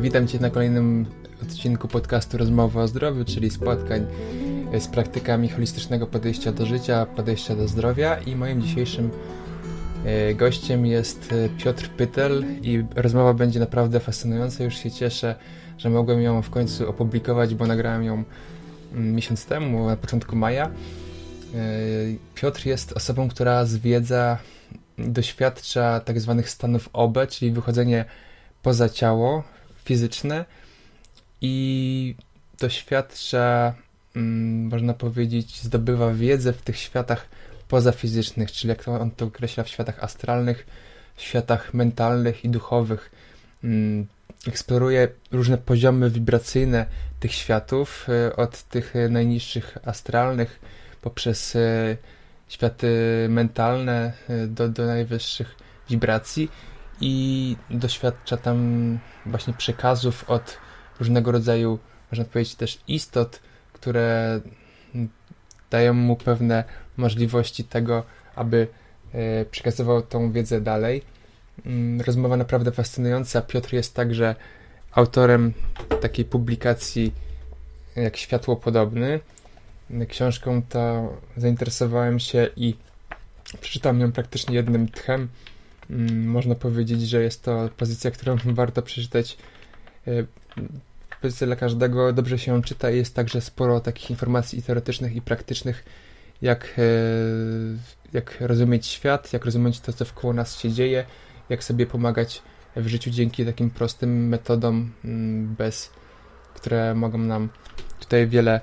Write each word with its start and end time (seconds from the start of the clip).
Witam 0.00 0.28
Cię 0.28 0.38
na 0.38 0.50
kolejnym 0.50 1.06
odcinku 1.42 1.88
podcastu 1.88 2.38
Rozmowy 2.38 2.80
o 2.80 2.88
Zdrowiu, 2.88 3.24
czyli 3.24 3.50
spotkań 3.50 4.06
z 4.78 4.86
praktykami 4.86 5.48
holistycznego 5.48 6.06
podejścia 6.06 6.52
do 6.52 6.66
życia, 6.66 7.06
podejścia 7.06 7.56
do 7.56 7.68
zdrowia 7.68 8.18
i 8.18 8.36
moim 8.36 8.62
dzisiejszym 8.62 9.10
e, 10.04 10.34
gościem 10.34 10.86
jest 10.86 11.32
e, 11.32 11.48
Piotr 11.48 11.88
Pytel 11.88 12.44
i 12.62 12.84
rozmowa 12.96 13.34
będzie 13.34 13.60
naprawdę 13.60 14.00
fascynująca. 14.00 14.64
Już 14.64 14.74
się 14.74 14.90
cieszę, 14.90 15.34
że 15.78 15.90
mogłem 15.90 16.22
ją 16.22 16.42
w 16.42 16.50
końcu 16.50 16.88
opublikować, 16.88 17.54
bo 17.54 17.66
nagrałem 17.66 18.04
ją 18.04 18.24
mm, 18.92 19.14
miesiąc 19.14 19.46
temu, 19.46 19.86
na 19.86 19.96
początku 19.96 20.36
maja. 20.36 20.66
E, 20.66 20.70
Piotr 22.34 22.66
jest 22.66 22.92
osobą, 22.92 23.28
która 23.28 23.64
zwiedza, 23.64 24.38
doświadcza 24.98 26.00
tak 26.00 26.20
zwanych 26.20 26.50
stanów 26.50 26.88
OB, 26.92 27.18
czyli 27.28 27.52
wychodzenie 27.52 28.04
poza 28.62 28.88
ciało 28.88 29.55
fizyczne 29.86 30.44
i 31.40 32.14
doświadcza, 32.60 33.74
mm, 34.16 34.68
można 34.68 34.94
powiedzieć, 34.94 35.62
zdobywa 35.62 36.14
wiedzę 36.14 36.52
w 36.52 36.62
tych 36.62 36.76
światach 36.76 37.28
pozafizycznych, 37.68 38.52
czyli 38.52 38.68
jak 38.68 38.88
on 38.88 39.10
to 39.10 39.24
określa, 39.24 39.64
w 39.64 39.68
światach 39.68 40.04
astralnych, 40.04 40.66
w 41.16 41.22
światach 41.22 41.74
mentalnych 41.74 42.44
i 42.44 42.48
duchowych. 42.48 43.10
Mm, 43.64 44.06
eksploruje 44.48 45.08
różne 45.32 45.58
poziomy 45.58 46.10
wibracyjne 46.10 46.86
tych 47.20 47.32
światów, 47.32 48.06
y, 48.28 48.36
od 48.36 48.62
tych 48.62 48.94
najniższych 49.10 49.78
astralnych 49.84 50.60
poprzez 51.02 51.56
y, 51.56 51.96
światy 52.48 52.90
mentalne 53.28 54.12
y, 54.30 54.46
do, 54.46 54.68
do 54.68 54.86
najwyższych 54.86 55.54
wibracji 55.90 56.50
i 57.00 57.56
doświadcza 57.70 58.36
tam 58.36 58.98
właśnie 59.26 59.54
przekazów 59.54 60.30
od 60.30 60.58
różnego 60.98 61.32
rodzaju, 61.32 61.78
można 62.12 62.24
powiedzieć, 62.24 62.54
też 62.54 62.78
istot, 62.88 63.40
które 63.72 64.40
dają 65.70 65.94
mu 65.94 66.16
pewne 66.16 66.64
możliwości 66.96 67.64
tego, 67.64 68.02
aby 68.34 68.68
e, 69.12 69.44
przekazywał 69.44 70.02
tą 70.02 70.32
wiedzę 70.32 70.60
dalej. 70.60 71.02
Mm, 71.66 72.00
rozmowa 72.00 72.36
naprawdę 72.36 72.72
fascynująca. 72.72 73.42
Piotr 73.42 73.74
jest 73.74 73.94
także 73.94 74.34
autorem 74.92 75.52
takiej 76.00 76.24
publikacji 76.24 77.12
jak 77.96 78.16
Światło 78.16 78.56
Podobny. 78.56 79.20
Książką 80.08 80.62
to 80.62 81.12
zainteresowałem 81.36 82.18
się 82.18 82.48
i 82.56 82.76
przeczytałem 83.60 84.00
ją 84.00 84.12
praktycznie 84.12 84.54
jednym 84.54 84.88
tchem. 84.88 85.28
Mm, 85.90 86.26
można 86.26 86.54
powiedzieć, 86.54 87.02
że 87.02 87.22
jest 87.22 87.42
to 87.42 87.68
pozycja, 87.76 88.10
którą 88.10 88.36
warto 88.54 88.82
przeczytać. 88.82 89.36
E, 90.06 90.10
pozycja 91.22 91.46
dla 91.46 91.56
każdego, 91.56 92.12
dobrze 92.12 92.38
się 92.38 92.62
czyta 92.62 92.90
i 92.90 92.96
jest 92.96 93.14
także 93.14 93.40
sporo 93.40 93.80
takich 93.80 94.10
informacji 94.10 94.62
teoretycznych 94.62 95.16
i 95.16 95.22
praktycznych, 95.22 95.84
jak, 96.42 96.74
e, 96.78 96.82
jak 98.12 98.36
rozumieć 98.40 98.86
świat, 98.86 99.32
jak 99.32 99.44
rozumieć 99.44 99.80
to, 99.80 99.92
co 99.92 100.04
wkoło 100.04 100.32
nas 100.32 100.58
się 100.60 100.72
dzieje, 100.72 101.04
jak 101.48 101.64
sobie 101.64 101.86
pomagać 101.86 102.42
w 102.76 102.86
życiu 102.86 103.10
dzięki 103.10 103.46
takim 103.46 103.70
prostym 103.70 104.28
metodom, 104.28 104.92
mm, 105.04 105.54
bez, 105.54 105.90
które 106.54 106.94
mogą 106.94 107.18
nam 107.18 107.48
tutaj 108.00 108.26
wiele 108.28 108.60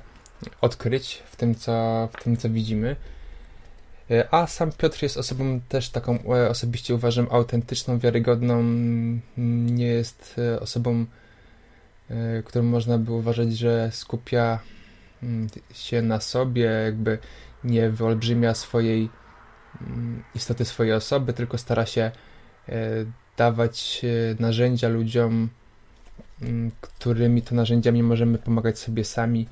odkryć 0.62 1.24
w 1.26 1.36
tym, 1.36 1.56
co, 1.56 2.10
w 2.18 2.24
tym, 2.24 2.38
co 2.38 2.50
widzimy. 2.50 2.96
E, 4.14 4.34
a 4.34 4.48
sam 4.48 4.72
Piotr 4.72 5.04
jest 5.04 5.18
osobą 5.18 5.60
też 5.70 5.90
taką, 5.90 6.20
e, 6.24 6.50
osobiście 6.50 6.96
uważam, 6.96 7.28
autentyczną, 7.32 8.00
wiarygodną. 8.00 8.64
Nie 9.38 9.86
jest 9.86 10.36
e, 10.38 10.60
osobą, 10.60 11.06
którą 12.46 12.64
można 12.64 12.98
by 12.98 13.12
uważać, 13.12 13.58
że 13.58 13.90
skupia 13.92 14.60
mm, 15.24 15.48
się 15.74 16.02
na 16.02 16.20
sobie, 16.20 16.64
jakby 16.64 17.18
nie 17.64 17.90
wyolbrzymia 17.90 18.54
swojej 18.54 19.10
mm, 19.82 20.24
istoty 20.36 20.66
swojej 20.66 20.94
osoby, 20.94 21.34
tylko 21.34 21.58
stara 21.58 21.86
się 21.86 22.12
dawać 23.38 24.02
narzędzia 24.40 24.90
ludziom, 24.90 25.50
mm, 26.42 26.72
którymi 26.82 27.42
to 27.42 27.56
narzędziami 27.56 28.04
możemy 28.04 28.38
pomagać 28.38 28.80
sobie 28.80 29.04
sami. 29.06 29.48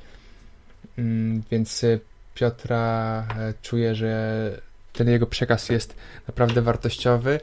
Więc 1.51 1.85
Piotra 2.33 3.25
e, 3.37 3.53
czuję, 3.61 3.95
że 3.95 4.61
ten 4.93 5.09
jego 5.09 5.27
przekaz 5.27 5.69
jest 5.69 5.95
naprawdę 6.27 6.61
wartościowy. 6.61 7.39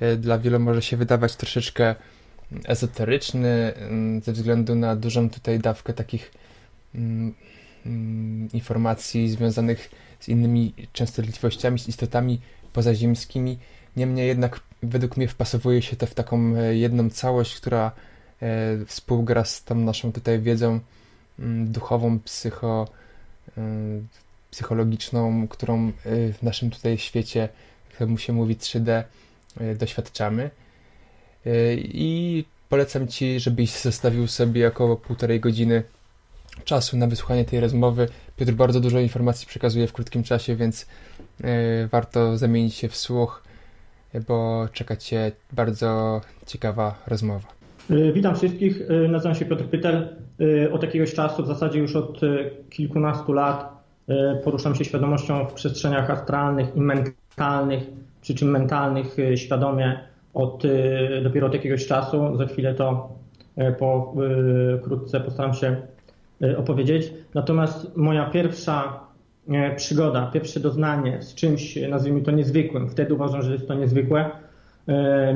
E, 0.00 0.16
dla 0.16 0.38
wielu 0.38 0.60
może 0.60 0.82
się 0.82 0.96
wydawać 0.96 1.36
troszeczkę 1.36 1.94
ezoteryczny, 2.64 3.74
mm, 3.74 4.20
ze 4.20 4.32
względu 4.32 4.74
na 4.74 4.96
dużą 4.96 5.30
tutaj 5.30 5.58
dawkę 5.58 5.92
takich 5.92 6.32
mm, 6.94 7.34
mm, 7.86 8.48
informacji 8.52 9.30
związanych 9.30 9.90
z 10.20 10.28
innymi 10.28 10.74
częstotliwościami, 10.92 11.78
z 11.78 11.88
istotami 11.88 12.40
pozaziemskimi. 12.72 13.58
Niemniej 13.96 14.28
jednak 14.28 14.60
według 14.82 15.16
mnie 15.16 15.28
wpasowuje 15.28 15.82
się 15.82 15.96
to 15.96 16.06
w 16.06 16.14
taką 16.14 16.56
e, 16.56 16.76
jedną 16.76 17.10
całość, 17.10 17.56
która 17.56 17.92
współgra 18.86 19.44
z 19.44 19.64
tą 19.64 19.74
naszą 19.74 20.12
tutaj 20.12 20.40
wiedzą 20.40 20.80
duchową, 21.64 22.18
psycho, 22.20 22.88
psychologiczną, 24.50 25.48
którą 25.48 25.88
y, 25.88 25.92
w 26.32 26.42
naszym 26.42 26.70
tutaj 26.70 26.98
świecie, 26.98 27.48
jak 28.00 28.08
mu 28.08 28.18
się 28.18 28.32
mówi 28.32 28.56
3D, 28.56 29.02
y, 29.60 29.74
doświadczamy. 29.74 30.50
Y, 31.46 31.82
I 31.84 32.44
polecam 32.68 33.08
Ci, 33.08 33.40
żebyś 33.40 33.70
zostawił 33.70 34.26
sobie 34.26 34.68
około 34.68 34.96
półtorej 34.96 35.40
godziny 35.40 35.82
czasu 36.64 36.96
na 36.96 37.06
wysłuchanie 37.06 37.44
tej 37.44 37.60
rozmowy. 37.60 38.08
Piotr 38.36 38.52
bardzo 38.52 38.80
dużo 38.80 39.00
informacji 39.00 39.46
przekazuje 39.46 39.86
w 39.86 39.92
krótkim 39.92 40.22
czasie, 40.22 40.56
więc 40.56 40.86
warto 41.90 42.36
zamienić 42.36 42.74
się 42.74 42.88
w 42.88 42.96
słuch, 42.96 43.42
bo 44.28 44.68
czeka 44.72 44.96
Cię 44.96 45.32
bardzo 45.52 46.20
ciekawa 46.46 47.02
rozmowa. 47.06 47.48
Witam 48.14 48.36
wszystkich, 48.36 48.80
nazywam 49.08 49.34
się 49.34 49.44
Piotr 49.44 49.64
Pytel. 49.64 50.16
Od 50.72 50.82
jakiegoś 50.82 51.14
czasu, 51.14 51.42
w 51.42 51.46
zasadzie 51.46 51.78
już 51.78 51.96
od 51.96 52.20
kilkunastu 52.70 53.32
lat, 53.32 53.77
poruszam 54.44 54.74
się 54.74 54.84
świadomością 54.84 55.46
w 55.46 55.52
przestrzeniach 55.52 56.10
astralnych 56.10 56.76
i 56.76 56.80
mentalnych, 56.80 57.82
przy 58.20 58.34
czym 58.34 58.50
mentalnych 58.50 59.18
e, 59.18 59.36
świadomie 59.36 60.00
od 60.34 60.64
e, 60.64 61.22
dopiero 61.22 61.46
od 61.46 61.54
jakiegoś 61.54 61.86
czasu. 61.86 62.36
Za 62.36 62.46
chwilę 62.46 62.74
to 62.74 63.08
po, 63.78 64.14
krótce 64.82 65.20
postaram 65.20 65.54
się 65.54 65.76
opowiedzieć. 66.56 67.12
Natomiast 67.34 67.96
moja 67.96 68.30
pierwsza 68.30 69.00
przygoda, 69.76 70.26
pierwsze 70.26 70.60
doznanie 70.60 71.22
z 71.22 71.34
czymś, 71.34 71.78
nazwijmy 71.88 72.22
to 72.22 72.30
niezwykłym, 72.30 72.88
wtedy 72.88 73.14
uważam, 73.14 73.42
że 73.42 73.52
jest 73.52 73.68
to 73.68 73.74
niezwykłe, 73.74 74.30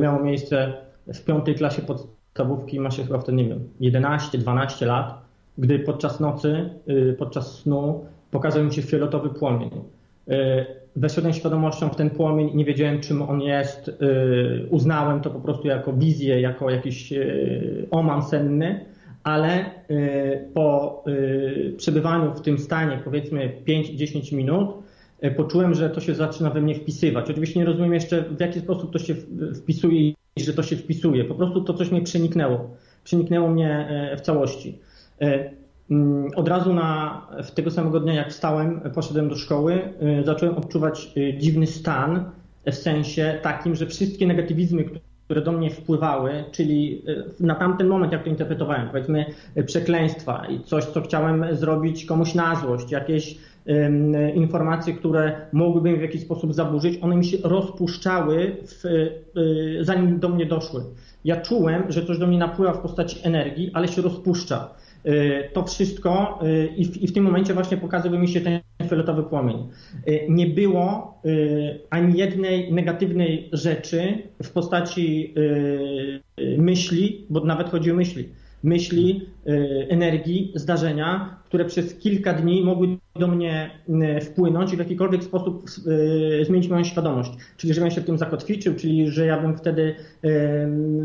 miało 0.00 0.22
miejsce 0.22 0.72
w 1.06 1.24
piątej 1.24 1.54
klasie 1.54 1.82
podstawówki, 1.82 2.80
ma 2.80 2.90
się 2.90 3.04
chyba 3.04 3.18
wtedy, 3.18 3.38
nie 3.38 3.48
wiem, 3.48 3.68
11-12 3.80 4.86
lat, 4.86 5.14
gdy 5.58 5.78
podczas 5.78 6.20
nocy, 6.20 6.70
podczas 7.18 7.58
snu 7.58 8.04
pokazał 8.32 8.64
mi 8.64 8.74
się 8.74 8.82
fioletowy 8.82 9.30
płomień. 9.30 9.70
E, 10.28 10.66
weszedłem 10.96 11.32
świadomością 11.32 11.88
w 11.88 11.96
ten 11.96 12.10
płomień, 12.10 12.50
nie 12.54 12.64
wiedziałem 12.64 13.00
czym 13.00 13.22
on 13.22 13.40
jest, 13.40 13.88
e, 13.88 13.92
uznałem 14.66 15.20
to 15.20 15.30
po 15.30 15.40
prostu 15.40 15.68
jako 15.68 15.92
wizję, 15.92 16.40
jako 16.40 16.70
jakiś 16.70 17.12
e, 17.12 17.26
oman 17.90 18.22
senny, 18.22 18.84
ale 19.22 19.64
po 20.54 21.04
przebywaniu 21.76 22.34
w 22.34 22.40
tym 22.40 22.58
stanie 22.58 23.00
powiedzmy 23.04 23.52
5-10 23.68 24.36
minut 24.36 24.68
poczułem, 25.36 25.74
że 25.74 25.90
to 25.90 26.00
się 26.00 26.14
zaczyna 26.14 26.50
we 26.50 26.60
mnie 26.60 26.74
wpisywać. 26.74 27.30
Oczywiście 27.30 27.60
nie 27.60 27.66
rozumiem 27.66 27.94
jeszcze 27.94 28.22
w 28.22 28.40
jaki 28.40 28.60
sposób 28.60 28.92
to 28.92 28.98
się 28.98 29.14
wpisuje 29.54 30.00
i 30.10 30.14
że 30.36 30.52
to 30.52 30.62
się 30.62 30.76
wpisuje. 30.76 31.24
Po 31.24 31.34
prostu 31.34 31.64
to 31.64 31.74
coś 31.74 31.90
mnie 31.90 32.02
przeniknęło. 32.02 32.70
Przeniknęło 33.04 33.48
mnie 33.48 33.88
w 34.16 34.20
całości. 34.20 34.78
Mm, 35.92 36.30
od 36.36 36.48
razu 36.48 36.74
na, 36.74 37.20
w 37.42 37.50
tego 37.50 37.70
samego 37.70 38.00
dnia, 38.00 38.14
jak 38.14 38.30
wstałem, 38.30 38.80
poszedłem 38.94 39.28
do 39.28 39.36
szkoły, 39.36 39.80
y, 40.20 40.24
zacząłem 40.24 40.56
odczuwać 40.56 41.12
y, 41.16 41.38
dziwny 41.38 41.66
stan, 41.66 42.24
w 42.66 42.74
sensie 42.74 43.38
takim, 43.42 43.74
że 43.74 43.86
wszystkie 43.86 44.26
negatywizmy, 44.26 44.84
które 45.24 45.42
do 45.42 45.52
mnie 45.52 45.70
wpływały, 45.70 46.44
czyli 46.52 47.02
y, 47.40 47.44
na 47.44 47.54
tamten 47.54 47.88
moment, 47.88 48.12
jak 48.12 48.22
to 48.22 48.30
interpretowałem, 48.30 48.88
powiedzmy 48.88 49.24
przekleństwa 49.66 50.46
i 50.46 50.60
coś, 50.60 50.84
co 50.84 51.00
chciałem 51.00 51.56
zrobić 51.56 52.04
komuś 52.04 52.34
na 52.34 52.54
złość, 52.54 52.90
jakieś 52.90 53.52
informacje, 54.34 54.94
które 54.94 55.32
mogłyby 55.52 55.90
mi 55.90 55.98
w 55.98 56.02
jakiś 56.02 56.22
sposób 56.22 56.54
zaburzyć, 56.54 56.98
one 57.02 57.16
mi 57.16 57.24
się 57.24 57.36
rozpuszczały, 57.44 58.56
w, 58.64 58.82
zanim 59.80 60.18
do 60.18 60.28
mnie 60.28 60.46
doszły. 60.46 60.82
Ja 61.24 61.40
czułem, 61.40 61.82
że 61.88 62.06
coś 62.06 62.18
do 62.18 62.26
mnie 62.26 62.38
napływa 62.38 62.72
w 62.72 62.78
postaci 62.78 63.20
energii, 63.22 63.70
ale 63.74 63.88
się 63.88 64.02
rozpuszcza. 64.02 64.68
Y, 65.06 65.50
to 65.52 65.64
wszystko 65.64 66.40
y, 66.42 66.66
i 66.76 66.84
w, 66.84 67.02
i 67.02 67.06
w 67.06 67.12
tym 67.12 67.24
momencie 67.24 67.54
właśnie 67.54 67.76
pokazywał 67.76 68.20
mi 68.20 68.28
się 68.28 68.40
ten 68.40 68.60
fioletowy 68.88 69.22
płomień. 69.22 69.56
Y, 70.08 70.26
nie 70.28 70.46
było 70.46 71.14
ani 71.90 72.18
jednej 72.18 72.72
negatywnej 72.72 73.48
rzeczy 73.52 74.18
w 74.42 74.50
postaci 74.50 75.34
myśli, 76.58 77.26
bo 77.30 77.44
nawet 77.44 77.68
chodzi 77.68 77.90
o 77.90 77.94
myśli. 77.94 78.28
myśli, 78.62 79.26
energii, 79.88 80.52
zdarzenia, 80.54 81.36
które 81.44 81.64
przez 81.64 81.94
kilka 81.94 82.32
dni 82.32 82.64
mogły 82.64 82.88
do 83.16 83.28
mnie 83.28 83.70
wpłynąć 84.22 84.72
i 84.72 84.76
w 84.76 84.78
jakikolwiek 84.78 85.24
sposób 85.24 85.70
zmienić 86.42 86.68
moją 86.68 86.84
świadomość. 86.84 87.32
Czyli, 87.56 87.74
żebym 87.74 87.90
się 87.90 88.00
w 88.00 88.04
tym 88.04 88.18
zakotwiczył, 88.18 88.74
czyli, 88.74 89.10
że 89.10 89.26
ja 89.26 89.40
bym 89.40 89.56
wtedy 89.56 89.94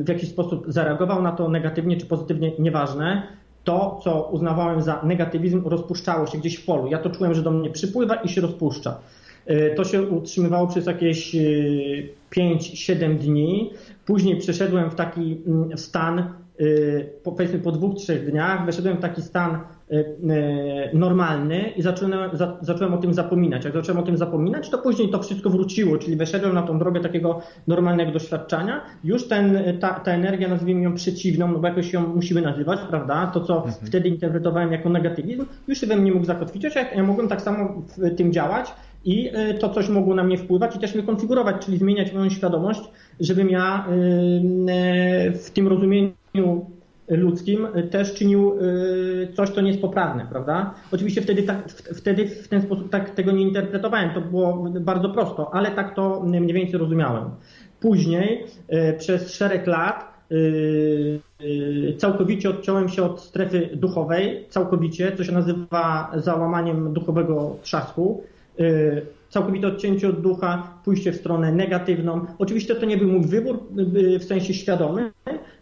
w 0.03 0.09
jakiś 0.09 0.29
sposób 0.29 0.65
zareagował 0.67 1.21
na 1.21 1.31
to 1.31 1.49
negatywnie 1.49 1.97
czy 1.97 2.05
pozytywnie, 2.05 2.51
nieważne 2.59 3.23
to, 3.68 4.00
co 4.04 4.30
uznawałem 4.31 4.81
za 4.81 5.02
negatywizm, 5.04 5.68
rozpuszczało 5.68 6.28
się 6.28 6.38
gdzieś 6.38 6.56
w 6.56 6.66
polu. 6.66 6.88
Ja 6.88 6.98
to 6.98 7.10
czułem, 7.10 7.34
że 7.34 7.42
do 7.42 7.52
mnie 7.52 7.69
przypływa 7.69 8.16
i 8.16 8.30
się 8.30 8.42
rozpuszcza. 8.42 9.00
E, 9.46 9.75
to 9.75 9.84
się 9.84 10.02
utrzymywało 10.02 10.68
przez 10.68 10.86
jakieś 10.86 11.36
5-7 12.36 13.04
e, 13.04 13.10
dni. 13.10 13.72
Później 14.06 14.38
przeszedłem 14.38 14.92
w 14.92 14.96
taki 14.96 15.38
mm, 15.48 15.78
stan, 15.78 16.34
e, 16.59 16.63
powiedzmy 17.24 17.59
po 17.59 17.71
dwóch, 17.71 17.95
trzech 17.95 18.31
dniach, 18.31 18.65
weszedłem 18.65 18.98
w 18.98 19.00
taki 19.00 19.21
stan 19.21 19.59
normalny 20.94 21.69
i 21.69 21.81
zacząłem, 21.81 22.30
zacząłem 22.62 22.94
o 22.94 22.98
tym 22.98 23.13
zapominać. 23.13 23.65
Jak 23.65 23.74
zacząłem 23.74 24.04
o 24.04 24.06
tym 24.06 24.18
zapominać, 24.18 24.69
to 24.69 24.77
później 24.77 25.09
to 25.09 25.24
wszystko 25.24 25.50
wróciło, 25.50 25.98
czyli 25.98 26.15
weszedłem 26.15 26.54
na 26.54 26.62
tą 26.62 26.80
drogę 26.80 27.00
takiego 27.00 27.42
normalnego 27.68 28.12
doświadczania. 28.12 28.81
Już 29.04 29.27
ten, 29.27 29.57
ta, 29.80 29.94
ta 29.94 30.12
energia, 30.12 30.48
nazwijmy 30.48 30.81
ją 30.81 30.94
przeciwną, 30.94 31.48
no 31.48 31.59
bo 31.59 31.68
jakoś 31.68 31.94
ją 31.94 32.07
musimy 32.15 32.42
nazywać, 32.42 32.80
prawda? 32.89 33.31
To, 33.33 33.42
co 33.42 33.56
mhm. 33.56 33.74
wtedy 33.86 34.09
interpretowałem 34.09 34.71
jako 34.71 34.89
negatywizm, 34.89 35.45
już 35.68 35.81
się 35.81 35.88
we 35.88 35.95
mnie 35.95 36.12
mógł 36.12 36.25
zakotwiczyć, 36.25 36.77
a 36.77 36.81
ja 36.81 37.04
mogłem 37.04 37.27
tak 37.27 37.42
samo 37.42 37.81
w 37.98 38.15
tym 38.15 38.33
działać 38.33 38.74
i 39.06 39.31
to 39.59 39.69
coś 39.69 39.89
mogło 39.89 40.15
na 40.15 40.24
mnie 40.24 40.38
wpływać 40.38 40.75
i 40.75 40.80
też 40.80 40.95
mnie 40.95 41.04
konfigurować, 41.04 41.65
czyli 41.65 41.77
zmieniać 41.77 42.13
moją 42.13 42.30
świadomość, 42.30 42.81
żebym 43.19 43.50
ja 43.50 43.86
w 45.33 45.50
tym 45.54 45.68
rozumieniu 45.68 46.12
ludzkim 47.10 47.68
też 47.92 48.13
czynił 48.13 48.54
coś, 49.34 49.50
co 49.50 49.62
nie 49.62 49.68
jest 49.68 49.81
poprawne, 49.81 50.28
prawda? 50.30 50.74
Oczywiście 50.92 51.22
wtedy, 51.22 51.44
tak, 51.44 51.69
wtedy 51.72 52.28
w 52.28 52.48
ten 52.48 52.62
sposób 52.62 52.89
tak 52.89 53.10
tego 53.10 53.31
nie 53.31 53.42
interpretowałem, 53.42 54.10
to 54.13 54.22
było 54.22 54.66
bardzo 54.80 55.10
prosto, 55.10 55.54
ale 55.54 55.72
tak 55.72 55.95
to 55.95 56.22
mniej 56.24 56.54
więcej 56.54 56.80
rozumiałem. 56.80 57.24
Później 57.80 58.44
przez 58.98 59.34
szereg 59.34 59.68
lat 59.68 60.18
całkowicie 61.98 62.50
odciąłem 62.50 62.90
się 62.90 63.04
od 63.04 63.22
strefy 63.22 63.69
duchowej, 63.74 64.45
całkowicie, 64.50 65.12
co 65.18 65.24
się 65.24 65.31
nazywa 65.31 66.12
załamaniem 66.16 66.94
duchowego 66.94 67.56
trzasku. 67.62 68.24
Całkowite 69.30 69.68
odcięcie 69.68 70.10
od 70.10 70.22
ducha, 70.22 70.74
pójście 70.86 71.12
w 71.12 71.16
stronę 71.16 71.51
negatywną. 71.51 72.25
Oczywiście 72.40 72.75
to 72.75 72.86
nie 72.86 72.98
był 72.98 73.12
mój 73.12 73.25
wybór 73.25 73.60
w 74.19 74.24
sensie 74.24 74.54
świadomy, 74.54 75.12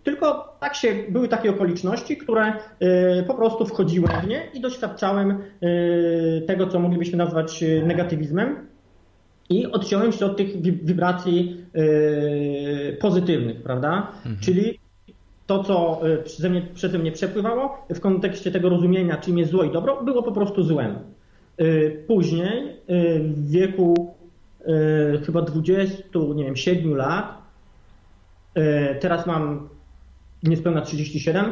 tylko 0.06 0.56
tak 0.60 0.76
się, 0.76 0.96
były 1.10 1.28
takie 1.28 1.50
okoliczności, 1.50 2.18
które 2.18 2.54
y, 2.54 3.24
po 3.28 3.34
prostu 3.34 3.66
wchodziłem 3.66 4.22
w 4.22 4.28
nie 4.28 4.48
i 4.54 4.62
doświadczałem 4.62 5.38
tego, 6.48 6.68
co 6.68 6.80
moglibyśmy 6.80 7.18
nazwać 7.18 7.64
negatywizmem. 7.84 8.68
I 9.50 9.66
odciąłem 9.66 10.12
się 10.12 10.26
od 10.26 10.38
tych 10.38 10.62
wibracji 10.62 11.66
pozytywnych, 13.00 13.64
prawda? 13.64 14.08
Mhm. 14.18 14.38
Czyli 14.40 14.80
to, 15.48 15.64
co 15.64 16.02
przeze 16.24 16.50
mnie, 16.50 16.62
przeze 16.74 17.00
mnie 17.00 17.12
przepływało 17.12 17.86
w 17.90 18.00
kontekście 18.00 18.52
tego 18.52 18.70
rozumienia, 18.70 19.18
czym 19.18 19.38
jest 19.38 19.52
zło 19.52 19.64
i 19.64 19.72
dobro, 19.72 20.04
było 20.04 20.24
po 20.24 20.32
prostu 20.32 20.64
złem. 20.64 20.96
Y, 21.62 22.04
później, 22.08 22.70
y, 22.90 23.20
w 23.20 23.50
wieku 23.52 24.16
y, 24.62 25.22
chyba 25.26 25.42
20, 25.42 26.04
nie 26.36 26.44
wiem, 26.44 26.56
7 26.56 26.96
lat, 26.96 27.46
teraz 29.00 29.26
mam 29.28 29.70
niespełna 30.44 30.82
37, 30.82 31.52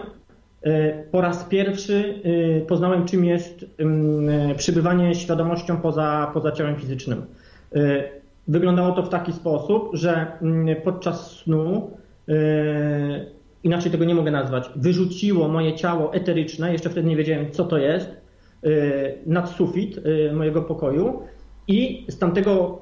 po 1.12 1.21
raz 1.21 1.44
pierwszy 1.44 2.21
poznałem, 2.68 3.06
czym 3.06 3.25
jest 3.25 3.65
przybywanie 4.57 5.15
świadomością 5.15 5.77
poza, 5.77 6.31
poza 6.33 6.51
ciałem 6.51 6.75
fizycznym. 6.75 7.25
Wyglądało 8.47 8.91
to 8.91 9.03
w 9.03 9.09
taki 9.09 9.33
sposób, 9.33 9.89
że 9.94 10.31
podczas 10.83 11.31
snu, 11.31 11.91
inaczej 13.63 13.91
tego 13.91 14.06
nie 14.06 14.15
mogę 14.15 14.31
nazwać, 14.31 14.69
wyrzuciło 14.75 15.47
moje 15.47 15.74
ciało 15.74 16.13
eteryczne, 16.13 16.71
jeszcze 16.71 16.89
wtedy 16.89 17.07
nie 17.07 17.15
wiedziałem, 17.15 17.51
co 17.51 17.63
to 17.63 17.77
jest, 17.77 18.09
nad 19.25 19.50
sufit 19.50 20.00
mojego 20.33 20.62
pokoju 20.62 21.21
i 21.68 22.06
z 22.09 22.18
tamtego 22.18 22.81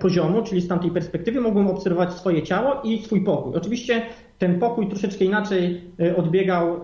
poziomu, 0.00 0.42
czyli 0.42 0.60
z 0.60 0.68
tamtej 0.68 0.90
perspektywy 0.90 1.40
mogłem 1.40 1.68
obserwować 1.68 2.12
swoje 2.12 2.42
ciało 2.42 2.82
i 2.84 3.02
swój 3.02 3.24
pokój. 3.24 3.54
Oczywiście 3.56 4.02
ten 4.38 4.58
pokój 4.58 4.88
troszeczkę 4.88 5.24
inaczej 5.24 5.80
odbiegał 6.16 6.80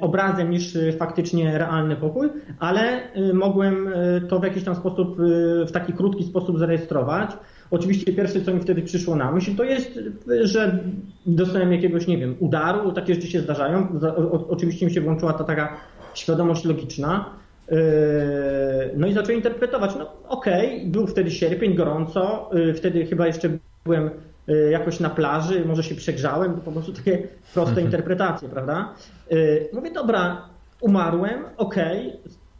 obrazem 0.00 0.50
niż 0.50 0.78
faktycznie 0.98 1.58
realny 1.58 1.96
pokój, 1.96 2.28
ale 2.58 3.00
mogłem 3.32 3.88
to 4.28 4.38
w 4.38 4.44
jakiś 4.44 4.64
tam 4.64 4.74
sposób, 4.74 5.16
w 5.66 5.72
taki 5.72 5.92
krótki 5.92 6.24
sposób 6.24 6.58
zarejestrować. 6.58 7.30
Oczywiście 7.70 8.12
pierwsze, 8.12 8.40
co 8.40 8.54
mi 8.54 8.60
wtedy 8.60 8.82
przyszło 8.82 9.16
na 9.16 9.32
myśl, 9.32 9.56
to 9.56 9.64
jest, 9.64 10.00
że 10.42 10.78
dostałem 11.26 11.72
jakiegoś, 11.72 12.06
nie 12.06 12.18
wiem, 12.18 12.36
udaru, 12.40 12.92
takie 12.92 13.14
rzeczy 13.14 13.26
się 13.26 13.40
zdarzają. 13.40 14.00
Oczywiście 14.48 14.86
mi 14.86 14.92
się 14.92 15.00
włączyła 15.00 15.32
ta 15.32 15.44
taka 15.44 15.76
świadomość 16.14 16.64
logiczna. 16.64 17.30
No 18.96 19.06
i 19.06 19.12
zacząłem 19.12 19.36
interpretować. 19.36 19.96
No 19.98 20.06
okej, 20.28 20.76
okay, 20.76 20.90
był 20.90 21.06
wtedy 21.06 21.30
sierpień, 21.30 21.74
gorąco, 21.74 22.50
wtedy 22.76 23.06
chyba 23.06 23.26
jeszcze 23.26 23.48
byłem 23.84 24.10
jakoś 24.70 25.00
na 25.00 25.10
plaży, 25.10 25.64
może 25.64 25.82
się 25.82 25.94
przegrzałem, 25.94 26.60
po 26.60 26.72
prostu 26.72 26.92
takie 26.92 27.18
proste 27.54 27.70
mhm. 27.70 27.86
interpretacje, 27.86 28.48
prawda? 28.48 28.94
Mówię, 29.72 29.90
dobra, 29.90 30.48
umarłem, 30.80 31.44
okej, 31.56 32.08
okay. 32.08 32.18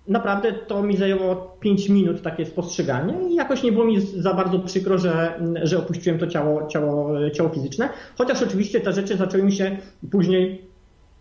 naprawdę 0.08 0.52
to 0.52 0.82
mi 0.82 0.96
zajęło 0.96 1.56
5 1.60 1.88
minut 1.88 2.22
takie 2.22 2.46
spostrzeganie 2.46 3.28
i 3.30 3.34
jakoś 3.34 3.62
nie 3.62 3.72
było 3.72 3.84
mi 3.84 4.00
za 4.00 4.34
bardzo 4.34 4.58
przykro, 4.58 4.98
że, 4.98 5.40
że 5.62 5.78
opuściłem 5.78 6.18
to 6.18 6.26
ciało, 6.26 6.66
ciało, 6.66 7.10
ciało 7.30 7.48
fizyczne, 7.48 7.88
chociaż 8.18 8.42
oczywiście 8.42 8.80
te 8.80 8.92
rzeczy 8.92 9.16
zaczęły 9.16 9.42
mi 9.42 9.52
się 9.52 9.76
później 10.10 10.63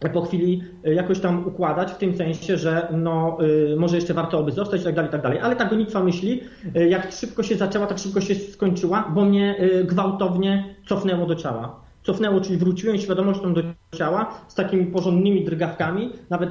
po 0.09 0.21
chwili 0.21 0.63
y, 0.87 0.93
jakoś 0.93 1.19
tam 1.19 1.47
układać 1.47 1.91
w 1.91 1.97
tym 1.97 2.17
sensie, 2.17 2.57
że 2.57 2.87
no, 2.97 3.37
y, 3.71 3.75
może 3.75 3.95
jeszcze 3.95 4.13
warto 4.13 4.43
by 4.43 4.51
zostać 4.51 4.81
i 4.81 4.83
tak 4.83 4.95
dalej, 4.95 5.11
tak 5.11 5.21
dalej. 5.21 5.39
Ale 5.39 5.55
ta 5.55 5.65
gonitwa 5.65 6.03
myśli, 6.03 6.41
y, 6.75 6.89
jak 6.89 7.11
szybko 7.11 7.43
się 7.43 7.55
zaczęła, 7.55 7.87
tak 7.87 7.99
szybko 7.99 8.21
się 8.21 8.35
skończyła, 8.35 9.11
bo 9.15 9.25
mnie 9.25 9.55
gwałtownie 9.83 10.75
cofnęło 10.87 11.25
do 11.25 11.35
ciała. 11.35 11.83
Cofnęło, 12.03 12.41
czyli 12.41 12.57
wróciłem 12.57 12.97
świadomością 12.97 13.53
do 13.53 13.61
ciała 13.95 14.33
z 14.47 14.55
takimi 14.55 14.85
porządnymi 14.85 15.45
drgawkami, 15.45 16.09
nawet 16.29 16.49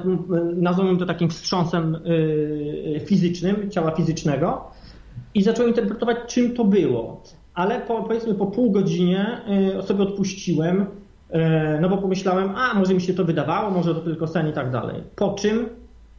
nazwałem 0.55 0.97
to 0.97 1.05
takim 1.05 1.29
wstrząsem 1.29 1.97
fizycznym, 3.05 3.71
ciała 3.71 3.91
fizycznego 3.91 4.61
i 5.33 5.43
zacząłem 5.43 5.69
interpretować, 5.69 6.17
czym 6.27 6.55
to 6.55 6.65
było. 6.65 7.23
Ale 7.53 7.79
po, 7.79 8.03
powiedzmy 8.03 8.33
po 8.33 8.45
pół 8.45 8.71
godzinie 8.71 9.41
sobie 9.81 10.03
odpuściłem, 10.03 10.85
E, 10.85 11.02
no 11.81 11.89
bo 11.89 11.97
pomyślałem, 11.97 12.49
a 12.55 12.73
może 12.73 12.93
mi 12.93 13.01
się 13.01 13.13
to 13.13 13.25
wydawało, 13.25 13.71
może 13.71 13.95
to 13.95 14.01
tylko 14.01 14.27
sen 14.27 14.49
i 14.49 14.53
tak 14.53 14.71
dalej. 14.71 15.03
Po 15.15 15.33
czym 15.33 15.69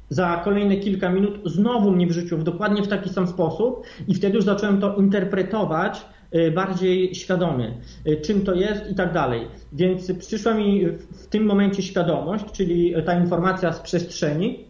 za 0.08 0.40
kolejne 0.44 0.76
kilka 0.76 1.10
minut 1.10 1.40
znowu 1.44 1.90
mnie 1.90 2.06
wrzucił 2.06 2.38
w 2.38 2.44
dokładnie 2.44 2.82
w 2.82 2.88
taki 2.88 3.10
sam 3.10 3.26
sposób 3.26 3.86
i 4.08 4.14
wtedy 4.14 4.36
już 4.36 4.44
zacząłem 4.44 4.80
to 4.80 4.96
interpretować 4.96 6.04
e, 6.30 6.50
bardziej 6.50 7.14
świadomie, 7.14 7.74
e, 8.06 8.16
czym 8.16 8.44
to 8.44 8.54
jest 8.54 8.90
i 8.90 8.94
tak 8.94 9.12
dalej. 9.12 9.48
Więc 9.72 10.12
przyszła 10.12 10.54
mi 10.54 10.86
w 11.12 11.26
tym 11.26 11.44
momencie 11.44 11.82
świadomość, 11.82 12.44
czyli 12.52 12.94
ta 13.06 13.20
informacja 13.20 13.72
z 13.72 13.80
przestrzeni, 13.80 14.64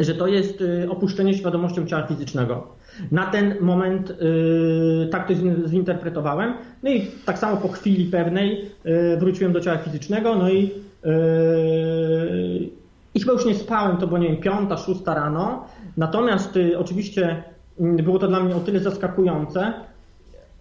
że 0.00 0.14
to 0.14 0.26
jest 0.26 0.64
opuszczenie 0.88 1.34
świadomością 1.34 1.86
ciała 1.86 2.06
fizycznego. 2.06 2.79
Na 3.12 3.26
ten 3.26 3.54
moment 3.60 4.10
y, 4.10 5.08
tak 5.10 5.28
to 5.28 5.34
zinterpretowałem. 5.68 6.54
No 6.82 6.90
i 6.90 7.06
tak 7.24 7.38
samo 7.38 7.56
po 7.56 7.68
chwili 7.68 8.04
pewnej 8.04 8.70
y, 8.86 9.16
wróciłem 9.16 9.52
do 9.52 9.60
ciała 9.60 9.78
fizycznego, 9.78 10.34
no 10.34 10.50
i, 10.50 10.70
y, 11.06 12.70
i 13.14 13.20
chyba 13.20 13.32
już 13.32 13.44
nie 13.44 13.54
spałem, 13.54 13.96
to 13.96 14.06
było 14.06 14.18
nie 14.18 14.28
wiem, 14.28 14.36
piąta, 14.36 14.76
szósta 14.76 15.14
rano. 15.14 15.64
Natomiast 15.96 16.58
oczywiście 16.78 17.42
mm, 17.80 17.96
było 17.96 18.18
to 18.18 18.28
dla 18.28 18.40
mnie 18.40 18.56
o 18.56 18.60
tyle 18.60 18.80
zaskakujące, 18.80 19.72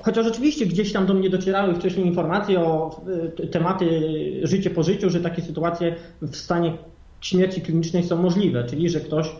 Chociaż 0.01 0.27
oczywiście 0.27 0.65
gdzieś 0.65 0.93
tam 0.93 1.05
do 1.05 1.13
mnie 1.13 1.29
docierały 1.29 1.75
wcześniej 1.75 2.07
informacje 2.07 2.59
o 2.59 3.01
tematy 3.51 3.89
życie 4.43 4.69
po 4.69 4.83
życiu, 4.83 5.09
że 5.09 5.19
takie 5.19 5.41
sytuacje 5.41 5.95
w 6.21 6.35
stanie 6.35 6.77
śmierci 7.21 7.61
klinicznej 7.61 8.03
są 8.03 8.21
możliwe, 8.21 8.63
czyli 8.63 8.89
że 8.89 8.99
ktoś 8.99 9.31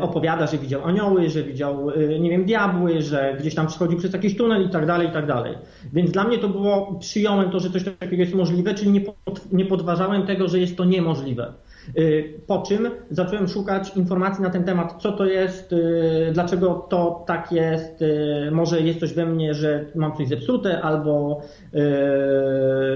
opowiada, 0.00 0.46
że 0.46 0.58
widział 0.58 0.84
anioły, 0.84 1.30
że 1.30 1.42
widział, 1.42 1.90
e, 1.90 2.18
nie 2.18 2.30
wiem, 2.30 2.44
diabły, 2.44 3.02
że 3.02 3.36
gdzieś 3.40 3.54
tam 3.54 3.66
przechodził 3.66 3.98
przez 3.98 4.12
jakiś 4.12 4.36
tunel 4.36 4.66
i 4.66 4.70
tak 4.70 4.86
dalej, 4.86 5.08
i 5.08 5.12
tak 5.12 5.26
dalej. 5.26 5.54
Więc 5.92 6.10
dla 6.10 6.24
mnie 6.24 6.38
to 6.38 6.48
było, 6.48 6.94
przyjąłem 7.00 7.50
to, 7.50 7.60
że 7.60 7.70
coś 7.70 7.84
takiego 7.84 8.22
jest 8.22 8.34
możliwe, 8.34 8.74
czyli 8.74 9.04
nie 9.52 9.64
podważałem 9.64 10.26
tego, 10.26 10.48
że 10.48 10.58
jest 10.58 10.76
to 10.76 10.84
niemożliwe. 10.84 11.52
Y, 11.98 12.40
po 12.46 12.62
czym 12.62 12.90
zacząłem 13.10 13.48
szukać 13.48 13.96
informacji 13.96 14.42
na 14.42 14.50
ten 14.50 14.64
temat, 14.64 15.02
co 15.02 15.12
to 15.12 15.26
jest, 15.26 15.72
y, 15.72 16.30
dlaczego 16.32 16.86
to 16.88 17.24
tak 17.26 17.52
jest, 17.52 18.02
y, 18.02 18.50
może 18.52 18.80
jest 18.80 19.00
coś 19.00 19.12
we 19.14 19.26
mnie, 19.26 19.54
że 19.54 19.84
mam 19.94 20.16
coś 20.16 20.28
zepsute, 20.28 20.82
albo 20.82 21.40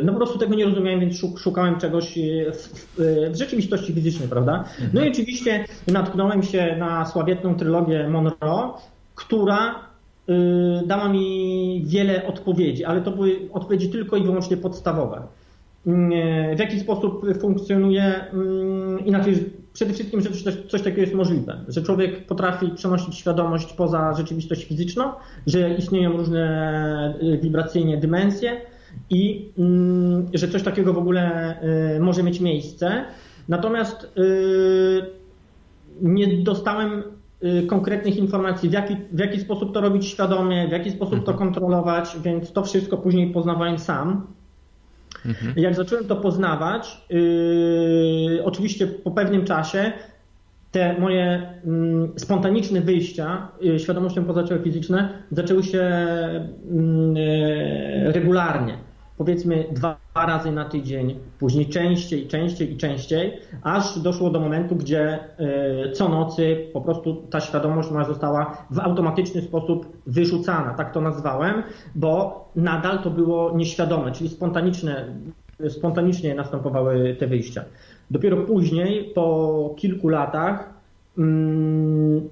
no 0.05 0.13
po 0.13 0.19
prostu 0.19 0.39
tego 0.39 0.55
nie 0.55 0.65
rozumiałem, 0.65 1.01
więc 1.01 1.17
szukałem 1.39 1.81
czegoś 1.81 2.19
w, 2.53 2.97
w 3.31 3.37
rzeczywistości 3.37 3.93
fizycznej, 3.93 4.29
prawda? 4.29 4.65
No 4.95 5.05
i 5.05 5.09
oczywiście 5.09 5.65
natknąłem 5.87 6.43
się 6.43 6.77
na 6.79 7.07
sławietną 7.07 7.55
trylogię 7.55 8.09
Monroe, 8.09 8.73
która 9.15 9.75
dała 10.87 11.09
mi 11.09 11.83
wiele 11.87 12.27
odpowiedzi, 12.27 12.85
ale 12.85 13.01
to 13.01 13.11
były 13.11 13.49
odpowiedzi 13.53 13.89
tylko 13.89 14.17
i 14.17 14.23
wyłącznie 14.23 14.57
podstawowe. 14.57 15.23
Mm, 15.89 16.57
w 16.57 16.59
jaki 16.59 16.81
sposób 16.81 17.27
funkcjonuje, 17.41 18.31
mm, 18.33 19.07
inaczej 19.07 19.53
przede 19.73 19.95
wszystkim, 19.95 20.21
że 20.21 20.31
coś, 20.31 20.57
coś 20.69 20.83
takiego 20.83 21.01
jest 21.01 21.15
możliwe, 21.15 21.65
że 21.69 21.83
człowiek 21.83 22.27
potrafi 22.27 22.69
przenosić 22.69 23.15
świadomość 23.15 23.73
poza 23.73 24.15
rzeczywistość 24.15 24.65
fizyczną, 24.65 25.05
że 25.47 25.75
istnieją 25.75 26.17
różne 26.17 27.15
y, 27.23 27.39
wibracyjnie 27.39 27.97
dymensje 27.97 28.61
i 29.11 29.53
mm, 29.59 30.27
że 30.35 30.49
coś 30.49 30.63
takiego 30.63 30.93
w 30.93 30.99
ogóle 30.99 31.55
y, 31.97 32.01
może 32.01 32.23
mieć 32.23 32.41
miejsce. 32.41 33.05
Natomiast 33.49 34.05
y, 34.19 35.03
nie 36.03 36.43
dostałem 36.43 37.03
konkretnych 37.67 38.17
informacji, 38.17 38.69
w 38.69 38.73
jaki, 38.73 38.97
w 39.13 39.19
jaki 39.19 39.41
sposób 39.41 39.75
to 39.75 39.81
robić 39.81 40.07
świadomie, 40.07 40.69
w 40.69 40.71
jaki 40.71 40.91
sposób 40.91 41.25
to 41.25 41.33
mhm. 41.33 41.39
kontrolować, 41.39 42.17
więc 42.25 42.53
to 42.53 42.63
wszystko 42.63 42.97
później 42.97 43.33
poznawałem 43.33 43.79
sam. 43.79 44.27
Mhm. 45.27 45.55
Jak 45.57 45.75
zacząłem 45.75 46.05
to 46.05 46.17
poznawać, 46.17 47.01
yy, 47.11 48.45
oczywiście 48.45 48.87
po 48.87 49.11
pewnym 49.11 49.45
czasie 49.45 49.93
te 50.73 50.99
moje 50.99 51.53
mm, 51.65 52.13
spontaniczne 52.17 52.81
wyjścia 52.81 53.49
yy, 53.61 53.79
świadomością 53.79 54.25
poza 54.25 54.45
ciało 54.45 54.63
fizyczne 54.63 55.23
zaczęły 55.31 55.63
się 55.63 55.91
yy, 57.15 58.13
regularnie 58.13 58.88
powiedzmy 59.19 59.65
dwa 59.71 59.97
razy 60.15 60.53
na 60.53 60.65
tydzień, 60.65 61.19
później 61.39 61.67
częściej, 61.67 62.27
częściej 62.27 62.73
i 62.73 62.77
częściej, 62.77 63.33
aż 63.63 63.99
doszło 63.99 64.31
do 64.31 64.41
momentu, 64.41 64.77
gdzie 64.77 65.19
e, 65.39 65.93
co 65.93 66.09
nocy 66.09 66.67
po 66.73 66.81
prostu 66.81 67.23
ta 67.31 67.41
świadomość 67.41 67.91
moja 67.91 68.05
została 68.05 68.67
w 68.71 68.79
automatyczny 68.79 69.43
sposób 69.43 69.97
wyrzucana, 70.07 70.75
tak 70.75 70.93
to 70.93 71.01
nazwałem, 71.01 71.63
bo 71.95 72.45
nadal 72.57 73.03
to 73.03 73.11
było 73.11 73.57
nieświadome, 73.57 74.13
czyli 74.13 74.31
spontaniczne, 74.31 75.05
spontanicznie 75.69 76.35
następowały 76.35 77.17
te 77.19 77.27
wyjścia. 77.27 77.65
Dopiero 78.11 78.37
później, 78.37 79.13
po 79.15 79.75
kilku 79.77 80.09
latach, 80.09 80.71
mm, 81.19 82.29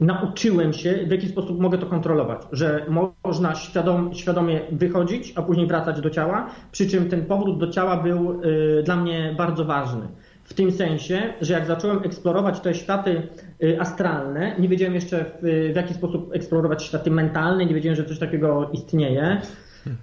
nauczyłem 0.00 0.72
się, 0.72 0.98
w 1.06 1.10
jaki 1.10 1.28
sposób 1.28 1.60
mogę 1.60 1.78
to 1.78 1.86
kontrolować, 1.86 2.42
że 2.52 2.86
można 3.24 3.54
świadom, 3.54 4.14
świadomie 4.14 4.60
wychodzić, 4.72 5.32
a 5.36 5.42
później 5.42 5.66
wracać 5.66 6.00
do 6.00 6.10
ciała, 6.10 6.50
przy 6.72 6.90
czym 6.90 7.08
ten 7.08 7.26
powrót 7.26 7.58
do 7.58 7.68
ciała 7.70 7.96
był 7.96 8.42
y, 8.42 8.82
dla 8.82 8.96
mnie 8.96 9.34
bardzo 9.38 9.64
ważny. 9.64 10.08
W 10.44 10.54
tym 10.54 10.72
sensie, 10.72 11.34
że 11.40 11.54
jak 11.54 11.66
zacząłem 11.66 11.98
eksplorować 12.04 12.60
te 12.60 12.74
światy 12.74 13.22
y, 13.62 13.80
astralne, 13.80 14.56
nie 14.58 14.68
wiedziałem 14.68 14.94
jeszcze 14.94 15.24
w, 15.24 15.70
w 15.72 15.76
jaki 15.76 15.94
sposób 15.94 16.34
eksplorować 16.34 16.82
światy 16.82 17.10
mentalne, 17.10 17.66
nie 17.66 17.74
wiedziałem, 17.74 17.96
że 17.96 18.04
coś 18.04 18.18
takiego 18.18 18.70
istnieje. 18.72 19.40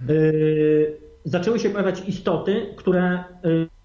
Y, 0.10 0.98
zaczęły 1.26 1.60
się 1.60 1.70
pojawiać 1.70 2.08
istoty, 2.08 2.66
które 2.76 3.24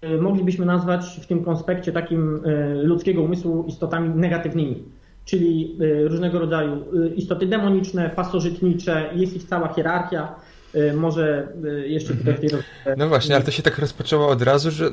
y, 0.03 0.21
moglibyśmy 0.21 0.65
nazwać 0.65 1.19
w 1.21 1.27
tym 1.27 1.43
konspekcie 1.43 1.91
takim 1.91 2.41
ludzkiego 2.73 3.21
umysłu 3.21 3.63
istotami 3.67 4.09
negatywnymi 4.09 4.83
czyli 5.29 5.77
y, 5.81 6.07
różnego 6.07 6.39
rodzaju 6.39 6.95
y, 6.95 7.09
istoty 7.15 7.45
demoniczne, 7.45 8.09
pasożytnicze, 8.09 9.09
jest 9.15 9.35
ich 9.35 9.43
cała 9.43 9.73
hierarchia. 9.73 10.35
Y, 10.75 10.93
może 10.93 11.47
jeszcze 11.85 12.15
tutaj 12.15 12.33
w 12.33 12.39
tej 12.39 12.49
No 12.97 13.07
właśnie, 13.07 13.35
ale 13.35 13.43
to 13.43 13.51
się 13.51 13.63
tak 13.63 13.79
rozpoczęło 13.79 14.27
od 14.27 14.41
razu, 14.41 14.71
że 14.71 14.91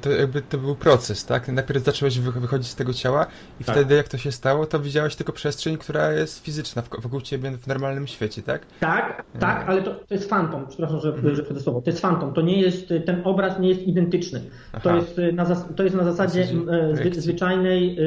to 0.00 0.10
jakby 0.10 0.42
to 0.42 0.58
był 0.58 0.76
proces, 0.76 1.26
tak? 1.26 1.48
Najpierw 1.48 1.84
zacząłeś 1.84 2.18
wychodzić 2.18 2.68
z 2.68 2.74
tego 2.74 2.94
ciała 2.94 3.26
i 3.60 3.64
tak. 3.64 3.76
wtedy 3.76 3.94
jak 3.94 4.08
to 4.08 4.18
się 4.18 4.32
stało, 4.32 4.66
to 4.66 4.80
widziałeś 4.80 5.16
tylko 5.16 5.32
przestrzeń, 5.32 5.78
która 5.78 6.12
jest 6.12 6.44
fizyczna 6.44 6.82
wokół 6.98 7.20
ciebie 7.20 7.50
w 7.50 7.66
normalnym 7.66 8.06
świecie, 8.06 8.42
tak? 8.42 8.66
Tak, 8.80 9.24
tak, 9.40 9.68
ale 9.68 9.82
to, 9.82 9.94
to 9.94 10.14
jest 10.14 10.28
fantom, 10.28 10.66
przepraszam, 10.68 11.00
że, 11.00 11.08
mhm. 11.08 11.36
że 11.36 11.60
słowo. 11.60 11.80
To 11.80 11.90
jest 11.90 12.00
fantom, 12.00 12.32
to 12.32 12.40
nie 12.40 12.60
jest, 12.60 12.88
ten 13.06 13.20
obraz 13.24 13.58
nie 13.60 13.68
jest 13.68 13.82
identyczny. 13.82 14.40
To 14.82 14.96
jest 14.96 15.20
na, 15.32 15.56
to 15.76 15.82
jest 15.82 15.96
na 15.96 16.04
zasadzie 16.04 16.48
zwy, 16.94 17.20
zwyczajnej 17.20 17.98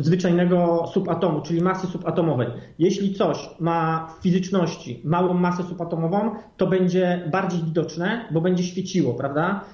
zwyczajnego 0.00 0.86
subatomu, 0.94 1.40
czyli 1.40 1.60
masy 1.62 1.86
subatomowej. 1.86 2.48
Jeśli 2.78 3.14
coś 3.14 3.50
ma 3.60 4.08
w 4.18 4.22
fizyczności 4.22 5.00
małą 5.04 5.34
masę 5.34 5.62
subatomową, 5.62 6.30
to 6.56 6.66
będzie 6.66 7.28
bardziej 7.32 7.62
widoczne, 7.62 8.28
bo 8.30 8.40
będzie 8.40 8.62
świeciło, 8.62 9.14
prawda? 9.14 9.64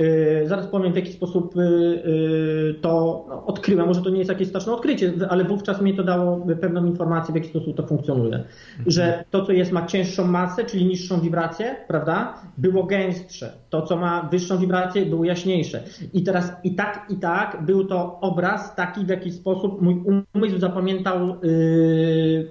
Y, 0.00 0.48
zaraz 0.48 0.66
powiem, 0.66 0.92
w 0.92 0.96
jaki 0.96 1.12
sposób 1.12 1.56
y, 1.56 1.60
y, 1.60 2.74
to 2.80 3.24
no, 3.28 3.46
odkryłem. 3.46 3.86
Może 3.86 4.02
to 4.02 4.10
nie 4.10 4.18
jest 4.18 4.30
jakieś 4.30 4.48
straszne 4.48 4.72
odkrycie, 4.72 5.12
ale 5.28 5.44
wówczas 5.44 5.80
mi 5.80 5.96
to 5.96 6.04
dało 6.04 6.46
pewną 6.60 6.86
informację, 6.86 7.32
w 7.32 7.36
jaki 7.36 7.48
sposób 7.48 7.76
to 7.76 7.86
funkcjonuje. 7.86 8.34
Mhm. 8.34 8.46
Że 8.86 9.24
to, 9.30 9.46
co 9.46 9.52
jest, 9.52 9.72
ma 9.72 9.86
cięższą 9.86 10.26
masę, 10.26 10.64
czyli 10.64 10.86
niższą 10.86 11.20
wibrację, 11.20 11.76
prawda, 11.88 12.34
było 12.58 12.84
gęstsze. 12.84 13.52
To, 13.70 13.82
co 13.82 13.96
ma 13.96 14.28
wyższą 14.30 14.58
wibrację, 14.58 15.06
było 15.06 15.24
jaśniejsze. 15.24 15.82
I 16.12 16.22
teraz 16.22 16.52
i 16.64 16.74
tak, 16.74 17.06
i 17.10 17.16
tak 17.16 17.62
był 17.66 17.84
to 17.84 18.20
obraz 18.20 18.74
taki, 18.74 19.04
w 19.04 19.08
jaki 19.08 19.32
sposób 19.32 19.82
mój 19.82 20.02
umysł 20.34 20.58
zapamiętał 20.58 21.36
yy, 21.42 22.48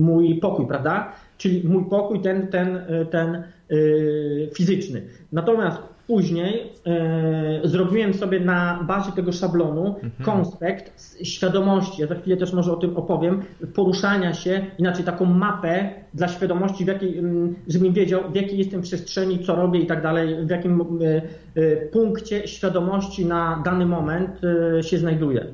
mój 0.00 0.34
pokój, 0.34 0.66
prawda? 0.66 1.12
Czyli 1.38 1.68
mój 1.68 1.84
pokój, 1.84 2.20
ten, 2.20 2.46
ten, 2.46 2.80
ten 3.10 3.42
yy, 3.70 4.50
fizyczny. 4.54 5.02
Natomiast 5.32 5.91
Później 6.06 6.72
e, 6.86 7.68
zrobiłem 7.68 8.14
sobie 8.14 8.40
na 8.40 8.84
bazie 8.88 9.12
tego 9.12 9.32
szablonu 9.32 9.86
mhm. 9.86 10.12
konspekt 10.22 11.18
świadomości, 11.22 12.02
ja 12.02 12.08
za 12.08 12.14
chwilę 12.14 12.36
też 12.36 12.52
może 12.52 12.72
o 12.72 12.76
tym 12.76 12.96
opowiem, 12.96 13.42
poruszania 13.74 14.34
się, 14.34 14.66
inaczej 14.78 15.04
taką 15.04 15.24
mapę 15.24 15.90
dla 16.14 16.28
świadomości, 16.28 16.84
w 16.84 16.88
jakiej, 16.88 17.22
żebym 17.68 17.92
wiedział, 17.92 18.20
w 18.30 18.34
jakiej 18.34 18.58
jestem 18.58 18.82
przestrzeni, 18.82 19.44
co 19.44 19.56
robię 19.56 19.80
i 19.80 19.86
tak 19.86 20.02
dalej, 20.02 20.46
w 20.46 20.50
jakim 20.50 20.80
e, 20.80 21.22
e, 21.54 21.76
punkcie 21.76 22.48
świadomości 22.48 23.26
na 23.26 23.62
dany 23.64 23.86
moment 23.86 24.40
się 24.82 24.98
znajduję. 24.98 25.46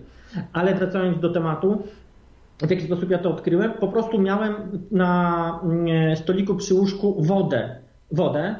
Ale 0.52 0.74
wracając 0.74 1.20
do 1.20 1.30
tematu, 1.30 1.82
w 2.66 2.70
jaki 2.70 2.84
sposób 2.84 3.10
ja 3.10 3.18
to 3.18 3.30
odkryłem? 3.30 3.72
Po 3.72 3.88
prostu 3.88 4.20
miałem 4.20 4.54
na 4.90 5.60
stoliku 6.14 6.54
przy 6.54 6.74
łóżku 6.74 7.22
wodę. 7.22 7.76
Wodę. 8.12 8.54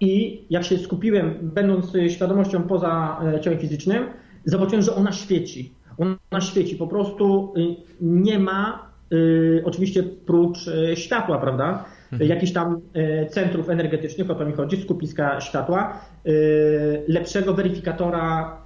I 0.00 0.44
jak 0.50 0.64
się 0.64 0.78
skupiłem, 0.78 1.34
będąc 1.42 1.92
świadomością 2.08 2.62
poza 2.62 3.20
e, 3.34 3.40
ciałem 3.40 3.58
fizycznym, 3.58 4.04
zobaczyłem, 4.44 4.82
że 4.82 4.94
ona 4.94 5.12
świeci. 5.12 5.72
Ona 5.98 6.40
świeci. 6.40 6.76
Po 6.76 6.86
prostu 6.86 7.54
y, 7.56 7.76
nie 8.00 8.38
ma, 8.38 8.90
y, 9.12 9.62
oczywiście 9.64 10.02
prócz 10.02 10.68
e, 10.68 10.96
światła, 10.96 11.38
prawda? 11.38 11.84
Mhm. 12.12 12.30
Jakichś 12.30 12.52
tam 12.52 12.80
e, 12.94 13.26
centrów 13.26 13.70
energetycznych, 13.70 14.30
o 14.30 14.34
to 14.34 14.46
mi 14.46 14.52
chodzi, 14.52 14.82
skupiska 14.82 15.40
światła, 15.40 16.00
lepszego 17.08 17.54
weryfikatora 17.54 18.56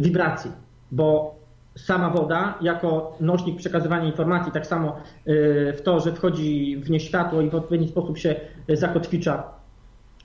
wibracji, 0.00 0.50
bo 0.90 1.35
sama 1.76 2.10
woda 2.10 2.58
jako 2.60 3.16
nośnik 3.20 3.56
przekazywania 3.56 4.06
informacji, 4.06 4.52
tak 4.52 4.66
samo 4.66 4.96
w 5.76 5.80
to, 5.84 6.00
że 6.00 6.12
wchodzi 6.12 6.76
w 6.76 6.90
nie 6.90 7.00
światło 7.00 7.40
i 7.40 7.50
w 7.50 7.54
odpowiedni 7.54 7.88
sposób 7.88 8.18
się 8.18 8.34
zakotwicza 8.68 9.42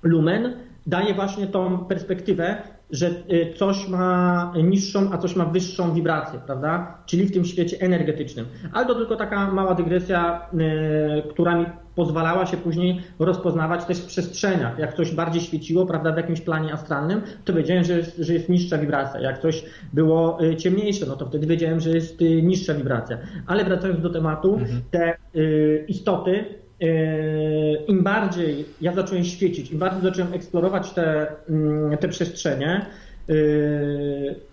lumen, 0.04 0.54
daje 0.88 1.14
właśnie 1.14 1.48
tą 1.48 1.86
perspektywę, 1.86 2.62
że 2.92 3.08
y, 3.08 3.54
coś 3.56 3.88
ma 3.88 4.54
niższą, 4.64 5.10
a 5.12 5.18
coś 5.18 5.36
ma 5.36 5.46
wyższą 5.46 5.94
wibrację, 5.94 6.40
prawda? 6.46 6.98
Czyli 7.06 7.26
w 7.26 7.32
tym 7.32 7.46
świecie 7.46 7.78
energetycznym. 7.80 8.46
Ale 8.74 8.86
to 8.86 8.96
tylko 8.96 9.16
taka 9.16 9.52
mała 9.52 9.76
dygresja, 9.76 10.50
y, 10.54 11.30
która 11.30 11.56
mi 11.56 11.66
pozwalała 11.96 12.46
się 12.46 12.58
później 12.58 13.02
rozpoznawać 13.20 13.86
też 13.86 13.98
w 13.98 14.06
przestrzeniach. 14.06 14.80
Jak 14.80 14.94
coś 14.94 15.12
bardziej 15.12 15.42
świeciło, 15.42 15.86
prawda, 15.86 16.12
w 16.12 16.18
jakimś 16.18 16.42
planie 16.42 16.74
astralnym, 16.74 17.22
to 17.46 17.54
wiedziałem, 17.54 17.84
że 17.84 17.98
jest, 17.98 18.18
że 18.18 18.34
jest 18.34 18.50
niższa 18.50 18.78
wibracja. 18.78 19.20
Jak 19.20 19.42
coś 19.42 19.64
było 19.94 20.44
y, 20.44 20.56
ciemniejsze, 20.56 21.06
no 21.06 21.16
to 21.16 21.26
wtedy 21.26 21.48
wiedziałem, 21.48 21.80
że 21.80 21.90
jest 21.90 22.20
niższa 22.44 22.74
wibracja. 22.74 23.18
Ale 23.48 23.66
wracając 23.66 24.02
do 24.02 24.10
tematu, 24.10 24.54
mhm. 24.54 24.82
te 24.92 25.18
istoty 25.88 26.46
Yy, 26.82 27.84
im 27.88 28.04
bardziej 28.04 28.66
ja 28.82 28.94
zacząłem 28.94 29.24
świecić, 29.24 29.72
im 29.72 29.80
bardziej 29.80 30.02
zacząłem 30.02 30.34
eksplorować 30.34 30.92
te, 30.92 31.28
mm, 31.50 31.98
te 31.98 32.08
przestrzenie, 32.08 32.86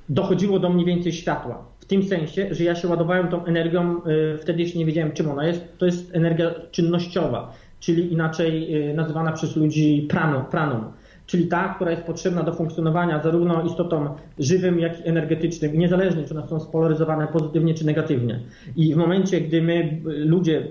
dochodziło 0.08 0.58
do 0.58 0.70
mniej 0.70 0.86
więcej 0.86 1.12
światła. 1.12 1.64
Tym 1.88 2.02
sensie, 2.02 2.54
że 2.54 2.64
ja 2.64 2.74
się 2.74 2.88
ładowałem 2.88 3.28
tą 3.28 3.44
energią, 3.44 4.00
yy, 4.06 4.38
wtedy 4.38 4.62
jeszcze 4.62 4.78
nie 4.78 4.86
wiedziałem 4.86 5.12
czym 5.12 5.30
ona 5.30 5.46
jest, 5.46 5.78
to 5.78 5.86
jest 5.86 6.14
energia 6.14 6.54
czynnościowa. 6.70 7.52
czyli 7.80 8.12
inaczej 8.12 8.68
nazywana 8.94 9.32
przez 9.32 9.56
ludzi 9.56 10.06
praną, 10.10 10.44
praną 10.44 10.92
czyli 11.28 11.46
ta, 11.46 11.74
która 11.74 11.90
jest 11.90 12.02
potrzebna 12.02 12.42
do 12.42 12.52
funkcjonowania 12.52 13.22
zarówno 13.22 13.62
istotom 13.62 14.08
żywym, 14.38 14.80
jak 14.80 15.00
i 15.00 15.08
energetycznym, 15.08 15.74
i 15.74 15.78
niezależnie, 15.78 16.24
czy 16.24 16.34
one 16.38 16.48
są 16.48 16.60
spolaryzowane 16.60 17.26
pozytywnie, 17.26 17.74
czy 17.74 17.86
negatywnie. 17.86 18.40
I 18.76 18.94
w 18.94 18.96
momencie, 18.96 19.40
gdy 19.40 19.62
my, 19.62 20.00
ludzie, 20.04 20.62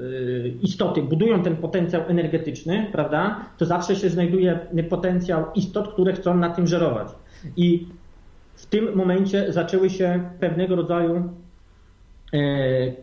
y, 0.00 0.54
istoty 0.62 1.02
budują 1.02 1.42
ten 1.42 1.56
potencjał 1.56 2.02
energetyczny, 2.08 2.86
prawda, 2.92 3.40
to 3.58 3.64
zawsze 3.64 3.96
się 3.96 4.10
znajduje 4.10 4.58
potencjał 4.88 5.44
istot, 5.54 5.92
które 5.92 6.12
chcą 6.12 6.36
na 6.36 6.50
tym 6.50 6.66
żerować. 6.66 7.08
I 7.56 7.86
tym 8.74 8.94
momencie 8.94 9.52
zaczęły 9.52 9.90
się 9.90 10.30
pewnego 10.40 10.76
rodzaju 10.76 11.30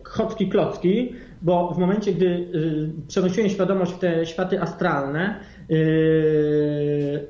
chocki 0.03 0.49
klocki, 0.49 1.13
bo 1.41 1.73
w 1.73 1.77
momencie, 1.77 2.13
gdy 2.13 2.25
y, 2.25 2.91
przenosiłem 3.07 3.49
świadomość 3.49 3.91
w 3.91 3.99
te 3.99 4.25
światy 4.25 4.61
astralne, 4.61 5.39
Yy, 5.71 7.27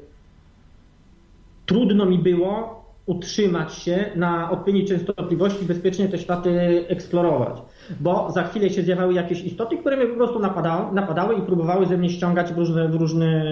trudno 1.65 2.05
mi 2.05 2.19
było 2.19 2.80
utrzymać 3.05 3.73
się 3.73 4.05
na 4.15 4.51
odpowiedniej 4.51 4.87
częstotliwości, 4.87 5.65
bezpiecznie 5.65 6.09
te 6.09 6.17
światy 6.17 6.85
eksplorować. 6.87 7.61
Bo 7.99 8.31
za 8.31 8.43
chwilę 8.43 8.69
się 8.69 8.83
zjawiały 8.83 9.13
jakieś 9.13 9.43
istoty, 9.43 9.77
które 9.77 9.97
mnie 9.97 10.07
po 10.07 10.15
prostu 10.15 10.39
napadały, 10.39 10.95
napadały 10.95 11.35
i 11.35 11.41
próbowały 11.41 11.85
ze 11.85 11.97
mnie 11.97 12.09
ściągać 12.09 12.53
w 12.53 12.57
różny, 12.57 12.89
w 12.89 12.95
różny 12.95 13.43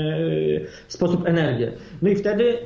yy, 0.60 0.68
sposób 0.88 1.28
energię. 1.28 1.72
No 2.02 2.10
i 2.10 2.16
wtedy 2.16 2.44
y, 2.44 2.58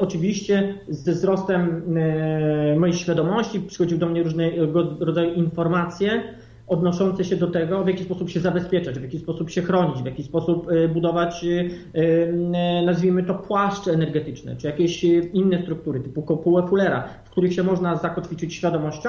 oczywiście 0.00 0.74
ze 0.88 1.12
wzrostem 1.12 1.96
y, 1.96 2.76
mojej 2.78 2.94
świadomości 2.96 3.60
przychodziły 3.60 4.00
do 4.00 4.08
mnie 4.08 4.22
różnego 4.22 4.96
rodzaju 5.00 5.34
informacje, 5.34 6.22
odnoszące 6.66 7.24
się 7.24 7.36
do 7.36 7.46
tego, 7.46 7.84
w 7.84 7.88
jaki 7.88 8.04
sposób 8.04 8.30
się 8.30 8.40
zabezpieczać, 8.40 8.98
w 8.98 9.02
jaki 9.02 9.18
sposób 9.18 9.50
się 9.50 9.62
chronić, 9.62 10.02
w 10.02 10.06
jaki 10.06 10.22
sposób 10.22 10.70
y, 10.70 10.88
budować, 10.88 11.44
y, 11.44 11.70
y, 11.96 12.82
nazwijmy 12.86 13.22
to, 13.22 13.34
płaszcze 13.34 13.90
energetyczne, 13.90 14.56
czy 14.56 14.66
jakieś 14.66 15.04
inne 15.32 15.62
struktury 15.62 16.00
typu 16.00 16.22
kopułę 16.22 16.66
Fullera, 16.68 17.08
w 17.24 17.30
których 17.30 17.54
się 17.54 17.62
można 17.62 17.96
zakotwiczyć 17.96 18.54
świadomością, 18.54 19.08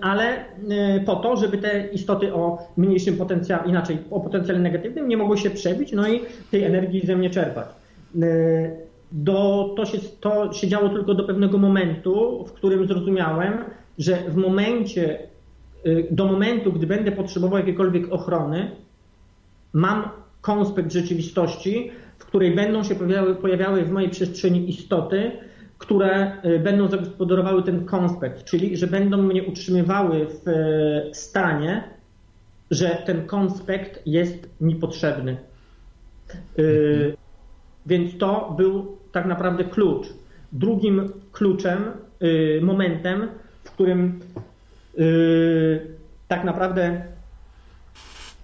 ale 0.00 0.44
po 1.06 1.16
to, 1.16 1.36
żeby 1.36 1.58
te 1.58 1.86
istoty 1.86 2.34
o 2.34 2.58
mniejszym 2.76 3.16
potencjale, 3.16 3.68
inaczej 3.68 3.98
o 4.10 4.20
potencjale 4.20 4.60
negatywnym 4.60 5.08
nie 5.08 5.16
mogły 5.16 5.38
się 5.38 5.50
przebić, 5.50 5.92
no 5.92 6.08
i 6.08 6.20
tej 6.50 6.64
energii 6.64 7.06
ze 7.06 7.16
mnie 7.16 7.30
czerpać. 7.30 7.68
Do, 9.12 9.70
to, 9.76 9.84
się, 9.84 9.98
to 10.20 10.52
się 10.52 10.68
działo 10.68 10.88
tylko 10.88 11.14
do 11.14 11.24
pewnego 11.24 11.58
momentu, 11.58 12.44
w 12.44 12.52
którym 12.52 12.86
zrozumiałem, 12.86 13.54
że 13.98 14.16
w 14.16 14.36
momencie, 14.36 15.18
do 16.10 16.26
momentu, 16.26 16.72
gdy 16.72 16.86
będę 16.86 17.12
potrzebował 17.12 17.58
jakiejkolwiek 17.58 18.12
ochrony, 18.12 18.70
mam 19.72 20.08
konspekt 20.40 20.92
rzeczywistości, 20.92 21.90
w 22.18 22.26
której 22.26 22.54
będą 22.54 22.84
się 22.84 22.94
pojawiały, 22.94 23.34
pojawiały 23.34 23.84
w 23.84 23.90
mojej 23.90 24.10
przestrzeni 24.10 24.70
istoty, 24.70 25.32
które 25.78 26.32
y, 26.44 26.58
będą 26.58 26.88
zagospodarowały 26.88 27.62
ten 27.62 27.84
konspekt, 27.84 28.44
czyli 28.44 28.76
że 28.76 28.86
będą 28.86 29.22
mnie 29.22 29.42
utrzymywały 29.42 30.26
w 30.26 30.48
y, 30.48 31.14
stanie, 31.14 31.84
że 32.70 33.02
ten 33.06 33.26
konspekt 33.26 34.02
jest 34.06 34.48
mi 34.60 34.76
potrzebny. 34.76 35.36
Więc 37.86 38.18
to 38.18 38.54
był 38.56 38.96
tak 39.12 39.26
naprawdę 39.26 39.64
klucz. 39.64 40.06
Drugim 40.52 41.12
kluczem, 41.32 41.84
momentem, 42.60 43.28
w 43.64 43.70
którym 43.70 44.20
tak 46.28 46.44
naprawdę 46.44 47.02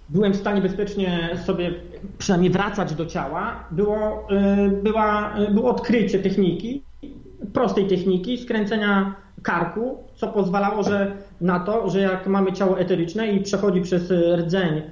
byłem 0.08 0.32
w 0.32 0.36
stanie 0.36 0.60
bezpiecznie 0.60 1.38
sobie 1.46 1.70
przynajmniej 2.18 2.50
wracać 2.50 2.94
do 2.94 3.06
ciała, 3.06 3.64
było, 3.70 4.28
yy, 4.30 4.68
była, 4.68 5.34
yy, 5.38 5.50
było 5.50 5.70
odkrycie 5.70 6.18
techniki, 6.18 6.82
prostej 7.52 7.86
techniki 7.86 8.38
skręcenia 8.38 9.14
karku, 9.42 9.98
co 10.14 10.28
pozwalało 10.28 10.82
że 10.82 11.16
na 11.40 11.60
to, 11.60 11.90
że 11.90 12.00
jak 12.00 12.26
mamy 12.26 12.52
ciało 12.52 12.78
eteryczne 12.78 13.26
i 13.26 13.42
przechodzi 13.42 13.80
przez 13.80 14.10
rdzeń 14.36 14.82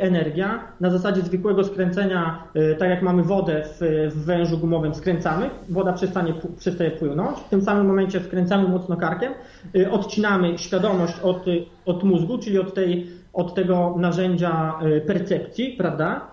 energia. 0.00 0.64
Na 0.80 0.90
zasadzie 0.90 1.22
zwykłego 1.22 1.64
skręcenia, 1.64 2.44
y, 2.56 2.76
tak 2.78 2.90
jak 2.90 3.02
mamy 3.02 3.22
wodę 3.22 3.62
w, 3.80 4.24
wężu 4.24 4.58
gumowym, 4.58 4.94
skręcamy, 4.94 5.50
woda 5.68 5.92
przestanie, 5.92 6.34
przestaje 6.58 6.90
płynąć. 6.90 7.38
W 7.38 7.48
tym 7.48 7.62
samym 7.62 7.86
momencie 7.86 8.20
skręcamy 8.20 8.68
mocno 8.68 8.96
karkiem, 8.96 9.32
y, 9.76 9.90
odcinamy 9.90 10.58
świadomość 10.58 11.20
od, 11.22 11.44
od 11.86 12.02
mózgu, 12.02 12.38
czyli 12.38 12.58
od, 12.58 12.74
tej, 12.74 13.06
od 13.32 13.54
tego 13.54 13.94
narzędzia 13.98 14.74
percepcji, 15.06 15.74
prawda? 15.78 16.32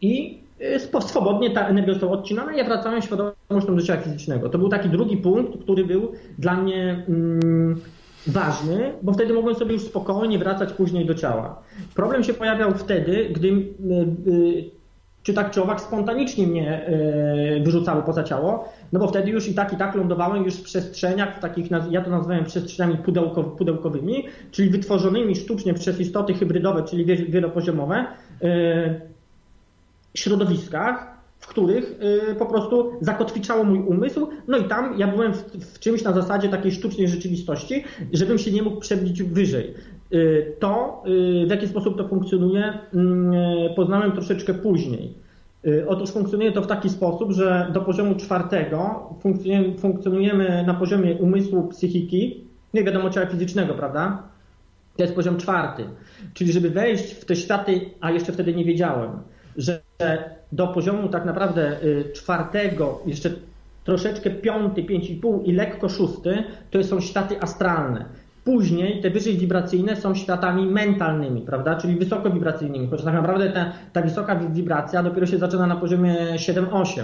I 0.00 0.40
swobodnie 1.00 1.50
ta 1.50 1.68
energia 1.68 1.94
została 1.94 2.12
odcinana 2.12 2.52
i 2.52 2.58
ja 2.58 2.64
wracałem 2.64 3.02
świadomością 3.02 3.76
do 3.76 3.82
ciała 3.82 4.00
fizycznego. 4.00 4.48
To 4.48 4.58
był 4.58 4.68
taki 4.68 4.88
drugi 4.88 5.16
punkt, 5.16 5.62
który 5.62 5.84
był 5.84 6.12
dla 6.38 6.56
mnie 6.56 7.04
mm, 7.08 7.80
ważny, 8.26 8.92
bo 9.02 9.12
wtedy 9.12 9.32
mogłem 9.32 9.54
sobie 9.54 9.72
już 9.72 9.82
spokojnie 9.82 10.38
wracać 10.38 10.72
później 10.72 11.06
do 11.06 11.14
ciała. 11.14 11.62
Problem 11.94 12.24
się 12.24 12.34
pojawiał 12.34 12.74
wtedy, 12.74 13.28
gdy 13.32 13.66
czy 15.22 15.34
tak 15.34 15.50
czy 15.50 15.62
owak 15.62 15.80
spontanicznie 15.80 16.46
mnie 16.46 16.88
y, 17.58 17.60
wyrzucało 17.64 18.02
poza 18.02 18.22
ciało, 18.22 18.68
no 18.92 19.00
bo 19.00 19.08
wtedy 19.08 19.30
już 19.30 19.48
i 19.48 19.54
tak 19.54 19.72
i 19.72 19.76
tak 19.76 19.94
lądowałem 19.94 20.44
już 20.44 20.54
w 20.54 20.62
przestrzeniach, 20.62 21.36
w 21.36 21.40
takich, 21.40 21.70
ja 21.90 22.00
to 22.00 22.10
nazywałem 22.10 22.44
przestrzeniami 22.44 22.98
pudełkowymi, 23.58 24.26
czyli 24.50 24.70
wytworzonymi 24.70 25.36
sztucznie 25.36 25.74
przez 25.74 26.00
istoty 26.00 26.34
hybrydowe, 26.34 26.82
czyli 26.82 27.04
wielopoziomowe, 27.04 28.06
środowiskach, 30.14 31.09
w 31.40 31.46
których 31.46 32.00
y, 32.30 32.34
po 32.34 32.46
prostu 32.46 32.92
zakotwiczało 33.00 33.64
mój 33.64 33.78
umysł, 33.78 34.28
no 34.48 34.58
i 34.58 34.64
tam 34.64 34.98
ja 34.98 35.06
byłem 35.06 35.32
w, 35.32 35.42
w 35.74 35.78
czymś 35.78 36.02
na 36.02 36.12
zasadzie 36.12 36.48
takiej 36.48 36.72
sztucznej 36.72 37.08
rzeczywistości, 37.08 37.84
żebym 38.12 38.38
się 38.38 38.50
nie 38.50 38.62
mógł 38.62 38.80
przebić 38.80 39.22
wyżej. 39.22 39.74
Y, 40.12 40.56
to, 40.58 41.02
y, 41.42 41.46
w 41.46 41.50
jaki 41.50 41.68
sposób 41.68 41.98
to 41.98 42.08
funkcjonuje, 42.08 42.78
mm, 42.94 43.34
poznałem 43.76 44.12
troszeczkę 44.12 44.54
później. 44.54 45.14
Otóż 45.88 46.10
funkcjonuje 46.10 46.52
to 46.52 46.62
w 46.62 46.66
taki 46.66 46.90
sposób, 46.90 47.32
że 47.32 47.70
do 47.72 47.80
poziomu 47.80 48.14
czwartego 48.14 49.08
funkcjonujemy, 49.78 50.64
na 50.66 50.74
poziomie 50.74 51.14
umysłu, 51.14 51.68
psychiki, 51.68 52.44
nie 52.74 52.84
wiadomo 52.84 53.10
ciała 53.10 53.26
fizycznego, 53.26 53.74
prawda? 53.74 54.22
To 54.96 55.02
jest 55.02 55.14
poziom 55.14 55.36
czwarty. 55.36 55.84
Czyli 56.34 56.52
żeby 56.52 56.70
wejść 56.70 57.12
w 57.14 57.24
te 57.24 57.36
światy, 57.36 57.80
a 58.00 58.10
jeszcze 58.10 58.32
wtedy 58.32 58.54
nie 58.54 58.64
wiedziałem, 58.64 59.10
że 59.56 59.80
do 60.52 60.66
poziomu 60.66 61.08
tak 61.08 61.24
naprawdę 61.24 61.82
y, 61.82 62.12
czwartego, 62.12 63.00
jeszcze 63.06 63.30
troszeczkę 63.84 64.30
piąty, 64.30 64.82
pięć 64.82 65.10
i 65.10 65.16
pół 65.16 65.42
i 65.42 65.52
lekko 65.52 65.88
szósty, 65.88 66.44
to 66.70 66.84
są 66.84 67.00
światy 67.00 67.40
astralne. 67.40 68.04
Później 68.44 69.00
te 69.00 69.10
wyżej 69.10 69.36
wibracyjne 69.36 69.96
są 69.96 70.14
światami 70.14 70.66
mentalnymi, 70.66 71.40
prawda? 71.40 71.76
Czyli 71.76 71.96
wysokowibracyjnymi, 71.96 72.86
chociaż 72.86 73.04
tak 73.04 73.14
naprawdę 73.14 73.50
ta, 73.50 73.72
ta 73.92 74.02
wysoka 74.02 74.36
wibracja 74.36 75.02
dopiero 75.02 75.26
się 75.26 75.38
zaczyna 75.38 75.66
na 75.66 75.76
poziomie 75.76 76.16
7-8. 76.36 77.02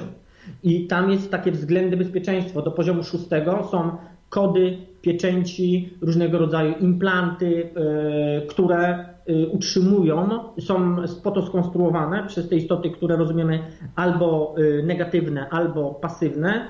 I 0.62 0.86
tam 0.86 1.10
jest 1.10 1.30
takie 1.30 1.52
względy 1.52 1.96
bezpieczeństwo. 1.96 2.62
Do 2.62 2.70
poziomu 2.70 3.02
szóstego 3.02 3.68
są 3.70 3.96
kody, 4.36 4.78
pieczęci, 5.02 5.90
różnego 6.00 6.38
rodzaju 6.38 6.74
implanty, 6.80 7.46
yy, 7.46 8.46
które 8.48 9.16
Y, 9.30 9.48
utrzymują, 9.48 10.28
są 10.60 10.96
po 11.22 11.30
to 11.30 11.46
skonstruowane 11.46 12.26
przez 12.26 12.48
te 12.48 12.56
istoty, 12.56 12.90
które 12.90 13.16
rozumiemy 13.16 13.58
albo 13.96 14.54
y, 14.58 14.82
negatywne, 14.86 15.48
albo 15.50 15.94
pasywne, 15.94 16.68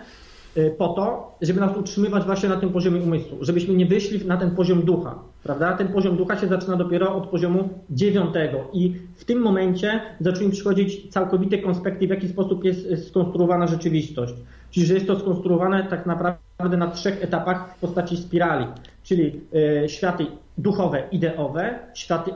po 0.79 0.89
to, 0.89 1.37
żeby 1.43 1.61
nas 1.61 1.77
utrzymywać 1.77 2.25
właśnie 2.25 2.49
na 2.49 2.57
tym 2.57 2.71
poziomie 2.71 3.01
umysłu, 3.01 3.39
żebyśmy 3.41 3.75
nie 3.75 3.87
wyszli 3.87 4.27
na 4.27 4.37
ten 4.37 4.51
poziom 4.51 4.83
ducha, 4.83 5.19
prawda? 5.43 5.73
Ten 5.73 5.89
poziom 5.89 6.17
ducha 6.17 6.37
się 6.37 6.47
zaczyna 6.47 6.77
dopiero 6.77 7.17
od 7.17 7.27
poziomu 7.27 7.69
dziewiątego 7.91 8.59
i 8.73 8.95
w 9.17 9.25
tym 9.25 9.39
momencie 9.39 10.01
zaczną 10.21 10.51
przychodzić 10.51 11.09
całkowite 11.11 11.59
konspekty, 11.59 12.07
w 12.07 12.11
jaki 12.11 12.29
sposób 12.29 12.65
jest 12.65 13.09
skonstruowana 13.09 13.67
rzeczywistość. 13.67 14.35
Czyli, 14.71 14.87
że 14.87 14.95
jest 14.95 15.07
to 15.07 15.19
skonstruowane 15.19 15.87
tak 15.91 16.07
naprawdę 16.07 16.46
na 16.59 16.91
trzech 16.91 17.25
etapach 17.25 17.77
w 17.77 17.81
postaci 17.81 18.17
spirali, 18.17 18.67
czyli 19.03 19.41
światy 19.87 20.27
duchowe, 20.59 21.03
ideowe, 21.13 21.79
światy 21.95 22.31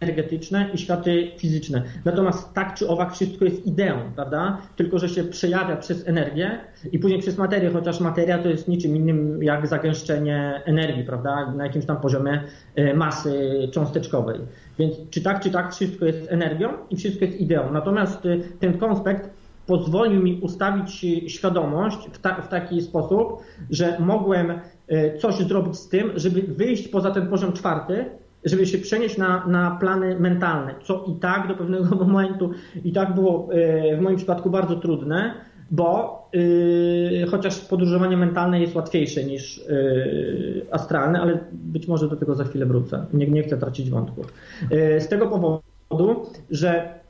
energetyczne 0.00 0.70
i 0.74 0.78
światy 0.78 1.30
fizyczne. 1.38 1.82
Natomiast 2.04 2.54
tak 2.54 2.74
czy 2.74 2.88
owak 2.88 3.12
wszystko 3.12 3.44
jest 3.44 3.66
ideą, 3.66 3.98
prawda? 4.14 4.58
Tylko, 4.76 4.98
że 4.98 5.08
się 5.08 5.24
przejawia 5.24 5.76
przez 5.76 6.08
energię 6.08 6.58
i 6.92 6.98
później 6.98 7.20
przez 7.20 7.38
materię, 7.38 7.70
chociaż 7.70 8.00
materia 8.00 8.38
to 8.38 8.48
jest 8.48 8.68
niczym 8.68 8.96
innym 8.96 9.42
jak 9.42 9.66
zagęszczenie 9.66 10.62
energii, 10.64 11.04
prawda? 11.04 11.52
Na 11.52 11.64
jakimś 11.64 11.86
tam 11.86 11.96
poziomie 11.96 12.42
e, 12.74 12.94
masy 12.94 13.68
cząsteczkowej. 13.72 14.40
Więc 14.78 14.94
czy 15.10 15.22
tak, 15.22 15.40
czy 15.40 15.50
tak 15.50 15.74
wszystko 15.74 16.06
jest 16.06 16.32
energią 16.32 16.68
i 16.90 16.96
wszystko 16.96 17.24
jest 17.24 17.40
ideą. 17.40 17.72
Natomiast 17.72 18.26
e, 18.26 18.36
ten 18.60 18.78
konspekt 18.78 19.30
pozwolił 19.66 20.22
mi 20.22 20.40
ustawić 20.40 21.06
świadomość 21.26 21.98
w, 22.12 22.18
ta, 22.18 22.42
w 22.42 22.48
taki 22.48 22.82
sposób, 22.82 23.42
że 23.70 23.96
mogłem 24.00 24.52
E, 24.92 25.18
coś 25.18 25.34
zrobić 25.34 25.76
z 25.76 25.88
tym, 25.88 26.10
żeby 26.16 26.42
wyjść 26.42 26.88
poza 26.88 27.10
ten 27.10 27.26
poziom 27.26 27.52
czwarty 27.52 28.04
żeby 28.44 28.66
się 28.66 28.78
przenieść 28.78 29.18
na, 29.18 29.46
na 29.46 29.70
plany 29.80 30.20
mentalne, 30.20 30.74
co 30.84 31.04
i 31.08 31.20
tak 31.20 31.48
do 31.48 31.54
pewnego 31.54 31.96
momentu 32.06 32.50
i 32.84 32.92
tak 32.92 33.14
było 33.14 33.48
w 33.98 34.00
moim 34.00 34.16
przypadku 34.16 34.50
bardzo 34.50 34.76
trudne, 34.76 35.34
bo 35.70 36.22
yy, 36.32 37.26
chociaż 37.30 37.60
podróżowanie 37.60 38.16
mentalne 38.16 38.60
jest 38.60 38.74
łatwiejsze 38.74 39.24
niż 39.24 39.58
yy, 39.58 40.66
astralne, 40.70 41.20
ale 41.20 41.38
być 41.52 41.88
może 41.88 42.08
do 42.08 42.16
tego 42.16 42.34
za 42.34 42.44
chwilę 42.44 42.66
wrócę. 42.66 43.06
Nie, 43.12 43.26
nie 43.26 43.42
chcę 43.42 43.58
tracić 43.58 43.90
wątku. 43.90 44.22
Yy, 44.70 45.00
z 45.00 45.08
tego 45.08 45.28
powodu, 45.28 46.26
że 46.50 47.01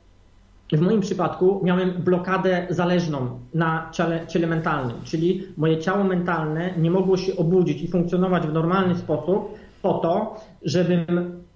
w 0.76 0.80
moim 0.80 1.00
przypadku 1.00 1.61
miałem 1.64 1.90
blokadę 1.90 2.66
zależną 2.70 3.40
na 3.54 3.88
ciele, 3.92 4.26
ciele 4.26 4.46
mentalnym, 4.46 4.96
czyli 5.04 5.42
moje 5.56 5.78
ciało 5.78 6.04
mentalne 6.04 6.70
nie 6.78 6.90
mogło 6.90 7.16
się 7.16 7.37
obudzić 7.37 7.82
i 7.82 7.88
funkcjonować 7.88 8.46
w 8.46 8.52
normalny 8.52 8.94
sposób 8.94 9.58
po 9.82 9.94
to, 9.94 10.40
żebym 10.62 11.06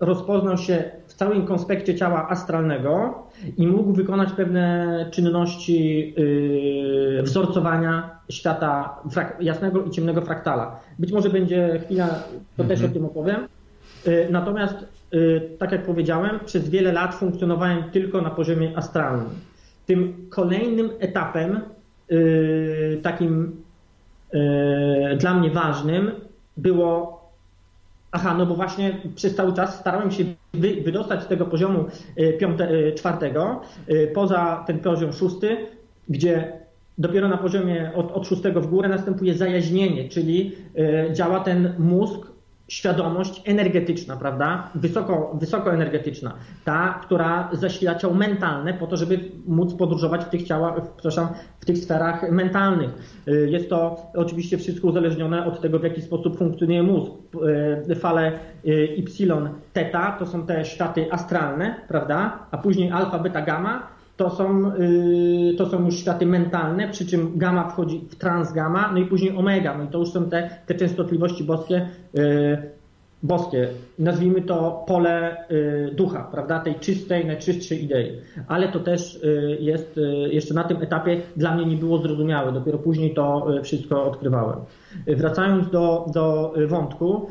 rozpoznał 0.00 0.58
się 0.58 0.84
w 1.06 1.14
całym 1.14 1.46
konspekcie 1.46 1.94
ciała 1.94 2.28
astralnego 2.28 3.14
i 3.56 3.66
mógł 3.66 3.92
wykonać 3.92 4.32
pewne 4.32 5.06
czynności 5.10 6.14
yy, 6.16 7.22
wzorcowania 7.22 8.10
świata 8.30 9.00
jasnego 9.40 9.84
i 9.84 9.90
ciemnego 9.90 10.20
fraktala. 10.20 10.80
Być 10.98 11.12
może 11.12 11.30
będzie 11.30 11.80
chwila, 11.84 12.08
to 12.56 12.64
też 12.64 12.80
o 12.80 12.84
mhm. 12.84 12.92
tym 12.92 13.04
opowiem. 13.04 13.48
Yy, 14.06 14.28
natomiast, 14.30 14.76
tak 15.58 15.72
jak 15.72 15.82
powiedziałem, 15.82 16.40
przez 16.44 16.68
wiele 16.68 16.92
lat 16.92 17.14
funkcjonowałem 17.14 17.90
tylko 17.90 18.20
na 18.20 18.30
poziomie 18.30 18.72
astralnym. 18.76 19.28
Tym 19.86 20.26
kolejnym 20.30 20.90
etapem, 20.98 21.60
yy, 22.10 23.00
takim 23.02 23.62
yy, 24.32 25.16
dla 25.16 25.34
mnie 25.34 25.50
ważnym, 25.50 26.10
było 26.56 27.16
Aha, 28.12 28.34
no 28.34 28.46
bo 28.46 28.54
właśnie 28.54 29.00
przez 29.14 29.34
cały 29.34 29.52
czas 29.52 29.80
starałem 29.80 30.10
się 30.10 30.24
wy, 30.54 30.74
wydostać 30.82 31.22
z 31.22 31.26
tego 31.26 31.46
poziomu 31.46 31.84
piąte, 32.38 32.92
czwartego 32.92 33.60
poza 34.14 34.64
ten 34.66 34.78
poziom 34.78 35.12
szósty, 35.12 35.56
gdzie 36.08 36.52
dopiero 36.98 37.28
na 37.28 37.36
poziomie 37.36 37.90
od, 37.94 38.12
od 38.12 38.26
szóstego 38.26 38.60
w 38.60 38.66
górę 38.66 38.88
następuje 38.88 39.34
zajaźnienie, 39.34 40.08
czyli 40.08 40.52
działa 41.12 41.40
ten 41.40 41.74
mózg 41.78 42.26
świadomość 42.68 43.42
energetyczna, 43.44 44.16
prawda? 44.16 44.70
Wysoko, 44.74 45.36
wysokoenergetyczna. 45.40 46.34
Ta, 46.64 47.00
która 47.02 47.48
zasila 47.52 47.94
ciało 47.94 48.14
mentalne 48.14 48.74
po 48.74 48.86
to, 48.86 48.96
żeby 48.96 49.18
móc 49.46 49.74
podróżować 49.74 50.24
w 50.24 50.28
tych 50.28 50.42
ciałach, 50.42 50.74
przepraszam, 50.92 51.28
w 51.60 51.64
tych 51.64 51.78
sferach 51.78 52.30
mentalnych. 52.30 52.90
Y, 53.28 53.50
jest 53.50 53.70
to 53.70 53.96
oczywiście 54.14 54.58
wszystko 54.58 54.88
uzależnione 54.88 55.46
od 55.46 55.60
tego, 55.60 55.78
w 55.78 55.84
jaki 55.84 56.02
sposób 56.02 56.38
funkcjonuje 56.38 56.82
mózg. 56.82 57.12
Y, 57.90 57.94
fale 57.94 58.32
y, 58.66 58.96
Y, 59.76 60.18
to 60.18 60.26
są 60.26 60.46
te 60.46 60.64
światy 60.64 61.12
astralne, 61.12 61.74
prawda? 61.88 62.38
A 62.50 62.58
później 62.58 62.90
alfa, 62.90 63.18
beta, 63.18 63.42
gamma 63.42 63.95
to 64.16 64.30
są, 64.30 64.72
to 65.58 65.70
są 65.70 65.84
już 65.84 65.98
światy 65.98 66.26
mentalne, 66.26 66.88
przy 66.88 67.06
czym 67.06 67.38
gamma 67.38 67.68
wchodzi 67.68 68.00
w 68.10 68.16
transgamma, 68.16 68.92
no 68.92 68.98
i 68.98 69.06
później 69.06 69.36
omega, 69.36 69.78
no 69.78 69.84
i 69.84 69.88
to 69.88 69.98
już 69.98 70.10
są 70.10 70.30
te, 70.30 70.50
te 70.66 70.74
częstotliwości 70.74 71.44
boskie, 71.44 71.88
boskie, 73.22 73.68
nazwijmy 73.98 74.42
to 74.42 74.84
pole 74.88 75.36
ducha, 75.92 76.28
prawda, 76.32 76.60
tej 76.60 76.74
czystej, 76.74 77.26
najczystszej 77.26 77.84
idei. 77.84 78.12
Ale 78.48 78.68
to 78.68 78.80
też 78.80 79.20
jest 79.60 80.00
jeszcze 80.30 80.54
na 80.54 80.64
tym 80.64 80.82
etapie 80.82 81.20
dla 81.36 81.54
mnie 81.54 81.66
nie 81.66 81.76
było 81.76 81.98
zrozumiałe, 81.98 82.52
dopiero 82.52 82.78
później 82.78 83.14
to 83.14 83.46
wszystko 83.62 84.04
odkrywałem. 84.04 84.58
Wracając 85.06 85.70
do, 85.70 86.06
do 86.14 86.54
wątku, 86.66 87.30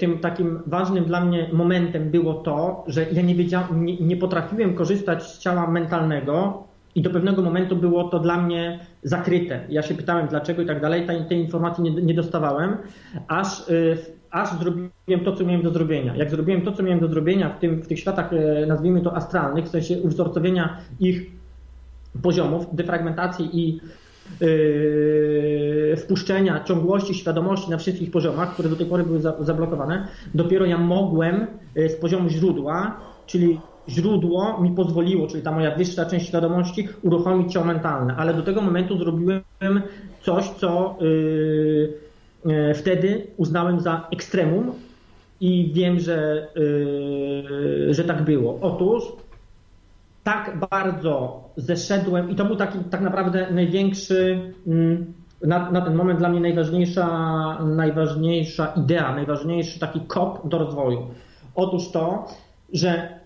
tym 0.00 0.18
takim 0.18 0.60
ważnym 0.66 1.04
dla 1.04 1.24
mnie 1.24 1.48
momentem 1.52 2.10
było 2.10 2.34
to, 2.34 2.84
że 2.86 3.06
ja 3.12 3.22
nie, 3.22 3.34
nie, 3.74 3.96
nie 3.96 4.16
potrafiłem 4.16 4.74
korzystać 4.74 5.22
z 5.22 5.38
ciała 5.38 5.70
mentalnego 5.70 6.64
i 6.94 7.02
do 7.02 7.10
pewnego 7.10 7.42
momentu 7.42 7.76
było 7.76 8.08
to 8.08 8.18
dla 8.18 8.42
mnie 8.42 8.80
zakryte. 9.02 9.60
Ja 9.68 9.82
się 9.82 9.94
pytałem 9.94 10.28
dlaczego 10.28 10.62
i 10.62 10.66
tak 10.66 10.80
dalej, 10.80 11.06
tej, 11.06 11.24
tej 11.24 11.38
informacji 11.38 11.84
nie, 11.84 11.90
nie 11.90 12.14
dostawałem, 12.14 12.76
aż, 13.28 13.60
e, 13.60 13.72
aż 14.30 14.58
zrobiłem 14.58 15.24
to, 15.24 15.32
co 15.36 15.44
miałem 15.44 15.62
do 15.62 15.70
zrobienia. 15.70 16.16
Jak 16.16 16.30
zrobiłem 16.30 16.62
to, 16.62 16.72
co 16.72 16.82
miałem 16.82 17.00
do 17.00 17.08
zrobienia 17.08 17.48
w, 17.48 17.58
tym, 17.58 17.82
w 17.82 17.88
tych 17.88 17.98
światach, 17.98 18.32
e, 18.32 18.66
nazwijmy 18.66 19.00
to 19.00 19.16
astralnych, 19.16 19.64
w 19.64 19.68
sensie 19.68 19.98
uwzorcowienia 19.98 20.76
ich 21.00 21.30
poziomów, 22.22 22.66
defragmentacji 22.76 23.50
i 23.52 23.80
Yy, 24.40 25.96
wpuszczenia 25.96 26.64
ciągłości 26.64 27.14
świadomości 27.14 27.70
na 27.70 27.78
wszystkich 27.78 28.10
poziomach, 28.10 28.52
które 28.52 28.68
do 28.68 28.76
tej 28.76 28.86
pory 28.86 29.02
były 29.02 29.20
zablokowane, 29.20 30.08
dopiero 30.34 30.66
ja 30.66 30.78
mogłem 30.78 31.46
yy, 31.74 31.88
z 31.88 31.96
poziomu 31.96 32.28
źródła, 32.28 33.00
czyli 33.26 33.60
źródło 33.88 34.60
mi 34.62 34.70
pozwoliło, 34.70 35.26
czyli 35.26 35.42
ta 35.42 35.52
moja 35.52 35.76
wyższa 35.76 36.06
część 36.06 36.26
świadomości, 36.26 36.88
uruchomić 37.02 37.52
ciało 37.52 37.66
mentalne. 37.66 38.16
Ale 38.16 38.34
do 38.34 38.42
tego 38.42 38.60
momentu 38.60 38.98
zrobiłem 38.98 39.42
coś, 40.22 40.48
co 40.48 40.98
yy, 42.44 42.74
wtedy 42.74 43.26
uznałem 43.36 43.80
za 43.80 44.06
ekstremum 44.12 44.72
i 45.40 45.70
wiem, 45.74 46.00
że, 46.00 46.48
że 47.90 48.04
tak 48.04 48.24
było. 48.24 48.58
Otóż 48.60 49.02
tak 50.24 50.58
bardzo 50.70 51.44
zeszedłem 51.56 52.30
i 52.30 52.34
to 52.34 52.44
był 52.44 52.56
taki 52.56 52.78
tak 52.78 53.00
naprawdę 53.00 53.46
największy, 53.50 54.52
mm, 54.66 55.12
na, 55.42 55.70
na 55.70 55.80
ten 55.80 55.94
moment 55.94 56.18
dla 56.18 56.28
mnie 56.28 56.40
najważniejsza, 56.40 57.08
najważniejsza 57.64 58.66
idea, 58.76 59.14
najważniejszy 59.14 59.80
taki 59.80 60.00
kop 60.00 60.48
do 60.48 60.58
rozwoju. 60.58 61.06
Otóż 61.54 61.90
to, 61.90 62.26
że 62.72 63.20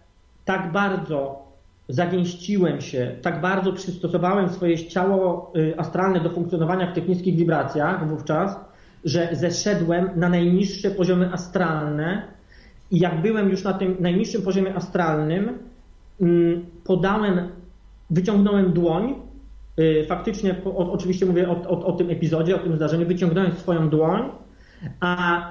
tak 0.44 0.72
bardzo 0.72 1.44
zagęściłem 1.88 2.80
się, 2.80 3.16
tak 3.22 3.40
bardzo 3.40 3.72
przystosowałem 3.72 4.48
swoje 4.48 4.88
ciało 4.88 5.52
y, 5.56 5.74
astralne 5.78 6.20
do 6.20 6.30
funkcjonowania 6.30 6.90
w 6.90 6.94
tych 6.94 7.08
niskich 7.08 7.36
wibracjach 7.36 8.08
wówczas, 8.08 8.56
że 9.04 9.28
zeszedłem 9.32 10.10
na 10.16 10.28
najniższe 10.28 10.90
poziomy 10.90 11.32
astralne 11.32 12.22
i 12.90 12.98
jak 12.98 13.22
byłem 13.22 13.48
już 13.50 13.64
na 13.64 13.72
tym 13.72 13.96
najniższym 14.00 14.42
poziomie 14.42 14.74
astralnym, 14.74 15.58
podałem, 16.84 17.48
wyciągnąłem 18.10 18.72
dłoń, 18.72 19.14
y, 19.78 20.04
faktycznie, 20.08 20.56
oczywiście 20.74 21.26
mówię 21.26 21.48
o, 21.48 21.52
o, 21.52 21.86
o 21.86 21.92
tym 21.92 22.10
epizodzie, 22.10 22.56
o 22.56 22.58
tym 22.58 22.76
zdarzeniu, 22.76 23.06
wyciągnąłem 23.06 23.52
swoją 23.52 23.88
dłoń, 23.88 24.22
a 25.00 25.42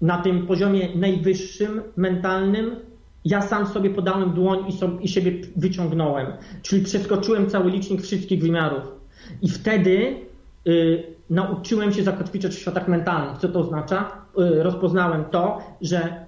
na 0.00 0.18
tym 0.18 0.46
poziomie 0.46 0.88
najwyższym, 0.96 1.82
mentalnym, 1.96 2.76
ja 3.24 3.42
sam 3.42 3.66
sobie 3.66 3.90
podałem 3.90 4.32
dłoń 4.32 4.58
i, 4.68 4.72
sobie, 4.72 5.02
i 5.02 5.08
siebie 5.08 5.32
wyciągnąłem. 5.56 6.26
Czyli 6.62 6.84
przeskoczyłem 6.84 7.50
cały 7.50 7.70
licznik 7.70 8.02
wszystkich 8.02 8.40
wymiarów. 8.42 8.82
I 9.42 9.48
wtedy 9.48 10.16
y, 10.66 11.02
nauczyłem 11.30 11.92
się 11.92 12.02
zakotwiczać 12.02 12.54
w 12.54 12.58
światach 12.58 12.88
mentalnych. 12.88 13.38
Co 13.38 13.48
to 13.48 13.60
oznacza? 13.60 14.12
Y, 14.38 14.62
rozpoznałem 14.62 15.24
to, 15.24 15.58
że 15.80 16.21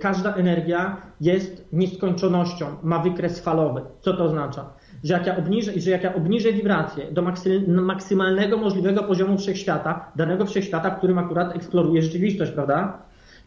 każda 0.00 0.34
energia 0.34 0.96
jest 1.20 1.68
nieskończonością, 1.72 2.66
ma 2.82 2.98
wykres 2.98 3.40
falowy. 3.40 3.80
Co 4.00 4.12
to 4.12 4.24
oznacza? 4.24 4.64
Że 5.04 5.14
jak 5.14 5.26
ja 5.26 5.36
obniżę, 5.36 5.72
że 5.76 5.90
jak 5.90 6.04
ja 6.04 6.14
obniżę 6.14 6.52
wibrację 6.52 7.04
do 7.12 7.82
maksymalnego 7.82 8.56
możliwego 8.56 9.02
poziomu 9.02 9.38
wszechświata, 9.38 10.12
danego 10.16 10.46
wszechświata, 10.46 10.90
w 10.90 10.98
którym 10.98 11.18
akurat 11.18 11.56
eksploruje 11.56 12.02
rzeczywistość, 12.02 12.52
prawda? 12.52 12.98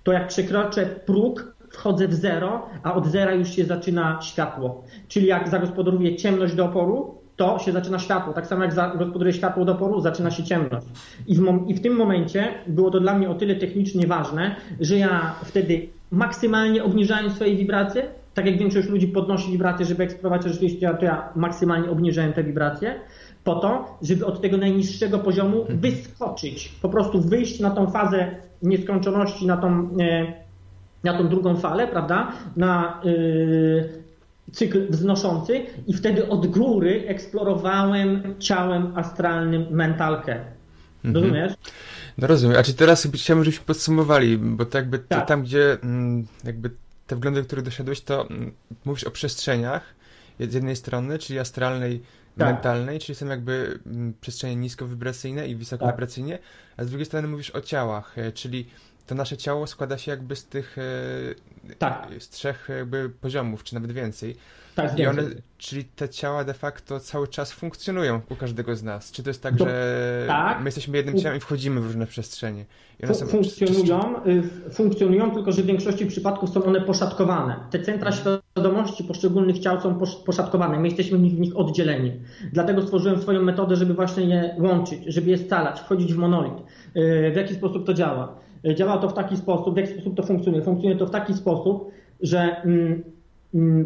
To 0.03 0.11
jak 0.11 0.27
przekroczę 0.27 0.85
próg, 0.85 1.53
wchodzę 1.69 2.07
w 2.07 2.13
zero, 2.13 2.65
a 2.83 2.93
od 2.93 3.07
zera 3.07 3.33
już 3.33 3.49
się 3.49 3.65
zaczyna 3.65 4.19
światło. 4.21 4.83
Czyli 5.07 5.27
jak 5.27 5.49
zagospodaruję 5.49 6.15
ciemność 6.15 6.55
do 6.55 6.65
oporu, 6.65 7.15
to 7.35 7.59
się 7.59 7.71
zaczyna 7.71 7.99
światło. 7.99 8.33
Tak 8.33 8.47
samo 8.47 8.63
jak 8.63 8.73
zagospodaruje 8.73 9.33
światło 9.33 9.65
do 9.65 9.71
oporu, 9.71 10.01
zaczyna 10.01 10.31
się 10.31 10.43
ciemność. 10.43 10.87
I 11.27 11.35
w, 11.35 11.65
I 11.67 11.73
w 11.73 11.81
tym 11.81 11.95
momencie 11.95 12.47
było 12.67 12.91
to 12.91 12.99
dla 12.99 13.13
mnie 13.13 13.29
o 13.29 13.35
tyle 13.35 13.55
technicznie 13.55 14.07
ważne, 14.07 14.55
że 14.79 14.97
ja 14.97 15.35
wtedy 15.45 15.87
maksymalnie 16.11 16.83
obniżając 16.83 17.33
swoje 17.33 17.55
wibracje, 17.55 18.07
tak 18.33 18.45
jak 18.45 18.57
większość 18.57 18.89
ludzi 18.89 19.07
podnosi 19.07 19.51
wibracje, 19.51 19.85
żeby 19.85 20.03
eksplorować 20.03 20.43
rzeczywistość, 20.43 20.97
to 20.99 21.05
ja 21.05 21.29
maksymalnie 21.35 21.89
obniżałem 21.89 22.33
te 22.33 22.43
wibracje, 22.43 22.99
po 23.43 23.55
to, 23.55 23.97
żeby 24.01 24.25
od 24.25 24.41
tego 24.41 24.57
najniższego 24.57 25.19
poziomu 25.19 25.61
mhm. 25.61 25.79
wyskoczyć, 25.79 26.71
po 26.81 26.89
prostu 26.89 27.21
wyjść 27.21 27.59
na 27.59 27.71
tą 27.71 27.91
fazę 27.91 28.35
nieskończoności, 28.61 29.47
na 29.47 29.57
tą, 29.57 29.89
e, 30.01 30.33
na 31.03 31.17
tą 31.17 31.27
drugą 31.27 31.55
falę, 31.57 31.87
prawda, 31.87 32.31
na 32.55 33.01
yy, 33.03 33.89
cykl 34.51 34.87
wznoszący 34.89 35.61
i 35.87 35.93
wtedy 35.93 36.29
od 36.29 36.47
góry 36.47 37.03
eksplorowałem 37.07 38.35
ciałem 38.39 38.91
astralnym 38.95 39.65
mentalkę. 39.71 40.39
Mhm. 41.05 41.53
No 42.17 42.27
rozumiem. 42.27 42.57
A 42.57 42.63
czy 42.63 42.73
teraz 42.73 43.07
chciałbym, 43.13 43.43
żebyśmy 43.43 43.65
podsumowali, 43.65 44.37
bo 44.37 44.65
to 44.65 44.77
jakby 44.77 44.99
tak. 44.99 45.27
tam, 45.27 45.43
gdzie 45.43 45.77
mm, 45.83 46.27
jakby 46.43 46.71
te 47.07 47.15
wglądy, 47.15 47.43
które 47.43 47.61
doszedłeś, 47.61 48.01
to 48.01 48.29
mm, 48.29 48.51
mówisz 48.85 49.03
o 49.03 49.11
przestrzeniach 49.11 49.83
z 50.39 50.53
jednej 50.53 50.75
strony, 50.75 51.19
czyli 51.19 51.39
astralnej, 51.39 52.01
tak. 52.37 52.53
mentalnej, 52.53 52.99
czyli 52.99 53.15
są 53.15 53.25
jakby 53.25 53.79
mm, 53.85 54.13
przestrzenie 54.21 54.55
niskowibracyjne 54.55 55.47
i 55.47 55.55
wysokowibracyjne, 55.55 56.37
tak. 56.37 56.47
a 56.77 56.83
z 56.83 56.89
drugiej 56.89 57.05
strony 57.05 57.27
mówisz 57.27 57.49
o 57.49 57.61
ciałach, 57.61 58.17
e, 58.17 58.31
czyli 58.31 58.67
to 59.07 59.15
nasze 59.15 59.37
ciało 59.37 59.67
składa 59.67 59.97
się 59.97 60.11
jakby 60.11 60.35
z 60.35 60.45
tych 60.45 60.77
tak. 61.77 62.07
z 62.19 62.29
trzech 62.29 62.69
jakby 62.77 63.09
poziomów, 63.09 63.63
czy 63.63 63.73
nawet 63.73 63.91
więcej. 63.91 64.35
Tak, 64.75 64.99
I 64.99 65.05
one, 65.05 65.23
czyli 65.57 65.85
te 65.85 66.09
ciała 66.09 66.43
de 66.43 66.53
facto 66.53 66.99
cały 66.99 67.27
czas 67.27 67.51
funkcjonują 67.51 68.21
u 68.29 68.35
każdego 68.35 68.75
z 68.75 68.83
nas. 68.83 69.11
Czy 69.11 69.23
to 69.23 69.29
jest 69.29 69.43
tak, 69.43 69.59
że 69.59 70.23
tak. 70.27 70.59
my 70.59 70.65
jesteśmy 70.65 70.97
jednym 70.97 71.19
ciałem 71.19 71.37
i 71.37 71.39
wchodzimy 71.39 71.81
w 71.81 71.85
różne 71.85 72.07
przestrzenie? 72.07 72.65
Są, 73.13 73.25
funkcjonują, 73.25 73.99
czy. 74.23 74.29
Y, 74.29 74.73
funkcjonują, 74.73 75.31
tylko 75.31 75.51
że 75.51 75.61
w 75.61 75.65
większości 75.65 76.05
przypadków 76.05 76.49
są 76.49 76.63
one 76.63 76.81
poszatkowane. 76.81 77.55
Te 77.71 77.79
centra 77.79 78.11
świadomości 78.11 79.03
poszczególnych 79.03 79.59
ciał 79.59 79.81
są 79.81 79.99
poszatkowane. 80.25 80.79
My 80.79 80.87
jesteśmy 80.87 81.17
w 81.17 81.21
nich, 81.21 81.33
w 81.33 81.39
nich 81.39 81.57
oddzieleni. 81.57 82.11
Dlatego 82.53 82.81
stworzyłem 82.81 83.21
swoją 83.21 83.41
metodę, 83.41 83.75
żeby 83.75 83.93
właśnie 83.93 84.23
je 84.23 84.55
łączyć, 84.59 84.99
żeby 85.07 85.29
je 85.29 85.37
scalać, 85.37 85.79
wchodzić 85.79 86.13
w 86.13 86.17
monolit. 86.17 86.53
Y, 86.53 87.31
w 87.33 87.35
jaki 87.35 87.55
sposób 87.55 87.85
to 87.85 87.93
działa? 87.93 88.35
Y, 88.65 88.75
działa 88.75 88.97
to 88.97 89.09
w 89.09 89.13
taki 89.13 89.37
sposób, 89.37 89.73
w 89.73 89.77
jaki 89.77 89.93
sposób 89.93 90.17
to 90.17 90.23
funkcjonuje? 90.23 90.63
Funkcjonuje 90.63 90.99
to 90.99 91.05
w 91.05 91.11
taki 91.11 91.33
sposób, 91.33 91.91
że 92.21 92.61
Mm, 92.65 93.03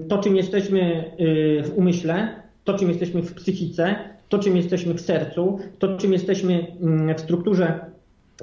to, 0.08 0.18
czym 0.18 0.36
jesteśmy 0.36 1.12
y, 1.20 1.64
w 1.64 1.78
umyśle, 1.78 2.42
to, 2.64 2.78
czym 2.78 2.90
jesteśmy 2.90 3.22
w 3.24 3.34
psychice, 3.34 3.96
to, 4.30 4.40
czym 4.40 4.58
jesteśmy 4.58 4.94
w 4.94 5.02
sercu, 5.02 5.60
to, 5.80 5.98
czym 5.98 6.14
jesteśmy 6.14 6.68
mm, 6.82 7.16
w 7.16 7.22
strukturze 7.22 7.86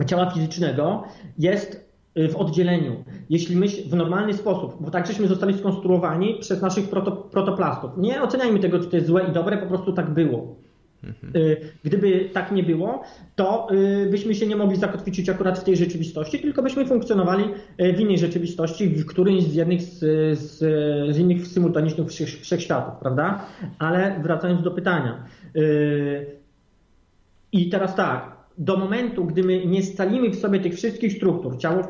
ciała 0.06 0.30
fizycznego, 0.30 1.04
jest 1.38 1.90
y, 2.16 2.28
w 2.28 2.36
oddzieleniu. 2.36 3.04
Jeśli 3.30 3.56
myśl 3.56 3.88
w 3.88 3.94
normalny 3.94 4.34
sposób, 4.34 4.76
bo 4.80 4.90
tak 4.90 5.06
żeśmy 5.06 5.28
zostali 5.28 5.58
skonstruowani 5.58 6.36
przez 6.40 6.62
naszych 6.62 6.88
proto, 6.88 7.12
protoplastów. 7.12 7.90
Nie 7.96 8.22
oceniajmy 8.22 8.58
tego, 8.58 8.80
czy 8.80 8.86
to 8.86 8.96
jest 8.96 9.08
złe 9.08 9.24
i 9.28 9.32
dobre, 9.32 9.58
po 9.58 9.66
prostu 9.66 9.92
tak 9.92 10.10
było. 10.10 10.54
Mhm. 11.04 11.36
Y, 11.36 11.60
gdyby 11.84 12.30
tak 12.32 12.52
nie 12.52 12.62
było, 12.62 13.02
to 13.36 13.68
y, 13.72 14.10
byśmy 14.10 14.34
się 14.34 14.46
nie 14.46 14.56
mogli 14.56 14.76
zakotwiczyć 14.76 15.28
akurat 15.28 15.58
w 15.58 15.64
tej 15.64 15.76
rzeczywistości, 15.76 16.38
tylko 16.38 16.62
byśmy 16.62 16.86
funkcjonowali 16.86 17.44
y, 17.80 17.92
w 17.92 18.00
innej 18.00 18.18
rzeczywistości, 18.18 18.88
w 18.88 19.06
którymś 19.06 19.42
z 19.42 19.54
jednych 19.54 19.82
z, 19.82 19.98
z, 20.38 20.58
z 21.14 21.18
innych 21.18 21.46
symultanicznych 21.46 22.08
wszechświatów, 22.42 22.94
prawda? 23.00 23.46
Ale 23.78 24.20
wracając 24.22 24.62
do 24.62 24.70
pytania. 24.70 25.24
I 27.52 27.70
teraz 27.70 27.94
tak, 27.94 28.41
do 28.58 28.76
momentu, 28.76 29.24
gdy 29.24 29.42
my 29.42 29.66
nie 29.66 29.82
scalimy 29.82 30.30
w 30.30 30.36
sobie 30.36 30.60
tych 30.60 30.74
wszystkich 30.74 31.12
struktur, 31.12 31.58
ciało 31.58 31.82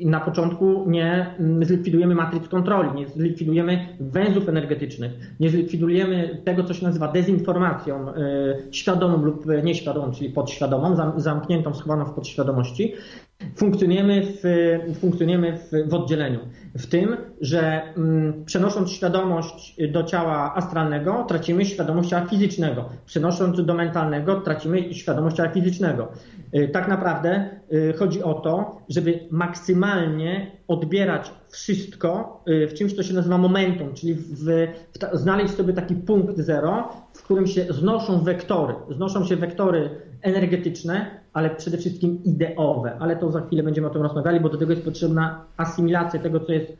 na 0.00 0.20
początku 0.20 0.84
nie 0.86 1.34
mm, 1.38 1.64
zlikwidujemy 1.64 2.14
matryc 2.14 2.48
kontroli, 2.48 3.00
nie 3.00 3.08
zlikwidujemy 3.08 3.96
węzłów 4.00 4.48
energetycznych, 4.48 5.12
nie 5.40 5.50
zlikwidujemy 5.50 6.42
tego, 6.44 6.64
co 6.64 6.74
się 6.74 6.86
nazywa 6.86 7.12
dezinformacją 7.12 8.06
yy, 8.06 8.72
świadomą 8.72 9.24
lub 9.24 9.46
nieświadomą, 9.64 10.12
czyli 10.12 10.30
podświadomą, 10.30 10.96
zam, 10.96 11.20
zamkniętą, 11.20 11.74
schowaną 11.74 12.04
w 12.04 12.14
podświadomości, 12.14 12.94
funkcjonujemy 13.56 14.22
w, 14.26 14.42
funkcjonujemy 15.00 15.58
w, 15.58 15.88
w 15.90 15.94
oddzieleniu. 15.94 16.38
W 16.74 16.86
tym, 16.86 17.16
że 17.40 17.82
mm, 17.96 18.44
przenosząc 18.44 18.90
świadomość 18.90 19.76
do 19.92 20.02
ciała 20.02 20.54
astralnego, 20.54 21.24
tracimy 21.28 21.64
świadomość 21.64 22.08
ciała 22.08 22.26
fizycznego. 22.26 22.88
Przenosząc 23.06 23.64
do 23.64 23.74
mentalnego, 23.74 24.40
tracimy 24.40 24.94
świadomość 24.94 25.36
ciała 25.36 25.48
fizycznego. 25.48 26.08
Y, 26.54 26.68
tak 26.68 26.88
naprawdę 26.88 27.50
y, 27.72 27.94
chodzi 27.98 28.22
o 28.22 28.34
to, 28.34 28.80
żeby 28.88 29.20
maksymalnie 29.30 30.50
odbierać 30.68 31.30
wszystko 31.48 32.42
y, 32.48 32.68
w 32.68 32.74
czymś, 32.74 32.92
co 32.92 33.02
się 33.02 33.14
nazywa 33.14 33.38
momentum, 33.38 33.94
czyli 33.94 34.14
w, 34.14 34.44
w, 34.44 34.68
znaleźć 35.12 35.54
sobie 35.54 35.72
taki 35.72 35.94
punkt 35.94 36.38
zero, 36.38 36.92
w 37.14 37.22
którym 37.22 37.46
się 37.46 37.66
znoszą 37.70 38.20
wektory. 38.20 38.74
Znoszą 38.90 39.24
się 39.24 39.36
wektory 39.36 39.90
energetyczne, 40.22 41.23
ale 41.34 41.50
przede 41.50 41.78
wszystkim 41.78 42.24
ideowe. 42.24 42.96
Ale 43.00 43.16
to 43.16 43.32
za 43.32 43.40
chwilę 43.40 43.62
będziemy 43.62 43.86
o 43.86 43.90
tym 43.90 44.02
rozmawiali, 44.02 44.40
bo 44.40 44.48
do 44.48 44.58
tego 44.58 44.72
jest 44.72 44.84
potrzebna 44.84 45.44
asymilacja 45.56 46.20
tego, 46.20 46.40
co 46.40 46.52
jest, 46.52 46.72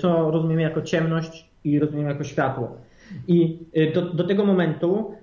co 0.00 0.30
rozumiemy 0.30 0.62
jako 0.62 0.82
ciemność 0.82 1.50
i 1.64 1.78
rozumiemy 1.78 2.08
jako 2.08 2.24
światło. 2.24 2.76
I 3.28 3.58
do, 3.94 4.02
do 4.02 4.24
tego 4.24 4.44
momentu 4.44 5.14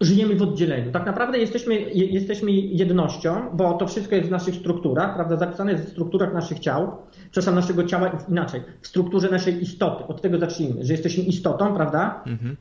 żyjemy 0.00 0.36
w 0.36 0.42
oddzieleniu. 0.42 0.92
Tak 0.92 1.06
naprawdę 1.06 1.38
jesteśmy, 1.38 1.80
jesteśmy 1.90 2.52
jednością, 2.52 3.36
bo 3.52 3.72
to 3.74 3.86
wszystko 3.86 4.14
jest 4.14 4.28
w 4.28 4.30
naszych 4.30 4.54
strukturach, 4.54 5.14
prawda, 5.14 5.36
zapisane 5.36 5.72
jest 5.72 5.84
w 5.84 5.90
strukturach 5.90 6.34
naszych 6.34 6.58
ciał, 6.58 6.96
przepraszam, 7.30 7.54
naszego 7.54 7.84
ciała 7.84 8.10
inaczej, 8.28 8.60
w 8.80 8.86
strukturze 8.86 9.30
naszej 9.30 9.62
istoty. 9.62 10.04
Od 10.08 10.22
tego 10.22 10.38
zacznijmy, 10.38 10.84
że 10.84 10.92
jesteśmy 10.92 11.24
istotą, 11.24 11.74
prawda? 11.74 12.22
Mhm 12.26 12.56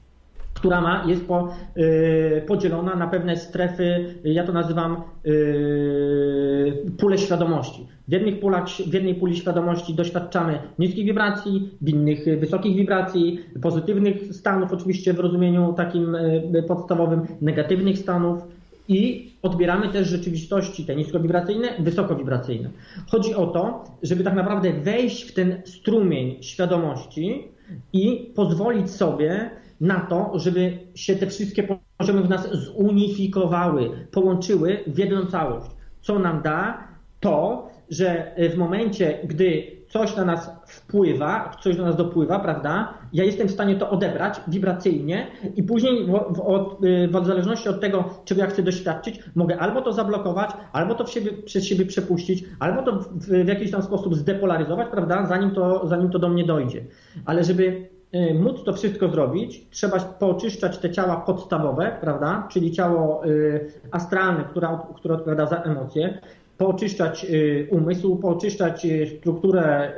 która 0.54 0.82
ma, 0.82 1.04
jest 1.08 1.26
po, 1.26 1.54
y, 1.78 2.44
podzielona 2.48 2.96
na 2.96 3.08
pewne 3.08 3.38
strefy, 3.38 4.16
ja 4.24 4.44
to 4.44 4.54
nazywam 4.54 5.04
y, 5.26 6.92
pule 6.98 7.18
świadomości. 7.18 7.88
W, 8.08 8.12
jednych 8.12 8.40
pulach, 8.40 8.68
w 8.68 8.94
jednej 8.94 9.16
puli 9.16 9.38
świadomości 9.38 9.94
doświadczamy 9.94 10.60
niskich 10.80 11.06
wibracji, 11.06 11.70
w 11.82 11.90
innych 11.90 12.40
wysokich 12.40 12.76
wibracji, 12.76 13.40
pozytywnych 13.62 14.36
stanów, 14.36 14.74
oczywiście 14.74 15.14
w 15.14 15.20
rozumieniu 15.20 15.74
takim 15.74 16.16
y, 16.16 16.64
podstawowym, 16.68 17.28
negatywnych 17.42 17.98
stanów 17.98 18.44
i 18.88 19.32
odbieramy 19.42 19.90
też 19.90 20.08
rzeczywistości 20.08 20.86
te 20.86 20.96
niskowibracyjne, 20.96 21.68
wysokowibracyjne. 21.80 22.70
Chodzi 23.12 23.36
o 23.36 23.48
to, 23.48 23.84
żeby 24.04 24.24
tak 24.24 24.36
naprawdę 24.36 24.74
wejść 24.74 25.24
w 25.24 25.34
ten 25.34 25.62
strumień 25.66 26.44
świadomości 26.44 27.48
i 27.94 28.32
pozwolić 28.36 28.90
sobie 28.90 29.50
na 29.82 30.00
to, 30.00 30.32
żeby 30.36 30.78
się 30.96 31.16
te 31.16 31.28
wszystkie 31.28 31.78
poziomy 31.98 32.22
w 32.22 32.30
nas 32.30 32.48
zunifikowały, 32.52 33.90
połączyły 34.12 34.84
w 34.88 34.98
jedną 34.98 35.26
całość. 35.26 35.66
Co 36.02 36.20
nam 36.20 36.42
da 36.42 36.88
to, 37.20 37.68
że 37.90 38.36
w 38.54 38.58
momencie, 38.58 39.20
gdy 39.24 39.82
coś 39.90 40.16
na 40.16 40.26
nas 40.26 40.52
wpływa, 40.68 41.52
coś 41.62 41.78
do 41.78 41.86
nas 41.86 41.96
dopływa, 41.96 42.40
prawda, 42.40 42.94
ja 43.14 43.24
jestem 43.24 43.48
w 43.48 43.52
stanie 43.52 43.76
to 43.76 43.90
odebrać 43.90 44.42
wibracyjnie 44.48 45.28
i 45.56 45.64
później 45.64 46.06
w, 46.06 46.10
w, 46.10 46.40
od, 46.40 46.80
w 47.12 47.26
zależności 47.26 47.70
od 47.70 47.82
tego, 47.82 48.10
czego 48.26 48.42
ja 48.42 48.48
chcę 48.48 48.64
doświadczyć, 48.64 49.20
mogę 49.36 49.60
albo 49.60 49.82
to 49.82 49.94
zablokować, 49.94 50.52
albo 50.74 50.96
to 50.96 51.06
siebie, 51.06 51.32
przez 51.32 51.66
siebie 51.66 51.86
przepuścić, 51.86 52.44
albo 52.60 52.84
to 52.84 53.00
w, 53.00 53.08
w 53.26 53.48
jakiś 53.48 53.72
tam 53.72 53.84
sposób 53.84 54.16
zdepolaryzować, 54.16 54.88
prawda, 54.92 55.26
zanim 55.26 55.52
to, 55.52 55.88
zanim 55.88 56.10
to 56.10 56.20
do 56.20 56.30
mnie 56.30 56.46
dojdzie. 56.46 56.86
Ale 57.26 57.44
żeby 57.44 57.90
móc 58.14 58.64
to 58.64 58.74
wszystko 58.74 59.08
zrobić, 59.08 59.66
trzeba 59.70 60.00
pooczyszczać 60.00 60.78
te 60.78 60.92
ciała 60.92 61.16
podstawowe, 61.18 61.98
prawda? 62.02 62.48
Czyli 62.52 62.72
ciało 62.72 63.26
y, 63.26 63.72
astralne, 63.92 64.44
które, 64.44 64.80
które 64.96 65.14
odpowiada 65.16 65.46
za 65.46 65.56
emocje, 65.56 66.20
pooczyszczać 66.58 67.26
y, 67.30 67.68
umysł, 67.72 68.16
pooczyszczać 68.16 68.88
strukturę 69.18 69.92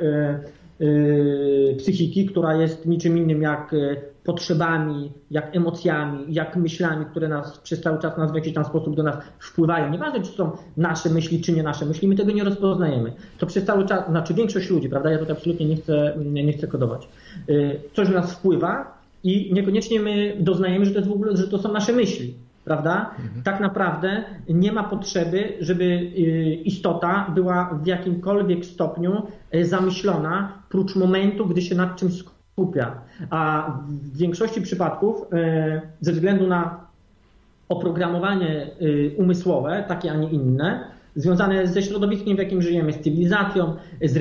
psychiki, 1.78 2.26
która 2.26 2.56
jest 2.56 2.86
niczym 2.86 3.18
innym 3.18 3.42
jak 3.42 3.74
potrzebami, 4.24 5.12
jak 5.30 5.56
emocjami, 5.56 6.24
jak 6.28 6.56
myślami, 6.56 7.06
które 7.06 7.28
nas 7.28 7.58
przez 7.58 7.80
cały 7.80 7.98
czas 7.98 8.18
nas 8.18 8.32
w 8.32 8.34
jakiś 8.34 8.54
tam 8.54 8.64
sposób 8.64 8.96
do 8.96 9.02
nas 9.02 9.16
wpływają. 9.38 9.90
Nieważne, 9.90 10.22
czy 10.22 10.32
są 10.32 10.50
nasze 10.76 11.10
myśli, 11.10 11.40
czy 11.40 11.52
nie 11.52 11.62
nasze 11.62 11.86
myśli, 11.86 12.08
my 12.08 12.14
tego 12.16 12.32
nie 12.32 12.44
rozpoznajemy. 12.44 13.12
To 13.38 13.46
przez 13.46 13.64
cały 13.64 13.86
czas, 13.86 14.08
znaczy 14.08 14.34
większość 14.34 14.70
ludzi, 14.70 14.88
prawda, 14.88 15.10
ja 15.10 15.18
tutaj 15.18 15.36
absolutnie 15.36 15.66
nie 15.66 15.76
chcę, 15.76 16.14
nie 16.24 16.52
chcę 16.52 16.66
kodować. 16.66 17.08
Y, 17.48 17.80
coś 17.92 18.08
w 18.08 18.14
nas 18.14 18.34
wpływa 18.34 18.98
i 19.24 19.54
niekoniecznie 19.54 20.00
my 20.00 20.36
doznajemy, 20.40 20.84
że 20.84 20.90
to, 20.90 20.98
jest 20.98 21.10
w 21.10 21.14
ogóle, 21.14 21.36
że 21.36 21.48
to 21.48 21.58
są 21.58 21.72
nasze 21.72 21.92
myśli. 21.92 22.34
Prawda? 22.64 23.10
Mhm. 23.18 23.42
Tak 23.42 23.60
naprawdę 23.60 24.24
nie 24.48 24.72
ma 24.72 24.84
potrzeby, 24.84 25.52
żeby 25.60 25.84
y, 25.84 26.60
istota 26.64 27.30
była 27.34 27.78
w 27.82 27.86
jakimkolwiek 27.86 28.64
stopniu 28.64 29.22
y, 29.54 29.64
zamyślona, 29.64 30.52
prócz 30.68 30.96
momentu, 30.96 31.46
gdy 31.46 31.62
się 31.62 31.74
nad 31.74 31.96
czymś 31.96 32.12
skupia. 32.54 33.00
A 33.30 33.72
w 33.88 34.16
większości 34.16 34.62
przypadków, 34.62 35.26
e, 35.32 35.80
ze 36.00 36.12
względu 36.12 36.46
na 36.46 36.86
oprogramowanie 37.68 38.50
e, 38.50 39.16
umysłowe, 39.16 39.84
takie, 39.88 40.12
a 40.12 40.14
nie 40.14 40.30
inne, 40.30 40.84
związane 41.16 41.66
ze 41.66 41.82
środowiskiem, 41.82 42.36
w 42.36 42.38
jakim 42.38 42.62
żyjemy, 42.62 42.92
z 42.92 43.00
cywilizacją, 43.00 43.76
z, 44.02 44.12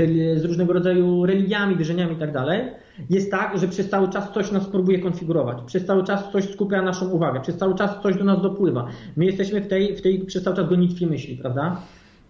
z 0.41 0.45
różnego 0.45 0.73
rodzaju 0.73 1.25
religiami, 1.25 1.77
wierzeniami 1.77 2.13
itd., 2.13 2.33
tak 2.33 2.83
jest 3.09 3.31
tak, 3.31 3.57
że 3.57 3.67
przez 3.67 3.89
cały 3.89 4.09
czas 4.09 4.31
coś 4.33 4.51
nas 4.51 4.65
próbuje 4.65 4.99
konfigurować, 4.99 5.57
przez 5.65 5.85
cały 5.85 6.03
czas 6.03 6.31
coś 6.31 6.49
skupia 6.49 6.81
naszą 6.81 7.09
uwagę, 7.09 7.41
przez 7.41 7.57
cały 7.57 7.75
czas 7.75 7.91
coś 8.03 8.17
do 8.17 8.23
nas 8.23 8.41
dopływa. 8.41 8.87
My 9.15 9.25
jesteśmy 9.25 9.61
w 9.61 9.67
tej, 9.67 9.95
w 9.95 10.01
tej 10.01 10.19
przez 10.19 10.43
cały 10.43 10.55
czas 10.55 10.69
gonitwie 10.69 11.07
myśli, 11.07 11.37
prawda? 11.37 11.81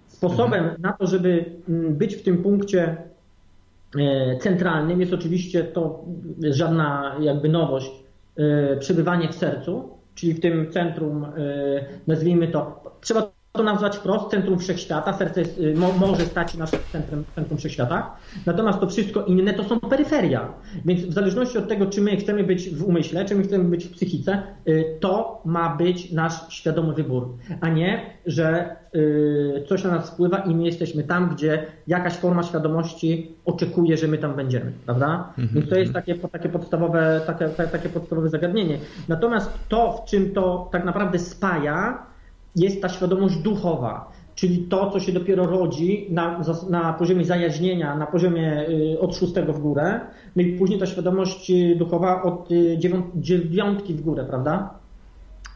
Sposobem 0.07 0.63
mhm. 0.63 0.81
na 0.81 0.93
to, 0.93 1.07
żeby 1.07 1.45
mm, 1.69 1.95
być 1.95 2.15
w 2.15 2.23
tym 2.23 2.37
punkcie 2.37 2.97
centralnym. 4.39 5.01
Jest 5.01 5.13
oczywiście 5.13 5.63
to 5.63 6.05
żadna 6.49 7.15
jakby 7.19 7.49
nowość, 7.49 7.91
e, 8.37 8.77
przebywanie 8.77 9.29
w 9.29 9.35
sercu, 9.35 9.89
czyli 10.15 10.33
w 10.33 10.39
tym 10.39 10.71
centrum, 10.71 11.25
e, 11.25 11.29
nazwijmy 12.07 12.47
to, 12.47 12.83
trzeba 13.01 13.32
to 13.53 13.63
nazwać 13.63 13.97
wprost 13.97 14.29
centrum 14.29 14.59
wszechświata, 14.59 15.13
serce 15.13 15.39
jest, 15.39 15.59
y, 15.59 15.75
mo, 15.75 15.91
może 15.91 16.25
stać 16.25 16.51
się 16.51 16.59
naszym 16.59 16.79
centrum, 16.91 17.23
centrum 17.35 17.57
wszechświata, 17.57 18.15
natomiast 18.45 18.79
to 18.79 18.87
wszystko 18.87 19.25
inne 19.25 19.53
to 19.53 19.63
są 19.63 19.79
peryferia. 19.79 20.53
Więc 20.85 21.01
w 21.01 21.13
zależności 21.13 21.57
od 21.57 21.67
tego, 21.67 21.85
czy 21.85 22.01
my 22.01 22.17
chcemy 22.17 22.43
być 22.43 22.69
w 22.69 22.83
umyśle, 22.83 23.25
czy 23.25 23.35
my 23.35 23.43
chcemy 23.43 23.63
być 23.63 23.85
w 23.85 23.91
psychice, 23.91 24.43
y, 24.67 24.97
to 24.99 25.41
ma 25.45 25.75
być 25.75 26.11
nasz 26.11 26.53
świadomy 26.53 26.93
wybór, 26.93 27.37
a 27.61 27.69
nie, 27.69 28.01
że 28.25 28.75
y, 28.95 29.63
coś 29.67 29.83
na 29.83 29.91
nas 29.91 30.11
wpływa 30.11 30.37
i 30.37 30.55
my 30.55 30.63
jesteśmy 30.63 31.03
tam, 31.03 31.29
gdzie 31.29 31.65
jakaś 31.87 32.13
forma 32.13 32.43
świadomości 32.43 33.35
oczekuje, 33.45 33.97
że 33.97 34.07
my 34.07 34.17
tam 34.17 34.35
będziemy, 34.35 34.71
prawda? 34.85 35.33
Mhm, 35.37 35.49
Więc 35.53 35.69
to 35.69 35.75
jest 35.75 35.89
mhm. 35.89 36.05
takie, 36.05 36.29
takie, 36.29 36.49
podstawowe, 36.49 37.21
takie, 37.27 37.49
takie 37.49 37.89
podstawowe 37.89 38.29
zagadnienie. 38.29 38.77
Natomiast 39.07 39.53
to, 39.69 39.91
w 39.91 40.09
czym 40.09 40.31
to 40.31 40.69
tak 40.71 40.85
naprawdę 40.85 41.19
spaja, 41.19 42.12
jest 42.55 42.81
ta 42.81 42.89
świadomość 42.89 43.37
duchowa, 43.37 44.11
czyli 44.35 44.57
to, 44.57 44.91
co 44.91 44.99
się 44.99 45.11
dopiero 45.11 45.45
rodzi 45.45 46.07
na, 46.09 46.41
na 46.69 46.93
poziomie 46.93 47.25
zajaźnienia, 47.25 47.95
na 47.95 48.07
poziomie 48.07 48.65
y, 48.69 48.99
od 48.99 49.15
szóstego 49.15 49.53
w 49.53 49.59
górę, 49.59 49.99
no 50.35 50.41
i 50.41 50.57
później 50.57 50.79
ta 50.79 50.85
świadomość 50.85 51.51
y, 51.51 51.75
duchowa 51.75 52.23
od 52.23 52.51
y, 52.51 52.77
dziewiątki 53.15 53.93
w 53.93 54.01
górę, 54.01 54.25
prawda? 54.25 54.69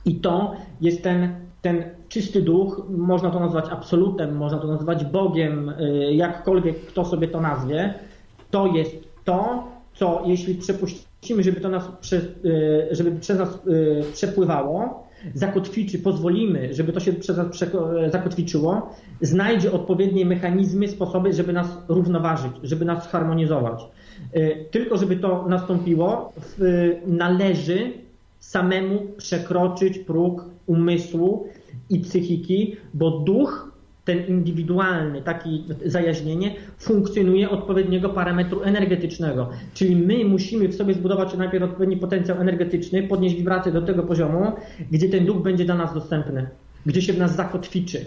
I 0.06 0.16
to 0.16 0.56
jest 0.82 1.04
ten, 1.04 1.36
ten 1.62 1.84
czysty 2.10 2.42
duch, 2.42 2.82
można 2.90 3.32
to 3.32 3.40
nazwać 3.40 3.66
absolutem, 3.72 4.38
można 4.38 4.58
to 4.58 4.68
nazwać 4.68 5.06
Bogiem, 5.06 5.74
jakkolwiek 6.12 6.86
kto 6.86 7.06
sobie 7.06 7.28
to 7.28 7.42
nazwie. 7.42 7.94
To 8.52 8.68
jest 8.68 8.96
to, 9.26 9.68
co 9.94 10.24
jeśli 10.26 10.56
przepuścimy, 10.56 11.44
żeby 11.44 11.62
to 11.62 11.70
nas, 11.70 11.92
żeby 12.92 13.12
przez 13.12 13.40
nas 13.40 13.60
przepływało, 14.14 15.07
zakotwiczy, 15.34 16.00
pozwolimy, 16.00 16.74
żeby 16.74 16.94
to 16.94 17.00
się 17.00 17.14
przez 17.14 17.38
nas 17.38 17.48
zakotwiczyło, 18.12 18.96
znajdzie 19.22 19.72
odpowiednie 19.72 20.26
mechanizmy, 20.26 20.88
sposoby, 20.88 21.34
żeby 21.34 21.54
nas 21.54 21.68
równoważyć, 21.88 22.52
żeby 22.64 22.86
nas 22.86 23.12
zharmonizować. 23.12 23.86
E, 24.34 24.56
tylko 24.56 24.98
żeby 24.98 25.16
to 25.16 25.46
nastąpiło, 25.50 26.34
należy 27.08 27.92
samemu 28.40 29.00
przekroczyć 29.18 30.00
próg 30.00 30.46
umysłu 30.66 31.48
i 31.90 32.00
psychiki, 32.00 32.76
bo 32.94 33.12
duch 33.12 33.67
ten 34.08 34.26
indywidualny, 34.28 35.22
taki 35.22 35.64
zajaźnienie, 35.86 36.56
funkcjonuje 36.78 37.50
odpowiedniego 37.50 38.10
parametru 38.10 38.62
energetycznego. 38.62 39.50
Czyli 39.74 39.96
my 39.96 40.26
musimy 40.26 40.68
w 40.68 40.76
sobie 40.76 40.94
zbudować 40.94 41.38
najpierw 41.38 41.64
odpowiedni 41.64 41.98
potencjał 41.98 42.42
energetyczny, 42.42 43.04
podnieść 43.04 43.36
wibrację 43.36 43.72
do 43.72 43.82
tego 43.82 44.04
poziomu, 44.04 44.52
gdzie 44.92 45.10
ten 45.10 45.26
duch 45.26 45.42
będzie 45.42 45.66
dla 45.66 45.76
nas 45.76 45.94
dostępny, 45.94 46.48
gdzie 46.86 47.02
się 47.02 47.14
w 47.14 47.18
nas 47.18 47.36
zakotwiczy. 47.36 48.06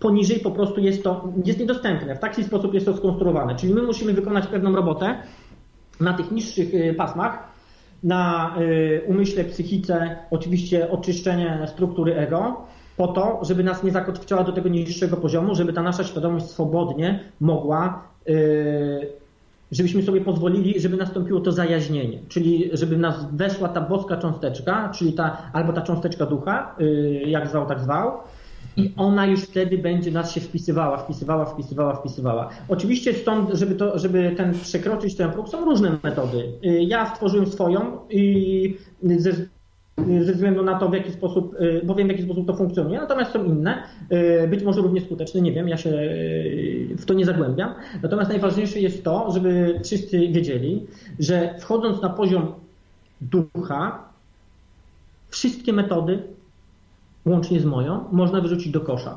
Poniżej 0.00 0.40
po 0.40 0.50
prostu 0.50 0.80
jest 0.80 1.02
to 1.02 1.32
jest 1.44 1.58
niedostępne. 1.58 2.16
W 2.16 2.18
taki 2.18 2.44
sposób 2.44 2.74
jest 2.74 2.86
to 2.86 2.96
skonstruowane. 2.96 3.56
Czyli 3.56 3.74
my 3.74 3.82
musimy 3.82 4.12
wykonać 4.12 4.46
pewną 4.46 4.76
robotę 4.76 5.14
na 6.00 6.12
tych 6.12 6.30
niższych 6.30 6.74
y, 6.74 6.94
pasmach, 6.94 7.48
na 8.02 8.54
y, 8.60 9.02
umyśle, 9.06 9.44
psychice, 9.44 10.16
oczywiście 10.30 10.90
oczyszczenie 10.90 11.58
struktury 11.66 12.14
ego, 12.14 12.66
po 12.96 13.08
to, 13.08 13.40
żeby 13.42 13.64
nas 13.64 13.82
nie 13.84 13.90
zakotwiczała 13.90 14.44
do 14.44 14.52
tego 14.52 14.68
niższego 14.68 15.16
poziomu, 15.16 15.54
żeby 15.54 15.72
ta 15.72 15.82
nasza 15.82 16.04
świadomość 16.04 16.46
swobodnie 16.46 17.20
mogła, 17.40 18.02
yy, 18.26 19.08
żebyśmy 19.72 20.02
sobie 20.02 20.20
pozwolili, 20.20 20.80
żeby 20.80 20.96
nastąpiło 20.96 21.40
to 21.40 21.52
zajaźnienie, 21.52 22.18
czyli 22.28 22.70
żeby 22.72 22.96
nas 22.96 23.26
weszła 23.32 23.68
ta 23.68 23.80
boska 23.80 24.16
cząsteczka, 24.16 24.88
czyli 24.94 25.12
ta, 25.12 25.50
albo 25.52 25.72
ta 25.72 25.82
cząsteczka 25.82 26.26
ducha, 26.26 26.74
yy, 26.78 27.22
jak 27.26 27.48
zwał, 27.48 27.66
tak 27.66 27.80
zwał, 27.80 28.12
i 28.76 28.92
ona 28.96 29.26
już 29.26 29.40
wtedy 29.40 29.78
będzie 29.78 30.10
nas 30.10 30.32
się 30.32 30.40
wpisywała, 30.40 30.96
wpisywała, 30.96 31.44
wpisywała, 31.44 31.94
wpisywała. 31.94 32.48
Oczywiście 32.68 33.14
stąd, 33.14 33.50
żeby, 33.52 33.74
to, 33.74 33.98
żeby 33.98 34.34
ten 34.36 34.54
przekroczyć 34.54 35.16
ten 35.16 35.30
próg, 35.30 35.48
są 35.48 35.64
różne 35.64 35.98
metody. 36.02 36.52
Yy, 36.62 36.84
ja 36.84 37.14
stworzyłem 37.14 37.46
swoją 37.46 37.98
i 38.10 38.76
ze 39.02 39.30
ze 39.98 40.32
względu 40.32 40.62
na 40.62 40.78
to, 40.78 40.88
w 40.88 40.94
jaki 40.94 41.12
sposób, 41.12 41.54
y, 41.60 41.82
bo 41.84 41.94
wiem, 41.94 42.08
w 42.08 42.10
jaki 42.10 42.22
sposób 42.22 42.46
to 42.46 42.56
funkcjonuje, 42.56 42.98
natomiast 42.98 43.32
są 43.32 43.44
inne, 43.44 43.82
y, 44.44 44.48
być 44.48 44.62
może 44.62 44.80
równie 44.80 45.00
skuteczne, 45.00 45.40
nie 45.40 45.52
wiem, 45.52 45.68
ja 45.68 45.76
się 45.76 45.90
y, 45.90 46.96
w 46.98 47.04
to 47.04 47.14
nie 47.14 47.24
zagłębiam. 47.24 47.74
Natomiast 48.02 48.30
najważniejsze 48.30 48.80
jest 48.80 49.04
to, 49.04 49.30
żeby 49.30 49.80
wszyscy 49.84 50.18
wiedzieli, 50.18 50.86
że 51.18 51.54
wchodząc 51.60 52.02
na 52.02 52.08
poziom 52.08 52.52
ducha, 53.20 54.08
wszystkie 55.30 55.72
metody, 55.72 56.22
łącznie 57.26 57.60
z 57.60 57.64
moją, 57.64 58.04
można 58.12 58.40
wyrzucić 58.40 58.72
do 58.72 58.80
kosza. 58.80 59.16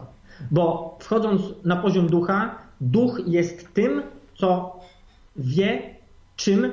Bo 0.51 0.97
wchodząc 0.99 1.41
na 1.65 1.75
poziom 1.75 2.07
ducha, 2.07 2.55
duch 2.81 3.21
jest 3.27 3.73
tym, 3.73 4.01
co 4.35 4.79
wie, 5.35 5.81
czym 6.35 6.71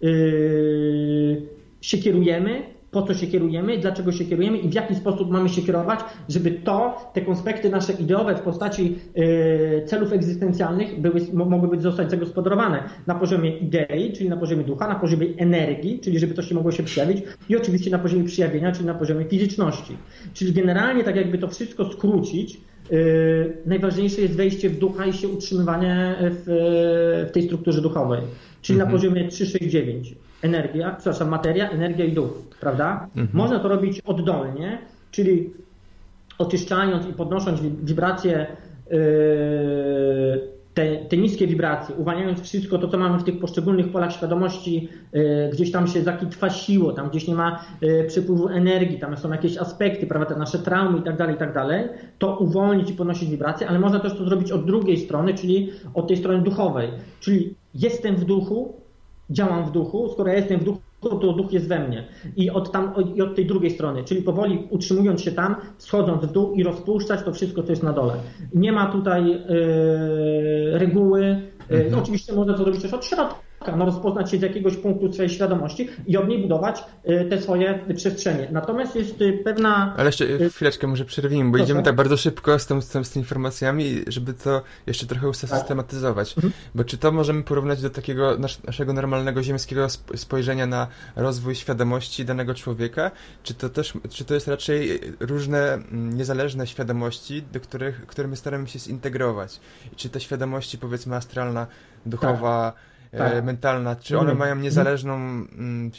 yy, 0.00 1.42
się 1.80 1.98
kierujemy, 1.98 2.71
po 2.92 3.02
co 3.02 3.14
się 3.14 3.26
kierujemy, 3.26 3.78
dlaczego 3.78 4.12
się 4.12 4.24
kierujemy 4.24 4.58
i 4.58 4.68
w 4.68 4.74
jaki 4.74 4.94
sposób 4.94 5.30
mamy 5.30 5.48
się 5.48 5.62
kierować, 5.62 6.00
żeby 6.28 6.50
to, 6.50 7.10
te 7.14 7.20
konspekty 7.20 7.70
nasze 7.70 7.92
ideowe 7.92 8.34
w 8.34 8.40
postaci 8.40 8.98
y, 9.18 9.82
celów 9.86 10.12
egzystencjalnych 10.12 11.00
były, 11.00 11.20
mogły 11.32 11.68
być 11.68 11.82
zostać 11.82 12.10
zagospodarowane 12.10 12.82
na 13.06 13.14
poziomie 13.14 13.58
idei, 13.58 14.12
czyli 14.12 14.28
na 14.28 14.36
poziomie 14.36 14.64
ducha, 14.64 14.88
na 14.88 14.94
poziomie 14.94 15.26
energii, 15.36 16.00
czyli 16.00 16.18
żeby 16.18 16.34
to 16.34 16.42
się 16.42 16.54
mogło 16.54 16.72
się 16.72 16.82
przejawić 16.82 17.22
i 17.48 17.56
oczywiście 17.56 17.90
na 17.90 17.98
poziomie 17.98 18.24
przejawienia, 18.24 18.72
czyli 18.72 18.86
na 18.86 18.94
poziomie 18.94 19.24
fizyczności. 19.24 19.96
Czyli 20.34 20.52
generalnie 20.52 21.04
tak 21.04 21.16
jakby 21.16 21.38
to 21.38 21.48
wszystko 21.48 21.92
skrócić, 21.92 22.60
Yy, 22.90 23.56
najważniejsze 23.66 24.20
jest 24.20 24.36
wejście 24.36 24.70
w 24.70 24.78
ducha 24.78 25.06
i 25.06 25.12
się 25.12 25.28
utrzymywanie 25.28 26.16
w, 26.20 26.44
w 27.28 27.32
tej 27.32 27.42
strukturze 27.42 27.80
duchowej, 27.80 28.20
czyli 28.62 28.80
mhm. 28.80 28.92
na 28.92 28.98
poziomie 28.98 29.28
369 29.28 30.14
energia, 30.42 30.90
przepraszam, 30.90 31.28
materia, 31.28 31.70
energia 31.70 32.04
i 32.04 32.12
duch, 32.12 32.32
prawda? 32.62 33.06
Mhm. 33.16 33.28
Można 33.32 33.58
to 33.58 33.68
robić 33.68 34.00
oddolnie, 34.00 34.78
czyli 35.10 35.50
oczyszczając 36.38 37.06
i 37.06 37.12
podnosząc 37.12 37.60
wibracje, 37.60 38.46
yy, 38.90 38.98
te, 40.74 40.96
te, 40.96 41.16
niskie 41.16 41.46
wibracje, 41.46 41.94
uwalniając 41.94 42.40
wszystko 42.40 42.78
to, 42.78 42.88
co 42.88 42.98
mamy 42.98 43.18
w 43.18 43.24
tych 43.24 43.40
poszczególnych 43.40 43.92
polach 43.92 44.12
świadomości, 44.12 44.88
yy, 45.12 45.50
gdzieś 45.52 45.72
tam 45.72 45.86
się 45.86 46.02
zakitwasiło, 46.02 46.92
tam 46.92 47.10
gdzieś 47.10 47.28
nie 47.28 47.34
ma 47.34 47.64
yy, 47.80 48.04
przepływu 48.08 48.48
energii, 48.48 48.98
tam 48.98 49.16
są 49.16 49.32
jakieś 49.32 49.58
aspekty, 49.58 50.06
prawda, 50.06 50.26
te 50.26 50.38
nasze 50.38 50.58
traumy 50.58 50.98
i 50.98 51.02
tak 51.02 51.16
dalej, 51.16 51.34
i 51.34 51.38
tak 51.38 51.54
dalej, 51.54 51.88
to 52.18 52.36
uwolnić 52.36 52.90
i 52.90 52.94
podnosić 52.94 53.30
wibracje, 53.30 53.68
ale 53.68 53.78
można 53.78 54.00
też 54.00 54.18
to 54.18 54.24
zrobić 54.24 54.52
od 54.52 54.66
drugiej 54.66 54.96
strony, 54.96 55.34
czyli 55.34 55.70
od 55.94 56.08
tej 56.08 56.16
strony 56.16 56.42
duchowej, 56.42 56.88
czyli 57.20 57.54
jestem 57.74 58.16
w 58.16 58.24
duchu, 58.24 58.74
działam 59.30 59.64
w 59.64 59.70
duchu, 59.70 60.08
skoro 60.12 60.30
ja 60.30 60.36
jestem 60.36 60.60
w 60.60 60.64
duchu, 60.64 60.80
to 61.08 61.32
duch 61.32 61.52
jest 61.52 61.68
we 61.68 61.88
mnie. 61.88 62.04
I 62.36 62.50
od, 62.50 62.72
tam, 62.72 62.94
I 63.14 63.22
od 63.22 63.34
tej 63.34 63.46
drugiej 63.46 63.70
strony, 63.70 64.04
czyli 64.04 64.22
powoli 64.22 64.66
utrzymując 64.70 65.22
się 65.22 65.32
tam, 65.32 65.56
schodząc 65.78 66.24
w 66.24 66.32
dół 66.32 66.54
i 66.54 66.62
rozpuszczać 66.62 67.22
to 67.22 67.32
wszystko, 67.32 67.62
co 67.62 67.72
jest 67.72 67.82
na 67.82 67.92
dole. 67.92 68.14
Nie 68.54 68.72
ma 68.72 68.86
tutaj 68.86 69.26
yy, 69.26 70.78
reguły. 70.78 71.20
Yy, 71.70 71.84
mhm. 71.84 72.02
Oczywiście 72.02 72.32
można 72.32 72.54
to 72.54 72.64
robić 72.64 72.82
też 72.82 72.94
od 72.94 73.04
środka 73.04 73.51
no, 73.76 73.84
rozpoznać 73.84 74.30
się 74.30 74.38
z 74.38 74.42
jakiegoś 74.42 74.76
punktu 74.76 75.12
swojej 75.12 75.30
świadomości 75.30 75.88
i 76.06 76.16
od 76.16 76.28
niej 76.28 76.42
budować 76.42 76.84
y, 77.08 77.26
te 77.30 77.42
swoje 77.42 77.78
przestrzenie. 77.96 78.48
Natomiast 78.52 78.96
jest 78.96 79.20
y, 79.20 79.32
pewna... 79.44 79.94
Ale 79.96 80.06
jeszcze 80.06 80.24
y, 80.24 80.50
chwileczkę 80.50 80.86
może 80.86 81.04
przerwijmy, 81.04 81.44
bo 81.44 81.52
Proszę. 81.52 81.64
idziemy 81.64 81.82
tak 81.82 81.96
bardzo 81.96 82.16
szybko 82.16 82.58
z, 82.58 82.66
tym, 82.66 82.82
z, 82.82 82.86
z 82.86 83.10
tymi 83.10 83.22
informacjami, 83.22 83.84
żeby 84.06 84.34
to 84.34 84.62
jeszcze 84.86 85.06
trochę 85.06 85.28
usystematyzować. 85.28 86.34
Tak. 86.34 86.44
Mhm. 86.44 86.62
Bo 86.74 86.84
czy 86.84 86.98
to 86.98 87.12
możemy 87.12 87.42
porównać 87.42 87.82
do 87.82 87.90
takiego 87.90 88.38
nas, 88.38 88.64
naszego 88.64 88.92
normalnego 88.92 89.42
ziemskiego 89.42 89.86
spojrzenia 90.14 90.66
na 90.66 90.86
rozwój 91.16 91.54
świadomości 91.54 92.24
danego 92.24 92.54
człowieka? 92.54 93.10
Czy 93.42 93.54
to 93.54 93.68
też, 93.68 93.92
czy 94.10 94.24
to 94.24 94.34
jest 94.34 94.48
raczej 94.48 95.00
różne 95.20 95.74
mm, 95.74 96.16
niezależne 96.16 96.66
świadomości, 96.66 97.42
do 97.52 97.60
których, 97.60 98.06
które 98.06 98.28
my 98.28 98.36
staramy 98.36 98.68
się 98.68 98.78
zintegrować? 98.78 99.60
Czy 99.96 100.08
te 100.08 100.20
świadomości, 100.20 100.78
powiedzmy, 100.78 101.16
astralna, 101.16 101.66
duchowa, 102.06 102.72
tak 102.72 102.91
tak. 103.18 103.32
E, 103.32 103.42
mentalna, 103.42 103.96
czy 103.96 104.18
one 104.18 104.34
mają 104.34 104.56
niezależną 104.56 105.14
mm, 105.14 105.90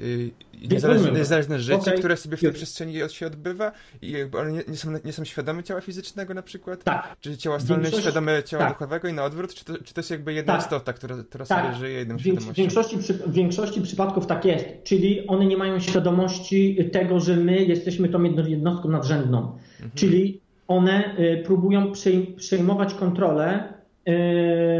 y, 0.00 0.30
niezależne, 0.70 1.12
niezależne 1.12 1.58
życie, 1.58 1.78
okay. 1.78 1.98
które 1.98 2.16
sobie 2.16 2.36
w 2.36 2.40
tej 2.40 2.52
przestrzeni 2.52 2.94
się 3.08 3.26
odbywa 3.26 3.72
i 4.02 4.10
jakby 4.10 4.38
one 4.38 4.52
nie, 4.52 4.62
nie, 4.68 4.76
są, 4.76 4.92
nie 5.04 5.12
są 5.12 5.24
świadome 5.24 5.62
ciała 5.62 5.80
fizycznego 5.80 6.34
na 6.34 6.42
przykład? 6.42 6.84
Tak. 6.84 7.16
Czy 7.20 7.36
ciała 7.36 7.56
astralne 7.56 7.88
jest 7.88 8.00
świadome 8.00 8.42
ciała 8.42 8.64
tak. 8.64 8.72
duchowego 8.72 9.08
i 9.08 9.12
na 9.12 9.24
odwrót? 9.24 9.54
Czy 9.54 9.64
to, 9.64 9.78
czy 9.84 9.94
to 9.94 10.00
jest 10.00 10.10
jakby 10.10 10.32
jedna 10.32 10.52
tak. 10.52 10.62
istota, 10.62 10.92
która, 10.92 11.16
która 11.28 11.46
tak. 11.46 11.64
sobie 11.64 11.78
żyje 11.78 11.98
jednym 11.98 12.18
świadomością? 12.18 12.52
W 12.52 12.56
większości, 12.56 12.96
w 13.26 13.32
większości 13.32 13.80
przypadków 13.80 14.26
tak 14.26 14.44
jest, 14.44 14.66
czyli 14.84 15.26
one 15.26 15.46
nie 15.46 15.56
mają 15.56 15.80
świadomości 15.80 16.90
tego, 16.92 17.20
że 17.20 17.36
my 17.36 17.64
jesteśmy 17.64 18.08
tą 18.08 18.22
jednostką 18.22 18.88
nadrzędną, 18.88 19.38
mhm. 19.38 19.90
czyli 19.94 20.40
one 20.68 21.18
y, 21.18 21.42
próbują 21.44 21.92
przejmować 22.36 22.94
kontrolę 22.94 23.73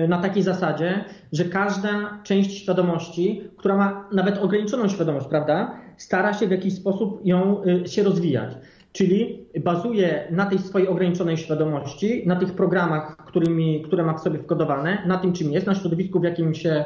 na 0.09 0.19
takiej 0.19 0.43
zasadzie, 0.43 1.05
że 1.33 1.45
każda 1.45 2.19
część 2.23 2.59
świadomości, 2.63 3.43
która 3.57 3.77
ma 3.77 4.09
nawet 4.13 4.39
ograniczoną 4.39 4.89
świadomość, 4.89 5.27
prawda, 5.27 5.81
stara 5.97 6.35
się 6.35 6.47
w 6.47 6.51
jakiś 6.51 6.75
sposób 6.75 7.21
ją 7.25 7.65
yy, 7.65 7.89
się 7.89 8.03
rozwijać. 8.03 8.57
czyli 8.95 9.47
bazuje 9.65 10.29
na 10.31 10.47
tej 10.47 10.59
swojej 10.59 10.89
ograniczonej 10.89 11.37
świadomości, 11.37 12.23
na 12.27 12.37
tych 12.37 12.53
programach, 12.53 13.17
którymi, 13.27 13.83
które 13.83 14.05
ma 14.05 14.15
w 14.15 14.21
sobie 14.21 14.39
wkodowane, 14.39 15.03
na 15.07 15.19
tym, 15.19 15.33
czym 15.33 15.53
jest, 15.53 15.67
na 15.67 15.75
środowisku, 15.75 16.21
w 16.21 16.25
jakim 16.25 16.55
się 16.55 16.85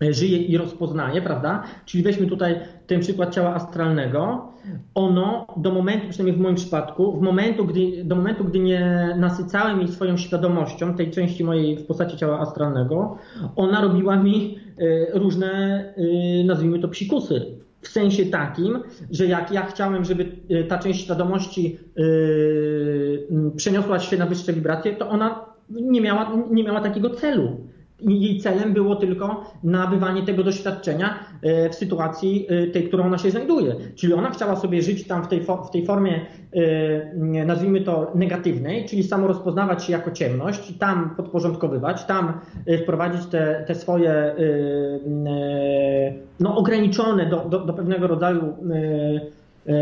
żyje 0.00 0.38
i 0.38 0.56
rozpoznaje, 0.56 1.22
prawda? 1.22 1.62
Czyli 1.84 2.04
weźmy 2.04 2.26
tutaj 2.26 2.60
ten 2.86 3.00
przykład 3.00 3.34
ciała 3.34 3.54
astralnego. 3.54 4.48
Ono 4.94 5.46
do 5.56 5.70
momentu, 5.70 6.08
przynajmniej 6.08 6.36
w 6.36 6.40
moim 6.40 6.54
przypadku, 6.54 7.18
w 7.18 7.22
momentu, 7.22 7.64
gdy, 7.64 8.04
do 8.04 8.16
momentu, 8.16 8.44
gdy 8.44 8.58
nie 8.58 9.14
nasycałem 9.18 9.78
jej 9.78 9.88
swoją 9.88 10.16
świadomością, 10.16 10.94
tej 10.94 11.10
części 11.10 11.44
mojej 11.44 11.76
w 11.76 11.86
postaci 11.86 12.16
ciała 12.16 12.40
astralnego, 12.40 13.18
ona 13.56 13.80
robiła 13.80 14.16
mi 14.16 14.58
e, 14.78 15.18
różne, 15.18 15.84
e, 15.96 16.44
nazwijmy 16.44 16.78
to, 16.78 16.88
psikusy. 16.88 17.46
W 17.80 17.88
sensie 17.88 18.26
takim, 18.26 18.78
że 19.10 19.26
jak 19.26 19.52
ja 19.52 19.66
chciałem, 19.66 20.04
żeby 20.04 20.32
e, 20.50 20.64
ta 20.64 20.78
część 20.78 21.04
świadomości 21.04 21.78
przeniosła 23.56 23.98
się 23.98 24.16
na 24.16 24.26
wyższe 24.26 24.52
wibracje, 24.52 24.96
to 24.96 25.08
ona 25.08 25.44
nie 25.70 26.00
miała, 26.00 26.32
nie 26.50 26.64
miała 26.64 26.80
takiego 26.80 27.10
celu 27.10 27.56
jej 28.00 28.40
celem 28.40 28.72
było 28.72 28.96
tylko 28.96 29.50
nabywanie 29.64 30.22
tego 30.22 30.44
doświadczenia 30.44 31.18
e, 31.42 31.70
w 31.70 31.74
sytuacji 31.74 32.46
e, 32.48 32.66
tej, 32.66 32.88
którą 32.88 33.04
ona 33.04 33.18
się 33.18 33.30
znajduje. 33.30 33.74
Czyli 33.94 34.12
ona 34.12 34.30
chciała 34.30 34.56
sobie 34.56 34.82
żyć 34.82 35.06
tam 35.06 35.24
w 35.24 35.28
tej, 35.28 35.40
w 35.40 35.70
tej 35.72 35.86
formie, 35.86 36.26
e, 36.52 37.44
nazwijmy 37.44 37.80
to 37.80 38.12
negatywnej, 38.14 38.86
czyli 38.88 39.02
samo 39.02 39.26
rozpoznawać 39.26 39.84
się 39.84 39.92
jako 39.92 40.10
ciemność, 40.10 40.78
tam 40.78 41.14
podporządkowywać, 41.16 42.04
tam 42.04 42.40
wprowadzić 42.82 43.26
te, 43.26 43.64
te 43.66 43.74
swoje 43.74 44.34
no, 46.40 46.56
ograniczone 46.56 47.26
do, 47.26 47.36
do, 47.36 47.58
do 47.58 47.72
pewnego 47.72 48.06
rodzaju 48.06 48.54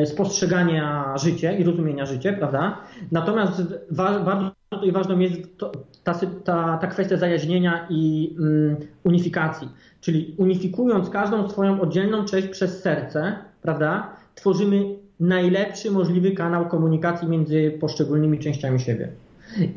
spostrzegania 0.05 1.15
życia 1.17 1.53
i 1.53 1.65
rozumienia 1.65 2.07
życia, 2.07 2.33
prawda? 2.33 2.79
Natomiast 3.13 3.63
bardzo 3.91 4.51
tutaj 4.71 4.93
ważną 4.93 5.19
jest 5.19 5.59
to, 5.59 5.73
ta, 6.05 6.15
ta, 6.45 6.79
ta 6.79 6.87
kwestia 6.87 7.17
zajaźnienia 7.17 7.87
i 7.91 8.35
um, 8.39 8.77
unifikacji. 9.05 9.69
Czyli 10.01 10.35
unifikując 10.39 11.11
każdą 11.11 11.49
swoją 11.49 11.81
oddzielną 11.81 12.25
część 12.25 12.49
przez 12.49 12.83
serce, 12.83 13.37
prawda, 13.63 14.17
tworzymy 14.35 14.85
najlepszy 15.21 15.91
możliwy 15.91 16.31
kanał 16.31 16.69
komunikacji 16.69 17.29
między 17.29 17.79
poszczególnymi 17.81 18.39
częściami 18.39 18.81
siebie. 18.81 19.09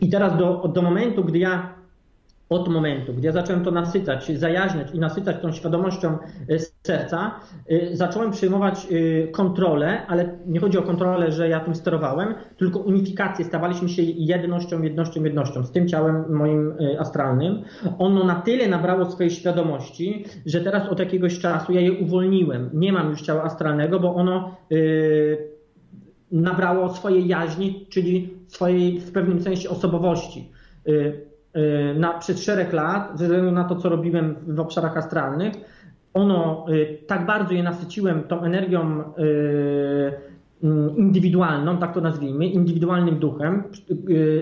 I 0.01 0.09
teraz 0.09 0.37
do, 0.37 0.71
do 0.73 0.81
momentu, 0.81 1.23
gdy 1.23 1.39
ja 1.39 1.73
od 2.49 2.67
momentu, 2.67 3.13
gdy 3.13 3.27
ja 3.27 3.31
zacząłem 3.31 3.63
to 3.63 3.71
nasycać, 3.71 4.37
zajaźniać 4.37 4.91
i 4.93 4.99
nasycać 4.99 5.41
tą 5.41 5.51
świadomością 5.51 6.17
e, 6.49 6.59
serca, 6.83 7.39
e, 7.69 7.95
zacząłem 7.95 8.31
przyjmować 8.31 8.87
e, 8.91 9.27
kontrolę, 9.27 10.07
ale 10.07 10.37
nie 10.47 10.59
chodzi 10.59 10.77
o 10.77 10.81
kontrolę, 10.81 11.31
że 11.31 11.49
ja 11.49 11.59
tym 11.59 11.75
sterowałem, 11.75 12.35
tylko 12.57 12.79
unifikację. 12.79 13.45
Stawaliśmy 13.45 13.89
się 13.89 14.01
jednością, 14.03 14.81
jednością, 14.81 15.23
jednością 15.23 15.63
z 15.63 15.71
tym 15.71 15.87
ciałem 15.87 16.33
moim 16.33 16.73
astralnym. 16.99 17.63
Ono 17.97 18.23
na 18.23 18.35
tyle 18.35 18.67
nabrało 18.67 19.11
swojej 19.11 19.31
świadomości, 19.31 20.25
że 20.45 20.61
teraz 20.61 20.89
od 20.89 20.99
jakiegoś 20.99 21.39
czasu 21.39 21.73
ja 21.73 21.81
je 21.81 21.93
uwolniłem. 21.93 22.69
Nie 22.73 22.93
mam 22.93 23.09
już 23.09 23.21
ciała 23.21 23.43
astralnego, 23.43 23.99
bo 23.99 24.15
ono 24.15 24.57
nabrało 26.31 26.89
swojej 26.89 27.27
jaźni, 27.27 27.85
czyli 27.89 28.33
swojej 28.47 28.99
w 28.99 29.11
pewnym 29.11 29.41
sensie 29.41 29.69
osobowości 29.69 30.51
na, 31.95 32.13
przez 32.13 32.43
szereg 32.43 32.73
lat, 32.73 33.11
ze 33.19 33.25
względu 33.25 33.51
na 33.51 33.63
to, 33.63 33.75
co 33.75 33.89
robiłem 33.89 34.35
w 34.47 34.59
obszarach 34.59 34.97
astralnych, 34.97 35.53
ono 36.13 36.65
y, 36.69 36.97
tak 37.07 37.25
bardzo 37.25 37.53
je 37.53 37.63
nasyciłem 37.63 38.23
tą 38.23 38.41
energią 38.41 39.03
y, 39.17 40.34
indywidualną, 40.97 41.77
tak 41.77 41.93
to 41.93 42.01
nazwijmy, 42.01 42.45
indywidualnym 42.45 43.19
duchem, 43.19 43.63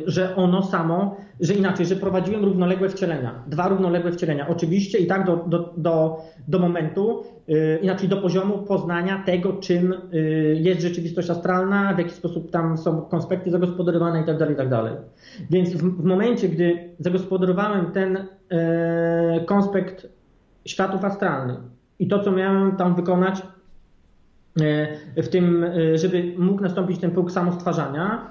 że 0.05 0.35
ono 0.35 0.61
samo, 0.61 1.17
że 1.39 1.53
inaczej, 1.53 1.85
że 1.85 1.95
prowadziłem 1.95 2.45
równoległe 2.45 2.89
wcielenia, 2.89 3.43
dwa 3.47 3.67
równoległe 3.67 4.11
wcielenia. 4.11 4.47
Oczywiście 4.47 4.97
i 4.97 5.07
tak 5.07 5.25
do, 5.25 5.45
do, 5.47 5.73
do, 5.77 6.21
do 6.47 6.59
momentu, 6.59 7.23
inaczej 7.81 8.09
do 8.09 8.17
poziomu 8.17 8.57
poznania 8.57 9.23
tego, 9.25 9.53
czym 9.53 9.93
jest 10.53 10.81
rzeczywistość 10.81 11.29
astralna, 11.29 11.93
w 11.93 11.97
jaki 11.97 12.11
sposób 12.11 12.51
tam 12.51 12.77
są 12.77 13.01
konspekty 13.01 13.51
zagospodarowane 13.51 14.19
itd. 14.19 14.39
Tak 14.39 14.49
itd. 14.49 14.69
Tak 14.69 14.93
więc 15.49 15.73
w, 15.73 16.01
w 16.01 16.03
momencie, 16.03 16.49
gdy 16.49 16.89
zagospodarowałem 16.99 17.91
ten 17.91 18.17
konspekt 19.45 20.07
światów 20.65 21.05
astralnych 21.05 21.59
i 21.99 22.07
to, 22.07 22.19
co 22.19 22.31
miałem 22.31 22.75
tam 22.75 22.95
wykonać, 22.95 23.41
w 25.17 25.27
tym, 25.27 25.63
e, 25.63 25.97
żeby 25.97 26.33
mógł 26.37 26.61
nastąpić 26.61 26.99
ten 26.99 27.11
próg 27.11 27.31
samostwarzania, 27.31 28.29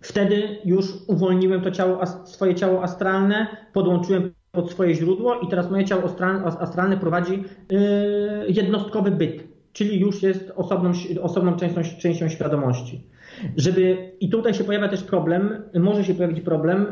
wtedy 0.00 0.58
już 0.64 0.86
uwolniłem 1.06 1.60
to 1.60 1.70
ciało, 1.70 2.06
swoje 2.06 2.54
ciało 2.54 2.82
astralne, 2.82 3.46
podłączyłem 3.72 4.32
pod 4.52 4.70
swoje 4.70 4.94
źródło 4.94 5.40
i 5.40 5.48
teraz 5.48 5.70
moje 5.70 5.84
ciało 5.84 6.02
astralne 6.60 6.96
prowadzi 6.96 7.44
e, 7.72 7.76
jednostkowy 8.48 9.10
byt, 9.10 9.44
czyli 9.72 10.00
już 10.00 10.22
jest 10.22 10.52
osobną, 10.56 10.92
osobną 11.22 11.56
częścią, 11.56 11.80
częścią 11.98 12.28
świadomości. 12.28 13.06
Żeby, 13.56 14.12
I 14.20 14.28
tutaj 14.28 14.54
się 14.54 14.64
pojawia 14.64 14.88
też 14.88 15.02
problem, 15.02 15.62
może 15.74 16.04
się 16.04 16.14
pojawić 16.14 16.40
problem, 16.40 16.86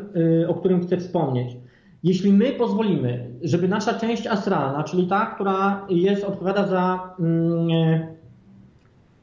o 0.48 0.54
którym 0.54 0.82
chcę 0.82 0.96
wspomnieć. 0.96 1.56
Jeśli 2.02 2.32
my 2.32 2.52
pozwolimy, 2.52 3.30
żeby 3.42 3.68
nasza 3.68 3.94
część 3.94 4.26
astralna, 4.26 4.84
czyli 4.84 5.06
ta, 5.06 5.26
która 5.26 5.86
jest, 5.88 6.24
odpowiada 6.24 6.66
za 6.66 7.14
mm, 7.20 7.68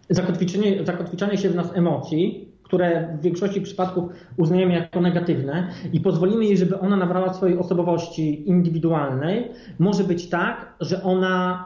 zakotwiczenie, 0.09 0.85
zakotwiczanie 0.85 1.37
się 1.37 1.49
w 1.49 1.55
nas 1.55 1.71
emocji, 1.75 2.49
które 2.63 3.17
w 3.19 3.21
większości 3.21 3.61
przypadków 3.61 4.03
uznajemy 4.37 4.73
jako 4.73 5.01
negatywne 5.01 5.67
i 5.93 5.99
pozwolimy 5.99 6.45
jej, 6.45 6.57
żeby 6.57 6.79
ona 6.79 6.97
nabrała 6.97 7.33
swojej 7.33 7.57
osobowości 7.57 8.49
indywidualnej, 8.49 9.51
może 9.79 10.03
być 10.03 10.29
tak, 10.29 10.73
że 10.79 11.03
ona 11.03 11.65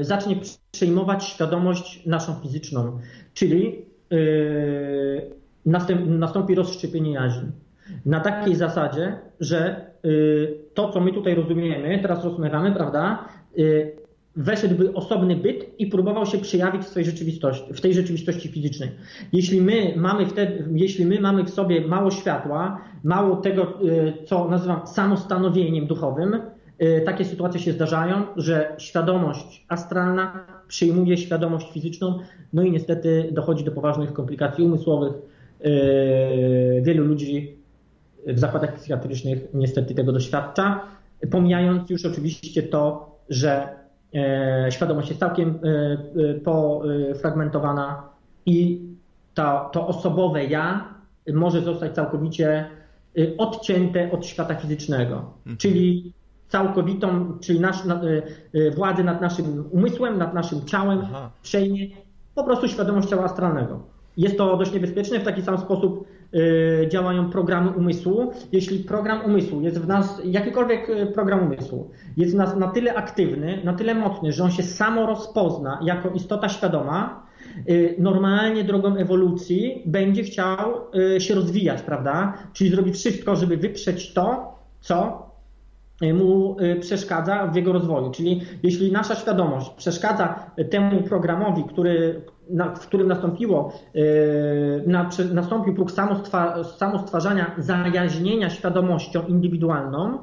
y, 0.00 0.04
zacznie 0.04 0.36
przejmować 0.72 1.24
świadomość 1.24 2.06
naszą 2.06 2.34
fizyczną. 2.34 2.98
Czyli 3.34 3.86
Yy, 4.10 5.36
nastąpi 6.06 6.54
rozszczepienie 6.54 7.12
jaźni. 7.12 7.48
Na 8.06 8.20
takiej 8.20 8.54
zasadzie, 8.54 9.18
że 9.40 9.90
yy, 10.02 10.58
to, 10.74 10.90
co 10.90 11.00
my 11.00 11.12
tutaj 11.12 11.34
rozumiemy, 11.34 11.98
teraz 12.02 12.24
rozmawiamy, 12.24 12.72
prawda, 12.72 13.28
yy, 13.56 13.92
weszedłby 14.36 14.92
osobny 14.94 15.36
byt 15.36 15.66
i 15.78 15.86
próbował 15.86 16.26
się 16.26 16.38
przejawić 16.38 16.82
w, 16.82 16.88
swojej 16.88 17.06
rzeczywistości, 17.06 17.74
w 17.74 17.80
tej 17.80 17.94
rzeczywistości 17.94 18.48
fizycznej. 18.48 18.90
Jeśli 19.32 19.60
my, 19.60 19.94
mamy 19.96 20.26
jeśli 20.74 21.06
my 21.06 21.20
mamy 21.20 21.44
w 21.44 21.50
sobie 21.50 21.80
mało 21.80 22.10
światła, 22.10 22.80
mało 23.04 23.36
tego, 23.36 23.78
co 24.24 24.48
nazywam 24.48 24.86
samostanowieniem 24.86 25.86
duchowym, 25.86 26.40
takie 27.04 27.24
sytuacje 27.24 27.60
się 27.60 27.72
zdarzają, 27.72 28.22
że 28.36 28.74
świadomość 28.78 29.66
astralna 29.68 30.46
przyjmuje 30.68 31.16
świadomość 31.16 31.72
fizyczną, 31.72 32.18
no 32.52 32.62
i 32.62 32.70
niestety 32.70 33.28
dochodzi 33.32 33.64
do 33.64 33.72
poważnych 33.72 34.12
komplikacji 34.12 34.64
umysłowych. 34.64 35.12
Wielu 36.82 37.04
ludzi 37.04 37.55
w 38.26 38.38
zakładach 38.38 38.74
psychiatrycznych 38.74 39.38
niestety 39.54 39.94
tego 39.94 40.12
doświadcza, 40.12 40.80
pomijając 41.30 41.90
już 41.90 42.06
oczywiście 42.06 42.62
to, 42.62 43.10
że 43.28 43.68
e, 44.14 44.66
świadomość 44.70 45.08
jest 45.08 45.20
całkiem 45.20 45.48
e, 45.48 45.68
e, 46.30 46.34
pofragmentowana 46.34 48.02
i 48.46 48.80
to, 49.34 49.70
to 49.72 49.86
osobowe 49.86 50.44
ja 50.44 50.94
może 51.34 51.60
zostać 51.60 51.94
całkowicie 51.94 52.66
odcięte 53.38 54.10
od 54.12 54.26
świata 54.26 54.54
fizycznego. 54.54 55.16
Mhm. 55.38 55.56
Czyli 55.56 56.12
całkowitą, 56.48 57.38
czyli 57.40 57.60
nasz, 57.60 57.76
władzę 58.74 59.04
nad 59.04 59.20
naszym 59.20 59.64
umysłem, 59.70 60.18
nad 60.18 60.34
naszym 60.34 60.64
ciałem 60.64 61.00
Aha. 61.04 61.30
przejmie 61.42 61.86
po 62.34 62.44
prostu 62.44 62.68
świadomość 62.68 63.08
ciała 63.08 63.24
astralnego. 63.24 63.80
Jest 64.16 64.38
to 64.38 64.56
dość 64.56 64.72
niebezpieczne, 64.72 65.20
w 65.20 65.24
taki 65.24 65.42
sam 65.42 65.58
sposób 65.58 66.06
działają 66.88 67.30
programy 67.30 67.70
umysłu. 67.70 68.32
Jeśli 68.52 68.78
program 68.78 69.24
umysłu 69.24 69.60
jest 69.60 69.80
w 69.80 69.88
nas, 69.88 70.20
jakikolwiek 70.24 70.88
program 71.14 71.42
umysłu, 71.46 71.90
jest 72.16 72.34
w 72.34 72.36
nas 72.36 72.56
na 72.56 72.68
tyle 72.68 72.94
aktywny, 72.94 73.60
na 73.64 73.72
tyle 73.74 73.94
mocny, 73.94 74.32
że 74.32 74.44
on 74.44 74.50
się 74.50 74.62
samo 74.62 75.06
rozpozna 75.06 75.78
jako 75.82 76.10
istota 76.10 76.48
świadoma, 76.48 77.26
normalnie 77.98 78.64
drogą 78.64 78.96
ewolucji 78.96 79.82
będzie 79.86 80.22
chciał 80.22 80.58
się 81.18 81.34
rozwijać, 81.34 81.82
prawda? 81.82 82.32
Czyli 82.52 82.70
zrobi 82.70 82.92
wszystko, 82.92 83.36
żeby 83.36 83.56
wyprzeć 83.56 84.12
to, 84.12 84.54
co 84.80 85.25
mu 86.00 86.56
y, 86.60 86.76
przeszkadza 86.80 87.46
w 87.46 87.56
jego 87.56 87.72
rozwoju. 87.72 88.10
Czyli 88.10 88.42
jeśli 88.62 88.92
nasza 88.92 89.14
świadomość 89.14 89.70
przeszkadza 89.70 90.50
temu 90.70 91.02
programowi, 91.02 91.64
który, 91.64 92.20
na, 92.50 92.74
w 92.74 92.86
którym 92.86 93.08
nastąpiło, 93.08 93.72
y, 93.96 94.82
na, 94.86 95.10
nastąpił 95.32 95.74
próg 95.74 95.90
samostwa, 95.90 96.64
samostwarzania, 96.64 97.54
zajaźnienia 97.58 98.50
świadomością 98.50 99.26
indywidualną, 99.26 100.18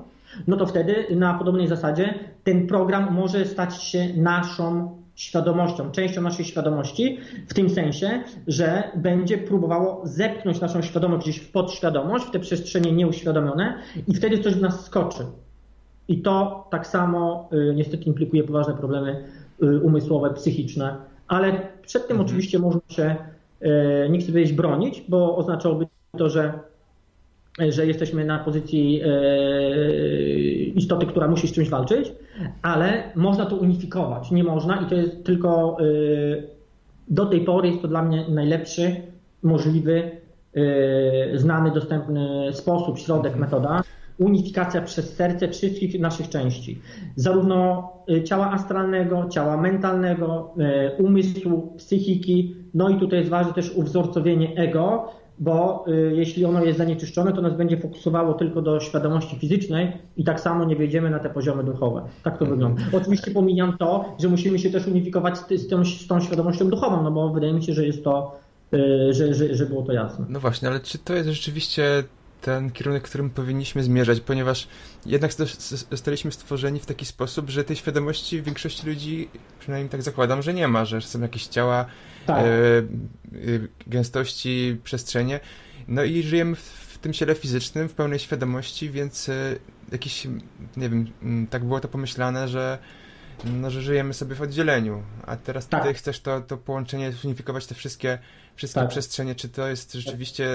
no 0.47 0.57
to 0.57 0.65
wtedy 0.65 1.05
na 1.15 1.33
podobnej 1.33 1.67
zasadzie 1.67 2.13
ten 2.43 2.67
program 2.67 3.13
może 3.13 3.45
stać 3.45 3.83
się 3.83 4.07
naszą 4.17 4.97
świadomością, 5.15 5.91
częścią 5.91 6.21
naszej 6.21 6.45
świadomości, 6.45 7.17
w 7.47 7.53
tym 7.53 7.69
sensie, 7.69 8.23
że 8.47 8.83
będzie 8.95 9.37
próbowało 9.37 10.01
zepchnąć 10.03 10.61
naszą 10.61 10.81
świadomość 10.81 11.23
gdzieś 11.23 11.39
w 11.39 11.51
podświadomość, 11.51 12.25
w 12.25 12.31
te 12.31 12.39
przestrzenie 12.39 12.91
nieuświadomione 12.91 13.79
i 14.07 14.13
wtedy 14.13 14.39
coś 14.39 14.53
w 14.53 14.61
nas 14.61 14.85
skoczy. 14.85 15.23
I 16.07 16.21
to 16.21 16.67
tak 16.71 16.87
samo 16.87 17.49
y, 17.53 17.73
niestety 17.75 18.03
implikuje 18.03 18.43
poważne 18.43 18.73
problemy 18.73 19.23
y, 19.63 19.79
umysłowe, 19.79 20.33
psychiczne, 20.33 20.95
ale 21.27 21.67
przed 21.81 22.07
tym 22.07 22.17
mhm. 22.17 22.29
oczywiście 22.29 22.59
można 22.59 22.81
się, 22.89 23.15
y, 23.61 24.09
nie 24.09 24.19
chcę 24.19 24.31
powiedzieć 24.31 24.53
bronić, 24.53 25.03
bo 25.09 25.37
oznaczałoby 25.37 25.87
to, 26.17 26.29
że 26.29 26.53
że 27.69 27.85
jesteśmy 27.85 28.25
na 28.25 28.39
pozycji 28.39 29.01
istoty, 30.75 31.05
która 31.05 31.27
musi 31.27 31.47
z 31.47 31.51
czymś 31.51 31.69
walczyć, 31.69 32.11
ale 32.61 33.03
można 33.15 33.45
to 33.45 33.55
unifikować. 33.55 34.31
Nie 34.31 34.43
można 34.43 34.81
i 34.81 34.85
to 34.85 34.95
jest 34.95 35.23
tylko 35.23 35.77
do 37.07 37.25
tej 37.25 37.41
pory 37.41 37.67
jest 37.67 37.81
to 37.81 37.87
dla 37.87 38.03
mnie 38.03 38.25
najlepszy, 38.29 38.95
możliwy, 39.43 40.11
znany, 41.35 41.71
dostępny 41.71 42.53
sposób, 42.53 42.99
środek, 42.99 43.33
mhm. 43.33 43.41
metoda 43.41 43.83
unifikacja 44.17 44.81
przez 44.81 45.15
serce 45.15 45.47
wszystkich 45.47 45.99
naszych 45.99 46.29
części. 46.29 46.81
Zarówno 47.15 47.89
y, 48.09 48.23
ciała 48.23 48.51
astralnego, 48.51 49.29
ciała 49.29 49.57
mentalnego, 49.57 50.53
y, 50.99 51.03
umysłu, 51.03 51.73
psychiki. 51.77 52.55
No 52.73 52.89
i 52.89 52.99
tutaj 52.99 53.19
jest 53.19 53.31
ważne 53.31 53.53
też 53.53 53.71
uwzorcowienie 53.71 54.55
ego, 54.55 55.09
bo 55.39 55.85
y, 55.87 56.13
jeśli 56.15 56.45
ono 56.45 56.63
jest 56.63 56.77
zanieczyszczone, 56.77 57.33
to 57.33 57.41
nas 57.41 57.57
będzie 57.57 57.77
fokusowało 57.77 58.33
tylko 58.33 58.61
do 58.61 58.79
świadomości 58.79 59.39
fizycznej 59.39 59.91
i 60.17 60.23
tak 60.23 60.39
samo 60.39 60.65
nie 60.65 60.75
wejdziemy 60.75 61.09
na 61.09 61.19
te 61.19 61.29
poziomy 61.29 61.63
duchowe. 61.63 62.01
Tak 62.23 62.37
to 62.37 62.45
wygląda. 62.45 62.81
Oczywiście 62.91 63.31
pomijam 63.31 63.77
to, 63.77 64.15
że 64.19 64.29
musimy 64.29 64.59
się 64.59 64.69
też 64.69 64.87
unifikować 64.87 65.37
z, 65.37 65.47
z, 65.49 65.67
tą, 65.67 65.85
z 65.85 66.07
tą 66.07 66.19
świadomością 66.19 66.69
duchową, 66.69 67.03
no 67.03 67.11
bo 67.11 67.29
wydaje 67.29 67.53
mi 67.53 67.63
się, 67.63 67.73
że 67.73 67.85
jest 67.85 68.03
to, 68.03 68.39
że, 69.09 69.33
że, 69.33 69.55
że 69.55 69.65
było 69.65 69.81
to 69.81 69.93
jasne. 69.93 70.25
No 70.29 70.39
właśnie, 70.39 70.67
ale 70.67 70.79
czy 70.79 70.97
to 70.97 71.13
jest 71.13 71.29
rzeczywiście 71.29 72.03
ten 72.43 72.71
kierunek, 72.71 73.03
którym 73.03 73.29
powinniśmy 73.29 73.83
zmierzać, 73.83 74.19
ponieważ 74.19 74.67
jednak 75.05 75.31
zostaliśmy 75.91 76.31
stworzeni 76.31 76.79
w 76.79 76.85
taki 76.85 77.05
sposób, 77.05 77.49
że 77.49 77.63
tej 77.63 77.75
świadomości 77.75 78.41
większości 78.41 78.87
ludzi, 78.87 79.29
przynajmniej 79.59 79.89
tak 79.89 80.01
zakładam, 80.01 80.41
że 80.41 80.53
nie 80.53 80.67
ma, 80.67 80.85
że 80.85 81.01
są 81.01 81.21
jakieś 81.21 81.47
ciała 81.47 81.85
tak. 82.25 82.37
e, 82.37 82.47
e, 82.47 82.83
gęstości, 83.87 84.77
przestrzenie. 84.83 85.39
No 85.87 86.03
i 86.03 86.23
żyjemy 86.23 86.55
w, 86.55 86.59
w, 86.59 86.97
tym 86.97 87.13
ciele 87.13 87.35
fizycznym 87.35 87.89
w 87.89 87.93
pełnej 87.93 88.19
świadomości, 88.19 88.89
więc 88.89 89.29
e, 89.29 89.55
jakiś, 89.91 90.27
nie 90.77 90.89
wiem, 90.89 91.07
tak 91.49 91.63
było 91.65 91.79
to 91.79 91.87
pomyślane, 91.87 92.47
że 92.47 92.77
no, 93.45 93.69
że 93.69 93.81
żyjemy 93.81 94.13
sobie 94.13 94.35
w 94.35 94.41
oddzieleniu, 94.41 95.03
a 95.25 95.35
teraz 95.37 95.67
tak. 95.67 95.83
ty 95.83 95.93
chcesz 95.93 96.19
to, 96.19 96.41
to 96.41 96.57
połączenie, 96.57 97.13
unifikować 97.23 97.67
te 97.67 97.75
wszystkie, 97.75 98.19
wszystkie 98.55 98.79
tak. 98.79 98.89
przestrzenie. 98.89 99.35
Czy 99.35 99.49
to 99.49 99.67
jest 99.67 99.93
rzeczywiście 99.93 100.47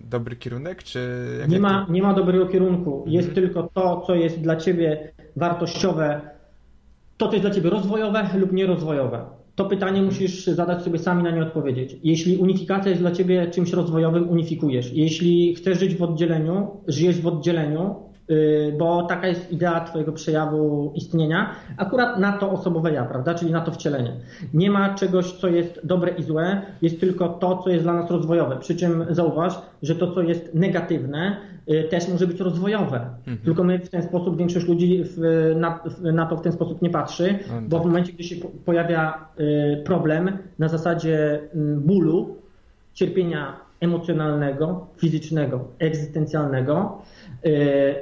dobry 0.00 0.36
kierunek, 0.36 0.82
czy... 0.82 1.00
Nie 1.48 1.60
ma, 1.60 1.86
nie 1.90 2.02
ma 2.02 2.14
dobrego 2.14 2.46
kierunku. 2.46 3.04
Jest 3.06 3.28
mhm. 3.28 3.46
tylko 3.46 3.62
to, 3.74 4.02
co 4.06 4.14
jest 4.14 4.40
dla 4.40 4.56
ciebie 4.56 5.12
wartościowe, 5.36 6.20
to, 7.16 7.26
co 7.26 7.32
jest 7.32 7.44
dla 7.44 7.54
ciebie 7.54 7.70
rozwojowe 7.70 8.28
lub 8.34 8.52
nierozwojowe. 8.52 9.24
To 9.54 9.64
pytanie 9.64 10.02
musisz 10.02 10.46
zadać 10.46 10.82
sobie 10.82 10.98
sami 10.98 11.22
na 11.22 11.30
nie 11.30 11.42
odpowiedzieć. 11.42 11.96
Jeśli 12.04 12.36
unifikacja 12.36 12.90
jest 12.90 13.02
dla 13.02 13.10
ciebie 13.10 13.50
czymś 13.50 13.72
rozwojowym, 13.72 14.28
unifikujesz. 14.28 14.92
Jeśli 14.92 15.54
chcesz 15.54 15.78
żyć 15.78 15.94
w 15.94 16.02
oddzieleniu, 16.02 16.70
żyjesz 16.86 17.20
w 17.20 17.26
oddzieleniu, 17.26 17.94
bo 18.78 19.02
taka 19.02 19.26
jest 19.26 19.52
idea 19.52 19.80
Twojego 19.80 20.12
przejawu 20.12 20.92
istnienia, 20.94 21.50
akurat 21.76 22.18
na 22.18 22.32
to 22.32 22.50
osobowe 22.50 22.92
ja, 22.92 23.04
prawda, 23.04 23.34
czyli 23.34 23.52
na 23.52 23.60
to 23.60 23.72
wcielenie. 23.72 24.12
Nie 24.54 24.70
ma 24.70 24.94
czegoś, 24.94 25.32
co 25.32 25.48
jest 25.48 25.80
dobre 25.84 26.10
i 26.10 26.22
złe, 26.22 26.62
jest 26.82 27.00
tylko 27.00 27.28
to, 27.28 27.56
co 27.56 27.70
jest 27.70 27.84
dla 27.84 27.92
nas 27.92 28.10
rozwojowe. 28.10 28.56
Przy 28.60 28.76
czym 28.76 29.04
zauważ, 29.10 29.58
że 29.82 29.94
to, 29.94 30.14
co 30.14 30.22
jest 30.22 30.54
negatywne, 30.54 31.36
y, 31.70 31.84
też 31.90 32.08
może 32.08 32.26
być 32.26 32.40
rozwojowe. 32.40 32.96
Mhm. 32.96 33.38
Tylko 33.38 33.64
my 33.64 33.78
w 33.78 33.88
ten 33.88 34.02
sposób, 34.02 34.38
większość 34.38 34.68
ludzi 34.68 35.04
w, 35.04 35.18
na, 35.56 35.80
na, 36.12 36.26
to 36.26 36.36
w 36.36 36.42
ten 36.42 36.52
sposób 36.52 36.82
nie 36.82 36.90
patrzy, 36.90 37.38
no, 37.48 37.62
bo 37.68 37.76
tak. 37.76 37.84
w 37.84 37.86
momencie, 37.86 38.12
gdy 38.12 38.24
się 38.24 38.36
pojawia 38.64 39.28
y, 39.40 39.82
problem 39.84 40.38
na 40.58 40.68
zasadzie 40.68 41.40
mm, 41.54 41.80
bólu, 41.80 42.36
cierpienia 42.94 43.68
emocjonalnego, 43.80 44.86
fizycznego, 44.96 45.64
egzystencjalnego, 45.78 47.02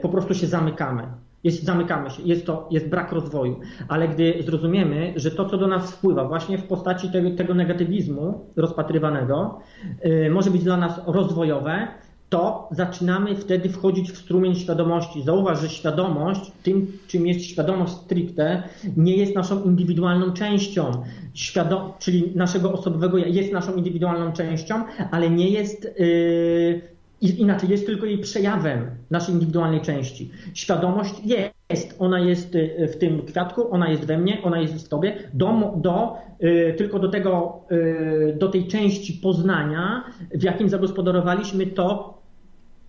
po 0.03 0.09
prostu 0.09 0.35
się 0.35 0.47
zamykamy. 0.47 1.03
Jest, 1.45 1.65
zamykamy 1.65 2.11
się, 2.11 2.23
jest 2.23 2.47
to 2.47 2.69
jest 2.71 2.89
brak 2.89 3.13
rozwoju. 3.13 3.61
Ale 3.89 4.09
gdy 4.09 4.43
zrozumiemy, 4.47 5.13
że 5.17 5.31
to, 5.31 5.49
co 5.49 5.59
do 5.59 5.67
nas 5.67 5.93
wpływa, 5.93 6.25
właśnie 6.25 6.59
w 6.59 6.65
postaci 6.65 7.11
tego, 7.11 7.31
tego 7.31 7.55
negatywizmu 7.55 8.41
rozpatrywanego, 8.57 9.59
yy, 10.05 10.31
może 10.31 10.51
być 10.51 10.65
dla 10.65 10.77
nas 10.77 11.01
rozwojowe, 11.07 11.89
to 12.29 12.69
zaczynamy 12.71 13.37
wtedy 13.37 13.69
wchodzić 13.69 14.13
w 14.13 14.19
strumień 14.19 14.55
świadomości. 14.55 15.23
Zauważ, 15.23 15.61
że 15.61 15.69
świadomość, 15.69 16.53
tym 16.63 16.93
czym 17.07 17.27
jest 17.27 17.45
świadomość 17.45 17.93
stricte, 17.93 18.63
nie 18.97 19.17
jest 19.17 19.35
naszą 19.35 19.63
indywidualną 19.63 20.33
częścią, 20.33 21.03
Świadom 21.35 21.93
czyli 21.99 22.33
naszego 22.35 22.73
osobowego 22.73 23.19
jest 23.19 23.53
naszą 23.53 23.75
indywidualną 23.75 24.33
częścią, 24.33 24.85
ale 25.11 25.31
nie 25.31 25.51
jest 25.51 25.85
yy, 25.99 26.96
inaczej, 27.21 27.71
jest 27.71 27.87
tylko 27.87 28.07
jej 28.07 28.19
przejawem 28.19 28.91
naszej 29.11 29.35
indywidualnej 29.35 29.81
części. 29.81 30.31
Świadomość 30.55 31.15
jest, 31.71 31.97
ona 31.99 32.21
jest 32.21 32.55
y, 32.55 32.89
w 32.93 32.99
tym 32.99 33.27
kwiatku, 33.27 33.73
ona 33.73 33.91
jest 33.91 34.05
we 34.05 34.19
mnie, 34.19 34.43
ona 34.43 34.61
jest 34.61 34.87
w 34.87 34.89
tobie, 34.89 35.17
do, 35.35 35.73
do, 35.77 36.17
y, 36.43 36.75
tylko 36.79 36.99
do 36.99 37.09
tego, 37.09 37.61
y, 37.73 38.37
do 38.39 38.49
tej 38.49 38.67
części 38.67 39.13
poznania, 39.13 40.05
w 40.35 40.43
jakim 40.43 40.69
zagospodarowaliśmy 40.69 41.67
to, 41.67 42.17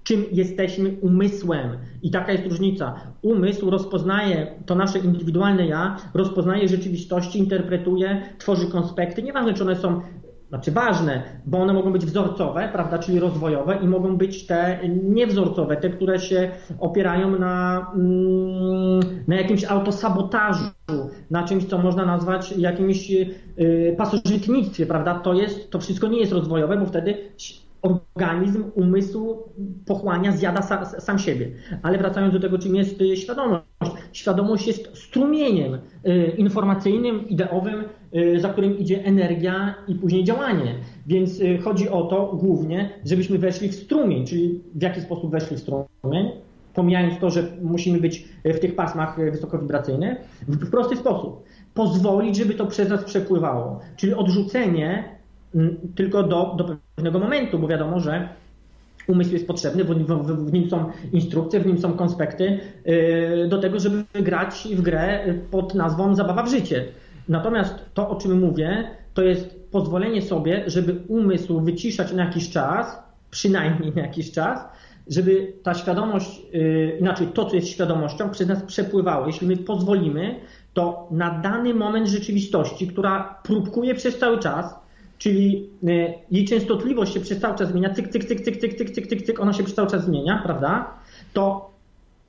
czym 0.04 0.26
jesteśmy 0.32 0.96
umysłem. 1.02 1.78
I 2.04 2.12
taka 2.12 2.32
jest 2.32 2.46
różnica. 2.46 2.96
Umysł 3.22 3.70
rozpoznaje 3.70 4.48
to 4.66 4.76
nasze 4.76 5.00
indywidualne 5.00 5.68
ja, 5.68 5.98
rozpoznaje 6.14 6.68
rzeczywistości, 6.68 7.40
interpretuje, 7.40 8.22
tworzy 8.38 8.68
konspekty. 8.68 9.24
Nieważne, 9.24 9.54
czy 9.54 9.64
one 9.64 9.76
są 9.76 10.02
znaczy 10.50 10.72
ważne, 10.72 11.24
bo 11.46 11.58
one 11.58 11.74
mogą 11.74 11.92
być 11.92 12.06
wzorcowe, 12.06 12.70
prawda, 12.72 13.00
czyli 13.00 13.20
rozwojowe 13.20 13.78
i 13.84 13.88
mogą 13.88 14.18
być 14.18 14.46
te 14.46 14.80
niewzorcowe, 15.04 15.78
te, 15.78 15.90
które 15.90 16.20
się 16.20 16.52
opierają 16.80 17.40
na, 17.40 17.88
mm, 17.96 19.00
na 19.28 19.36
jakimś 19.36 19.64
autosabotażu, 19.64 20.66
na 21.32 21.44
czymś, 21.44 21.66
co 21.66 21.78
można 21.78 22.06
nazwać 22.06 22.52
jakimś 22.58 23.12
y, 23.12 23.96
pasożytnictwie, 23.98 24.86
prawda, 24.86 25.20
to 25.20 25.34
jest, 25.34 25.72
to 25.72 25.80
wszystko 25.80 26.08
nie 26.08 26.20
jest 26.20 26.32
rozwojowe, 26.32 26.78
bo 26.78 26.86
wtedy 26.86 27.18
organizm, 27.82 28.72
umysł 28.76 29.38
pochłania, 29.86 30.32
zjada 30.32 30.62
sa, 30.62 30.86
sam 31.00 31.20
siebie. 31.20 31.52
Ale 31.84 31.98
wracając 31.98 32.34
do 32.34 32.40
tego, 32.40 32.58
czym 32.58 32.76
jest 32.76 33.02
y, 33.02 33.18
świadomość. 33.18 33.64
Świadomość 34.18 34.68
jest 34.68 34.98
strumieniem 34.98 35.74
y, 35.74 36.34
informacyjnym, 36.38 37.30
ideowym, 37.30 37.84
y, 38.16 38.40
za 38.40 38.50
którym 38.50 38.80
idzie 38.80 39.06
energia 39.06 39.76
i 39.88 39.96
później 39.96 40.24
działanie. 40.24 40.76
Więc 41.08 41.40
chodzi 41.64 41.90
o 41.90 42.04
to 42.04 42.26
głównie, 42.26 42.90
żebyśmy 43.06 43.38
weszli 43.38 43.70
w 43.70 43.76
strumień, 43.76 44.26
czyli 44.26 44.62
w 44.76 44.82
jaki 44.82 45.02
sposób 45.02 45.32
weszli 45.32 45.58
w 45.58 45.60
strumień, 45.60 46.32
pomijając 46.74 47.20
to, 47.20 47.30
że 47.30 47.44
musimy 47.62 48.00
być 48.00 48.26
w 48.46 48.60
tych 48.60 48.76
pasmach 48.76 49.32
wysokowibracyjnych, 49.32 50.18
w 50.48 50.72
prosty 50.72 50.96
sposób. 50.96 51.44
Pozwolić, 51.74 52.36
żeby 52.36 52.54
to 52.54 52.66
przez 52.66 52.90
nas 52.90 53.04
przepływało. 53.04 53.80
Czyli 53.96 54.14
odrzucenie 54.14 55.04
tylko 55.96 56.24
do, 56.24 56.56
do 56.58 56.76
pewnego 56.96 57.20
momentu, 57.20 57.60
bo 57.60 57.68
wiadomo, 57.68 58.00
że 58.00 58.30
umysł 59.08 59.34
jest 59.34 59.48
potrzebny, 59.48 59.84
w, 59.84 59.88
w, 59.88 60.54
nim 60.54 60.70
są 60.70 60.92
instrukcje, 61.14 61.60
w 61.60 61.66
nim 61.66 61.78
są 61.78 61.94
konspekty 61.94 62.60
yy, 62.86 63.48
do 63.50 63.58
tego, 63.58 63.80
żeby 63.80 64.04
grać 64.14 64.68
w 64.76 64.82
grę 64.82 65.34
pod 65.52 65.76
nazwą 65.76 66.16
zabawa 66.16 66.44
w 66.44 66.50
życie. 66.50 66.86
Natomiast 67.30 67.76
to, 67.94 68.10
o 68.10 68.16
czym 68.16 68.40
mówię, 68.40 68.88
to 69.14 69.24
jest 69.24 69.72
pozwolenie 69.72 70.22
sobie, 70.22 70.64
żeby 70.68 70.96
umysł 71.08 71.62
wyciszać 71.62 72.14
na 72.14 72.26
jakiś 72.26 72.50
czas, 72.50 73.04
przynajmniej 73.32 73.94
na 73.96 74.02
jakiś 74.02 74.32
czas, 74.32 74.60
żeby 75.08 75.54
ta 75.64 75.74
świadomość, 75.74 76.42
yy, 76.54 76.98
inaczej 77.00 77.28
to, 77.28 77.46
co 77.46 77.56
jest 77.56 77.68
świadomością, 77.68 78.30
przez 78.30 78.48
nas 78.48 78.64
przepływało. 78.64 79.28
Jeśli 79.28 79.48
my 79.48 79.58
pozwolimy, 79.58 80.36
to 80.74 81.08
na 81.12 81.40
dany 81.40 81.74
moment 81.74 82.08
rzeczywistości, 82.08 82.88
która 82.88 83.40
próbkuje 83.44 83.96
przez 83.96 84.18
cały 84.18 84.40
czas, 84.40 84.87
czyli 85.18 85.70
e, 85.88 85.88
jej 86.32 86.46
częstotliwość 86.46 87.14
się 87.14 87.20
przez 87.20 87.40
cały 87.40 87.58
czas 87.58 87.70
zmienia, 87.70 87.94
cyk, 87.94 88.10
cyk, 88.10 88.26
cyk, 88.26 88.42
cyk, 88.42 88.58
cyk, 88.58 88.76
cyk, 88.78 88.92
cyk, 88.92 89.08
cyk, 89.08 89.22
cyk, 89.22 89.40
ona 89.40 89.54
się 89.54 89.64
przez 89.64 89.76
cały 89.76 89.88
czas 89.88 90.06
zmienia, 90.06 90.42
prawda? 90.44 90.94
To 91.34 91.72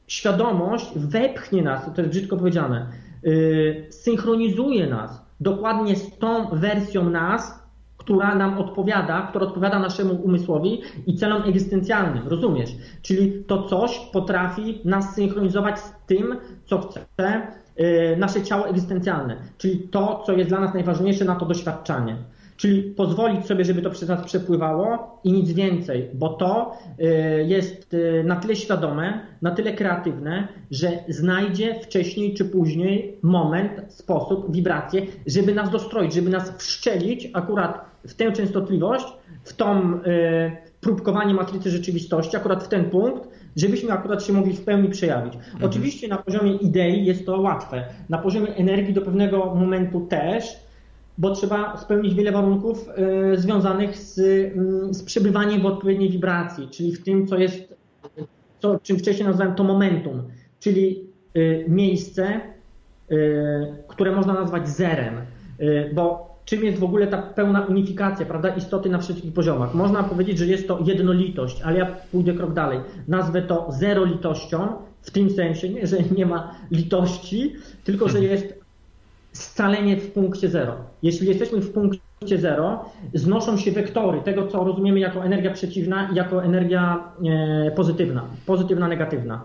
świadomość 0.07 0.86
wepchnie 0.97 1.62
nas, 1.62 1.84
to 1.95 2.01
jest 2.01 2.11
brzydko 2.11 2.36
powiedziane, 2.36 2.86
yy, 3.22 3.86
synchronizuje 3.91 4.86
nas 4.86 5.22
dokładnie 5.41 5.97
z 5.97 6.18
tą 6.18 6.49
wersją 6.49 7.11
nas, 7.11 7.68
która 7.97 8.34
nam 8.34 8.59
odpowiada, 8.59 9.26
która 9.30 9.47
odpowiada 9.47 9.78
naszemu 9.78 10.14
umysłowi 10.14 10.82
i 11.07 11.16
celom 11.16 11.43
egzystencjalnym, 11.43 12.28
rozumiesz? 12.28 12.70
Czyli 13.03 13.45
to 13.45 13.62
coś 13.62 14.01
potrafi 14.12 14.80
nas 14.84 15.14
synchronizować 15.14 15.80
z 15.80 15.93
tym, 16.07 16.36
co 16.66 16.78
chce 16.78 17.43
nasze 18.16 18.43
ciało 18.43 18.68
egzystencjalne, 18.68 19.36
czyli 19.59 19.78
to, 19.78 20.22
co 20.26 20.32
jest 20.32 20.49
dla 20.49 20.61
nas 20.61 20.74
najważniejsze 20.74 21.24
na 21.24 21.34
to 21.34 21.47
doświadczanie. 21.47 22.16
Czyli 22.59 22.83
pozwolić 22.83 23.47
sobie, 23.47 23.65
żeby 23.65 23.83
to 23.83 23.91
przez 23.91 24.09
nas 24.09 24.25
przepływało 24.25 25.21
i 25.25 25.33
nic 25.33 25.53
więcej, 25.53 26.09
bo 26.15 26.29
to 26.29 26.79
y, 27.01 27.45
jest 27.47 27.95
y, 27.95 28.25
na 28.27 28.37
tyle 28.37 28.57
świadome, 28.57 29.21
na 29.43 29.51
tyle 29.51 29.73
kreatywne, 29.73 30.49
że 30.71 30.91
znajdzie 31.09 31.81
wcześniej 31.81 32.35
czy 32.35 32.45
później 32.45 33.19
moment, 33.23 33.73
sposób, 33.89 34.53
wibrację, 34.53 35.03
żeby 35.27 35.55
nas 35.55 35.71
dostroić, 35.71 36.15
żeby 36.15 36.31
nas 36.31 36.53
wszczelić 36.57 37.31
akurat 37.33 37.85
w 38.07 38.15
tę 38.15 38.33
częstotliwość, 38.33 39.07
w 39.45 39.53
tą 39.53 39.95
y, 39.95 40.01
próbkowanie 40.81 41.35
matrycy 41.35 41.71
rzeczywistości, 41.71 42.37
akurat 42.37 42.65
w 42.65 42.69
ten 42.69 42.91
punkt, 42.91 43.29
żebyśmy 43.57 43.93
akurat 43.93 44.25
się 44.25 44.33
mogli 44.33 44.57
w 44.57 44.65
pełni 44.65 44.89
przejawić. 44.89 45.35
Mhm. 45.35 45.65
Oczywiście 45.65 46.09
na 46.09 46.17
poziomie 46.17 46.53
idei 46.53 47.05
jest 47.05 47.27
to 47.27 47.41
łatwe, 47.41 47.85
na 48.09 48.19
poziomie 48.19 48.55
energii 48.55 48.95
do 48.95 49.03
pewnego 49.03 49.55
momentu 49.55 50.01
też, 50.01 50.68
bo 51.19 51.31
trzeba 51.31 51.77
spełnić 51.77 52.14
wiele 52.14 52.33
warunków 52.33 52.89
y, 53.33 53.41
związanych 53.41 53.97
z, 53.97 54.19
y, 54.19 54.55
z 54.91 55.03
przebywaniem 55.03 55.61
w 55.61 55.66
odpowiedniej 55.66 56.11
wibracji, 56.11 56.69
czyli 56.69 56.93
w 56.93 57.05
tym, 57.05 57.27
co 57.27 57.39
jest, 57.39 57.75
co, 58.59 58.79
czym 58.83 58.99
wcześniej 58.99 59.29
nazwałem 59.29 59.55
to 59.55 59.64
momentum, 59.64 60.23
czyli 60.61 61.05
y, 61.37 61.64
miejsce, 61.69 62.41
które 63.89 64.12
można 64.12 64.35
nazwać 64.35 64.69
zerem, 64.69 65.14
bo 65.95 66.29
czym 66.45 66.64
jest 66.64 66.79
w 66.79 66.85
ogóle 66.85 67.07
ta 67.07 67.23
pełna 67.23 67.61
unifikacja, 67.61 68.27
prawda, 68.27 68.49
istoty 68.49 68.89
na 68.89 68.99
wszystkich 68.99 69.33
poziomach. 69.33 69.75
Można 69.75 70.03
powiedzieć, 70.03 70.39
że 70.39 70.47
jest 70.47 70.69
to 70.69 70.79
jednolitość, 70.85 71.62
ale 71.62 71.79
ja 71.79 71.87
pójdę 72.12 72.35
krok 72.35 72.53
dalej. 72.53 72.81
Nazwę 73.09 73.43
to 73.43 73.66
zerolitością, 73.73 74.69
w 75.03 75.11
tym 75.11 75.31
sensie, 75.31 75.69
nie, 75.69 75.87
że 75.87 75.97
nie 76.16 76.27
ma 76.27 76.55
litości, 76.71 77.55
tylko 77.85 78.09
że 78.09 78.21
jest 78.21 78.55
scalenie 79.33 79.97
w 79.97 80.12
punkcie 80.12 80.49
zero. 80.49 80.77
Jeśli 81.03 81.28
jesteśmy 81.28 81.61
w 81.61 81.72
punkcie 81.72 82.38
zero, 82.38 82.84
znoszą 83.14 83.57
się 83.57 83.72
wektory 83.72 84.20
tego, 84.20 84.46
co 84.46 84.64
rozumiemy 84.64 85.01
jako 85.01 85.24
energia 85.24 85.51
przeciwna 85.51 86.11
i 86.12 86.14
jako 86.14 86.44
energia 86.44 87.05
e, 87.66 87.70
pozytywna, 87.70 88.24
pozytywna, 88.46 88.88
negatywna. 88.88 89.44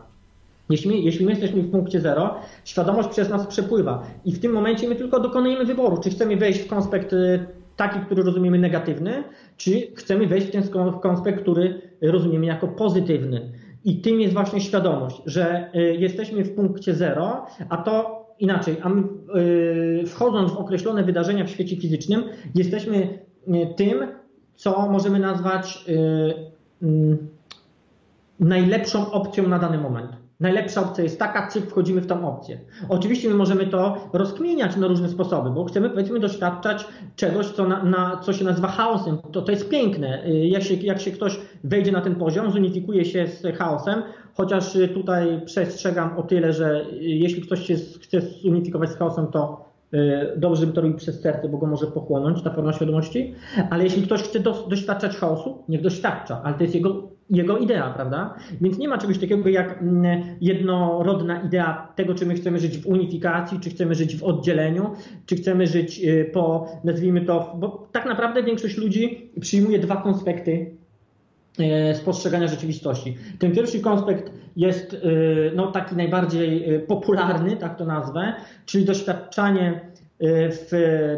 Jeśli 0.69 1.05
jeśli 1.05 1.25
my 1.25 1.31
jesteśmy 1.31 1.61
w 1.61 1.71
punkcie 1.71 2.01
zero, 2.01 2.35
świadomość 2.65 3.09
przez 3.09 3.29
nas 3.29 3.47
przepływa 3.47 4.03
i 4.25 4.31
w 4.31 4.39
tym 4.39 4.51
momencie 4.51 4.89
my 4.89 4.95
tylko 4.95 5.19
dokonujemy 5.19 5.65
wyboru, 5.65 5.97
czy 5.97 6.09
chcemy 6.09 6.37
wejść 6.37 6.59
w 6.59 6.67
konspekt 6.67 7.13
e, 7.13 7.45
taki, 7.75 7.99
który 7.99 8.23
rozumiemy 8.23 8.59
negatywny, 8.59 9.23
czy 9.57 9.87
chcemy 9.95 10.27
wejść 10.27 10.47
w 10.47 10.51
ten 10.51 10.63
konspekt, 11.01 11.41
który 11.41 11.81
rozumiemy 12.01 12.45
jako 12.45 12.67
pozytywny. 12.67 13.51
I 13.85 14.01
tym 14.01 14.21
jest 14.21 14.33
właśnie 14.33 14.61
świadomość, 14.61 15.21
że 15.25 15.69
e, 15.73 15.81
jesteśmy 15.81 16.43
w 16.43 16.55
punkcie 16.55 16.93
zero, 16.93 17.45
a 17.69 17.77
to 17.77 18.22
inaczej, 18.43 18.77
yy, 19.33 20.07
wchodząc 20.07 20.51
w 20.51 20.57
określone 20.57 21.03
wydarzenia 21.03 21.45
w 21.45 21.49
świecie 21.49 21.75
fizycznym, 21.75 22.23
jesteśmy 22.55 22.95
y, 22.97 23.73
tym, 23.75 24.07
co 24.55 24.89
możemy 24.89 25.19
nazwać 25.19 25.85
yy, 25.87 26.87
yy, 26.89 27.17
najlepszą 28.39 29.11
opcją 29.11 29.47
na 29.47 29.59
dany 29.59 29.77
moment. 29.77 30.11
Najlepsza 30.39 30.81
opcja 30.81 31.03
jest 31.03 31.19
taka, 31.19 31.47
cyk, 31.47 31.65
wchodzimy 31.65 32.01
w 32.01 32.07
tą 32.07 32.27
opcję. 32.27 32.59
Oczywiście 32.89 33.29
my 33.29 33.35
możemy 33.35 33.67
to 33.67 34.09
rozkminiać 34.13 34.75
na 34.75 34.87
różne 34.87 35.09
sposoby, 35.09 35.49
bo 35.49 35.65
chcemy 35.65 35.89
powiedzmy 35.89 36.19
doświadczać 36.19 36.87
czegoś, 37.15 37.47
co, 37.47 37.67
na, 37.67 37.83
na, 37.83 38.17
co 38.23 38.33
się 38.33 38.45
nazywa 38.45 38.67
chaosem. 38.67 39.17
To, 39.31 39.41
to 39.41 39.51
jest 39.51 39.69
piękne. 39.69 40.25
Y, 40.25 40.47
jak 40.47 40.63
się, 40.63 40.73
jak 40.73 41.01
się 41.01 41.11
ktoś 41.11 41.39
wejdzie 41.63 41.91
na 41.91 42.01
ten 42.01 42.15
poziom, 42.15 42.51
zunifikuje 42.51 43.05
się 43.05 43.27
z 43.27 43.57
chaosem, 43.57 44.03
chociaż 44.33 44.75
y, 44.75 44.87
tutaj 44.87 45.41
przestrzegam 45.45 46.17
o 46.17 46.23
tyle, 46.23 46.53
że 46.53 46.85
y, 46.93 46.95
jeśli 47.01 47.41
ktoś 47.41 47.65
się 47.65 47.75
chce 48.01 48.21
zunifikować 48.21 48.89
z 48.89 48.95
chaosem, 48.95 49.27
to 49.27 49.73
dobrze, 50.37 50.61
żeby 50.61 50.73
to 50.73 50.81
robił 50.81 50.97
przez 50.97 51.21
serce, 51.21 51.49
bo 51.49 51.57
go 51.57 51.67
może 51.67 51.87
pochłonąć 51.87 52.41
ta 52.41 52.49
forma 52.49 52.73
świadomości, 52.73 53.35
ale 53.69 53.83
jeśli 53.83 54.01
ktoś 54.01 54.21
chce 54.23 54.39
doświadczać 54.69 55.17
chaosu, 55.17 55.63
niech 55.69 55.81
doświadcza, 55.81 56.41
ale 56.43 56.55
to 56.55 56.63
jest 56.63 56.75
jego 56.75 57.13
jego 57.29 57.57
idea, 57.57 57.93
prawda? 57.93 58.33
Więc 58.61 58.77
nie 58.77 58.87
ma 58.87 58.97
czegoś 58.97 59.19
takiego 59.19 59.49
jak 59.49 59.81
mm, 59.81 60.23
jednorodna 60.41 61.41
idea 61.41 61.93
tego, 61.95 62.15
czy 62.15 62.25
my 62.25 62.35
chcemy 62.35 62.59
żyć 62.59 62.77
w 62.77 62.87
unifikacji, 62.87 63.59
czy 63.59 63.69
chcemy 63.69 63.95
żyć 63.95 64.15
w 64.15 64.23
oddzieleniu, 64.23 64.89
czy 65.25 65.35
chcemy 65.35 65.67
żyć 65.67 66.03
y, 66.03 66.29
po, 66.33 66.67
nazwijmy 66.83 67.21
to, 67.21 67.55
bo 67.59 67.87
tak 67.91 68.05
naprawdę 68.05 68.43
większość 68.43 68.77
ludzi 68.77 69.31
przyjmuje 69.41 69.79
dwa 69.79 69.95
konspekty 69.95 70.51
y, 70.51 70.82
spostrzegania 71.93 72.47
rzeczywistości. 72.47 73.17
Ten 73.39 73.51
pierwszy 73.51 73.79
konspekt 73.79 74.31
jest 74.55 74.93
y, 74.93 75.51
no, 75.55 75.71
taki 75.71 75.95
najbardziej 75.95 76.79
popularny, 76.87 77.57
tak 77.57 77.77
to 77.77 77.85
nazwę, 77.85 78.33
czyli 78.65 78.85
doświadczanie 78.85 79.81
w, 80.21 80.69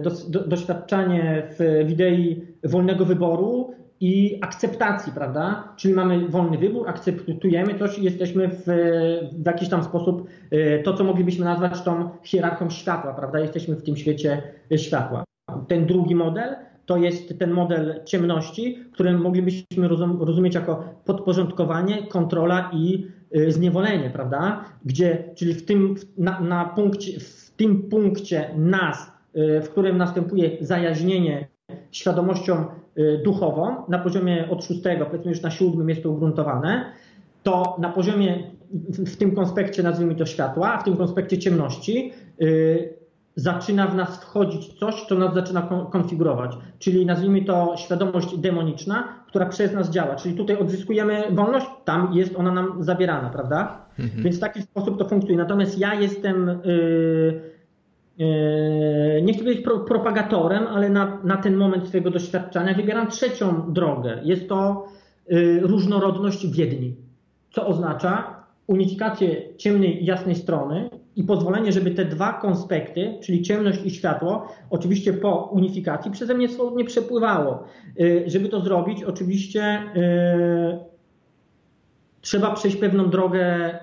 do, 0.03 0.11
do, 0.29 0.47
doświadczanie 0.47 1.43
w 1.59 1.89
idei 1.89 2.41
wolnego 2.63 3.05
wyboru, 3.05 3.75
i 3.99 4.39
akceptacji, 4.41 5.13
prawda? 5.13 5.73
Czyli 5.75 5.93
mamy 5.93 6.29
wolny 6.29 6.57
wybór, 6.57 6.89
akceptujemy 6.89 7.79
coś 7.79 7.99
i 7.99 8.03
jesteśmy 8.03 8.47
w, 8.47 8.63
w 9.33 9.45
jakiś 9.45 9.69
tam 9.69 9.83
sposób 9.83 10.27
e, 10.51 10.79
to, 10.79 10.93
co 10.93 11.03
moglibyśmy 11.03 11.45
nazwać 11.45 11.81
tą 11.81 12.09
hierarchią 12.23 12.69
światła, 12.69 13.13
prawda? 13.13 13.39
Jesteśmy 13.39 13.75
w 13.75 13.83
tym 13.83 13.97
świecie 13.97 14.41
światła. 14.77 15.23
Ten 15.67 15.85
drugi 15.85 16.15
model 16.15 16.55
to 16.85 16.97
jest 16.97 17.39
ten 17.39 17.51
model 17.51 18.01
ciemności, 18.05 18.79
który 18.93 19.13
moglibyśmy 19.13 19.87
rozumieć 20.19 20.55
jako 20.55 20.83
podporządkowanie, 21.05 22.07
kontrola 22.07 22.71
i 22.73 23.07
e, 23.31 23.51
zniewolenie, 23.51 24.09
prawda? 24.09 24.65
Gdzie, 24.85 25.23
czyli 25.35 25.53
w 25.53 25.65
tym, 25.65 25.95
na, 26.17 26.39
na 26.39 26.65
punkcie, 26.65 27.19
w 27.19 27.51
tym 27.57 27.83
punkcie 27.89 28.49
nas, 28.57 29.11
e, 29.33 29.61
w 29.61 29.69
którym 29.69 29.97
następuje 29.97 30.57
zajaźnienie 30.61 31.47
świadomością 31.91 32.65
y, 32.97 33.21
duchową, 33.23 33.75
na 33.87 33.99
poziomie 33.99 34.49
od 34.49 34.65
szóstego, 34.65 35.05
powiedzmy 35.05 35.31
już 35.31 35.41
na 35.41 35.51
siódmym 35.51 35.89
jest 35.89 36.03
to 36.03 36.09
ugruntowane, 36.09 36.85
to 37.43 37.75
na 37.79 37.89
poziomie, 37.89 38.43
w 38.89 39.15
tym 39.17 39.35
konspekcie 39.35 39.83
nazwijmy 39.83 40.15
to 40.15 40.25
światła, 40.25 40.77
w 40.77 40.83
tym 40.83 40.97
konspekcie 40.97 41.37
ciemności, 41.37 42.13
zaczyna 43.35 43.87
w 43.87 43.95
nas 43.95 44.21
wchodzić 44.21 44.73
coś, 44.73 45.05
co 45.05 45.15
nas 45.15 45.33
zaczyna 45.33 45.69
konfigurować. 45.91 46.57
Czyli 46.79 47.05
nazwijmy 47.05 47.41
to 47.41 47.73
świadomość 47.77 48.37
demoniczna, 48.37 49.03
która 49.27 49.45
przez 49.45 49.73
nas 49.73 49.89
działa. 49.89 50.15
Czyli 50.15 50.35
tutaj 50.35 50.57
odzyskujemy 50.57 51.23
wolność, 51.31 51.65
tam 51.85 52.13
jest 52.13 52.35
ona 52.35 52.51
nam 52.51 52.83
zabierana, 52.83 53.29
prawda? 53.29 53.85
Mhm. 53.99 54.23
Więc 54.23 54.37
w 54.37 54.39
taki 54.39 54.61
sposób 54.61 54.97
to 54.97 55.09
funkcjonuje. 55.09 55.43
Natomiast 55.43 55.79
ja 55.79 55.93
jestem. 55.93 56.59
Yy, 56.65 57.55
Eee, 58.19 59.23
nie 59.23 59.33
chcę 59.33 59.55
pro, 59.63 59.79
propagatorem, 59.79 60.67
ale 60.67 60.89
na, 60.89 61.17
na 61.23 61.37
ten 61.37 61.55
moment 61.55 61.87
swojego 61.87 62.11
doświadczenia 62.11 62.73
wybieram 62.73 63.07
trzecią 63.07 63.73
drogę. 63.73 64.19
Jest 64.23 64.49
to 64.49 64.87
y, 65.31 65.59
różnorodność 65.63 66.47
wiedni, 66.47 66.95
co 67.51 67.67
oznacza 67.67 68.43
unifikację 68.67 69.55
ciemnej 69.57 70.03
i 70.03 70.05
jasnej 70.05 70.35
strony 70.35 70.89
i 71.15 71.23
pozwolenie, 71.23 71.71
żeby 71.71 71.91
te 71.91 72.05
dwa 72.05 72.33
konspekty, 72.33 73.17
czyli 73.21 73.41
ciemność 73.41 73.79
i 73.85 73.91
światło, 73.91 74.47
oczywiście 74.69 75.13
po 75.13 75.49
unifikacji 75.53 76.11
przeze 76.11 76.33
mnie 76.33 76.49
swobodnie 76.49 76.85
przepływało. 76.85 77.63
Y, 77.99 78.23
żeby 78.27 78.49
to 78.49 78.61
zrobić, 78.61 79.03
oczywiście 79.03 79.79
y, 79.95 80.79
trzeba 82.21 82.53
przejść 82.53 82.77
pewną 82.77 83.09
drogę 83.09 83.73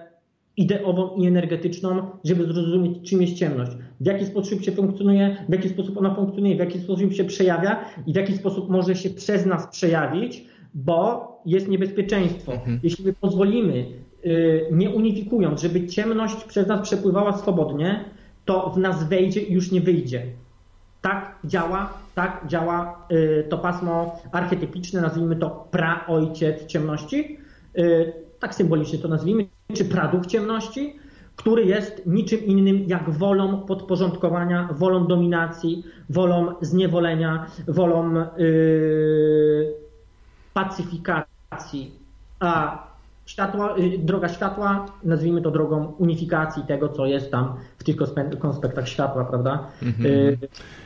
ideową 0.57 1.17
i 1.17 1.27
energetyczną, 1.27 2.11
żeby 2.25 2.45
zrozumieć, 2.45 3.11
czym 3.11 3.23
jest 3.23 3.35
ciemność, 3.35 3.73
w 4.01 4.07
jaki 4.07 4.27
sposób 4.27 4.63
się 4.63 4.73
funkcjonuje, 4.73 5.37
w 5.49 5.53
jaki 5.53 5.69
sposób 5.69 5.99
ona 5.99 6.15
funkcjonuje, 6.15 6.57
w 6.57 6.59
jaki 6.59 6.81
sposób 6.81 7.13
się 7.13 7.25
przejawia 7.25 7.85
i 8.07 8.13
w 8.13 8.17
jaki 8.17 8.37
sposób 8.37 8.71
może 8.71 8.97
się 8.97 9.11
przez 9.11 9.47
nas 9.47 9.67
przejawić, 9.67 10.45
bo 10.75 11.33
jest 11.47 11.69
niebezpieczeństwo. 11.69 12.53
Mhm. 12.53 12.81
Jeśli 12.83 13.05
my 13.05 13.13
pozwolimy, 13.13 13.87
nie 14.73 14.91
unifikując, 14.91 15.61
żeby 15.61 15.87
ciemność 15.87 16.45
przez 16.45 16.67
nas 16.69 16.81
przepływała 16.81 17.39
swobodnie, 17.39 18.05
to 18.45 18.71
w 18.71 18.79
nas 18.79 19.09
wejdzie 19.09 19.41
i 19.41 19.53
już 19.53 19.73
nie 19.73 19.81
wyjdzie. 19.81 20.27
Tak 21.01 21.39
działa, 21.45 21.93
tak 22.15 22.45
działa 22.47 23.07
yy, 23.11 23.47
to 23.49 23.59
pasmo 23.59 24.21
archetypiczne, 24.33 25.01
nazwijmy 25.01 25.37
to 25.37 25.69
praojciec 25.71 26.67
ciemności. 26.67 27.39
Yy, 27.75 28.13
tak 28.41 28.55
symbolicznie 28.55 28.99
to 28.99 29.09
nazwijmy, 29.09 29.47
czy 29.75 29.85
praduch 29.85 30.27
ciemności, 30.27 30.97
który 31.37 31.65
jest 31.65 32.07
niczym 32.07 32.45
innym 32.47 32.85
jak 32.89 33.11
wolą 33.11 33.61
podporządkowania, 33.61 34.69
wolą 34.73 35.07
dominacji, 35.07 35.85
wolą 36.11 36.55
zniewolenia, 36.61 37.47
wolą 37.69 38.15
yy, 38.37 39.75
pacyfikacji. 40.55 41.99
A 42.41 42.87
światła, 43.27 43.75
yy, 43.79 43.99
droga 43.99 44.29
światła, 44.29 44.87
nazwijmy 45.05 45.43
to 45.43 45.51
drogą 45.51 45.87
unifikacji 45.99 46.63
tego, 46.63 46.89
co 46.89 47.07
jest 47.07 47.31
tam 47.31 47.55
w 47.79 47.85
tych 47.85 47.97
konspektach 48.39 48.89
światła, 48.89 49.25
prawda? 49.25 49.67
-hmm. 49.83 50.05
yy, 50.05 50.39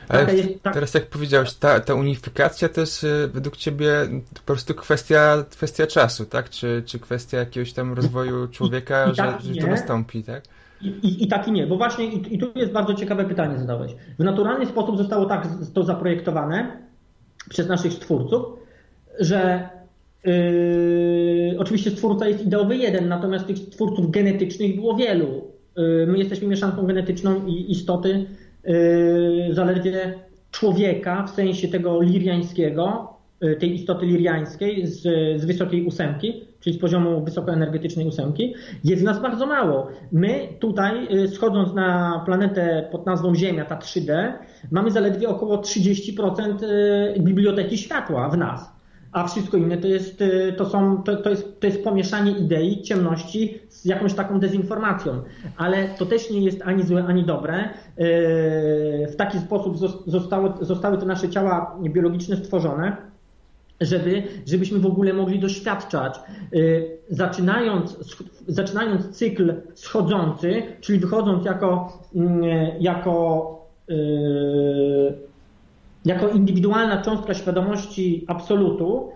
ale 0.09 0.35
jest, 0.37 0.63
tak... 0.63 0.75
teraz 0.75 0.95
jak 0.95 1.07
powiedziałeś, 1.07 1.55
ta, 1.55 1.81
ta 1.81 1.95
unifikacja 1.95 2.69
to 2.69 2.81
jest 2.81 3.05
y, 3.05 3.29
według 3.29 3.57
ciebie 3.57 3.91
po 4.35 4.41
prostu 4.41 4.75
kwestia, 4.75 5.45
kwestia 5.51 5.87
czasu, 5.87 6.25
tak? 6.25 6.51
Czy, 6.51 6.83
czy 6.87 6.99
kwestia 6.99 7.39
jakiegoś 7.39 7.73
tam 7.73 7.93
rozwoju 7.93 8.49
człowieka, 8.49 9.07
I, 9.07 9.13
i 9.13 9.17
tak, 9.17 9.41
że, 9.41 9.55
że 9.55 9.61
to 9.61 9.67
nastąpi, 9.67 10.23
tak? 10.23 10.43
I, 10.81 10.89
i, 10.89 11.25
I 11.25 11.29
tak 11.29 11.49
i 11.49 11.53
nie, 11.53 11.67
bo 11.67 11.77
właśnie 11.77 12.07
i, 12.07 12.35
i 12.35 12.39
tu 12.39 12.53
jest 12.55 12.73
bardzo 12.73 12.95
ciekawe 12.95 13.25
pytanie 13.25 13.59
zadałeś. 13.59 13.93
W 14.19 14.25
naturalny 14.25 14.67
sposób 14.67 14.99
zostało 14.99 15.27
tak 15.27 15.49
to 15.75 15.85
zaprojektowane 15.85 16.83
przez 17.49 17.69
naszych 17.69 17.93
stwórców, 17.93 18.47
że 19.21 19.69
yy, 20.25 21.57
oczywiście 21.59 21.91
stwórca 21.91 22.29
jest 22.29 22.47
ideowy 22.47 22.77
jeden, 22.77 23.09
natomiast 23.09 23.47
tych 23.47 23.69
twórców 23.69 24.11
genetycznych 24.11 24.75
było 24.75 24.97
wielu. 24.97 25.45
Yy, 25.77 26.07
my 26.07 26.19
jesteśmy 26.19 26.49
mieszanką 26.49 26.87
genetyczną 26.87 27.47
i 27.47 27.71
istoty 27.71 28.27
yy, 28.65 29.55
zaledwie 29.55 30.15
człowieka 30.51 31.23
w 31.23 31.31
sensie 31.31 31.69
tego 31.69 32.03
liriańskiego, 32.03 33.17
tej 33.59 33.75
istoty 33.75 34.07
liriańskiej 34.07 34.87
z, 34.87 35.03
z 35.41 35.45
wysokiej 35.45 35.87
ósemki, 35.87 36.45
czyli 36.61 36.77
z 36.77 36.81
poziomu 36.81 37.25
wysokoenergetycznej 37.25 38.07
ósemki, 38.07 38.55
jest 38.85 39.03
nas 39.03 39.23
bardzo 39.23 39.47
mało. 39.47 39.89
My 40.13 40.49
tutaj, 40.61 41.09
schodząc 41.29 41.75
na 41.75 42.23
planetę 42.27 42.89
pod 42.93 43.07
nazwą 43.07 43.35
Ziemia, 43.35 43.65
ta 43.65 43.79
3D, 43.79 44.33
mamy 44.71 44.91
zaledwie 44.91 45.29
około 45.29 45.57
30% 45.57 46.63
yy, 46.63 47.23
biblioteki 47.23 47.79
światła 47.79 48.29
w 48.29 48.37
nas 48.39 48.76
a 49.17 49.27
wszystko 49.27 49.57
inne 49.57 49.79
to 49.79 49.89
jest, 49.89 50.25
to 50.57 50.65
są, 50.65 51.03
to, 51.03 51.17
to, 51.17 51.31
jest, 51.31 51.61
to 51.61 51.67
jest 51.67 51.85
pomieszanie 51.85 52.33
idei, 52.33 52.83
ciemności 52.83 53.59
z 53.69 53.85
jakąś 53.85 54.15
taką 54.15 54.41
dezinformacją. 54.41 55.23
Ale 55.57 55.89
to 55.89 56.07
też 56.07 56.31
nie 56.31 56.41
jest 56.41 56.63
ani 56.65 56.83
złe, 56.83 57.05
ani 57.05 57.25
dobre. 57.25 57.69
W 59.09 59.17
taki 59.17 59.39
sposób 59.39 59.77
zostały, 60.07 60.53
zostały 60.61 60.99
te 60.99 61.07
nasze 61.07 61.29
ciała 61.29 61.79
biologiczne 61.83 62.37
stworzone, 62.37 62.97
żeby, 63.81 64.23
żebyśmy 64.47 64.79
w 64.79 64.87
ogóle 64.87 65.13
mogli 65.13 65.39
doświadczać, 65.39 66.21
zaczynając, 67.11 68.17
zaczynając 68.47 69.09
cykl 69.09 69.55
schodzący, 69.75 70.63
czyli 70.81 70.99
wychodząc 70.99 71.45
jako, 71.45 71.99
jako 72.81 73.57
jako 76.07 76.29
indywidualna 76.29 77.03
cząstka 77.03 77.35
świadomości 77.35 78.25
absolutu, 78.29 79.11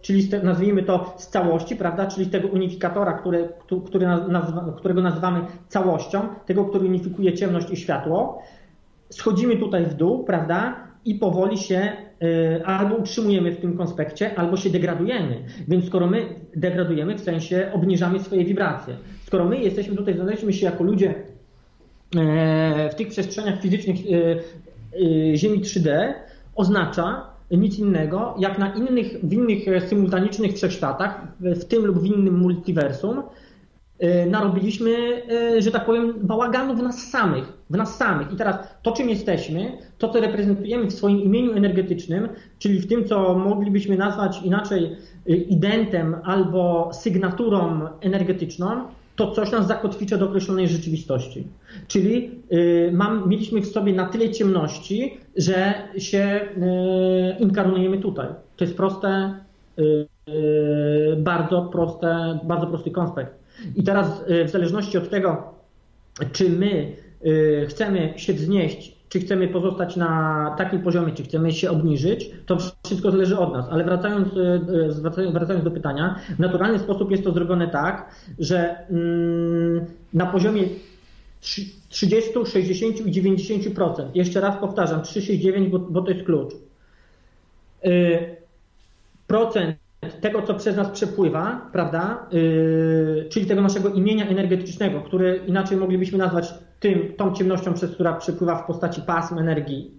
czyli 0.00 0.28
nazwijmy 0.42 0.82
to 0.82 1.14
z 1.18 1.28
całości, 1.28 1.76
prawda, 1.76 2.06
czyli 2.06 2.26
tego 2.26 2.48
unifikatora, 2.48 3.12
który, 3.12 3.48
który 3.86 4.06
nazwa, 4.06 4.74
którego 4.76 5.02
nazywamy 5.02 5.40
całością, 5.68 6.20
tego, 6.46 6.64
który 6.64 6.86
unifikuje 6.86 7.32
ciemność 7.32 7.70
i 7.70 7.76
światło, 7.76 8.42
schodzimy 9.10 9.56
tutaj 9.56 9.84
w 9.84 9.94
dół, 9.94 10.24
prawda, 10.24 10.76
i 11.04 11.14
powoli 11.14 11.58
się 11.58 11.92
y, 12.22 12.66
albo 12.66 12.96
utrzymujemy 12.96 13.52
w 13.52 13.60
tym 13.60 13.76
konspekcie, 13.76 14.38
albo 14.38 14.56
się 14.56 14.70
degradujemy. 14.70 15.44
Więc 15.68 15.86
skoro 15.86 16.06
my 16.06 16.26
degradujemy, 16.56 17.14
w 17.14 17.20
sensie 17.20 17.70
obniżamy 17.74 18.20
swoje 18.20 18.44
wibracje. 18.44 18.96
Skoro 19.26 19.44
my 19.44 19.58
jesteśmy 19.58 19.96
tutaj, 19.96 20.14
znaleźliśmy 20.14 20.52
się 20.52 20.66
jako 20.66 20.84
ludzie 20.84 21.14
e, 22.16 22.90
w 22.90 22.94
tych 22.94 23.08
przestrzeniach 23.08 23.60
fizycznych 23.60 23.96
Y, 24.06 24.42
Ziemi 25.34 25.60
3D 25.60 26.12
oznacza 26.54 27.30
nic 27.50 27.78
innego, 27.78 28.34
jak 28.38 28.58
na 28.58 28.74
innych, 28.74 29.20
w 29.22 29.32
innych 29.32 29.88
symultanicznych 29.88 30.54
wszechświatach, 30.54 31.20
w 31.40 31.64
tym 31.64 31.86
lub 31.86 31.98
w 31.98 32.04
innym 32.04 32.38
multiversum, 32.38 33.22
y, 34.02 34.26
narobiliśmy, 34.30 34.90
y, 35.56 35.62
że 35.62 35.70
tak 35.70 35.86
powiem, 35.86 36.14
bałaganu 36.22 36.74
w 36.74 36.82
nas 36.82 37.10
samych, 37.10 37.52
w 37.70 37.76
nas 37.76 37.96
samych. 37.96 38.32
I 38.32 38.36
teraz 38.36 38.56
to, 38.82 38.92
czym 38.92 39.08
jesteśmy, 39.08 39.78
to, 39.98 40.08
co 40.08 40.20
reprezentujemy 40.20 40.86
w 40.86 40.92
swoim 40.92 41.20
imieniu 41.20 41.52
energetycznym, 41.52 42.28
czyli 42.58 42.80
w 42.80 42.88
tym, 42.88 43.04
co 43.04 43.34
moglibyśmy 43.34 43.96
nazwać 43.96 44.42
inaczej 44.42 44.96
identem 45.26 46.16
albo 46.24 46.90
sygnaturą 46.92 47.88
energetyczną, 48.00 48.84
to 49.20 49.30
coś 49.30 49.50
nas 49.50 49.66
zakotwicza 49.66 50.16
do 50.16 50.26
określonej 50.26 50.68
rzeczywistości. 50.68 51.46
Czyli 51.88 52.30
y, 52.52 52.90
mam, 52.92 53.28
mieliśmy 53.28 53.60
w 53.60 53.66
sobie 53.66 53.92
na 53.92 54.06
tyle 54.06 54.30
ciemności, 54.30 55.18
że 55.36 55.74
się 55.98 56.40
y, 57.38 57.42
inkarnujemy 57.42 57.98
tutaj. 57.98 58.28
To 58.56 58.64
jest 58.64 58.76
proste, 58.76 59.34
y, 59.78 60.06
bardzo 61.16 61.62
proste, 61.62 62.38
bardzo 62.44 62.66
prosty 62.66 62.90
konspekt. 62.90 63.34
I 63.76 63.82
teraz 63.82 64.24
w 64.46 64.50
zależności 64.50 64.98
od 64.98 65.10
tego, 65.10 65.54
czy 66.32 66.50
my 66.50 66.96
chcemy 67.68 68.12
się 68.16 68.32
wznieść 68.32 69.00
czy 69.10 69.20
chcemy 69.20 69.48
pozostać 69.48 69.96
na 69.96 70.54
takim 70.58 70.82
poziomie, 70.82 71.12
czy 71.12 71.22
chcemy 71.22 71.52
się 71.52 71.70
obniżyć, 71.70 72.30
to 72.46 72.56
wszystko 72.90 73.10
zależy 73.10 73.38
od 73.38 73.52
nas. 73.52 73.66
Ale 73.70 73.84
wracając, 73.84 74.28
e, 74.28 75.32
wracając 75.32 75.64
do 75.64 75.70
pytania, 75.70 76.20
w 76.36 76.38
naturalny 76.38 76.78
sposób 76.78 77.10
jest 77.10 77.24
to 77.24 77.32
zrobione 77.32 77.68
tak, 77.68 78.14
że 78.38 78.86
mm, 78.90 79.86
na 80.14 80.26
poziomie 80.26 80.62
30, 81.88 82.30
60 82.46 83.06
i 83.06 83.12
90%, 83.12 84.04
jeszcze 84.14 84.40
raz 84.40 84.56
powtarzam, 84.60 85.02
369, 85.02 85.68
bo, 85.68 85.78
bo 85.78 86.02
to 86.02 86.10
jest 86.10 86.24
klucz, 86.24 86.54
e, 87.84 87.90
procent 89.26 89.76
tego, 90.20 90.42
co 90.42 90.54
przez 90.54 90.76
nas 90.76 90.90
przepływa, 90.90 91.68
prawda, 91.72 92.26
czyli 93.28 93.46
tego 93.46 93.62
naszego 93.62 93.88
imienia 93.88 94.28
energetycznego, 94.28 95.00
które 95.00 95.36
inaczej 95.36 95.76
moglibyśmy 95.76 96.18
nazwać 96.18 96.54
tym, 96.80 97.12
tą 97.16 97.32
ciemnością, 97.32 97.74
przez 97.74 97.90
która 97.90 98.12
przepływa 98.12 98.56
w 98.56 98.66
postaci 98.66 99.02
pasm 99.02 99.38
energii 99.38 99.90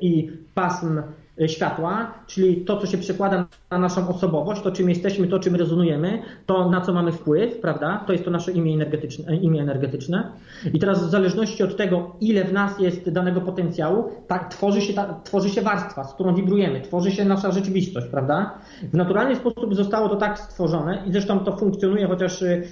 i 0.00 0.30
pasm 0.54 1.02
światła, 1.48 2.14
czyli 2.26 2.56
to, 2.56 2.76
co 2.76 2.86
się 2.86 2.98
przekłada 2.98 3.46
na 3.70 3.78
naszą 3.78 4.08
osobowość, 4.08 4.62
to 4.62 4.72
czym 4.72 4.88
jesteśmy, 4.88 5.26
to 5.26 5.38
czym 5.38 5.56
rezonujemy, 5.56 6.22
to 6.46 6.70
na 6.70 6.80
co 6.80 6.92
mamy 6.92 7.12
wpływ, 7.12 7.60
prawda? 7.60 8.04
To 8.06 8.12
jest 8.12 8.24
to 8.24 8.30
nasze 8.30 8.52
imię 8.52 8.74
energetyczne. 8.74 9.36
Imię 9.36 9.62
energetyczne. 9.62 10.32
I 10.74 10.78
teraz 10.78 11.06
w 11.06 11.10
zależności 11.10 11.62
od 11.62 11.76
tego, 11.76 12.16
ile 12.20 12.44
w 12.44 12.52
nas 12.52 12.78
jest 12.78 13.10
danego 13.10 13.40
potencjału, 13.40 14.04
tak 14.26 14.50
tworzy 14.50 14.80
się, 14.80 14.92
ta, 14.92 15.20
tworzy 15.24 15.50
się 15.50 15.62
warstwa, 15.62 16.04
z 16.04 16.14
którą 16.14 16.34
wibrujemy, 16.34 16.80
tworzy 16.80 17.10
się 17.10 17.24
nasza 17.24 17.50
rzeczywistość, 17.52 18.06
prawda? 18.06 18.58
W 18.92 18.94
naturalny 18.94 19.36
sposób 19.36 19.74
zostało 19.74 20.08
to 20.08 20.16
tak 20.16 20.38
stworzone 20.38 21.02
i 21.06 21.12
zresztą 21.12 21.40
to 21.40 21.56
funkcjonuje, 21.56 22.06
chociaż 22.06 22.42
y, 22.42 22.62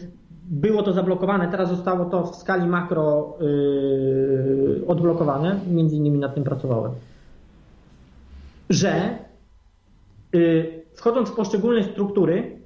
było 0.50 0.82
to 0.82 0.92
zablokowane, 0.92 1.48
teraz 1.50 1.68
zostało 1.68 2.04
to 2.04 2.26
w 2.26 2.36
skali 2.36 2.66
makro 2.66 3.36
yy, 3.40 4.84
odblokowane, 4.86 5.60
między 5.70 5.96
innymi 5.96 6.18
nad 6.18 6.34
tym 6.34 6.44
pracowałem 6.44 6.92
że 8.70 9.18
y, 10.34 10.82
wchodząc 10.94 11.28
w 11.28 11.34
poszczególne 11.34 11.84
struktury, 11.84 12.60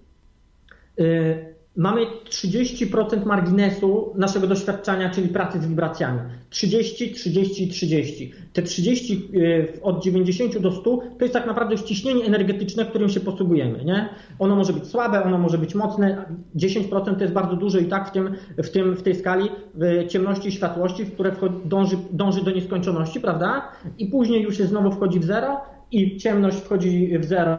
y, 1.00 1.52
mamy 1.76 2.06
30% 2.24 3.26
marginesu 3.26 4.12
naszego 4.14 4.46
doświadczenia, 4.46 5.10
czyli 5.10 5.28
pracy 5.28 5.60
z 5.60 5.66
wibracjami. 5.66 6.20
30, 6.50 7.12
30, 7.12 7.68
30. 7.68 8.32
Te 8.52 8.62
30 8.62 9.28
y, 9.34 9.82
od 9.82 10.04
90 10.04 10.58
do 10.58 10.72
100 10.72 10.82
to 10.82 11.24
jest 11.24 11.34
tak 11.34 11.46
naprawdę 11.46 11.78
ściśnienie 11.78 12.24
energetyczne, 12.24 12.86
którym 12.86 13.08
się 13.08 13.20
posługujemy. 13.20 13.84
Nie? 13.84 14.08
Ono 14.38 14.56
może 14.56 14.72
być 14.72 14.86
słabe, 14.86 15.24
ono 15.24 15.38
może 15.38 15.58
być 15.58 15.74
mocne. 15.74 16.24
10% 16.56 17.14
to 17.14 17.20
jest 17.20 17.34
bardzo 17.34 17.56
dużo 17.56 17.78
i 17.78 17.84
tak 17.84 18.08
w, 18.08 18.12
tym, 18.12 18.34
w, 18.58 18.70
tym, 18.70 18.96
w 18.96 19.02
tej 19.02 19.14
skali 19.14 19.48
w 19.74 20.06
ciemności 20.08 20.48
i 20.48 20.52
światłości, 20.52 21.04
w 21.04 21.14
które 21.14 21.32
dąży, 21.64 21.96
dąży 22.10 22.44
do 22.44 22.50
nieskończoności, 22.50 23.20
prawda? 23.20 23.68
I 23.98 24.06
później 24.06 24.42
już 24.42 24.56
się 24.56 24.66
znowu 24.66 24.90
wchodzi 24.90 25.20
w 25.20 25.24
zero 25.24 25.60
i 25.92 26.16
ciemność 26.16 26.56
wchodzi 26.56 27.18
w 27.18 27.24
zero 27.24 27.58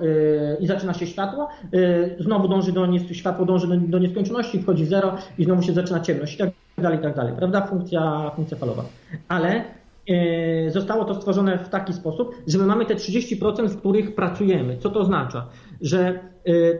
yy, 0.00 0.56
i 0.60 0.66
zaczyna 0.66 0.94
się 0.94 1.06
światło, 1.06 1.48
yy, 1.72 2.16
znowu 2.20 2.48
dąży 2.48 2.72
do 2.72 2.88
światło 3.12 3.46
dąży 3.46 3.66
do, 3.66 3.76
do 3.76 3.98
nieskończoności, 3.98 4.62
wchodzi 4.62 4.84
w 4.84 4.88
zero 4.88 5.14
i 5.38 5.44
znowu 5.44 5.62
się 5.62 5.72
zaczyna 5.72 6.00
ciemność 6.00 6.34
i 6.34 6.38
tak 6.38 6.50
dalej, 6.78 6.98
i 6.98 7.02
tak 7.02 7.16
dalej, 7.16 7.34
prawda? 7.36 7.66
Funkcja, 7.66 8.30
funkcja 8.36 8.56
falowa. 8.56 8.84
Ale 9.28 9.64
yy, 10.08 10.70
zostało 10.70 11.04
to 11.04 11.14
stworzone 11.14 11.58
w 11.58 11.68
taki 11.68 11.92
sposób, 11.92 12.34
że 12.46 12.58
my 12.58 12.66
mamy 12.66 12.86
te 12.86 12.94
30%, 12.94 13.68
w 13.68 13.78
których 13.78 14.14
pracujemy. 14.14 14.78
Co 14.78 14.90
to 14.90 15.00
oznacza? 15.00 15.46
Że 15.80 16.14
Y, 16.14 16.31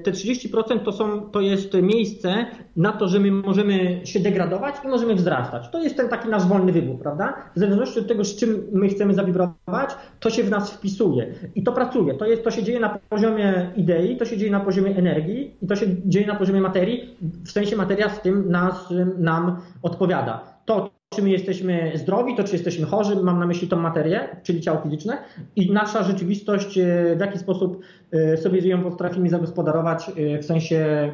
te 0.05 0.13
30% 0.13 0.79
to, 0.79 0.93
są, 0.93 1.21
to 1.21 1.41
jest 1.41 1.75
miejsce 1.83 2.47
na 2.77 2.93
to, 2.93 3.09
że 3.09 3.21
my 3.21 3.31
możemy 3.31 4.01
się 4.05 4.21
degradować 4.21 4.75
i 4.85 4.89
możemy 4.89 5.15
wzrastać. 5.15 5.69
To 5.71 5.83
jest 5.83 5.97
ten 5.97 6.09
taki 6.09 6.29
nasz 6.29 6.47
wolny 6.47 6.73
wybór, 6.73 6.99
prawda? 6.99 7.35
W 7.57 7.59
zależności 7.59 8.01
od 8.01 8.09
tego, 8.09 8.25
z 8.25 8.37
czym 8.37 8.69
my 8.73 8.89
chcemy 8.89 9.15
zawibrować, 9.15 9.91
to 10.21 10.31
się 10.31 10.43
w 10.43 10.51
nas 10.51 10.73
wpisuje. 10.73 11.35
I 11.55 11.63
to 11.63 11.73
pracuje. 11.73 12.15
To, 12.15 12.27
jest, 12.27 12.45
to 12.45 12.51
się 12.51 12.63
dzieje 12.63 12.81
na 12.81 12.99
poziomie 13.11 13.71
idei, 13.77 14.17
to 14.17 14.25
się 14.25 14.37
dzieje 14.37 14.53
na 14.53 14.61
poziomie 14.61 14.97
energii 14.97 15.57
i 15.63 15.67
to 15.67 15.77
się 15.77 15.87
dzieje 16.07 16.27
na 16.27 16.35
poziomie 16.35 16.61
materii. 16.61 17.17
W 17.45 17.51
sensie 17.51 17.77
materia 17.77 18.09
z 18.09 18.21
tym 18.21 18.51
nas, 18.51 18.89
nam 19.19 19.57
odpowiada. 19.83 20.41
To, 20.65 20.91
czy 21.15 21.23
my 21.23 21.31
jesteśmy 21.31 21.93
zdrowi, 21.95 22.37
to 22.37 22.45
czy 22.45 22.53
jesteśmy 22.53 22.87
chorzy, 22.87 23.17
mam 23.17 23.39
na 23.39 23.47
myśli 23.47 23.69
tą 23.69 23.77
materię, 23.77 24.37
czyli 24.43 24.61
ciało 24.61 24.81
fizyczne 24.81 25.19
i 25.57 25.73
nasza 25.73 26.03
rzeczywistość, 26.03 26.79
e, 26.79 27.17
w 27.17 27.21
jaki 27.21 27.39
sposób 27.39 27.83
e, 28.13 28.37
sobie 28.37 28.69
ją 28.69 28.83
potrafimy 28.83 29.29
zagospodarować 29.29 30.09
e, 30.09 30.39
w 30.39 30.45
sensie 30.45 31.13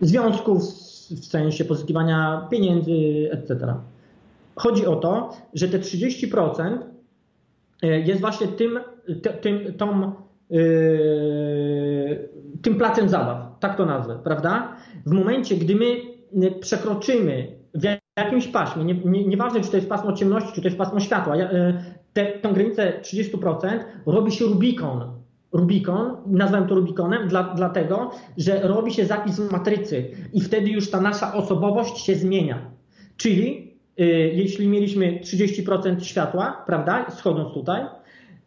związków, 0.00 0.62
w 1.10 1.24
sensie 1.24 1.64
pozyskiwania 1.64 2.48
pieniędzy, 2.50 2.92
etc. 3.32 3.74
Chodzi 4.56 4.86
o 4.86 4.96
to, 4.96 5.36
że 5.54 5.68
te 5.68 5.78
30% 5.78 6.78
jest 7.82 8.20
właśnie 8.20 8.46
tym, 8.48 8.80
tym, 9.40 9.74
tą, 9.74 10.12
tym 12.62 12.74
placem 12.78 13.08
zabaw, 13.08 13.58
tak 13.60 13.76
to 13.76 13.86
nazwę, 13.86 14.18
prawda? 14.24 14.76
W 15.06 15.10
momencie, 15.10 15.56
gdy 15.56 15.74
my 15.74 16.50
przekroczymy 16.60 17.56
w 17.74 17.99
jakimś 18.24 18.48
paśmie, 18.48 18.84
nie, 18.84 18.94
nie, 18.94 19.24
nieważne 19.24 19.60
czy 19.60 19.70
to 19.70 19.76
jest 19.76 19.88
pasmo 19.88 20.12
ciemności, 20.12 20.52
czy 20.52 20.62
to 20.62 20.68
jest 20.68 20.78
pasmo 20.78 21.00
światła, 21.00 21.36
te, 22.12 22.26
tę 22.26 22.52
granicę 22.52 22.92
30% 23.02 23.78
robi 24.06 24.32
się 24.32 24.44
Rubikon. 24.44 25.20
Rubikon, 25.52 26.16
nazwałem 26.26 26.68
to 26.68 26.74
Rubikonem, 26.74 27.28
dla, 27.28 27.42
dlatego, 27.42 28.10
że 28.36 28.60
robi 28.62 28.92
się 28.92 29.06
zapis 29.06 29.40
w 29.40 29.52
matrycy 29.52 30.10
i 30.32 30.40
wtedy 30.40 30.70
już 30.70 30.90
ta 30.90 31.00
nasza 31.00 31.34
osobowość 31.34 32.04
się 32.04 32.14
zmienia. 32.14 32.70
Czyli 33.16 33.74
y, 34.00 34.04
jeśli 34.34 34.68
mieliśmy 34.68 35.20
30% 35.20 36.00
światła, 36.02 36.62
prawda, 36.66 37.10
schodząc 37.10 37.54
tutaj, 37.54 37.82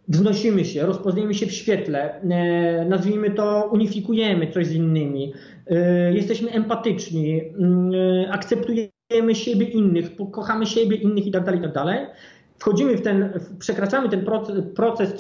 wznosimy 0.08 0.66
się, 0.66 0.86
rozpoznajemy 0.86 1.34
się 1.34 1.46
w 1.46 1.52
świetle, 1.52 2.22
y, 2.22 2.90
nazwijmy 2.90 3.32
to, 3.32 3.70
unifikujemy 3.72 4.52
coś 4.52 4.68
z 4.68 4.74
innymi, 4.74 5.34
y, 5.72 6.14
jesteśmy 6.14 6.52
empatyczni, 6.52 7.42
y, 7.42 8.93
akceptujemy 9.04 9.36
siebie 9.36 9.66
innych, 9.66 10.16
kochamy 10.32 10.66
siebie 10.66 10.96
innych 10.96 11.26
itd., 11.26 11.46
tak 11.46 11.56
itd., 11.56 11.74
tak 11.74 12.16
wchodzimy 12.60 12.98
w 12.98 13.02
ten, 13.02 13.40
przekraczamy 13.60 14.10
ten 14.10 14.26
proces, 14.26 14.64
proces 14.76 15.14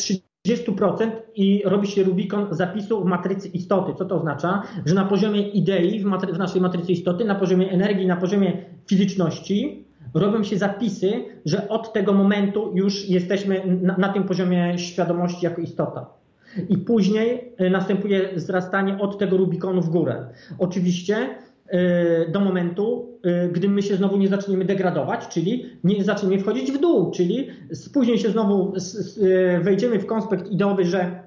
30% 0.47 1.11
i 1.35 1.61
robi 1.65 1.87
się 1.87 2.03
Rubikon 2.03 2.47
zapisu 2.51 3.03
w 3.03 3.05
matrycy 3.05 3.47
istoty. 3.47 3.93
Co 3.97 4.05
to 4.05 4.15
oznacza? 4.15 4.63
Że 4.85 4.95
na 4.95 5.05
poziomie 5.05 5.49
idei 5.49 5.99
w, 5.99 6.05
matry, 6.05 6.33
w 6.33 6.37
naszej 6.37 6.61
matrycy 6.61 6.91
istoty, 6.91 7.25
na 7.25 7.35
poziomie 7.35 7.71
energii, 7.71 8.07
na 8.07 8.15
poziomie 8.15 8.65
fizyczności 8.87 9.85
robią 10.13 10.43
się 10.43 10.57
zapisy, 10.57 11.25
że 11.45 11.69
od 11.69 11.93
tego 11.93 12.13
momentu 12.13 12.71
już 12.75 13.09
jesteśmy 13.09 13.77
na, 13.81 13.97
na 13.97 14.09
tym 14.09 14.23
poziomie 14.23 14.77
świadomości 14.77 15.45
jako 15.45 15.61
istota. 15.61 16.05
I 16.69 16.77
później 16.77 17.53
e, 17.57 17.69
następuje 17.69 18.35
wzrastanie 18.35 18.97
od 18.99 19.17
tego 19.17 19.37
Rubikonu 19.37 19.81
w 19.81 19.89
górę. 19.89 20.25
Oczywiście 20.59 21.35
do 22.31 22.39
momentu, 22.39 23.09
e, 23.23 23.49
gdy 23.49 23.69
my 23.69 23.81
się 23.81 23.95
znowu 23.95 24.17
nie 24.17 24.27
zaczniemy 24.27 24.65
degradować, 24.65 25.27
czyli 25.27 25.65
nie 25.83 26.03
zaczniemy 26.03 26.39
wchodzić 26.39 26.71
w 26.71 26.79
dół, 26.79 27.11
czyli 27.11 27.47
później 27.93 28.17
się 28.19 28.29
znowu 28.29 28.73
wejdziemy 29.61 29.99
w 29.99 30.05
konspekt 30.05 30.51
ideowy, 30.51 30.85
że 30.85 31.23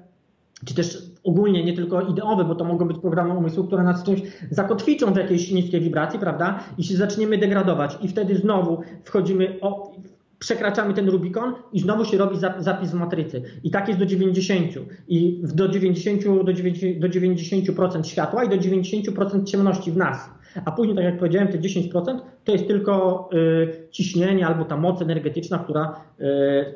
czy 0.65 0.75
też 0.75 1.07
ogólnie 1.23 1.63
nie 1.63 1.73
tylko 1.73 2.01
ideowy, 2.01 2.45
bo 2.45 2.55
to 2.55 2.65
mogą 2.65 2.87
być 2.87 2.97
programy 2.97 3.33
umysłu, 3.33 3.63
które 3.63 3.83
nas 3.83 4.03
czymś 4.03 4.21
zakotwiczą 4.51 5.13
w 5.13 5.17
jakiejś 5.17 5.51
niskiej 5.51 5.81
wibracji, 5.81 6.19
prawda? 6.19 6.59
I 6.77 6.83
się 6.83 6.95
zaczniemy 6.95 7.37
degradować 7.37 7.97
i 8.01 8.07
wtedy 8.07 8.35
znowu 8.35 8.81
wchodzimy, 9.03 9.57
o, 9.61 9.91
przekraczamy 10.39 10.93
ten 10.93 11.09
Rubikon 11.09 11.53
i 11.73 11.79
znowu 11.79 12.05
się 12.05 12.17
robi 12.17 12.37
zapis 12.59 12.91
w 12.91 12.93
matrycy. 12.93 13.41
I 13.63 13.71
tak 13.71 13.87
jest 13.87 13.99
do 13.99 14.05
90. 14.05 14.71
I 15.07 15.41
do 15.43 15.67
90, 15.67 16.23
do 16.23 16.53
90%, 16.53 16.99
do 16.99 17.07
90% 17.07 18.03
światła 18.03 18.43
i 18.43 18.49
do 18.49 18.55
90% 18.57 19.43
ciemności 19.43 19.91
w 19.91 19.97
nas. 19.97 20.29
A 20.65 20.71
później, 20.71 20.95
tak 20.95 21.05
jak 21.05 21.17
powiedziałem, 21.17 21.47
te 21.47 21.57
10% 21.57 22.19
to 22.43 22.51
jest 22.51 22.67
tylko 22.67 23.29
y, 23.33 23.89
ciśnienie 23.91 24.47
albo 24.47 24.65
ta 24.65 24.77
moc 24.77 25.01
energetyczna, 25.01 25.59
która 25.59 26.01
y, 26.19 26.25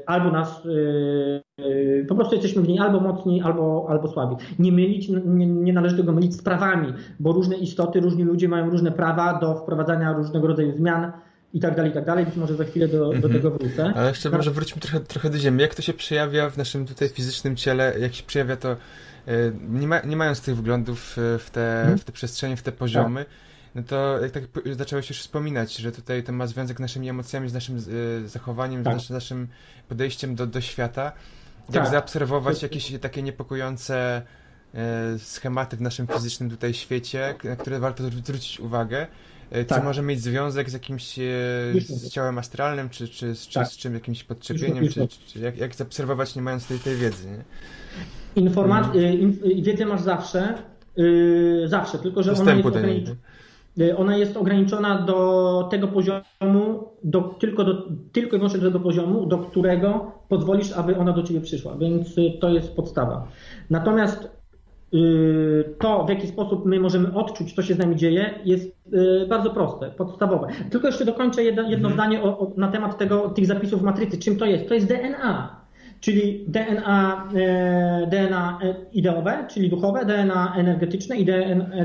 albo 0.05 0.31
nas, 0.31 0.65
y, 0.65 2.05
po 2.07 2.15
prostu 2.15 2.35
jesteśmy 2.35 2.61
w 2.61 2.67
niej 2.67 2.79
albo 2.79 2.99
mocni, 2.99 3.41
albo, 3.41 3.85
albo 3.89 4.07
słabi. 4.07 4.35
Nie, 4.59 4.71
mylić, 4.71 5.09
nie, 5.25 5.47
nie 5.47 5.73
należy 5.73 5.97
tego 5.97 6.11
mylić 6.11 6.33
z 6.33 6.43
prawami, 6.43 6.93
bo 7.19 7.31
różne 7.31 7.55
istoty, 7.55 7.99
różni 7.99 8.23
ludzie 8.23 8.49
mają 8.49 8.69
różne 8.69 8.91
prawa 8.91 9.39
do 9.39 9.55
wprowadzania 9.55 10.13
różnego 10.13 10.47
rodzaju 10.47 10.77
zmian 10.77 11.11
i 11.53 11.59
tak 11.59 11.75
dalej, 11.75 11.91
i 11.91 11.93
tak 11.93 12.05
dalej. 12.05 12.25
Być 12.25 12.35
może 12.35 12.55
za 12.55 12.63
chwilę 12.63 12.87
do, 12.87 12.97
do 12.97 13.13
mhm. 13.13 13.33
tego 13.33 13.51
wrócę. 13.51 13.93
Ale 13.95 14.09
jeszcze 14.09 14.29
może 14.29 14.51
wróćmy 14.51 14.81
trochę, 14.81 14.99
trochę 14.99 15.29
do 15.29 15.37
ziemi. 15.37 15.61
Jak 15.61 15.75
to 15.75 15.81
się 15.81 15.93
przejawia 15.93 16.49
w 16.49 16.57
naszym 16.57 16.85
tutaj 16.85 17.09
fizycznym 17.09 17.55
ciele? 17.55 17.93
Jak 17.99 18.13
się 18.13 18.23
przejawia 18.23 18.55
to, 18.55 18.75
nie, 19.69 19.87
ma, 19.87 19.99
nie 19.99 20.15
mając 20.15 20.41
tych 20.41 20.57
wglądów 20.57 21.17
w 21.17 21.49
te, 21.51 21.79
mhm. 21.79 21.97
w 21.97 22.03
te 22.03 22.11
przestrzenie, 22.11 22.57
w 22.57 22.61
te 22.61 22.71
poziomy, 22.71 23.25
tak 23.25 23.50
no 23.75 23.83
to 23.83 24.19
jak 24.21 24.31
tak 24.31 24.43
zacząłeś 24.71 25.09
już 25.09 25.19
wspominać, 25.19 25.75
że 25.77 25.91
tutaj 25.91 26.23
to 26.23 26.31
ma 26.31 26.47
związek 26.47 26.77
z 26.77 26.79
naszymi 26.79 27.09
emocjami, 27.09 27.49
z 27.49 27.53
naszym 27.53 27.77
y, 27.77 28.27
zachowaniem, 28.27 28.83
tak. 28.83 28.99
z 28.99 29.09
naszym 29.09 29.47
podejściem 29.89 30.35
do, 30.35 30.47
do 30.47 30.61
świata. 30.61 31.11
Jak 31.73 31.83
tak. 31.83 31.91
zaobserwować 31.91 32.63
jakieś 32.63 32.99
takie 33.01 33.21
niepokojące 33.21 34.21
y, 35.15 35.19
schematy 35.19 35.77
w 35.77 35.81
naszym 35.81 36.07
fizycznym 36.07 36.49
tutaj 36.49 36.73
świecie, 36.73 37.35
na 37.43 37.55
które 37.55 37.79
warto 37.79 38.03
zwrócić 38.03 38.59
uwagę. 38.59 39.07
Y, 39.55 39.65
tak. 39.65 39.79
Czy 39.79 39.85
może 39.85 40.01
mieć 40.01 40.21
związek 40.21 40.69
z 40.69 40.73
jakimś 40.73 41.13
z 41.73 42.09
ciałem 42.09 42.37
astralnym, 42.37 42.89
czy, 42.89 43.07
czy, 43.07 43.35
czy 43.35 43.53
tak. 43.53 43.67
z 43.67 43.77
czym 43.77 43.93
jakimś 43.93 44.23
podczepieniem, 44.23 44.87
czy, 44.89 45.07
czy, 45.07 45.39
jak, 45.39 45.57
jak 45.57 45.75
zaobserwować 45.75 46.35
nie 46.35 46.41
mając 46.41 46.67
tej, 46.67 46.79
tej 46.79 46.95
wiedzy? 46.95 47.27
Nie? 47.27 47.43
Informat- 48.43 48.95
mhm. 48.95 49.63
wiedzę 49.63 49.85
masz 49.85 50.01
zawsze, 50.01 50.57
yy, 50.95 51.67
zawsze, 51.67 51.99
tylko 51.99 52.23
że 52.23 52.29
Dostępu 52.29 52.67
ona 52.67 52.79
jest 52.79 52.85
ograniczona. 52.85 53.15
Y, 53.79 53.97
ona 53.97 54.17
jest 54.17 54.37
ograniczona 54.37 55.01
do 55.01 55.67
tego 55.71 55.87
poziomu, 55.87 56.89
do, 57.03 57.21
tylko, 57.21 57.63
do, 57.63 57.87
tylko 58.11 58.35
i 58.35 58.39
wyłącznie 58.39 58.59
do 58.59 58.67
tego 58.67 58.79
poziomu, 58.79 59.25
do 59.25 59.37
którego 59.37 60.11
pozwolisz, 60.29 60.71
aby 60.71 60.97
ona 60.97 61.13
do 61.13 61.23
ciebie 61.23 61.41
przyszła, 61.41 61.75
więc 61.77 62.17
y, 62.17 62.37
to 62.39 62.49
jest 62.49 62.75
podstawa. 62.75 63.27
Natomiast 63.69 64.31
y, 64.93 65.75
to, 65.79 66.05
w 66.05 66.09
jaki 66.09 66.27
sposób 66.27 66.65
my 66.65 66.79
możemy 66.79 67.13
odczuć, 67.13 67.53
co 67.53 67.61
się 67.61 67.73
z 67.73 67.77
nami 67.77 67.95
dzieje, 67.95 68.39
jest 68.45 68.81
bardzo 69.29 69.49
proste, 69.49 69.91
podstawowe. 69.91 70.47
Tylko 70.69 70.87
jeszcze 70.87 71.05
dokończę 71.05 71.43
jedno, 71.43 71.61
jedno 71.61 71.89
mhm. 71.89 71.93
zdanie 71.93 72.23
o, 72.23 72.39
o, 72.39 72.51
na 72.57 72.67
temat 72.67 72.97
tego, 72.97 73.29
tych 73.29 73.45
zapisów 73.45 73.81
matrycy. 73.81 74.17
Czym 74.17 74.37
to 74.37 74.45
jest? 74.45 74.67
To 74.67 74.73
jest 74.73 74.87
DNA 74.87 75.60
czyli 76.01 76.45
DNA, 76.47 77.27
e, 77.35 78.07
DNA 78.07 78.59
ideowe, 78.93 79.45
czyli 79.49 79.69
duchowe, 79.69 80.05
DNA 80.05 80.53
energetyczne 80.57 81.17
i 81.17 81.25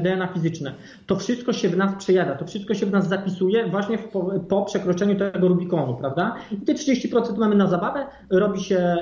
DNA 0.02 0.26
fizyczne. 0.26 0.72
To 1.06 1.16
wszystko 1.16 1.52
się 1.52 1.68
w 1.68 1.76
nas 1.76 1.94
przejawia, 1.94 2.34
to 2.34 2.46
wszystko 2.46 2.74
się 2.74 2.86
w 2.86 2.90
nas 2.90 3.08
zapisuje 3.08 3.68
właśnie 3.68 3.98
po, 3.98 4.40
po 4.48 4.62
przekroczeniu 4.62 5.14
tego 5.14 5.48
Rubikonu, 5.48 5.94
prawda? 5.94 6.36
I 6.52 6.56
te 6.56 6.74
30% 6.74 7.38
mamy 7.38 7.56
na 7.56 7.66
zabawę, 7.66 8.06
robi 8.30 8.60
się 8.60 8.96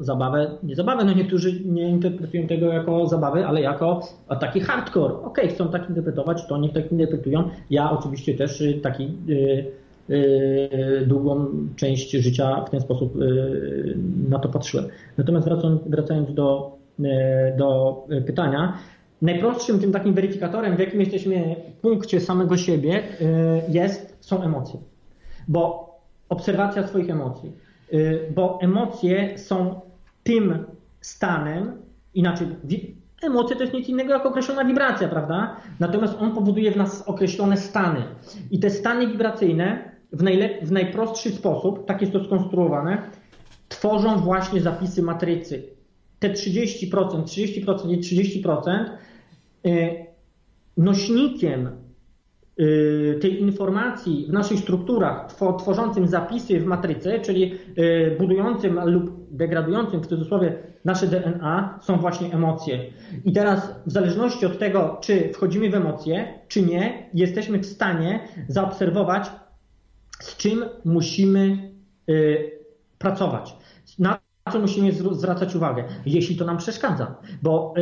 zabawę, 0.00 0.50
nie 0.62 0.76
zabawę, 0.76 1.04
no 1.04 1.12
niektórzy 1.12 1.64
nie 1.64 1.88
interpretują 1.88 2.46
tego 2.46 2.66
jako 2.66 3.06
zabawy, 3.06 3.46
ale 3.46 3.60
jako 3.60 4.00
taki 4.40 4.60
hardcore. 4.60 5.14
Okej, 5.14 5.24
okay, 5.24 5.48
chcą 5.48 5.68
tak 5.68 5.88
interpretować, 5.88 6.46
to 6.46 6.58
niech 6.58 6.72
tak 6.72 6.92
interpretują. 6.92 7.50
Ja 7.70 7.90
oczywiście 7.90 8.34
też 8.34 8.62
taki 8.82 9.12
yy, 9.26 9.46
Y, 9.46 9.72
długą 11.06 11.46
część 11.76 12.10
życia 12.10 12.64
w 12.64 12.70
ten 12.70 12.80
sposób 12.80 13.16
y, 13.16 13.96
na 14.28 14.38
to 14.38 14.48
patrzyłem. 14.48 14.86
Natomiast 15.18 15.46
wracając, 15.46 15.82
wracając 15.86 16.34
do, 16.34 16.78
y, 17.00 17.04
do 17.58 17.96
pytania, 18.26 18.78
najprostszym 19.22 19.78
tym 19.78 19.92
takim 19.92 20.14
weryfikatorem, 20.14 20.76
w 20.76 20.78
jakim 20.78 21.00
jesteśmy 21.00 21.56
punkcie 21.82 22.20
samego 22.20 22.56
siebie, 22.56 23.02
jest, 23.68 24.16
są 24.20 24.42
emocje. 24.42 24.80
Bo 25.48 25.86
obserwacja 26.28 26.86
swoich 26.86 27.10
emocji. 27.10 27.52
Bo 28.34 28.58
emocje 28.62 29.38
są 29.38 29.80
tym 30.22 30.64
stanem, 31.00 31.72
inaczej, 32.14 32.46
emocje 33.22 33.56
to 33.56 33.62
jest 33.62 33.74
nic 33.74 33.88
innego 33.88 34.12
jak 34.12 34.26
określona 34.26 34.64
wibracja, 34.64 35.08
prawda? 35.08 35.56
Natomiast 35.80 36.14
on 36.20 36.34
powoduje 36.34 36.72
w 36.72 36.76
nas 36.76 37.02
określone 37.02 37.56
stany. 37.56 38.02
I 38.50 38.58
te 38.58 38.70
stany 38.70 39.06
wibracyjne 39.06 39.95
w, 40.16 40.22
w 40.62 40.72
najprostszy 40.72 41.30
sposób, 41.30 41.86
tak 41.86 42.00
jest 42.00 42.12
to 42.12 42.24
skonstruowane, 42.24 43.10
tworzą 43.68 44.18
właśnie 44.18 44.60
zapisy 44.60 45.02
matrycy. 45.02 45.62
Te 46.18 46.30
30%, 46.32 47.22
30% 47.22 47.90
i 47.90 47.98
30% 48.42 48.84
y, 49.66 50.06
nośnikiem 50.76 51.70
y, 52.60 53.18
tej 53.20 53.42
informacji 53.42 54.26
w 54.28 54.32
naszych 54.32 54.58
strukturach 54.58 55.34
tworzącym 55.58 56.08
zapisy 56.08 56.60
w 56.60 56.64
matrycy, 56.64 57.20
czyli 57.22 57.54
y, 57.78 58.16
budującym 58.18 58.80
lub 58.84 59.10
degradującym 59.30 60.00
w 60.00 60.06
cudzysłowie 60.06 60.56
nasze 60.84 61.06
DNA 61.06 61.78
są 61.82 61.98
właśnie 61.98 62.32
emocje. 62.32 62.78
I 63.24 63.32
teraz 63.32 63.74
w 63.86 63.92
zależności 63.92 64.46
od 64.46 64.58
tego, 64.58 64.98
czy 65.00 65.32
wchodzimy 65.32 65.70
w 65.70 65.74
emocje, 65.74 66.38
czy 66.48 66.62
nie, 66.62 67.10
jesteśmy 67.14 67.58
w 67.58 67.66
stanie 67.66 68.20
zaobserwować 68.48 69.30
z 70.20 70.36
czym 70.36 70.64
musimy 70.84 71.72
y, 72.10 72.50
pracować, 72.98 73.56
na 73.98 74.18
co 74.52 74.58
musimy 74.58 74.92
zwracać 74.92 75.54
uwagę, 75.54 75.84
jeśli 76.06 76.36
to 76.36 76.44
nam 76.44 76.56
przeszkadza. 76.56 77.14
Bo 77.42 77.74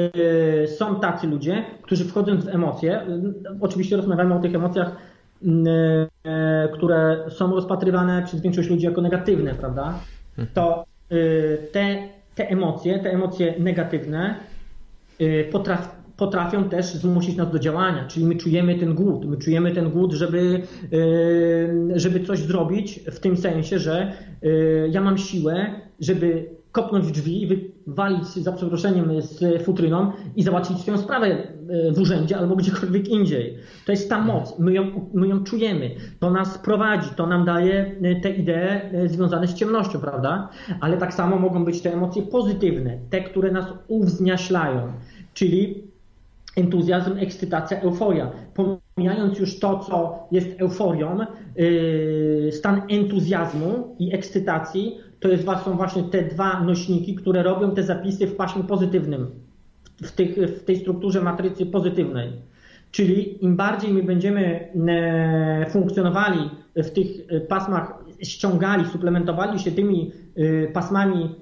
y, 0.65 0.69
są 0.69 1.01
tacy 1.01 1.27
ludzie, 1.27 1.65
którzy 1.83 2.05
wchodząc 2.05 2.45
w 2.45 2.49
emocje, 2.49 3.03
y, 3.03 3.07
oczywiście 3.61 3.97
rozmawiamy 3.97 4.35
o 4.35 4.39
tych 4.39 4.55
emocjach, 4.55 4.97
które 6.75 7.25
są 7.29 7.55
rozpatrywane 7.55 8.23
przez 8.23 8.41
większość 8.41 8.71
ludzi 8.71 8.85
jako 8.87 9.01
negatywne, 9.01 9.55
prawda? 9.55 9.99
To 10.55 10.85
te, 11.73 12.09
te 12.35 12.49
emocje, 12.49 12.99
te 12.99 13.11
emocje 13.11 13.55
negatywne 13.59 14.35
potrafią 15.53 15.94
potrafią 16.17 16.65
też 16.65 16.87
zmusić 16.87 17.37
nas 17.37 17.51
do 17.51 17.59
działania, 17.59 18.07
czyli 18.09 18.27
my 18.27 18.37
czujemy 18.37 18.79
ten 18.79 18.95
głód, 18.95 19.25
my 19.25 19.37
czujemy 19.37 19.73
ten 19.73 19.91
głód, 19.91 20.13
żeby, 20.13 20.63
żeby 21.95 22.21
coś 22.21 22.39
zrobić 22.39 23.01
w 23.07 23.21
tym 23.21 23.37
sensie, 23.37 23.79
że 23.79 24.13
ja 24.91 25.01
mam 25.01 25.19
siłę, 25.19 25.81
żeby 26.01 26.55
kopnąć 26.75 27.13
drzwi 27.13 27.43
i 27.43 27.47
wywalić 27.47 28.27
za 28.27 28.53
przeproszeniem 28.53 29.23
z 29.23 29.63
futryną 29.63 30.13
i 30.37 30.43
załatwić 30.43 30.79
swoją 30.79 30.99
sprawę 30.99 31.27
e, 31.27 31.93
w 31.93 31.99
urzędzie 31.99 32.39
albo 32.39 32.57
gdziekolwiek 32.57 33.09
indziej. 33.09 33.57
To 33.87 33.93
jest 33.93 34.09
ta 34.09 34.21
moc, 34.21 34.59
my 34.59 34.73
ją, 34.73 35.09
my 35.15 35.29
ją 35.29 35.45
czujemy, 35.45 35.91
to 36.21 36.31
nas 36.31 36.59
prowadzi, 36.59 37.09
to 37.17 37.27
nam 37.27 37.45
daje 37.45 37.97
te 38.23 38.31
idee 38.31 38.81
związane 39.07 39.47
z 39.47 39.55
ciemnością, 39.55 40.01
prawda? 40.01 40.49
Ale 40.81 40.97
tak 40.97 41.15
samo 41.15 41.39
mogą 41.39 41.65
być 41.65 41.81
te 41.81 41.93
emocje 41.93 42.23
pozytywne, 42.23 42.99
te, 43.11 43.21
które 43.21 43.53
nas 43.53 43.67
uwzniaślają, 43.89 44.93
czyli 45.35 45.84
entuzjazm, 46.57 47.19
ekscytacja, 47.19 47.81
euforia. 47.81 48.31
Pomijając 48.55 49.39
już 49.39 49.59
to, 49.59 49.79
co 49.79 50.27
jest 50.33 50.61
euforią, 50.61 51.19
stan 52.51 52.83
entuzjazmu 52.89 53.97
i 53.99 54.15
ekscytacji 54.15 54.99
to 55.21 55.29
jest, 55.29 55.45
są 55.65 55.77
właśnie 55.77 56.03
te 56.03 56.23
dwa 56.23 56.63
nośniki, 56.63 57.15
które 57.15 57.43
robią 57.43 57.71
te 57.71 57.83
zapisy 57.83 58.27
w 58.27 58.37
paśmie 58.37 58.65
pozytywnym, 58.65 59.31
w, 60.03 60.13
tych, 60.13 60.37
w 60.37 60.65
tej 60.65 60.77
strukturze 60.77 61.23
matrycy 61.23 61.67
pozytywnej. 61.67 62.33
Czyli 62.91 63.45
im 63.45 63.57
bardziej 63.57 63.93
my 63.93 64.03
będziemy 64.03 64.69
e, 64.89 65.71
funkcjonowali 65.71 66.51
w 66.77 66.91
tych 66.91 67.07
e, 67.29 67.41
pasmach, 67.41 68.05
ściągali, 68.23 68.87
suplementowali 68.87 69.59
się 69.59 69.73
tymi 69.73 70.13
e, 70.37 70.67
pasmami 70.67 71.35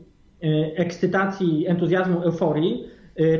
ekscytacji, 0.76 1.66
entuzjazmu, 1.66 2.22
euforii, 2.22 2.84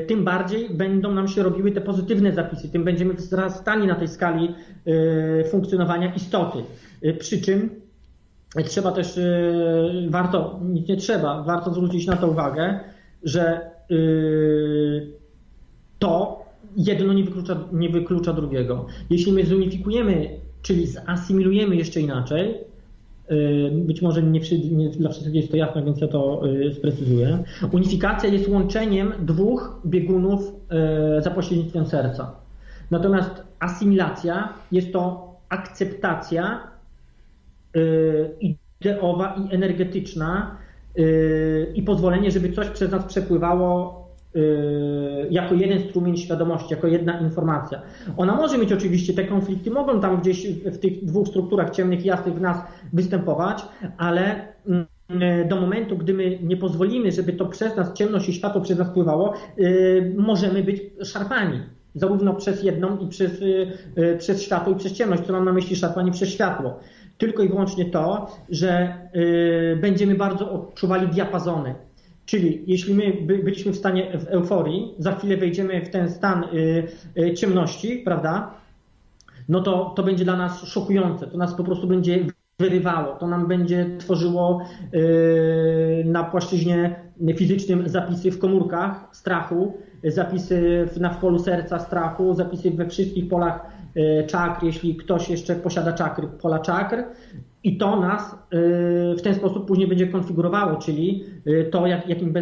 tym 0.07 0.25
bardziej 0.25 0.71
będą 0.71 1.13
nam 1.13 1.29
się 1.29 1.43
robiły 1.43 1.73
te 1.73 1.81
pozytywne 1.81 2.33
zapisy, 2.33 2.69
tym 2.69 2.85
będziemy 2.85 3.15
wzrastali 3.15 3.87
na 3.87 3.95
tej 3.95 4.09
skali 4.09 4.55
funkcjonowania 5.51 6.15
istoty. 6.15 6.59
Przy 7.19 7.41
czym 7.41 7.83
trzeba 8.65 8.93
też, 8.93 9.17
y, 9.17 10.07
warto, 10.11 10.61
nic 10.65 10.89
nie 10.89 10.97
trzeba, 10.97 11.43
warto 11.43 11.75
zwrócić 11.75 12.07
na 12.07 12.17
to 12.17 12.29
uwagę, 12.29 12.81
że 13.23 13.71
y, 13.91 15.13
to 15.99 16.45
jedno 16.77 17.13
nie 17.13 17.25
wyklucza, 17.25 17.57
nie 17.73 17.89
wyklucza 17.89 18.33
drugiego. 18.33 18.87
Jeśli 19.11 19.33
my 19.33 19.47
zunifikujemy, 19.47 20.29
czyli 20.63 20.87
zasymilujemy 20.87 21.77
jeszcze 21.77 22.01
inaczej, 22.01 22.51
y, 22.51 22.65
być 23.73 24.03
może 24.03 24.23
nie, 24.23 24.41
nie, 24.71 24.89
dla 24.91 25.11
wszystkich 25.11 25.35
jest 25.35 25.51
to 25.51 25.57
jasne, 25.57 25.85
więc 25.85 26.01
ja 26.01 26.09
to 26.09 26.43
sprecyzuję. 26.77 27.39
Unifikacja 27.73 28.29
jest 28.29 28.49
łączeniem 28.49 29.13
dwóch 29.21 29.81
biegunów 29.87 30.53
za 31.21 31.31
pośrednictwem 31.31 31.87
serca. 31.87 32.35
Natomiast 32.91 33.31
asymilacja 33.59 34.53
jest 34.73 34.93
to 34.93 35.33
akceptacja 35.49 36.73
Y, 37.77 38.55
ideowa 38.81 39.35
i 39.35 39.55
energetyczna 39.55 40.57
y, 40.99 41.73
i 41.75 41.83
pozwolenie, 41.83 42.31
żeby 42.31 42.53
coś 42.53 42.69
przez 42.69 42.91
nas 42.91 43.05
przepływało 43.05 44.02
y, 44.02 44.02
jako 45.31 45.55
jeden 45.55 45.81
strumień 45.89 46.17
świadomości, 46.17 46.75
jako 46.75 46.87
jedna 46.87 47.21
informacja. 47.21 47.83
Ona 48.17 48.37
może 48.37 48.59
mieć 48.59 48.73
oczywiście, 48.73 49.15
te 49.15 49.25
konflikty 49.25 49.71
mogą 49.71 50.01
tam 50.01 50.21
gdzieś 50.21 50.47
w 50.53 50.79
tych 50.79 51.05
dwóch 51.05 51.29
strukturach 51.29 51.71
ciemnych 51.71 52.05
i 52.05 52.09
jasnych 52.09 52.35
w 52.35 52.41
nas 52.41 52.59
występować, 52.93 53.65
ale 53.99 54.49
mm, 54.67 54.87
do 55.49 55.61
momentu, 55.61 55.97
gdy 55.97 56.15
my 56.15 56.39
nie 56.43 56.57
pozwolimy, 56.57 57.13
żeby 57.13 57.33
to 57.33 57.47
przez 57.47 57.77
nas 57.77 57.93
ciemność 57.93 58.29
i 58.29 58.33
światło 58.33 58.61
przez 58.61 58.79
nas 58.79 58.91
pływało, 58.91 59.35
możemy 60.17 60.63
być 60.63 60.83
szarpani. 61.05 61.61
Zarówno 61.95 62.35
przez 62.35 62.63
jedną 62.63 62.99
i 62.99 63.09
przez, 63.09 63.33
przez 64.19 64.43
światło 64.43 64.73
i 64.73 64.77
przez 64.77 64.93
ciemność, 64.93 65.23
co 65.23 65.33
mam 65.33 65.45
na 65.45 65.53
myśli 65.53 65.77
szarpanie 65.77 66.13
przez 66.13 66.29
światło 66.29 66.81
tylko 67.23 67.43
i 67.43 67.49
wyłącznie 67.49 67.85
to, 67.85 68.27
że 68.49 68.99
y, 69.15 69.79
będziemy 69.81 70.15
bardzo 70.15 70.53
odczuwali 70.53 71.09
diapazony. 71.09 71.75
Czyli 72.33 72.63
jeśli 72.67 72.95
my 72.95 73.13
byliśmy 73.43 73.73
w 73.73 73.77
stanie 73.77 74.19
w 74.19 74.27
euforii, 74.27 74.95
za 74.99 75.13
chwilę 75.15 75.37
wejdziemy 75.37 75.85
w 75.85 75.91
ten 75.91 76.11
stan 76.11 76.45
y, 76.45 76.89
y, 77.19 77.35
ciemności, 77.35 78.03
prawda? 78.05 78.55
No 79.49 79.61
to, 79.61 79.93
to 79.97 80.03
będzie 80.03 80.25
dla 80.25 80.37
nas 80.37 80.65
szokujące. 80.65 81.27
To 81.27 81.39
nas 81.39 81.55
po 81.55 81.65
prostu 81.65 81.87
będzie 81.87 82.27
wyrywało. 82.59 83.17
To 83.17 83.27
nam 83.27 83.47
będzie 83.49 83.87
tworzyło 83.99 84.67
na 86.05 86.25
płaszczyźnie 86.25 86.97
fizycznym 87.37 87.89
zapisy 87.89 88.31
w 88.31 88.39
komórkach 88.39 89.09
strachu, 89.13 89.79
zapisy 90.05 90.89
na 91.01 91.11
w 91.11 91.21
polu 91.21 91.39
serca 91.39 91.79
strachu, 91.79 92.35
zapisy 92.35 92.71
we 92.71 92.89
wszystkich 92.89 93.29
polach 93.29 93.67
E, 93.97 94.25
czakr, 94.27 94.65
jeśli 94.65 94.97
ktoś 94.97 95.29
jeszcze 95.29 95.55
posiada 95.55 95.93
czakry, 95.93 96.29
pola 96.43 96.59
czakr 96.59 96.97
i 97.65 97.77
to 97.77 98.01
nas 98.01 98.33
e, 98.33 98.37
w 99.15 99.23
ten 99.23 99.35
sposób 99.35 99.67
później 99.67 99.89
będzie 99.89 100.07
konfigurowało, 100.07 100.77
czyli 100.77 101.25
e, 101.47 101.65
to, 101.65 101.87
jak, 101.87 102.09
jakim, 102.09 102.35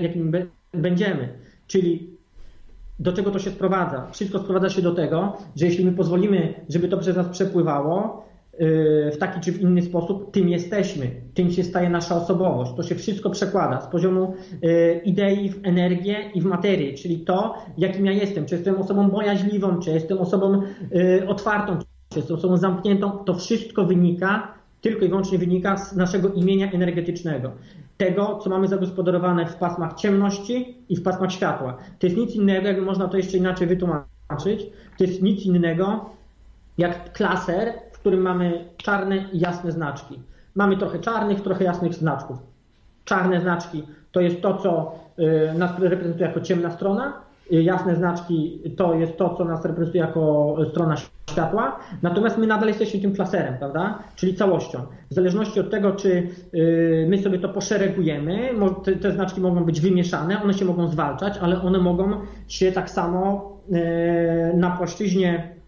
jakim 0.00 0.32
będziemy. 0.72 1.28
Czyli 1.66 2.10
do 2.98 3.12
czego 3.12 3.30
to 3.30 3.38
się 3.38 3.50
sprowadza? 3.50 4.06
Wszystko 4.10 4.38
sprowadza 4.38 4.70
się 4.70 4.82
do 4.82 4.94
tego, 4.94 5.36
że 5.56 5.66
jeśli 5.66 5.84
my 5.84 5.92
pozwolimy, 5.92 6.54
żeby 6.68 6.88
to 6.88 6.98
przez 6.98 7.16
nas 7.16 7.28
przepływało, 7.28 8.28
w 9.12 9.16
taki 9.20 9.40
czy 9.40 9.52
w 9.52 9.60
inny 9.60 9.82
sposób, 9.82 10.30
tym 10.32 10.48
jesteśmy, 10.48 11.10
tym 11.34 11.50
się 11.50 11.64
staje 11.64 11.90
nasza 11.90 12.16
osobowość. 12.16 12.72
To 12.76 12.82
się 12.82 12.94
wszystko 12.94 13.30
przekłada 13.30 13.80
z 13.80 13.86
poziomu 13.86 14.34
y, 14.64 15.00
idei 15.04 15.50
w 15.50 15.66
energię 15.66 16.30
i 16.34 16.40
w 16.40 16.44
materię, 16.44 16.94
czyli 16.94 17.20
to, 17.20 17.54
jakim 17.78 18.06
ja 18.06 18.12
jestem, 18.12 18.46
czy 18.46 18.54
jestem 18.54 18.76
osobą 18.76 19.10
bojaźliwą, 19.10 19.78
czy 19.78 19.90
jestem 19.90 20.18
osobą 20.18 20.62
y, 20.94 21.28
otwartą, 21.28 21.78
czy 22.08 22.18
jestem 22.18 22.36
osobą 22.36 22.56
zamkniętą, 22.56 23.10
to 23.24 23.34
wszystko 23.34 23.84
wynika, 23.84 24.57
tylko 24.80 25.04
i 25.04 25.08
wyłącznie 25.08 25.38
wynika 25.38 25.76
z 25.76 25.96
naszego 25.96 26.28
imienia 26.28 26.70
energetycznego. 26.72 27.52
Tego, 27.96 28.38
co 28.44 28.50
mamy 28.50 28.68
zagospodarowane 28.68 29.46
w 29.46 29.56
pasmach 29.56 29.94
ciemności 29.94 30.76
i 30.88 30.96
w 30.96 31.02
pasmach 31.02 31.32
światła. 31.32 31.76
To 31.98 32.06
jest 32.06 32.16
nic 32.16 32.34
innego, 32.34 32.66
jakby 32.66 32.82
można 32.82 33.08
to 33.08 33.16
jeszcze 33.16 33.36
inaczej 33.36 33.66
wytłumaczyć, 33.66 34.66
to 34.98 35.04
jest 35.04 35.22
nic 35.22 35.46
innego 35.46 36.10
jak 36.78 37.12
klaser, 37.12 37.72
w 37.92 37.98
którym 37.98 38.20
mamy 38.20 38.64
czarne 38.76 39.16
i 39.32 39.38
jasne 39.40 39.72
znaczki. 39.72 40.18
Mamy 40.54 40.76
trochę 40.76 40.98
czarnych, 40.98 41.40
trochę 41.40 41.64
jasnych 41.64 41.94
znaczków. 41.94 42.38
Czarne 43.04 43.40
znaczki 43.40 43.82
to 44.12 44.20
jest 44.20 44.40
to, 44.40 44.56
co 44.56 44.94
y, 45.18 45.58
nas 45.58 45.78
reprezentuje 45.78 46.28
jako 46.28 46.40
ciemna 46.40 46.70
strona. 46.70 47.27
Y, 47.52 47.62
jasne 47.62 47.96
znaczki 47.96 48.60
to 48.76 48.94
jest 48.94 49.16
to, 49.16 49.34
co 49.34 49.44
nas 49.44 49.64
reprezentuje 49.64 50.04
jako 50.04 50.56
strona 50.70 50.96
światła, 51.30 51.78
natomiast 52.02 52.38
my 52.38 52.46
nadal 52.46 52.68
jesteśmy 52.68 53.00
tym 53.00 53.14
klaserem, 53.14 53.54
prawda? 53.58 53.98
Czyli 54.16 54.34
całością. 54.34 54.78
W 55.10 55.14
zależności 55.14 55.60
od 55.60 55.70
tego, 55.70 55.92
czy 55.92 56.28
y, 56.54 57.06
my 57.08 57.18
sobie 57.18 57.38
to 57.38 57.48
poszeregujemy, 57.48 58.50
te 59.02 59.12
znaczki 59.12 59.40
mogą 59.40 59.64
być 59.64 59.80
wymieszane, 59.80 60.42
one 60.42 60.54
się 60.54 60.64
mogą 60.64 60.88
zwalczać, 60.88 61.38
ale 61.38 61.62
one 61.62 61.78
mogą 61.78 62.10
się 62.48 62.72
tak 62.72 62.90
samo 62.90 63.58
na 64.54 64.70
płaszczyźnie 64.70 65.58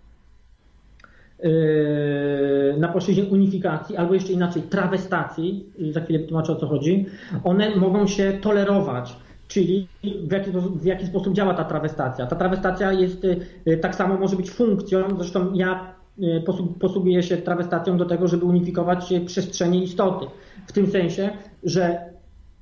na 2.79 2.89
płaszczyźnie 2.89 3.25
unifikacji, 3.25 3.97
albo 3.97 4.15
jeszcze 4.15 4.33
inaczej 4.33 4.63
trawestacji, 4.63 5.67
za 5.91 6.01
chwilę 6.01 6.19
wytłumaczę 6.19 6.53
o 6.53 6.57
co 6.57 6.67
chodzi, 6.67 7.07
one 7.45 7.77
mogą 7.77 8.07
się 8.07 8.33
tolerować. 8.33 9.17
Czyli 9.51 9.89
w 10.29 10.33
jaki, 10.33 10.51
w 10.75 10.85
jaki 10.85 11.07
sposób 11.07 11.35
działa 11.35 11.55
ta 11.55 11.65
trawestacja? 11.65 12.27
Ta 12.27 12.37
trawestacja 12.37 12.93
jest 12.93 13.25
yy, 13.67 13.77
tak 13.77 13.95
samo 13.95 14.17
może 14.17 14.37
być 14.37 14.51
funkcją, 14.51 15.05
zresztą 15.17 15.55
ja 15.55 15.95
yy, 16.19 16.45
posługuję 16.81 17.23
się 17.23 17.37
trawestacją 17.37 17.97
do 17.97 18.05
tego, 18.05 18.29
żeby 18.29 18.45
unifikować 18.45 19.15
przestrzenie 19.27 19.83
istoty. 19.83 20.27
W 20.67 20.73
tym 20.73 20.87
sensie, 20.87 21.31
że 21.63 22.11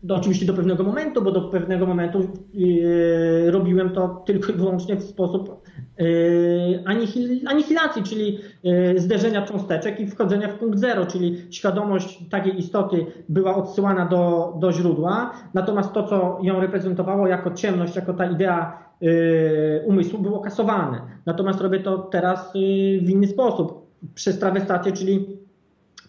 do, 0.03 0.15
oczywiście 0.15 0.47
do 0.47 0.55
pewnego 0.55 0.85
momentu, 0.85 1.23
bo 1.23 1.31
do 1.31 1.41
pewnego 1.41 1.87
momentu 1.87 2.29
yy, 2.55 3.51
robiłem 3.51 3.91
to 3.91 4.23
tylko 4.27 4.53
i 4.53 4.57
wyłącznie 4.57 4.97
w 4.97 5.03
sposób 5.03 5.63
yy, 5.99 6.83
anihil, 6.87 7.49
anihilacji, 7.49 8.03
czyli 8.03 8.39
yy, 8.63 9.01
zderzenia 9.01 9.43
cząsteczek 9.43 10.01
i 10.01 10.07
wchodzenia 10.07 10.49
w 10.49 10.59
punkt 10.59 10.79
zero, 10.79 11.07
czyli 11.07 11.37
świadomość 11.51 12.29
takiej 12.31 12.59
istoty 12.59 13.07
była 13.29 13.55
odsyłana 13.57 14.07
do, 14.07 14.55
do 14.61 14.73
źródła, 14.73 15.33
natomiast 15.55 15.93
to, 15.93 16.03
co 16.03 16.39
ją 16.43 16.61
reprezentowało 16.61 17.27
jako 17.27 17.51
ciemność, 17.51 17.97
jako 17.97 18.15
ta 18.15 18.27
idea 18.27 18.79
yy, 19.01 19.83
umysłu 19.87 20.19
było 20.19 20.41
kasowane. 20.41 21.01
Natomiast 21.27 21.61
robię 21.61 21.81
to 21.81 21.99
teraz 21.99 22.55
yy, 22.55 23.01
w 23.01 23.11
inny 23.11 23.27
sposób, 23.27 23.89
przez 24.15 24.39
trawestację, 24.39 24.93
czyli 24.93 25.27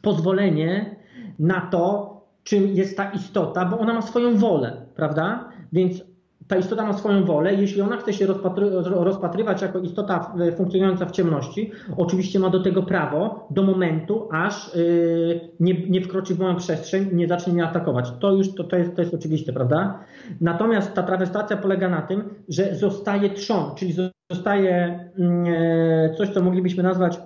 pozwolenie 0.02 0.96
na 1.40 1.62
to, 1.62 2.19
czym 2.44 2.68
jest 2.68 2.98
ta 2.98 3.12
istota, 3.12 3.66
bo 3.66 3.80
ona 3.80 3.94
ma 3.94 4.02
swoją 4.02 4.38
wolę, 4.38 4.86
prawda? 4.96 5.50
Więc 5.74 6.04
ta 6.50 6.58
istota 6.58 6.86
ma 6.86 6.94
swoją 6.94 7.26
wolę. 7.26 7.54
Jeśli 7.54 7.82
ona 7.82 7.98
chce 7.98 8.14
się 8.14 8.26
rozpatry 8.26 8.70
rozpatrywać 8.84 9.62
jako 9.62 9.80
istota 9.80 10.34
funkcjonująca 10.58 11.06
w 11.06 11.12
ciemności, 11.12 11.72
oczywiście 11.98 12.40
ma 12.40 12.50
do 12.50 12.60
tego 12.60 12.84
prawo 12.84 13.48
do 13.50 13.64
momentu, 13.64 14.28
aż 14.32 14.76
yy, 14.76 15.50
nie, 15.60 15.88
nie, 15.90 16.02
wkroczy 16.02 16.36
w 16.36 16.40
moją 16.40 16.56
przestrzeń, 16.56 17.10
nie 17.14 17.28
zacznie 17.28 17.54
mnie 17.54 17.66
atakować. 17.66 18.12
To 18.20 18.32
już 18.32 18.56
to, 18.56 18.64
to, 18.64 18.76
jest, 18.76 18.96
to 18.96 19.02
jest 19.02 19.14
oczywiste, 19.14 19.54
prawda? 19.54 20.00
Natomiast 20.42 20.94
ta 20.94 21.04
trawestacja 21.04 21.58
polega 21.58 21.90
na 21.90 22.02
tym, 22.02 22.30
że 22.48 22.76
zostaje 22.76 23.30
trzon, 23.30 23.76
czyli 23.76 23.94
zostaje 24.32 25.00
yy, 25.18 26.16
coś, 26.18 26.30
co 26.30 26.42
moglibyśmy 26.42 26.84
nazwać 26.84 27.20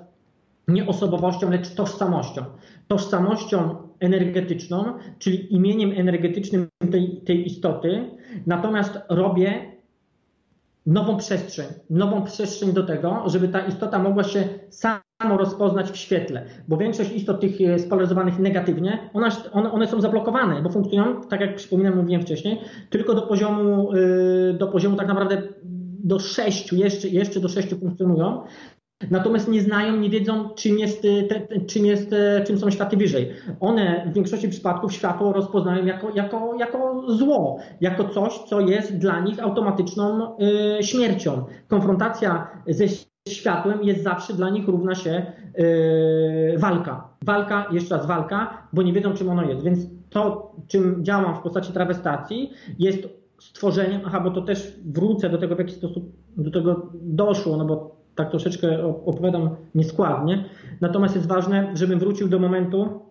nie 0.67 0.87
osobowością, 0.87 1.49
lecz 1.49 1.75
tożsamością. 1.75 2.43
Tożsamością 2.87 3.75
energetyczną, 3.99 4.93
czyli 5.19 5.53
imieniem 5.55 5.91
energetycznym 5.91 6.67
tej, 6.91 7.21
tej 7.25 7.45
istoty, 7.45 8.09
natomiast 8.47 8.99
robię 9.09 9.73
nową 10.85 11.17
przestrzeń, 11.17 11.67
nową 11.89 12.23
przestrzeń 12.23 12.73
do 12.73 12.83
tego, 12.83 13.23
żeby 13.25 13.47
ta 13.47 13.59
istota 13.59 13.99
mogła 13.99 14.23
się 14.23 14.43
samo 14.69 15.37
rozpoznać 15.37 15.91
w 15.91 15.97
świetle, 15.97 16.45
bo 16.67 16.77
większość 16.77 17.11
istot 17.11 17.41
tych 17.41 17.61
e, 17.61 17.79
spolaryzowanych 17.79 18.39
negatywnie, 18.39 19.09
one, 19.13 19.29
one 19.71 19.87
są 19.87 20.01
zablokowane, 20.01 20.61
bo 20.61 20.69
funkcjonują, 20.69 21.21
tak 21.21 21.41
jak 21.41 21.55
przypominam, 21.55 21.97
mówiłem 21.97 22.21
wcześniej, 22.21 22.59
tylko 22.89 23.13
do 23.13 23.21
poziomu, 23.21 23.91
e, 23.93 24.53
do 24.53 24.67
poziomu 24.67 24.95
tak 24.95 25.07
naprawdę 25.07 25.41
do 26.03 26.19
sześciu, 26.19 26.75
jeszcze, 26.75 27.07
jeszcze 27.07 27.39
do 27.39 27.47
sześciu 27.47 27.77
funkcjonują, 27.77 28.43
Natomiast 29.11 29.47
nie 29.47 29.61
znają, 29.61 29.95
nie 29.95 30.09
wiedzą, 30.09 30.49
czym, 30.49 30.79
jest, 30.79 31.01
te, 31.01 31.59
czym, 31.67 31.85
jest, 31.85 32.15
czym 32.47 32.59
są 32.59 32.71
światy 32.71 32.97
wyżej. 32.97 33.29
One 33.59 34.05
w 34.11 34.13
większości 34.13 34.49
przypadków 34.49 34.93
światło 34.93 35.33
rozpoznają 35.33 35.85
jako, 35.85 36.09
jako, 36.15 36.55
jako 36.59 37.03
zło, 37.07 37.59
jako 37.81 38.09
coś, 38.09 38.37
co 38.37 38.59
jest 38.59 38.97
dla 38.97 39.19
nich 39.19 39.43
automatyczną 39.43 40.37
y, 40.79 40.83
śmiercią. 40.83 41.45
Konfrontacja 41.67 42.47
ze 42.67 42.85
światłem 43.29 43.83
jest 43.83 44.03
zawsze 44.03 44.33
dla 44.33 44.49
nich 44.49 44.67
równa 44.67 44.95
się 44.95 45.25
y, 45.59 46.55
walka. 46.57 47.07
Walka, 47.25 47.65
jeszcze 47.71 47.97
raz 47.97 48.05
walka, 48.05 48.67
bo 48.73 48.81
nie 48.81 48.93
wiedzą, 48.93 49.13
czym 49.13 49.29
ono 49.29 49.43
jest. 49.43 49.63
Więc 49.63 49.79
to, 50.09 50.51
czym 50.67 51.05
działam 51.05 51.35
w 51.35 51.39
postaci 51.39 51.73
trawestacji, 51.73 52.51
jest 52.79 53.07
stworzeniem, 53.39 54.01
aha, 54.05 54.19
bo 54.19 54.31
to 54.31 54.41
też 54.41 54.79
wrócę 54.85 55.29
do 55.29 55.37
tego, 55.37 55.55
w 55.55 55.59
jaki 55.59 55.73
sposób 55.73 56.11
do 56.37 56.51
tego 56.51 56.89
doszło, 56.93 57.57
no 57.57 57.65
bo 57.65 58.02
tak 58.15 58.29
troszeczkę 58.29 58.85
opowiadam 58.85 59.49
nieskładnie. 59.75 60.45
Natomiast 60.81 61.15
jest 61.15 61.27
ważne, 61.27 61.71
żebym 61.73 61.99
wrócił 61.99 62.29
do 62.29 62.39
momentu, 62.39 63.01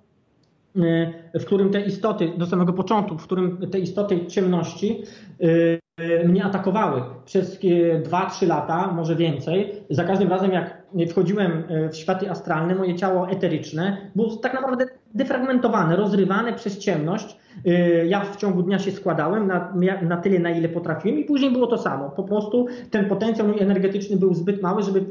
e, 1.35 1.39
w 1.41 1.45
którym 1.45 1.71
te 1.71 1.81
istoty, 1.81 2.33
do 2.37 2.47
samego 2.47 2.73
początku, 2.73 3.19
w 3.19 3.23
którym 3.23 3.71
te 3.71 3.79
istoty 3.79 4.27
ciemności 4.27 5.03
e, 5.41 6.29
mnie 6.29 6.45
atakowały 6.45 7.03
przez 7.25 7.61
2-3 8.03 8.47
lata, 8.47 8.93
może 8.93 9.17
więcej. 9.17 9.73
Za 9.91 10.05
każdym 10.05 10.29
razem, 10.29 10.53
jak 10.53 10.82
wchodziłem 11.11 11.65
e, 11.69 11.89
w 11.89 11.97
światy 11.97 12.31
astralne, 12.31 12.75
moje 12.75 12.95
ciało 12.95 13.31
eteryczne 13.31 13.97
było 14.17 14.37
tak 14.37 14.55
naprawdę 14.55 14.87
defragmentowane, 15.15 15.97
rozrywane 15.97 16.53
przez 16.53 16.79
ciemność. 16.79 17.37
Y, 17.67 18.07
ja 18.09 18.25
w 18.25 18.37
ciągu 18.37 18.63
dnia 18.63 18.79
się 18.79 18.93
składałem 18.93 19.47
na, 19.47 19.75
na 20.03 20.17
tyle, 20.17 20.39
na 20.39 20.51
ile 20.51 20.69
potrafiłem, 20.69 21.19
i 21.19 21.25
później 21.25 21.51
było 21.51 21.67
to 21.67 21.79
samo. 21.79 22.11
Po 22.11 22.23
prostu 22.23 22.67
ten 22.91 23.09
potencjał 23.09 23.49
mój 23.49 23.61
energetyczny 23.61 24.17
był 24.17 24.35
zbyt 24.35 24.63
mały, 24.63 24.83
żeby 24.83 25.05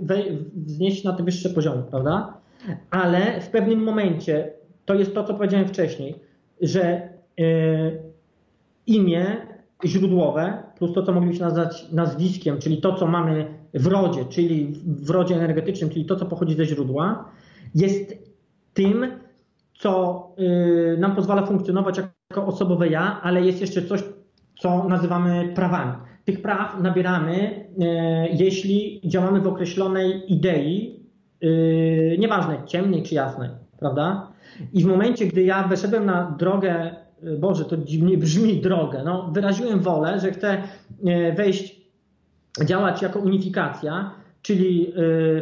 wznieść 0.56 1.04
na 1.04 1.14
te 1.14 1.24
wyższe 1.24 1.50
poziomy, 1.50 1.84
prawda? 1.90 2.34
Ale 2.90 3.42
w 3.42 3.50
pewnym 3.50 3.80
momencie, 3.84 4.54
to 4.86 4.94
jest 4.94 5.14
to, 5.14 5.24
co 5.24 5.34
powiedziałem 5.34 5.68
wcześniej, 5.68 6.20
że 6.62 7.10
y, 7.40 8.02
imię 8.88 9.26
źródłowe, 9.86 10.64
plus 10.78 10.94
to, 10.94 11.04
co 11.04 11.14
moglibyśmy 11.14 11.46
nazwać 11.46 11.92
nazwiskiem, 11.92 12.60
czyli 12.60 12.82
to, 12.82 12.94
co 12.94 13.08
mamy 13.08 13.61
w 13.74 13.88
rodzie, 13.88 14.26
czyli 14.26 14.74
w 14.86 15.10
rodzie 15.10 15.36
energetycznym, 15.36 15.90
czyli 15.90 16.06
to, 16.06 16.16
co 16.16 16.26
pochodzi 16.26 16.56
ze 16.56 16.66
źródła, 16.66 17.26
jest 17.76 18.32
tym, 18.74 19.06
co 19.74 20.28
y, 20.94 20.98
nam 21.00 21.16
pozwala 21.16 21.46
funkcjonować 21.46 21.98
jako 21.98 22.46
osobowe 22.46 22.88
ja, 22.88 23.20
ale 23.24 23.42
jest 23.42 23.62
jeszcze 23.62 23.82
coś, 23.82 24.04
co 24.60 24.88
nazywamy 24.88 25.52
prawami. 25.56 25.94
Tych 26.26 26.42
praw 26.42 26.82
nabieramy, 26.82 27.34
y, 27.34 27.86
jeśli 28.34 29.02
działamy 29.06 29.42
w 29.42 29.48
określonej 29.48 30.34
idei, 30.34 31.00
y, 31.44 32.18
nieważne 32.20 32.58
ciemnej 32.66 33.04
czy 33.04 33.16
jasnej, 33.16 33.50
prawda? 33.80 34.32
I 34.74 34.84
w 34.84 34.88
momencie, 34.88 35.28
gdy 35.28 35.44
ja 35.44 35.64
wyszedłem 35.64 36.06
na 36.06 36.36
drogę, 36.40 36.96
Boże, 37.40 37.66
to 37.66 37.78
dziwnie 37.78 38.18
brzmi 38.18 38.62
drogę, 38.62 39.02
no, 39.06 39.30
wyraziłem 39.34 39.80
wolę, 39.80 40.20
że 40.20 40.32
chcę 40.32 40.58
wejść, 41.36 41.81
działać 42.66 43.02
jako 43.02 43.20
unifikacja, 43.20 44.12
czyli 44.42 44.94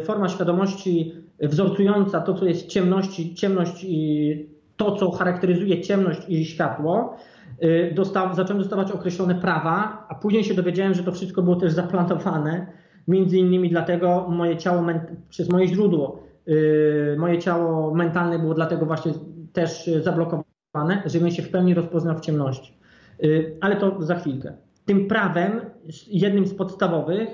forma 0.04 0.28
świadomości 0.28 1.14
wzorcująca 1.42 2.20
to, 2.20 2.34
co 2.34 2.44
jest 2.44 2.66
ciemności, 2.66 3.34
ciemność 3.34 3.84
i 3.84 4.46
to, 4.76 4.96
co 4.96 5.10
charakteryzuje 5.10 5.80
ciemność 5.80 6.20
i 6.28 6.44
światło, 6.44 7.16
y, 7.62 7.92
dostaw, 7.94 8.36
zacząłem 8.36 8.62
dostawać 8.62 8.92
określone 8.92 9.34
prawa, 9.34 10.06
a 10.08 10.14
później 10.14 10.44
się 10.44 10.54
dowiedziałem, 10.54 10.94
że 10.94 11.02
to 11.02 11.12
wszystko 11.12 11.42
było 11.42 11.56
też 11.56 11.72
zaplanowane. 11.72 12.66
Między 13.08 13.38
innymi 13.38 13.70
dlatego 13.70 14.26
moje 14.28 14.56
ciało, 14.56 14.86
przez 15.28 15.48
moje 15.48 15.68
źródło, 15.68 16.22
y, 16.48 17.16
moje 17.18 17.38
ciało 17.38 17.94
mentalne 17.94 18.38
było 18.38 18.54
dlatego 18.54 18.86
właśnie 18.86 19.12
też 19.52 19.90
zablokowane, 20.02 21.02
żebym 21.06 21.30
się 21.30 21.42
w 21.42 21.50
pełni 21.50 21.74
rozpoznał 21.74 22.16
w 22.16 22.20
ciemności. 22.20 22.78
Y, 23.24 23.56
ale 23.60 23.76
to 23.76 24.02
za 24.02 24.14
chwilkę. 24.14 24.52
Tym 24.84 25.08
prawem, 25.08 25.60
jednym 26.08 26.46
z 26.46 26.54
podstawowych, 26.54 27.28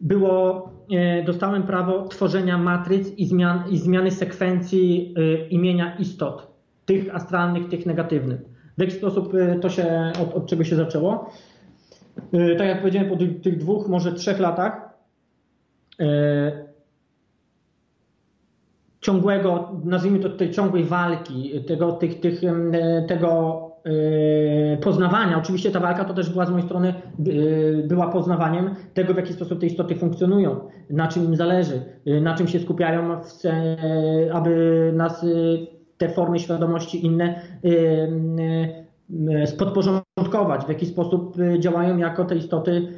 było, 0.00 0.70
e, 0.92 1.24
dostałem 1.24 1.62
prawo 1.62 2.08
tworzenia 2.08 2.58
matryc 2.58 3.08
i, 3.18 3.26
zmian, 3.26 3.64
i 3.70 3.78
zmiany 3.78 4.10
sekwencji 4.10 5.14
e, 5.16 5.48
imienia 5.48 5.96
istot, 5.96 6.46
tych 6.86 7.14
astralnych, 7.14 7.68
tych 7.68 7.86
negatywnych. 7.86 8.40
W 8.78 8.80
jaki 8.80 8.92
sposób 8.92 9.34
e, 9.34 9.58
to 9.58 9.70
się, 9.70 10.12
od, 10.22 10.34
od 10.34 10.46
czego 10.46 10.64
się 10.64 10.76
zaczęło? 10.76 11.30
Tak 12.58 12.66
jak 12.66 12.80
powiedziałem, 12.80 13.10
po 13.10 13.16
tych, 13.16 13.58
dwóch, 13.58 13.88
może 13.88 14.12
trzech 14.12 14.38
latach 14.38 14.86
ciągłego, 19.00 19.80
nazwijmy 19.84 20.18
to 20.18 20.30
tej 20.30 20.50
ciągłej 20.50 20.84
walki, 20.84 21.64
tego, 21.66 21.92
tych, 21.92 22.20
tych, 22.20 22.40
tego 23.08 23.60
poznawania. 24.80 25.38
Oczywiście 25.38 25.70
ta 25.70 25.80
walka 25.80 26.04
to 26.04 26.14
też 26.14 26.30
była 26.30 26.46
z 26.46 26.50
mojej 26.50 26.66
strony, 26.66 26.94
yy, 27.24 27.84
była 27.88 28.08
poznawaniem 28.08 28.74
tego, 28.94 29.14
w 29.14 29.16
jaki 29.16 29.32
sposób 29.32 29.60
te 29.60 29.66
istoty 29.66 29.94
funkcjonują, 29.94 30.60
na 30.90 31.08
czym 31.08 31.24
im 31.24 31.36
zależy, 31.36 31.82
yy, 32.04 32.20
na 32.20 32.34
czym 32.34 32.48
się 32.48 32.60
skupiają, 32.60 33.20
aby 34.32 34.92
nas 34.96 35.26
te 35.98 36.08
formy 36.08 36.38
świadomości 36.38 37.06
inne 37.06 37.40
spodporządkować, 39.46 40.64
w 40.64 40.68
jaki 40.68 40.86
sposób 40.86 41.36
działają 41.58 41.98
jako 41.98 42.24
te 42.24 42.36
istoty 42.36 42.88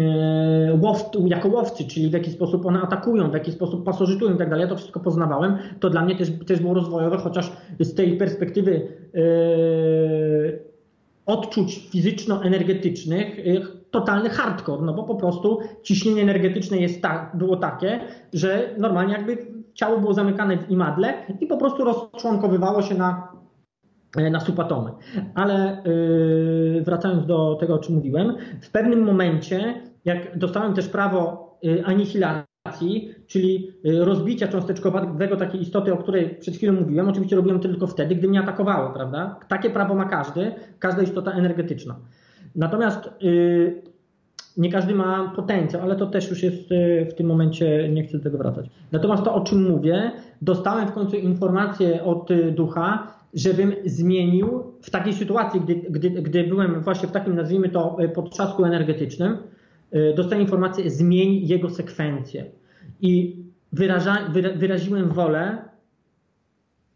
E, 0.00 0.78
łow, 0.82 1.10
jako 1.26 1.48
łowcy, 1.48 1.84
czyli 1.84 2.10
w 2.10 2.12
jaki 2.12 2.30
sposób 2.30 2.66
one 2.66 2.82
atakują, 2.82 3.30
w 3.30 3.34
jaki 3.34 3.52
sposób 3.52 3.84
pasożytują 3.84 4.34
i 4.34 4.38
tak 4.38 4.48
dalej. 4.50 4.62
Ja 4.62 4.68
to 4.68 4.76
wszystko 4.76 5.00
poznawałem. 5.00 5.56
To 5.80 5.90
dla 5.90 6.04
mnie 6.04 6.16
też, 6.16 6.30
też 6.46 6.60
było 6.60 6.74
rozwojowe, 6.74 7.16
chociaż 7.16 7.52
z 7.80 7.94
tej 7.94 8.16
perspektywy 8.16 8.88
yy, 9.14 10.58
odczuć 11.26 11.88
fizyczno-energetycznych 11.90 13.46
yy, 13.46 13.66
totalny 13.90 14.28
hardcore, 14.30 14.82
no 14.82 14.94
bo 14.94 15.02
po 15.02 15.14
prostu 15.14 15.58
ciśnienie 15.82 16.22
energetyczne 16.22 16.76
jest 16.76 17.02
ta, 17.02 17.30
było 17.34 17.56
takie, 17.56 18.00
że 18.32 18.74
normalnie 18.78 19.12
jakby 19.12 19.46
ciało 19.74 19.98
było 19.98 20.14
zamykane 20.14 20.58
w 20.58 20.70
imadle 20.70 21.14
i 21.40 21.46
po 21.46 21.56
prostu 21.56 21.84
rozczłonkowywało 21.84 22.82
się 22.82 22.94
na 22.94 23.33
E, 23.33 23.33
na 24.16 24.40
subatomy. 24.40 24.90
Ale 25.34 25.82
yy, 26.74 26.82
wracając 26.82 27.26
do 27.26 27.56
tego, 27.60 27.74
o 27.74 27.78
czym 27.78 27.94
mówiłem, 27.94 28.36
w 28.60 28.70
pewnym 28.70 29.02
momencie, 29.02 29.74
jak 30.04 30.38
dostałem 30.38 30.74
też 30.74 30.88
prawo 30.88 31.58
yy, 31.62 31.84
anihilacji, 31.84 33.14
czyli 33.26 33.72
rozbicia 33.84 34.48
cząsteczkowego 34.48 35.36
takiej 35.36 35.62
istoty, 35.62 35.92
o 35.92 35.96
której 35.96 36.28
przed 36.28 36.56
chwilą 36.56 36.72
mówiłem, 36.72 37.08
oczywiście 37.08 37.36
robiłem 37.36 37.60
to 37.60 37.68
tylko 37.68 37.86
wtedy, 37.86 38.14
gdy 38.14 38.28
mnie 38.28 38.40
atakowały, 38.40 38.94
prawda? 38.94 39.36
Takie 39.48 39.70
prawo 39.70 39.94
ma 39.94 40.04
każdy, 40.04 40.52
każda 40.78 41.02
istota 41.02 41.30
energetyczna. 41.30 41.96
Natomiast 42.54 43.10
nie 44.56 44.72
każdy 44.72 44.94
ma 44.94 45.32
potencjał, 45.36 45.82
ale 45.82 45.96
to 45.96 46.06
też 46.06 46.30
już 46.30 46.42
jest 46.42 46.70
w 47.10 47.14
tym 47.14 47.26
momencie, 47.26 47.88
nie 47.88 48.04
chcę 48.04 48.18
do 48.18 48.24
tego 48.24 48.38
wracać. 48.38 48.66
Natomiast 48.92 49.22
to, 49.24 49.34
o 49.34 49.40
czym 49.40 49.70
mówię, 49.70 50.10
dostałem 50.42 50.88
w 50.88 50.92
końcu 50.92 51.16
informację 51.16 52.04
od 52.04 52.28
ducha, 52.52 53.06
żebym 53.34 53.74
zmienił 53.84 54.62
w 54.82 54.90
takiej 54.90 55.12
sytuacji, 55.12 55.60
gdy, 55.60 55.74
gdy, 55.74 56.10
gdy 56.10 56.44
byłem 56.44 56.80
właśnie 56.80 57.08
w 57.08 57.12
takim, 57.12 57.34
nazwijmy 57.34 57.68
to, 57.68 57.96
e, 57.98 58.08
potrzasku 58.08 58.64
energetycznym, 58.64 59.36
e, 59.92 60.14
dostałem 60.14 60.42
informację, 60.42 60.90
zmień 60.90 61.46
jego 61.46 61.70
sekwencję. 61.70 62.44
I 63.00 63.44
wyraża, 63.72 64.16
wyraziłem 64.56 65.08
wolę, 65.08 65.58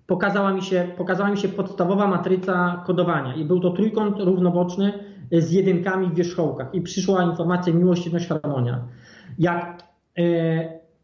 pokazała 0.06 0.52
mi, 0.52 0.62
się, 0.62 0.88
pokazała 0.96 1.30
mi 1.30 1.38
się 1.38 1.48
podstawowa 1.48 2.06
matryca 2.06 2.82
kodowania. 2.86 3.34
I 3.34 3.44
był 3.44 3.60
to 3.60 3.70
trójkąt 3.70 4.20
równoboczny 4.20 4.92
z 5.32 5.52
jedynkami 5.52 6.06
w 6.06 6.14
wierzchołkach. 6.14 6.74
I 6.74 6.80
przyszła 6.80 7.24
informacja 7.24 7.72
miłość, 7.72 8.04
jedność, 8.04 8.28
harmonia. 8.28 8.84
Jak 9.38 9.82
e, 10.18 10.22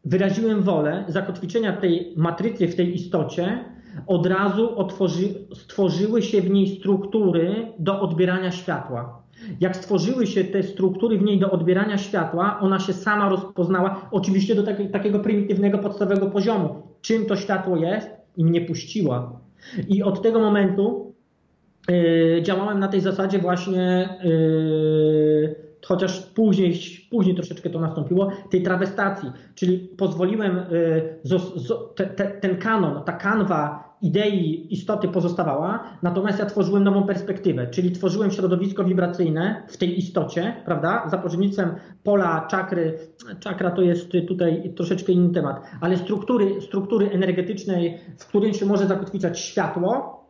wyraziłem 0.05 0.61
wolę 0.61 1.05
zakotwiczenia 1.07 1.73
tej 1.73 2.13
matrycy 2.17 2.67
w 2.67 2.75
tej 2.75 2.95
istocie, 2.95 3.74
od 4.07 4.25
razu 4.25 4.79
otworzy, 4.79 5.27
stworzyły 5.53 6.21
się 6.21 6.41
w 6.41 6.49
niej 6.49 6.67
struktury 6.67 7.73
do 7.79 8.01
odbierania 8.01 8.51
światła. 8.51 9.25
Jak 9.59 9.75
stworzyły 9.75 10.27
się 10.27 10.43
te 10.43 10.63
struktury 10.63 11.17
w 11.17 11.21
niej 11.21 11.39
do 11.39 11.51
odbierania 11.51 11.97
światła, 11.97 12.59
ona 12.61 12.79
się 12.79 12.93
sama 12.93 13.29
rozpoznała, 13.29 14.09
oczywiście 14.11 14.55
do 14.55 14.63
takiego 14.91 15.19
prymitywnego, 15.19 15.77
podstawowego 15.77 16.27
poziomu, 16.27 16.83
czym 17.01 17.25
to 17.25 17.35
światło 17.35 17.77
jest 17.77 18.09
i 18.37 18.45
mnie 18.45 18.61
puściła. 18.61 19.39
I 19.87 20.03
od 20.03 20.21
tego 20.21 20.39
momentu 20.39 21.13
yy, 21.89 22.41
działałem 22.43 22.79
na 22.79 22.87
tej 22.87 23.01
zasadzie 23.01 23.39
właśnie, 23.39 24.09
yy, 24.23 25.55
chociaż 25.85 26.21
później, 26.21 26.79
później 27.11 27.35
troszeczkę 27.35 27.69
to 27.69 27.79
nastąpiło, 27.79 28.31
tej 28.49 28.63
trawestacji, 28.63 29.31
czyli 29.55 29.79
pozwoliłem, 29.79 30.59
yy, 30.71 31.39
te, 31.95 32.05
te, 32.05 32.25
ten 32.25 32.57
kanon, 32.57 33.03
ta 33.03 33.13
kanwa 33.13 33.84
idei 34.01 34.67
istoty 34.73 35.07
pozostawała, 35.07 35.83
natomiast 36.03 36.39
ja 36.39 36.45
tworzyłem 36.45 36.83
nową 36.83 37.03
perspektywę, 37.03 37.67
czyli 37.67 37.91
tworzyłem 37.91 38.31
środowisko 38.31 38.83
wibracyjne 38.83 39.63
w 39.67 39.77
tej 39.77 39.99
istocie, 39.99 40.53
prawda, 40.65 41.07
za 41.11 41.17
pośrednictwem 41.17 41.75
pola 42.03 42.47
czakry, 42.49 42.97
czakra 43.39 43.71
to 43.71 43.81
jest 43.81 44.11
tutaj 44.27 44.73
troszeczkę 44.75 45.11
inny 45.11 45.33
temat, 45.33 45.61
ale 45.81 45.97
struktury, 45.97 46.61
struktury 46.61 47.09
energetycznej, 47.11 47.97
w 48.17 48.25
którym 48.25 48.53
się 48.53 48.65
może 48.65 48.87
zakotwiczać 48.87 49.39
światło, 49.39 50.23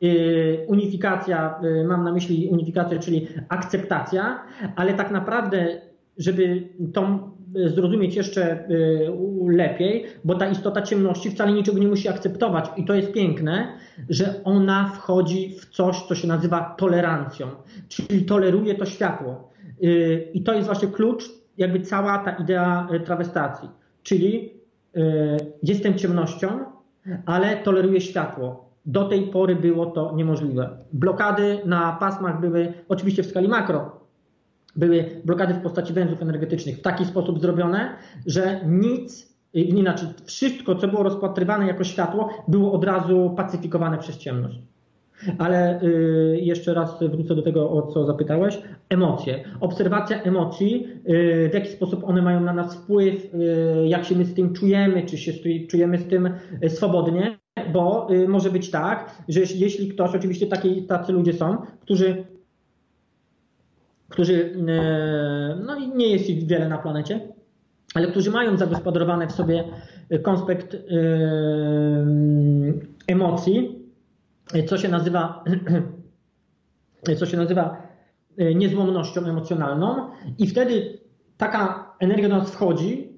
yy, 0.00 0.64
unifikacja, 0.66 1.60
yy, 1.62 1.84
mam 1.84 2.04
na 2.04 2.12
myśli 2.12 2.48
unifikację, 2.48 2.98
czyli 2.98 3.28
akceptacja, 3.48 4.42
ale 4.76 4.94
tak 4.94 5.10
naprawdę, 5.10 5.80
żeby 6.18 6.68
tą 6.92 7.30
zrozumieć 7.54 8.16
jeszcze 8.16 8.70
y, 8.70 9.10
lepiej, 9.48 10.04
bo 10.24 10.34
ta 10.34 10.48
istota 10.48 10.82
ciemności 10.82 11.30
wcale 11.30 11.52
niczego 11.52 11.78
nie 11.78 11.88
musi 11.88 12.08
akceptować 12.08 12.70
i 12.76 12.84
to 12.84 12.94
jest 12.94 13.12
piękne, 13.12 13.78
że 14.08 14.34
ona 14.44 14.88
wchodzi 14.88 15.56
w 15.60 15.66
coś, 15.66 16.02
co 16.02 16.14
się 16.14 16.28
nazywa 16.28 16.74
tolerancją, 16.78 17.46
czyli 17.88 18.24
toleruje 18.24 18.74
to 18.74 18.84
światło. 18.84 19.50
Y, 19.82 20.28
I 20.34 20.42
to 20.42 20.54
jest 20.54 20.66
właśnie 20.66 20.88
klucz, 20.88 21.24
jakby 21.58 21.80
cała 21.80 22.18
ta 22.18 22.30
idea 22.30 22.88
y, 22.94 23.00
trawestacji, 23.00 23.68
czyli 24.02 24.58
jestem 25.62 25.94
ciemnością, 25.94 26.48
ale 27.26 27.56
toleruję 27.56 28.00
światło. 28.00 28.70
Do 28.86 29.04
tej 29.04 29.22
pory 29.22 29.56
było 29.56 29.86
to 29.86 30.12
niemożliwe. 30.16 30.78
Blokady 30.92 31.58
na 31.64 31.96
pasmach 32.00 32.40
były 32.40 32.72
oczywiście 32.88 33.22
w 33.22 33.26
skali 33.26 33.48
makro, 33.48 33.97
były 34.78 35.20
blokady 35.24 35.54
w 35.54 35.60
postaci 35.60 35.92
węzłów 35.92 36.22
energetycznych 36.22 36.78
w 36.78 36.82
taki 36.82 37.04
sposób 37.04 37.40
zrobione, 37.40 37.96
że 38.26 38.60
nic, 38.66 39.34
inaczej 39.54 40.08
wszystko, 40.24 40.74
co 40.74 40.88
było 40.88 41.02
rozpatrywane 41.02 41.66
jako 41.66 41.84
światło, 41.84 42.28
było 42.48 42.72
od 42.72 42.84
razu 42.84 43.34
pacyfikowane 43.36 43.98
przez 43.98 44.18
ciemność. 44.18 44.58
Ale 45.38 45.82
y, 45.82 46.38
jeszcze 46.42 46.74
raz 46.74 46.98
wrócę 47.00 47.34
do 47.34 47.42
tego, 47.42 47.70
o 47.70 47.82
co 47.82 48.04
zapytałeś. 48.04 48.58
Emocje. 48.88 49.44
Obserwacja 49.60 50.22
emocji, 50.22 50.86
y, 51.08 51.48
w 51.50 51.54
jaki 51.54 51.68
sposób 51.68 52.04
one 52.04 52.22
mają 52.22 52.40
na 52.40 52.52
nas 52.52 52.76
wpływ, 52.76 53.34
y, 53.34 53.88
jak 53.88 54.04
się 54.04 54.14
my 54.14 54.24
z 54.24 54.34
tym 54.34 54.52
czujemy, 54.52 55.02
czy 55.02 55.18
się 55.18 55.32
czujemy 55.68 55.98
z 55.98 56.04
tym 56.04 56.30
swobodnie, 56.68 57.38
bo 57.72 58.08
może 58.28 58.50
być 58.50 58.70
tak, 58.70 59.22
że 59.28 59.40
jeśli 59.40 59.88
ktoś, 59.88 60.14
oczywiście 60.14 60.46
taki, 60.46 60.82
tacy 60.82 61.12
ludzie 61.12 61.32
są, 61.32 61.56
którzy 61.80 62.24
którzy, 64.10 64.54
e, 64.68 65.56
no 65.66 65.78
nie 65.94 66.08
jest 66.08 66.30
ich 66.30 66.46
wiele 66.46 66.68
na 66.68 66.78
planecie, 66.78 67.20
ale 67.94 68.06
którzy 68.06 68.30
mają 68.30 68.56
zagospodarowane 68.56 69.26
w 69.26 69.32
sobie 69.32 69.64
konspekt 70.22 70.74
e, 70.74 70.78
emocji, 73.06 73.78
co 74.66 74.78
się 74.78 74.88
nazywa, 74.88 75.44
co 77.18 77.26
się 77.26 77.36
nazywa 77.36 77.82
e, 78.38 78.54
niezłomnością 78.54 79.24
emocjonalną 79.24 80.10
i 80.38 80.46
wtedy 80.46 80.98
taka 81.36 81.94
energia 82.00 82.28
do 82.28 82.38
nas 82.38 82.50
wchodzi, 82.50 83.08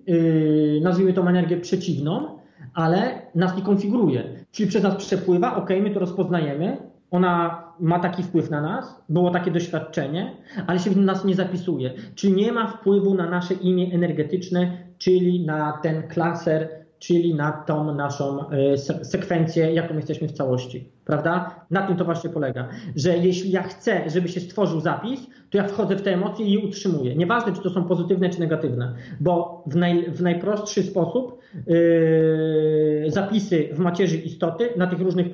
nazwijmy 0.82 1.12
tą 1.12 1.28
energię 1.28 1.56
przeciwną, 1.56 2.38
ale 2.74 3.22
nas 3.34 3.56
nie 3.56 3.62
konfiguruje. 3.62 4.44
Czyli 4.50 4.68
przez 4.68 4.82
nas 4.82 4.96
przepływa, 4.96 5.56
ok, 5.56 5.70
my 5.82 5.90
to 5.90 6.00
rozpoznajemy, 6.00 6.89
ona 7.10 7.64
ma 7.80 7.98
taki 7.98 8.22
wpływ 8.22 8.50
na 8.50 8.60
nas, 8.60 9.02
było 9.08 9.30
takie 9.30 9.50
doświadczenie, 9.50 10.36
ale 10.66 10.78
się 10.78 10.90
w 10.90 10.96
nas 10.96 11.24
nie 11.24 11.34
zapisuje. 11.34 11.90
Czyli 12.14 12.32
nie 12.32 12.52
ma 12.52 12.66
wpływu 12.66 13.14
na 13.14 13.30
nasze 13.30 13.54
imię 13.54 13.94
energetyczne, 13.94 14.70
czyli 14.98 15.46
na 15.46 15.72
ten 15.82 16.08
klaser, 16.08 16.68
czyli 16.98 17.34
na 17.34 17.52
tą 17.52 17.94
naszą 17.94 18.50
e, 18.50 18.78
sekwencję, 19.04 19.72
jaką 19.72 19.96
jesteśmy 19.96 20.28
w 20.28 20.32
całości. 20.32 20.88
Prawda? 21.04 21.64
Na 21.70 21.86
tym 21.86 21.96
to 21.96 22.04
właśnie 22.04 22.30
polega. 22.30 22.68
Że 22.96 23.18
jeśli 23.18 23.50
ja 23.50 23.62
chcę, 23.62 24.10
żeby 24.10 24.28
się 24.28 24.40
stworzył 24.40 24.80
zapis, 24.80 25.26
to 25.50 25.58
ja 25.58 25.64
wchodzę 25.64 25.96
w 25.96 26.02
te 26.02 26.14
emocje 26.14 26.46
i 26.46 26.52
je 26.52 26.58
utrzymuję. 26.60 27.16
Nieważne, 27.16 27.52
czy 27.52 27.62
to 27.62 27.70
są 27.70 27.84
pozytywne, 27.84 28.30
czy 28.30 28.40
negatywne, 28.40 28.94
bo 29.20 29.64
w, 29.66 29.76
naj, 29.76 30.10
w 30.10 30.22
najprostszy 30.22 30.82
sposób 30.82 31.38
yy, 31.66 33.04
zapisy 33.10 33.68
w 33.72 33.78
macierzy 33.78 34.16
istoty 34.16 34.68
na 34.76 34.86
tych 34.86 35.00
różnych 35.00 35.26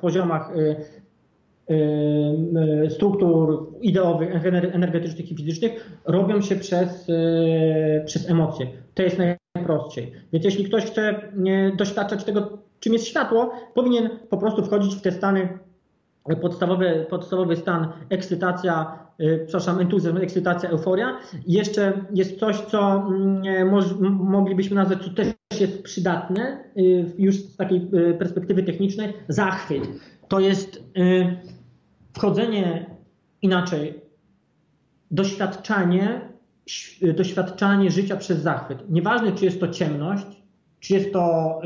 poziomach 0.00 0.50
yy, 0.56 0.76
Y, 0.76 1.05
struktur 2.88 3.72
ideowych, 3.80 4.46
energetycznych 4.72 5.32
i 5.32 5.36
fizycznych 5.36 6.00
robią 6.04 6.40
się 6.40 6.56
przez, 6.56 7.08
y, 7.08 8.02
przez 8.06 8.30
emocje. 8.30 8.66
To 8.94 9.02
jest 9.02 9.18
najprościej. 9.54 10.12
Więc 10.32 10.44
jeśli 10.44 10.64
ktoś 10.64 10.84
chce 10.84 11.32
doświadczać 11.76 12.24
tego, 12.24 12.58
czym 12.80 12.92
jest 12.92 13.06
światło, 13.06 13.52
powinien 13.74 14.10
po 14.30 14.36
prostu 14.36 14.64
wchodzić 14.64 14.94
w 14.94 15.00
te 15.00 15.12
stany 15.12 15.48
podstawowy, 16.40 17.06
podstawowy 17.10 17.56
stan 17.56 17.88
ekscytacja, 18.10 18.98
przepraszam, 19.44 19.80
entuzjazm, 19.80 20.16
ekscytacja, 20.16 20.70
euforia. 20.70 21.18
I 21.46 21.52
jeszcze 21.52 21.92
jest 22.14 22.38
coś, 22.38 22.60
co 22.60 23.10
yy, 23.42 23.64
moglibyśmy 24.10 24.76
nazwać, 24.76 24.98
co 25.04 25.10
też 25.10 25.28
jest 25.60 25.82
przydatne, 25.82 26.64
już 27.18 27.36
z 27.36 27.56
takiej 27.56 27.88
y, 27.94 28.14
perspektywy 28.14 28.62
technicznej, 28.62 29.12
zachwyt. 29.28 29.88
To 30.28 30.40
jest 30.40 30.76
y, 30.76 31.55
wchodzenie 32.16 32.86
inaczej, 33.42 34.00
doświadczanie, 35.10 36.20
doświadczanie 37.16 37.90
życia 37.90 38.16
przez 38.16 38.42
zachwyt. 38.42 38.90
Nieważne, 38.90 39.32
czy 39.32 39.44
jest 39.44 39.60
to 39.60 39.68
ciemność, 39.68 40.26
czy 40.80 40.94
jest 40.94 41.12
to 41.12 41.58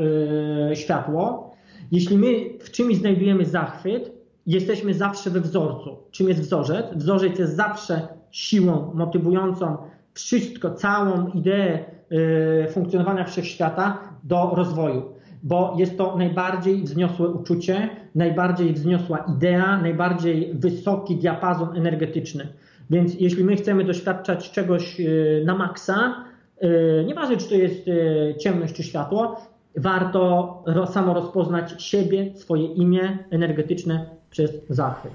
yy, 0.69 0.75
światło, 0.75 1.51
jeśli 1.91 2.17
my 2.17 2.27
w 2.59 2.71
czymś 2.71 2.95
znajdujemy 2.97 3.45
zachwyt, 3.45 4.11
jesteśmy 4.45 4.93
zawsze 4.93 5.29
we 5.29 5.41
wzorcu. 5.41 5.97
Czym 6.11 6.29
jest 6.29 6.41
wzorzec? 6.41 6.85
Wzorzec 6.95 7.39
jest 7.39 7.55
zawsze 7.55 8.07
siłą 8.31 8.91
motywującą 8.93 9.77
wszystko, 10.13 10.73
całą 10.73 11.27
ideę 11.27 11.85
yy, 12.09 12.67
funkcjonowania 12.71 13.23
wszechświata 13.23 13.99
do 14.23 14.51
rozwoju 14.55 15.10
bo 15.43 15.75
jest 15.77 15.97
to 15.97 16.17
najbardziej 16.17 16.83
wzniosłe 16.83 17.29
uczucie, 17.29 17.89
najbardziej 18.15 18.73
wzniosła 18.73 19.25
idea, 19.37 19.81
najbardziej 19.81 20.53
wysoki 20.53 21.15
diapazon 21.15 21.77
energetyczny. 21.77 22.47
Więc 22.89 23.13
jeśli 23.19 23.43
my 23.43 23.55
chcemy 23.55 23.83
doświadczać 23.83 24.51
czegoś 24.51 24.99
e, 24.99 25.03
na 25.45 25.55
maksa, 25.55 26.25
e, 26.59 27.03
nieważne 27.03 27.37
czy 27.37 27.49
to 27.49 27.55
jest 27.55 27.87
e, 27.87 28.37
ciemność 28.37 28.73
czy 28.73 28.83
światło, 28.83 29.41
warto 29.77 30.63
samo 30.93 31.13
rozpoznać 31.13 31.83
siebie, 31.83 32.31
swoje 32.35 32.65
imię 32.65 33.17
energetyczne 33.29 34.05
przez 34.29 34.51
zachwyt. 34.69 35.11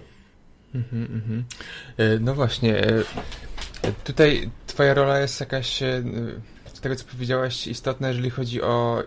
Mhm, 0.75 1.03
mhm. 1.03 1.45
No 2.21 2.35
właśnie, 2.35 2.83
tutaj 4.05 4.51
twoja 4.67 4.95
rola 4.95 5.19
jest 5.19 5.41
jakaś 5.41 5.79
z 5.79 6.56
tego, 6.89 6.97
co 6.97 7.05
powiedziałaś, 7.05 7.67
istotne, 7.67 8.09
jeżeli 8.09 8.31
chodzi 8.31 8.63
o 8.63 9.03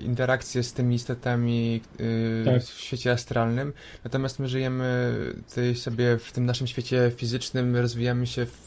interakcję 0.00 0.62
z 0.62 0.72
tymi 0.72 0.94
istotami 0.94 1.80
yy, 1.98 2.44
tak. 2.44 2.62
w 2.62 2.80
świecie 2.80 3.12
astralnym. 3.12 3.72
Natomiast 4.04 4.38
my 4.38 4.48
żyjemy 4.48 5.14
tutaj 5.48 5.74
sobie 5.74 6.18
w 6.18 6.32
tym 6.32 6.46
naszym 6.46 6.66
świecie 6.66 7.12
fizycznym, 7.16 7.76
rozwijamy 7.76 8.26
się 8.26 8.46
w, 8.46 8.66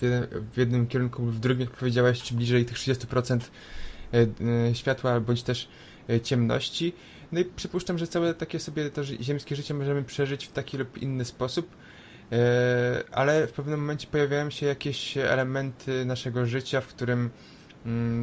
w 0.54 0.58
jednym 0.58 0.88
kierunku 0.88 1.26
lub 1.26 1.36
w 1.36 1.40
drugim, 1.40 1.62
jak 1.62 1.72
powiedziałaś, 1.72 2.22
czy 2.22 2.34
bliżej 2.34 2.66
tych 2.66 2.78
30% 2.78 3.40
yy, 4.12 4.30
yy, 4.68 4.76
światła, 4.76 5.20
bądź 5.20 5.44
też 5.44 5.68
ciemności. 6.24 6.94
No 7.32 7.40
i 7.40 7.46
przypuszczam, 7.46 7.98
że 7.98 8.08
całe 8.08 8.34
takie 8.34 8.60
sobie 8.60 8.90
to 8.90 9.04
ziemskie 9.04 9.56
życie 9.56 9.74
możemy 9.74 10.04
przeżyć 10.04 10.46
w 10.46 10.52
taki 10.52 10.78
lub 10.78 10.98
inny 10.98 11.26
sposób 11.26 11.76
ale 13.12 13.48
w 13.48 13.52
pewnym 13.52 13.80
momencie 13.80 14.08
pojawiają 14.08 14.50
się 14.50 14.66
jakieś 14.66 15.18
elementy 15.18 16.06
naszego 16.06 16.46
życia, 16.46 16.82
w 16.82 16.88
którym 16.88 17.30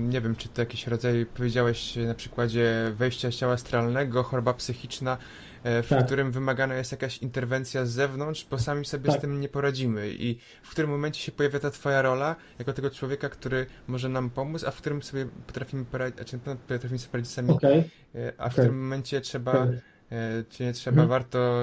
nie 0.09 0.21
wiem, 0.21 0.37
czy 0.37 0.49
to 0.49 0.63
jakiś 0.63 0.87
rodzaj, 0.87 1.27
powiedziałeś 1.35 1.97
na 1.97 2.15
przykładzie 2.15 2.93
wejścia 2.97 3.31
ciała 3.31 3.53
astralnego, 3.53 4.23
choroba 4.23 4.55
psychiczna, 4.55 5.19
e, 5.65 5.83
w 5.83 5.89
tak. 5.89 6.07
którym 6.07 6.33
wymagana 6.33 6.75
jest 6.75 6.93
jakaś 6.93 7.19
interwencja 7.19 7.87
z 7.87 7.91
zewnątrz, 7.91 8.47
bo 8.51 8.59
sami 8.59 8.85
sobie 8.85 9.11
tak. 9.11 9.19
z 9.19 9.21
tym 9.21 9.41
nie 9.41 9.49
poradzimy. 9.49 10.11
I 10.11 10.39
w 10.63 10.71
którym 10.71 10.91
momencie 10.91 11.21
się 11.21 11.33
pojawia 11.33 11.59
ta 11.59 11.71
twoja 11.71 12.03
rola, 12.03 12.37
jako 12.59 12.73
tego 12.73 12.91
człowieka, 12.91 13.29
który 13.29 13.67
może 13.87 14.09
nam 14.09 14.31
pomóc, 14.31 14.65
a 14.65 14.71
w 14.71 14.77
którym 14.77 15.03
sobie 15.03 15.27
potrafimy 15.47 15.85
poradzić, 15.85 16.17
znaczy 16.17 16.39
potrafimy 16.69 16.99
sobie 16.99 17.11
poradzić 17.11 17.33
sami, 17.33 17.51
okay. 17.51 17.85
E, 18.15 18.33
a 18.39 18.49
w 18.49 18.53
okay. 18.53 18.65
którym 18.65 18.83
momencie 18.83 19.21
trzeba, 19.21 19.53
okay. 19.53 19.81
E, 20.11 20.45
czy 20.51 20.65
nie 20.65 20.73
trzeba, 20.73 21.03
mhm. 21.03 21.09
warto 21.09 21.61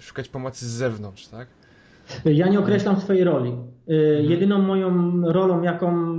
szukać 0.00 0.28
pomocy 0.28 0.66
z 0.66 0.70
zewnątrz, 0.70 1.28
tak? 1.28 1.48
Ja 2.24 2.48
nie 2.48 2.58
określam 2.58 3.00
swojej 3.00 3.24
roli. 3.24 3.50
Mhm. 3.50 4.30
Jedyną 4.30 4.58
moją 4.58 5.20
rolą, 5.32 5.62
jaką 5.62 6.14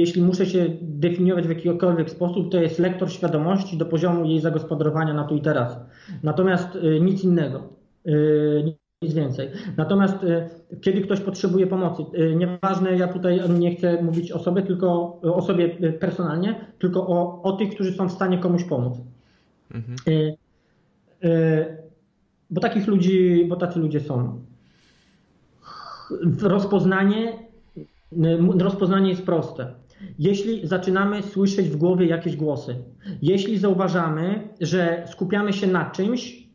jeśli 0.00 0.22
muszę 0.22 0.46
się 0.46 0.66
definiować 0.80 1.46
w 1.46 1.48
jakikolwiek 1.48 2.10
sposób, 2.10 2.52
to 2.52 2.60
jest 2.60 2.78
lektor 2.78 3.12
świadomości 3.12 3.76
do 3.76 3.86
poziomu 3.86 4.24
jej 4.24 4.40
zagospodarowania 4.40 5.14
na 5.14 5.24
tu 5.24 5.36
i 5.36 5.40
teraz. 5.40 5.76
Natomiast 6.22 6.76
y, 6.76 7.00
nic 7.00 7.24
innego. 7.24 7.62
Y, 8.06 8.74
nic 9.02 9.14
więcej. 9.14 9.50
Natomiast 9.76 10.16
kiedy 10.80 11.00
ktoś 11.00 11.20
potrzebuje 11.20 11.66
pomocy, 11.66 12.02
nieważne, 12.36 12.96
ja 12.96 13.08
tutaj 13.08 13.40
nie 13.50 13.76
chcę 13.76 14.02
mówić 14.02 14.32
o 14.32 14.38
sobie, 14.38 14.62
tylko 14.62 15.20
o 15.22 15.42
sobie 15.42 15.92
personalnie, 15.92 16.60
tylko 16.78 17.06
o, 17.06 17.42
o 17.42 17.52
tych, 17.52 17.74
którzy 17.74 17.92
są 17.92 18.08
w 18.08 18.12
stanie 18.12 18.38
komuś 18.38 18.64
pomóc. 18.64 18.94
Mhm. 19.74 19.96
Bo 22.50 22.60
takich 22.60 22.86
ludzi, 22.86 23.46
bo 23.48 23.56
tacy 23.56 23.78
ludzie 23.78 24.00
są. 24.00 24.40
Rozpoznanie 26.42 27.48
Rozpoznanie 28.58 29.10
jest 29.10 29.22
proste. 29.22 29.74
Jeśli 30.18 30.66
zaczynamy 30.66 31.22
słyszeć 31.22 31.68
w 31.68 31.76
głowie 31.76 32.06
jakieś 32.06 32.36
głosy, 32.36 32.74
jeśli 33.22 33.58
zauważamy, 33.58 34.48
że 34.60 35.04
skupiamy 35.10 35.52
się 35.52 35.66
na 35.66 35.90
czymś, 35.90 36.48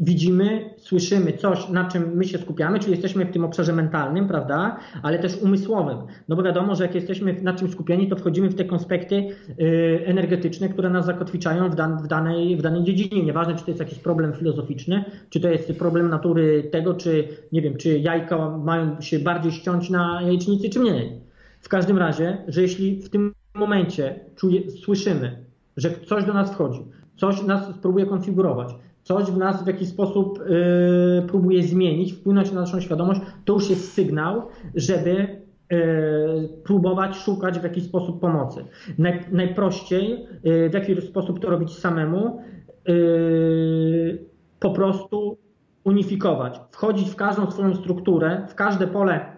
widzimy, 0.00 0.70
słyszymy 0.76 1.32
coś, 1.32 1.68
na 1.68 1.88
czym 1.88 2.16
my 2.16 2.24
się 2.24 2.38
skupiamy, 2.38 2.78
czyli 2.78 2.90
jesteśmy 2.90 3.24
w 3.24 3.30
tym 3.30 3.44
obszarze 3.44 3.72
mentalnym, 3.72 4.28
prawda, 4.28 4.76
ale 5.02 5.18
też 5.18 5.36
umysłowym. 5.36 5.98
No 6.28 6.36
bo 6.36 6.42
wiadomo, 6.42 6.74
że 6.74 6.84
jak 6.84 6.94
jesteśmy 6.94 7.42
na 7.42 7.54
czymś 7.54 7.70
skupieni, 7.70 8.08
to 8.08 8.16
wchodzimy 8.16 8.48
w 8.48 8.54
te 8.54 8.64
konspekty 8.64 9.28
y, 9.60 10.02
energetyczne, 10.04 10.68
które 10.68 10.90
nas 10.90 11.06
zakotwiczają 11.06 11.70
w, 11.70 11.74
w, 12.02 12.06
danej, 12.06 12.56
w 12.56 12.62
danej 12.62 12.84
dziedzinie. 12.84 13.22
Nieważne, 13.22 13.54
czy 13.54 13.64
to 13.64 13.70
jest 13.70 13.80
jakiś 13.80 13.98
problem 13.98 14.32
filozoficzny, 14.32 15.04
czy 15.30 15.40
to 15.40 15.48
jest 15.48 15.78
problem 15.78 16.08
natury 16.08 16.68
tego, 16.72 16.94
czy 16.94 17.28
nie 17.52 17.62
wiem, 17.62 17.76
czy 17.76 17.98
jajka 17.98 18.58
mają 18.58 19.00
się 19.00 19.18
bardziej 19.18 19.52
ściąć 19.52 19.90
na 19.90 20.22
jajecznicy, 20.22 20.68
czy 20.68 20.80
mniej. 20.80 21.23
W 21.64 21.68
każdym 21.68 21.98
razie, 21.98 22.38
że 22.48 22.62
jeśli 22.62 23.02
w 23.02 23.10
tym 23.10 23.34
momencie 23.54 24.20
czuje, 24.36 24.70
słyszymy, 24.70 25.44
że 25.76 25.90
coś 26.06 26.24
do 26.24 26.32
nas 26.32 26.52
wchodzi, 26.52 26.84
coś 27.16 27.42
nas 27.42 27.78
próbuje 27.82 28.06
konfigurować, 28.06 28.74
coś 29.02 29.24
w 29.24 29.36
nas 29.36 29.64
w 29.64 29.66
jakiś 29.66 29.88
sposób 29.88 30.38
yy, 30.38 31.26
próbuje 31.28 31.62
zmienić, 31.62 32.12
wpłynąć 32.12 32.52
na 32.52 32.60
naszą 32.60 32.80
świadomość, 32.80 33.20
to 33.44 33.52
już 33.52 33.70
jest 33.70 33.92
sygnał, 33.92 34.42
żeby 34.74 35.42
yy, 35.70 36.48
próbować 36.64 37.16
szukać 37.16 37.58
w 37.58 37.62
jakiś 37.62 37.84
sposób 37.84 38.20
pomocy. 38.20 38.64
Naj, 38.98 39.20
najprościej, 39.32 40.26
yy, 40.44 40.70
w 40.70 40.74
jaki 40.74 41.02
sposób 41.02 41.40
to 41.40 41.50
robić 41.50 41.78
samemu, 41.78 42.40
yy, 42.88 44.24
po 44.60 44.70
prostu 44.70 45.38
unifikować, 45.84 46.60
wchodzić 46.70 47.10
w 47.10 47.16
każdą 47.16 47.50
swoją 47.50 47.74
strukturę, 47.74 48.46
w 48.48 48.54
każde 48.54 48.86
pole 48.86 49.33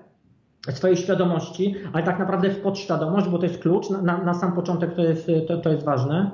swojej 0.72 0.96
świadomości, 0.96 1.74
ale 1.92 2.02
tak 2.02 2.18
naprawdę 2.18 2.50
w 2.50 2.60
podświadomość, 2.60 3.28
bo 3.28 3.38
to 3.38 3.46
jest 3.46 3.58
klucz, 3.58 3.90
na, 3.90 4.18
na 4.24 4.34
sam 4.34 4.52
początek 4.52 4.94
to 4.94 5.02
jest, 5.02 5.30
to, 5.48 5.56
to 5.56 5.70
jest 5.70 5.84
ważne, 5.84 6.30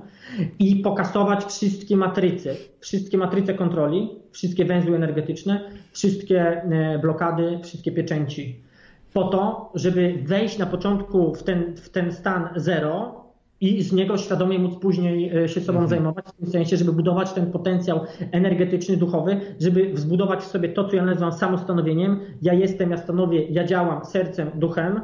i 0.58 0.76
pokasować 0.76 1.44
wszystkie 1.44 1.96
matryce, 1.96 2.54
wszystkie 2.80 3.18
matryce 3.18 3.54
kontroli, 3.54 4.10
wszystkie 4.32 4.64
węzły 4.64 4.96
energetyczne, 4.96 5.60
wszystkie 5.92 6.62
e, 6.62 6.98
blokady, 6.98 7.58
wszystkie 7.62 7.92
pieczęci. 7.92 8.60
Po 9.12 9.24
to, 9.24 9.70
żeby 9.74 10.14
wejść 10.22 10.58
na 10.58 10.66
początku 10.66 11.34
w 11.34 11.42
ten, 11.42 11.76
w 11.76 11.88
ten 11.88 12.12
stan 12.12 12.48
zero, 12.56 13.21
i 13.62 13.82
z 13.82 13.92
niego 13.92 14.18
świadomie 14.18 14.58
móc 14.58 14.78
później 14.78 15.36
e, 15.36 15.48
się 15.48 15.60
sobą 15.60 15.78
mhm. 15.78 15.88
zajmować, 15.88 16.24
w 16.26 16.32
tym 16.32 16.46
sensie, 16.48 16.76
żeby 16.76 16.92
budować 16.92 17.32
ten 17.32 17.52
potencjał 17.52 18.00
energetyczny, 18.32 18.96
duchowy, 18.96 19.40
żeby 19.60 19.92
wzbudować 19.92 20.40
w 20.40 20.46
sobie 20.46 20.68
to, 20.68 20.88
co 20.88 20.96
ja 20.96 21.04
nazywam 21.04 21.32
samostanowieniem. 21.32 22.20
Ja 22.42 22.52
jestem, 22.52 22.90
ja 22.90 22.96
stanowię, 22.96 23.46
ja 23.46 23.64
działam 23.64 24.04
sercem, 24.04 24.50
duchem, 24.54 25.00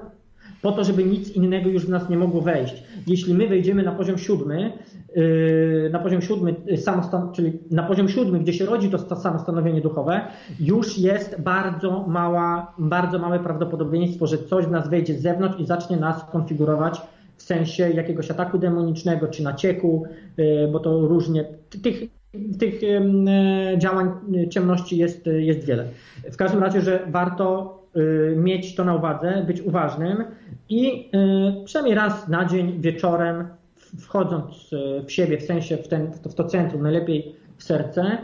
po 0.62 0.72
to, 0.72 0.84
żeby 0.84 1.04
nic 1.04 1.30
innego 1.30 1.70
już 1.70 1.86
w 1.86 1.88
nas 1.88 2.08
nie 2.08 2.16
mogło 2.16 2.40
wejść. 2.40 2.82
Jeśli 3.06 3.34
my 3.34 3.48
wejdziemy 3.48 3.82
na 3.82 3.92
poziom 3.92 4.18
siódmy, 4.18 4.72
yy, 5.16 5.90
na 5.92 5.98
poziom 5.98 6.22
siódmy, 6.22 6.54
yy, 6.66 6.76
samostan- 6.76 7.32
czyli 7.32 7.52
na 7.70 7.82
poziom 7.82 8.08
siódmy, 8.08 8.38
gdzie 8.38 8.52
się 8.52 8.66
rodzi 8.66 8.90
to 8.90 9.16
samostanowienie 9.16 9.80
duchowe, 9.80 10.20
już 10.60 10.98
jest 10.98 11.40
bardzo 11.40 12.04
mała, 12.08 12.74
bardzo 12.78 13.18
małe 13.18 13.40
prawdopodobieństwo, 13.40 14.26
że 14.26 14.38
coś 14.38 14.66
w 14.66 14.70
nas 14.70 14.88
wejdzie 14.88 15.14
z 15.14 15.22
zewnątrz 15.22 15.60
i 15.60 15.66
zacznie 15.66 15.96
nas 15.96 16.24
konfigurować 16.32 17.00
w 17.38 17.42
sensie 17.42 17.90
jakiegoś 17.90 18.30
ataku 18.30 18.58
demonicznego 18.58 19.28
czy 19.28 19.42
nacieku, 19.42 20.04
y, 20.38 20.68
bo 20.72 20.80
to 20.80 21.00
różnie. 21.00 21.44
Tych, 21.82 22.02
tych 22.58 22.82
y, 22.82 23.78
działań 23.78 24.10
ciemności 24.50 24.96
jest, 24.96 25.26
jest 25.26 25.64
wiele. 25.64 25.84
W 26.32 26.36
każdym 26.36 26.60
razie, 26.60 26.80
że 26.80 27.06
warto 27.10 27.78
y, 27.96 28.36
mieć 28.36 28.74
to 28.74 28.84
na 28.84 28.94
uwadze, 28.94 29.44
być 29.46 29.60
uważnym 29.60 30.24
i 30.68 31.10
przynajmniej 31.64 31.94
raz 31.94 32.28
na 32.28 32.44
dzień 32.44 32.80
wieczorem, 32.80 33.48
wchodząc 33.98 34.70
w 35.06 35.12
siebie, 35.12 35.38
w 35.38 35.42
sensie 35.42 35.76
w, 35.76 35.88
ten, 35.88 36.12
w 36.12 36.34
to 36.34 36.44
centrum, 36.44 36.82
najlepiej 36.82 37.36
w 37.56 37.64
serce, 37.64 38.18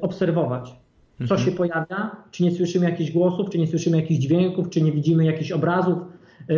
obserwować, 0.00 0.74
co 1.18 1.34
mhm. 1.34 1.40
się 1.40 1.52
pojawia, 1.52 2.16
czy 2.30 2.42
nie 2.42 2.50
słyszymy 2.52 2.90
jakichś 2.90 3.10
głosów, 3.10 3.50
czy 3.50 3.58
nie 3.58 3.66
słyszymy 3.66 3.96
jakichś 3.96 4.20
dźwięków, 4.20 4.70
czy 4.70 4.82
nie 4.82 4.92
widzimy 4.92 5.24
jakichś 5.24 5.52
obrazów, 5.52 5.98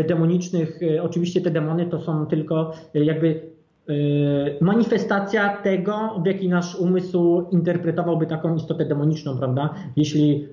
demonicznych. 0.08 0.80
E, 0.82 1.02
oczywiście 1.02 1.40
te 1.40 1.50
demony 1.50 1.86
to 1.86 2.00
są 2.00 2.26
tylko 2.26 2.72
e, 2.94 3.04
jakby 3.04 3.52
manifestacja 4.60 5.56
tego, 5.56 6.20
w 6.24 6.26
jaki 6.26 6.48
nasz 6.48 6.76
umysł 6.76 7.44
interpretowałby 7.50 8.26
taką 8.26 8.54
istotę 8.56 8.84
demoniczną, 8.84 9.38
prawda? 9.38 9.74
Jeśli 9.96 10.48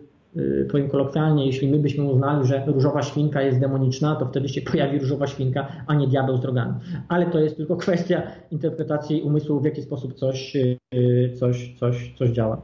powiem 0.72 0.90
kolokwialnie, 0.90 1.46
jeśli 1.46 1.68
my 1.68 1.80
byśmy 1.80 2.04
uznali, 2.04 2.48
że 2.48 2.64
różowa 2.68 3.02
świnka 3.02 3.42
jest 3.42 3.60
demoniczna, 3.60 4.16
to 4.16 4.26
wtedy 4.26 4.50
się 4.50 4.62
pojawi 4.62 5.00
różowa 5.00 5.28
świnka, 5.28 5.68
a 5.88 5.96
nie 5.96 6.08
diabeł 6.08 6.38
z 6.38 6.42
drogami. 6.42 6.74
Ale 7.08 7.26
to 7.26 7.40
jest 7.40 7.58
tylko 7.58 7.76
kwestia 7.86 8.22
interpretacji 8.52 9.22
umysłu, 9.22 9.60
w 9.60 9.66
jaki 9.66 9.82
sposób 9.82 10.14
coś, 10.14 10.58
coś, 11.40 11.74
coś, 11.80 12.14
coś 12.18 12.30
działa. 12.30 12.62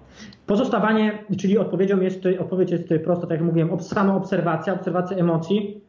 Pozostawanie, 0.47 1.11
czyli 1.37 1.57
odpowiedzią 1.57 2.01
jest, 2.01 2.23
odpowiedź 2.39 2.71
jest 2.71 2.93
prosta, 3.03 3.27
tak 3.27 3.39
jak 3.39 3.47
mówiłem, 3.47 3.79
sama 3.79 4.15
obserwacja, 4.15 4.73
obserwacja 4.73 5.17
emocji, 5.17 5.84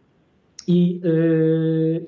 i, 0.67 1.01
yy, 1.05 2.07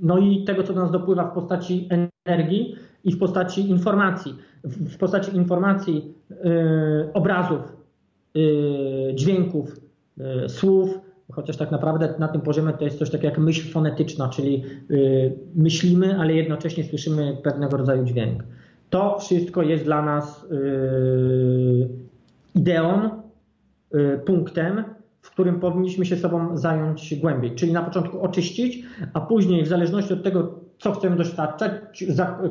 no 0.00 0.18
i 0.18 0.44
tego, 0.44 0.62
co 0.62 0.72
do 0.72 0.80
nas 0.80 0.90
dopływa 0.90 1.24
w 1.24 1.34
postaci 1.34 1.88
energii 2.24 2.74
i 3.04 3.12
w 3.12 3.18
postaci 3.18 3.70
informacji. 3.70 4.34
W, 4.64 4.98
postaci 4.98 5.36
informacji, 5.36 6.14
yy, 6.30 7.12
obrazów, 7.12 7.76
yy, 8.34 9.14
dźwięków, 9.14 9.80
słów, 10.48 10.98
chociaż 11.32 11.56
tak 11.56 11.70
naprawdę 11.70 12.14
na 12.18 12.28
tym 12.28 12.40
poziomie 12.40 12.72
to 12.72 12.84
jest 12.84 12.98
coś 12.98 13.10
takiego 13.10 13.28
jak 13.28 13.38
myśl 13.38 13.72
fonetyczna, 13.72 14.28
czyli 14.28 14.64
myślimy, 15.54 16.18
ale 16.18 16.34
jednocześnie 16.34 16.84
słyszymy 16.84 17.36
pewnego 17.42 17.76
rodzaju 17.76 18.04
dźwięk. 18.04 18.44
To 18.90 19.18
wszystko 19.18 19.62
jest 19.62 19.84
dla 19.84 20.02
nas 20.02 20.46
ideą, 22.54 23.10
punktem, 24.24 24.84
w 25.22 25.30
którym 25.30 25.60
powinniśmy 25.60 26.06
się 26.06 26.16
sobą 26.16 26.56
zająć 26.56 27.14
głębiej. 27.14 27.54
Czyli 27.54 27.72
na 27.72 27.82
początku 27.82 28.22
oczyścić, 28.22 28.82
a 29.14 29.20
później 29.20 29.64
w 29.64 29.68
zależności 29.68 30.12
od 30.12 30.22
tego, 30.22 30.60
co 30.78 30.92
chcemy 30.92 31.16
doświadczać, 31.16 31.72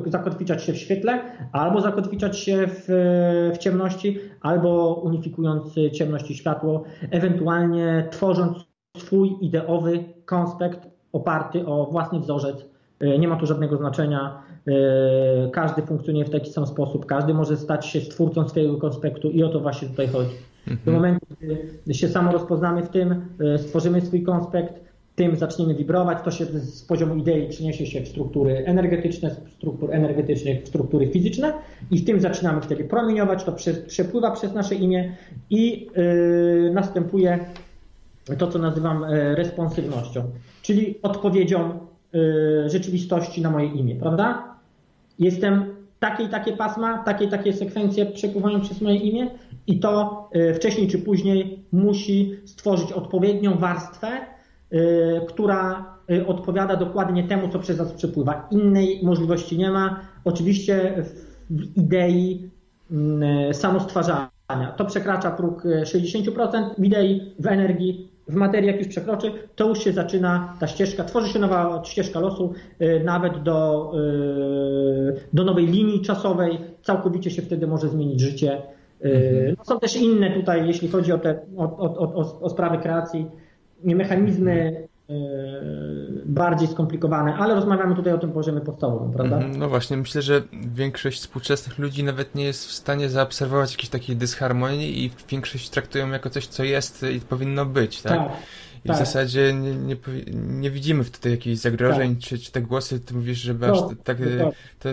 zakotwiczać 0.06 0.64
się 0.64 0.72
w 0.72 0.76
świetle, 0.76 1.20
albo 1.52 1.80
zakotwiczać 1.80 2.38
się 2.38 2.66
w, 2.66 2.84
w 3.54 3.58
ciemności, 3.58 4.18
albo 4.40 4.94
unifikując 4.94 5.74
ciemność 5.92 6.30
i 6.30 6.34
światło, 6.34 6.84
ewentualnie 7.10 8.08
tworząc 8.10 8.58
swój 8.96 9.36
ideowy 9.40 10.04
konspekt 10.24 10.88
oparty 11.12 11.66
o 11.66 11.86
własny 11.86 12.20
wzorzec. 12.20 12.64
Nie 13.18 13.28
ma 13.28 13.36
tu 13.36 13.46
żadnego 13.46 13.76
znaczenia. 13.76 14.42
Każdy 15.52 15.82
funkcjonuje 15.82 16.24
w 16.24 16.30
taki 16.30 16.50
sam 16.50 16.66
sposób, 16.66 17.06
każdy 17.06 17.34
może 17.34 17.56
stać 17.56 17.86
się 17.86 18.00
stwórcą 18.00 18.48
swojego 18.48 18.76
konspektu 18.76 19.30
i 19.30 19.42
o 19.42 19.48
to 19.48 19.60
właśnie 19.60 19.88
tutaj 19.88 20.08
chodzi. 20.08 20.49
Mhm. 20.70 20.84
Do 20.84 20.92
momentu, 20.92 21.26
gdy 21.84 21.94
się 21.94 22.08
samo 22.08 22.32
rozpoznamy 22.32 22.82
w 22.82 22.88
tym, 22.88 23.24
e, 23.40 23.58
stworzymy 23.58 24.00
swój 24.00 24.22
konspekt, 24.22 24.90
tym 25.16 25.36
zaczniemy 25.36 25.74
wibrować, 25.74 26.18
to 26.24 26.30
się 26.30 26.44
z 26.44 26.82
poziomu 26.82 27.14
idei 27.14 27.48
przeniesie 27.48 27.86
się 27.86 28.00
w 28.00 28.08
struktury 28.08 28.64
energetyczne, 28.66 29.30
z 29.30 29.52
struktur 29.52 29.94
energetycznych 29.94 30.62
w 30.62 30.68
struktury 30.68 31.08
fizyczne 31.08 31.52
i 31.90 31.98
w 31.98 32.04
tym 32.04 32.20
zaczynamy 32.20 32.60
wtedy 32.60 32.84
promieniować, 32.84 33.44
to 33.44 33.52
przepływa 33.86 34.30
przez 34.30 34.54
nasze 34.54 34.74
imię 34.74 35.16
i 35.50 35.86
yy, 35.96 36.70
następuje 36.74 37.38
to, 38.38 38.46
co 38.46 38.58
nazywam 38.58 39.04
e, 39.04 39.34
responsywnością, 39.34 40.22
czyli 40.62 40.94
odpowiedzią 41.02 41.78
rzeczywistości 42.66 43.42
na 43.42 43.50
moje 43.50 43.66
imię, 43.66 43.96
prawda? 43.96 44.54
Jestem 45.18 45.79
takie 46.00 46.24
i 46.24 46.28
takie 46.28 46.52
pasma, 46.52 46.98
takie 46.98 47.24
i 47.24 47.28
takie 47.28 47.52
sekwencje 47.52 48.06
przepływają 48.06 48.60
przez 48.60 48.80
moje 48.80 48.96
imię 48.96 49.30
i 49.66 49.80
to 49.80 50.28
y, 50.36 50.54
wcześniej 50.54 50.88
czy 50.88 50.98
później 50.98 51.64
musi 51.72 52.36
stworzyć 52.44 52.92
odpowiednią 52.92 53.58
warstwę, 53.58 54.08
y, 54.72 54.76
która 55.28 55.94
y, 56.10 56.26
odpowiada 56.26 56.76
dokładnie 56.76 57.28
temu, 57.28 57.48
co 57.48 57.58
przez 57.58 57.78
nas 57.78 57.92
przepływa. 57.92 58.48
Innej 58.50 59.00
możliwości 59.02 59.58
nie 59.58 59.70
ma. 59.70 60.00
Oczywiście 60.24 61.04
w 61.50 61.76
idei 61.76 62.50
mm, 62.90 63.54
samostwarzania. 63.54 64.30
To 64.76 64.84
przekracza 64.84 65.30
próg 65.30 65.64
60%, 65.64 66.70
w 66.78 66.84
idei, 66.84 67.34
w 67.38 67.46
energii 67.46 68.09
w 68.30 68.34
materii, 68.34 68.66
jak 68.66 68.78
już 68.78 68.88
przekroczy, 68.88 69.32
to 69.56 69.68
już 69.68 69.84
się 69.84 69.92
zaczyna 69.92 70.56
ta 70.60 70.66
ścieżka, 70.66 71.04
tworzy 71.04 71.28
się 71.28 71.38
nowa 71.38 71.82
ścieżka 71.84 72.20
losu, 72.20 72.52
nawet 73.04 73.42
do, 73.42 73.92
do 75.32 75.44
nowej 75.44 75.66
linii 75.66 76.00
czasowej, 76.00 76.58
całkowicie 76.82 77.30
się 77.30 77.42
wtedy 77.42 77.66
może 77.66 77.88
zmienić 77.88 78.20
życie. 78.20 78.62
Mhm. 79.00 79.54
No, 79.58 79.64
są 79.64 79.80
też 79.80 79.96
inne 79.96 80.30
tutaj, 80.30 80.66
jeśli 80.66 80.88
chodzi 80.88 81.12
o 81.12 81.18
te 81.18 81.40
o, 81.56 81.76
o, 81.78 82.40
o, 82.40 82.50
sprawy 82.50 82.78
kreacji, 82.78 83.26
mechanizmy 83.84 84.88
bardziej 86.24 86.68
skomplikowane, 86.68 87.34
ale 87.34 87.54
rozmawiamy 87.54 87.94
tutaj 87.94 88.12
o 88.12 88.18
tym 88.18 88.32
poziomie 88.32 88.60
podstawowym, 88.60 89.12
prawda? 89.12 89.36
Mhm, 89.36 89.58
no 89.58 89.68
właśnie, 89.68 89.96
myślę, 89.96 90.22
że 90.22 90.42
większość 90.52 91.20
współczesnych 91.20 91.78
ludzi 91.78 92.04
nawet 92.04 92.34
nie 92.34 92.44
jest 92.44 92.66
w 92.66 92.72
stanie 92.72 93.08
zaobserwować 93.08 93.72
jakiejś 93.72 93.88
takiej 93.88 94.16
dysharmonii 94.16 95.04
i 95.04 95.10
większość 95.28 95.70
traktują 95.70 96.10
jako 96.10 96.30
coś, 96.30 96.46
co 96.46 96.64
jest 96.64 97.02
i 97.16 97.20
powinno 97.20 97.66
być, 97.66 98.02
tak? 98.02 98.18
tak. 98.18 98.30
I 98.84 98.88
tak. 98.88 98.96
w 98.96 98.98
zasadzie 98.98 99.54
nie, 99.54 99.74
nie, 99.74 99.96
nie, 100.34 100.70
widzimy 100.70 101.04
wtedy 101.04 101.30
jakichś 101.30 101.58
zagrożeń, 101.58 102.14
tak. 102.16 102.24
czy, 102.24 102.38
czy 102.38 102.52
te 102.52 102.62
głosy, 102.62 103.00
ty 103.00 103.14
mówisz, 103.14 103.38
że 103.38 103.54
aż 103.72 103.78
tak, 104.04 104.18
to, 104.78 104.88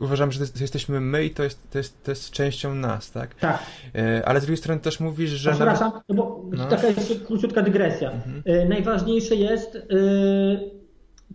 uważam, 0.00 0.32
że 0.32 0.46
to 0.46 0.60
jesteśmy 0.60 1.00
my 1.00 1.24
i 1.24 1.30
to 1.30 1.42
jest, 1.42 1.70
to 1.70 1.78
jest, 1.78 2.04
to 2.04 2.10
jest 2.10 2.30
częścią 2.30 2.74
nas, 2.74 3.12
tak? 3.12 3.34
Tak. 3.34 3.62
E, 3.94 4.28
ale 4.28 4.40
z 4.40 4.42
drugiej 4.42 4.56
strony 4.56 4.80
też 4.80 5.00
mówisz, 5.00 5.30
że... 5.30 5.50
Przepraszam, 5.50 5.88
nawet... 5.88 6.02
no 6.08 6.14
bo 6.14 6.42
no. 6.52 6.66
taka 6.66 6.86
jest 6.86 7.24
króciutka 7.26 7.62
dygresja. 7.62 8.10
Mhm. 8.10 8.42
E, 8.44 8.64
najważniejsze 8.64 9.34
jest, 9.34 9.76
e, 9.76 9.80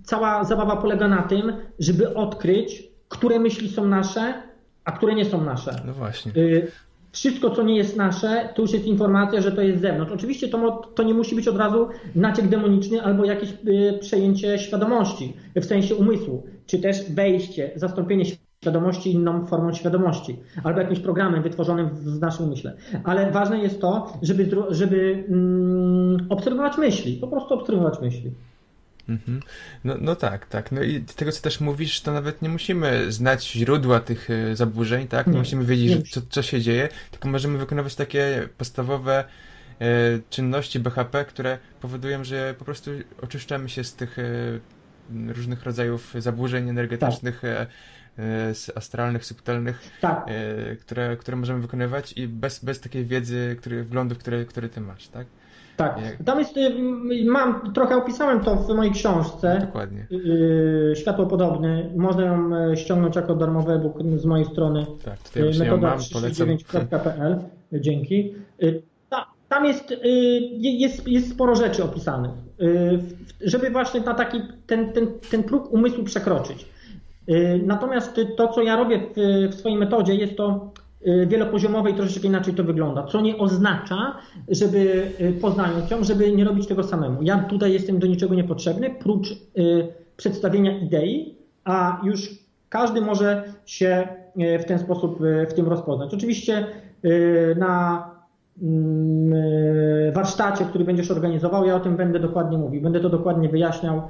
cała 0.03 0.43
zabawa 0.43 0.75
polega 0.75 1.07
na 1.07 1.21
tym, 1.21 1.53
żeby 1.79 2.13
odkryć, 2.13 2.83
które 3.09 3.39
myśli 3.39 3.69
są 3.69 3.87
nasze, 3.87 4.33
a 4.85 4.91
które 4.91 5.15
nie 5.15 5.25
są 5.25 5.43
nasze. 5.43 5.81
No 5.85 5.93
właśnie. 5.93 6.31
Wszystko, 7.11 7.49
co 7.49 7.63
nie 7.63 7.77
jest 7.77 7.97
nasze, 7.97 8.49
to 8.55 8.61
już 8.61 8.71
jest 8.71 8.85
informacja, 8.85 9.41
że 9.41 9.51
to 9.51 9.61
jest 9.61 9.79
z 9.79 9.81
zewnątrz. 9.81 10.11
Oczywiście 10.11 10.47
to, 10.47 10.91
to 10.95 11.03
nie 11.03 11.13
musi 11.13 11.35
być 11.35 11.47
od 11.47 11.57
razu 11.57 11.87
naciek 12.15 12.47
demoniczny 12.47 13.01
albo 13.01 13.25
jakieś 13.25 13.53
przejęcie 13.99 14.59
świadomości 14.59 15.33
w 15.55 15.65
sensie 15.65 15.95
umysłu, 15.95 16.47
czy 16.71 16.79
też 16.79 17.09
wejście, 17.09 17.71
zastąpienie 17.75 18.25
świadomości 18.61 19.11
inną 19.11 19.45
formą 19.45 19.73
świadomości, 19.73 20.39
albo 20.63 20.79
jakimś 20.79 20.99
programem 20.99 21.43
wytworzonym 21.43 21.89
w 21.89 22.19
naszym 22.19 22.45
umyśle. 22.45 22.73
Ale 23.03 23.31
ważne 23.31 23.59
jest 23.59 23.81
to, 23.81 24.13
żeby, 24.21 24.49
żeby 24.69 25.25
mm, 25.29 26.27
obserwować 26.29 26.77
myśli, 26.77 27.17
po 27.17 27.27
prostu 27.27 27.53
obserwować 27.53 28.01
myśli. 28.01 28.31
Mhm. 29.09 29.41
No, 29.83 29.95
no 30.01 30.15
tak, 30.15 30.45
tak. 30.45 30.71
No 30.71 30.83
i 30.83 31.01
tego, 31.01 31.31
co 31.31 31.41
też 31.41 31.61
mówisz, 31.61 32.01
to 32.01 32.11
nawet 32.11 32.41
nie 32.41 32.49
musimy 32.49 33.11
znać 33.11 33.51
źródła 33.51 33.99
tych 33.99 34.29
e, 34.29 34.55
zaburzeń, 34.55 35.07
tak? 35.07 35.27
Nie, 35.27 35.33
nie 35.33 35.39
musimy 35.39 35.65
wiedzieć, 35.65 35.95
nie. 35.95 36.03
Co, 36.03 36.21
co 36.29 36.41
się 36.41 36.61
dzieje, 36.61 36.89
tylko 37.11 37.29
możemy 37.29 37.57
wykonywać 37.57 37.95
takie 37.95 38.49
podstawowe 38.57 39.23
e, 39.79 39.85
czynności 40.29 40.79
BHP, 40.79 41.25
które 41.25 41.57
powodują, 41.81 42.23
że 42.23 42.55
po 42.59 42.65
prostu 42.65 42.91
oczyszczamy 43.21 43.69
się 43.69 43.83
z 43.83 43.95
tych 43.95 44.19
e, 44.19 44.23
różnych 45.27 45.63
rodzajów 45.63 46.13
zaburzeń 46.19 46.69
energetycznych, 46.69 47.41
tak. 47.41 47.67
astralnych, 48.75 49.25
subtelnych, 49.25 49.91
tak. 50.01 50.25
które, 50.81 51.17
które 51.17 51.37
możemy 51.37 51.61
wykonywać 51.61 52.13
i 52.13 52.27
bez, 52.27 52.65
bez 52.65 52.79
takiej 52.79 53.05
wiedzy, 53.05 53.55
który, 53.59 53.83
wglądów, 53.83 54.17
które, 54.17 54.45
które 54.45 54.69
ty 54.69 54.81
masz, 54.81 55.07
tak? 55.07 55.27
Tak. 55.77 55.99
Tam 56.25 56.39
jest, 56.39 56.57
y, 56.57 56.71
mam, 57.25 57.73
trochę 57.73 57.95
opisałem 57.95 58.39
to 58.39 58.55
w 58.55 58.75
mojej 58.75 58.91
książce. 58.93 59.57
Dokładnie. 59.65 60.07
Y, 60.11 60.93
Światło 60.95 61.25
podobny. 61.25 61.91
Można 61.95 62.25
ją 62.25 62.55
e, 62.55 62.77
ściągnąć 62.77 63.15
jako 63.15 63.35
darmowy 63.35 63.73
e-book 63.73 63.97
z 64.15 64.25
mojej 64.25 64.45
strony. 64.45 64.85
Tak, 65.05 65.19
tutaj 65.19 65.43
metoda 65.59 65.95
39.pl. 65.95 67.37
Dzięki. 67.73 68.35
Y, 68.63 68.81
tam 69.49 69.65
jest, 69.65 69.93
jest, 70.59 71.07
jest 71.07 71.31
sporo 71.31 71.55
rzeczy 71.55 71.83
opisanych, 71.83 72.31
żeby 73.41 73.69
właśnie 73.69 73.99
na 74.01 74.13
taki, 74.13 74.41
ten, 74.67 74.93
ten, 74.93 75.07
ten 75.31 75.43
próg 75.43 75.73
umysłu 75.73 76.03
przekroczyć. 76.03 76.65
Natomiast 77.63 78.21
to, 78.37 78.47
co 78.47 78.61
ja 78.61 78.75
robię 78.75 78.99
w, 78.99 79.49
w 79.51 79.55
swojej 79.55 79.77
metodzie, 79.77 80.15
jest 80.15 80.35
to 80.35 80.71
Y, 81.07 81.27
wielopoziomowej 81.27 81.93
troszeczkę 81.93 82.27
inaczej 82.27 82.53
to 82.53 82.63
wygląda, 82.63 83.03
co 83.03 83.21
nie 83.21 83.37
oznacza, 83.37 84.17
żeby 84.47 85.11
y, 85.21 85.33
poznając 85.41 85.91
ją, 85.91 86.03
żeby 86.03 86.31
nie 86.31 86.43
robić 86.43 86.67
tego 86.67 86.83
samemu. 86.83 87.21
Ja 87.21 87.37
tutaj 87.37 87.73
jestem 87.73 87.99
do 87.99 88.07
niczego 88.07 88.35
niepotrzebny, 88.35 88.89
prócz 88.89 89.31
y, 89.31 89.37
przedstawienia 90.17 90.77
idei, 90.77 91.35
a 91.63 92.01
już 92.03 92.29
każdy 92.69 93.01
może 93.01 93.43
się 93.65 94.07
w 94.35 94.63
ten 94.63 94.79
sposób 94.79 95.19
w 95.49 95.53
tym 95.53 95.67
rozpoznać. 95.67 96.13
Oczywiście 96.13 96.65
na 97.55 98.05
warsztacie, 100.13 100.65
który 100.65 100.85
będziesz 100.85 101.11
organizował, 101.11 101.65
ja 101.65 101.75
o 101.75 101.79
tym 101.79 101.95
będę 101.95 102.19
dokładnie 102.19 102.57
mówił, 102.57 102.81
będę 102.81 102.99
to 102.99 103.09
dokładnie 103.09 103.49
wyjaśniał, 103.49 104.01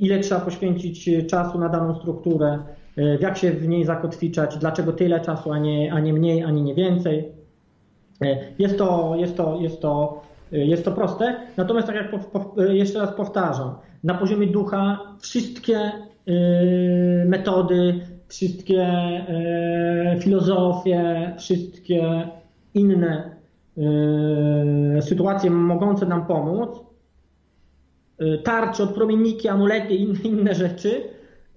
ile 0.00 0.18
trzeba 0.20 0.40
poświęcić 0.40 1.10
czasu 1.26 1.58
na 1.58 1.68
daną 1.68 1.94
strukturę, 1.94 2.58
E, 2.98 3.16
jak 3.20 3.38
się 3.38 3.50
w 3.52 3.68
niej 3.68 3.84
zakotwiczać, 3.84 4.58
dlaczego 4.58 4.92
tyle 4.92 5.20
czasu, 5.20 5.52
a 5.52 5.58
nie, 5.58 5.92
a 5.92 6.00
nie 6.00 6.12
mniej, 6.12 6.42
ani 6.42 6.62
nie 6.62 6.74
więcej. 6.74 7.32
E, 8.22 8.38
jest 8.58 8.78
to, 8.78 9.14
jest 9.16 9.36
to, 9.36 9.58
jest 9.60 9.80
to, 9.80 10.22
e, 10.52 10.58
jest 10.58 10.84
to 10.84 10.92
proste, 10.92 11.36
natomiast 11.56 11.86
tak 11.86 11.96
jak 11.96 12.12
jeszcze 12.56 12.98
raz 12.98 13.14
powtarzam, 13.14 13.74
na 14.04 14.14
poziomie 14.14 14.46
ducha 14.46 15.00
wszystkie 15.20 15.92
metody, 17.26 18.00
wszystkie 18.28 18.86
filozofie, 20.20 21.32
wszystkie 21.38 22.28
inne 22.74 23.33
sytuacje 25.00 25.50
mogące 25.50 26.06
nam 26.06 26.26
pomóc, 26.26 26.80
tarcze, 28.44 28.82
odpromienniki, 28.82 29.48
amulety 29.48 29.94
i 29.94 30.26
inne 30.26 30.54
rzeczy, 30.54 31.02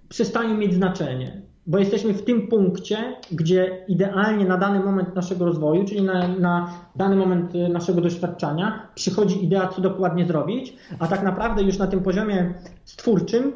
przestają 0.10 0.57
mieć 0.57 0.73
znaczenie, 0.73 1.41
bo 1.68 1.77
jesteśmy 1.77 2.14
w 2.14 2.23
tym 2.23 2.48
punkcie, 2.48 2.98
gdzie 3.31 3.85
idealnie 3.88 4.45
na 4.45 4.57
dany 4.57 4.80
moment 4.80 5.15
naszego 5.15 5.45
rozwoju, 5.45 5.85
czyli 5.85 6.02
na, 6.02 6.27
na 6.27 6.73
dany 6.95 7.15
moment 7.15 7.56
y, 7.56 7.69
naszego 7.69 8.02
doświadczenia, 8.02 8.88
przychodzi 8.95 9.44
idea, 9.44 9.68
co 9.68 9.81
dokładnie 9.81 10.26
zrobić, 10.26 10.73
a 10.99 11.07
tak 11.07 11.23
naprawdę 11.23 11.64
już 11.64 11.77
na 11.77 11.88
tym 11.88 12.03
poziomie 12.03 12.53
stwórczym 12.85 13.53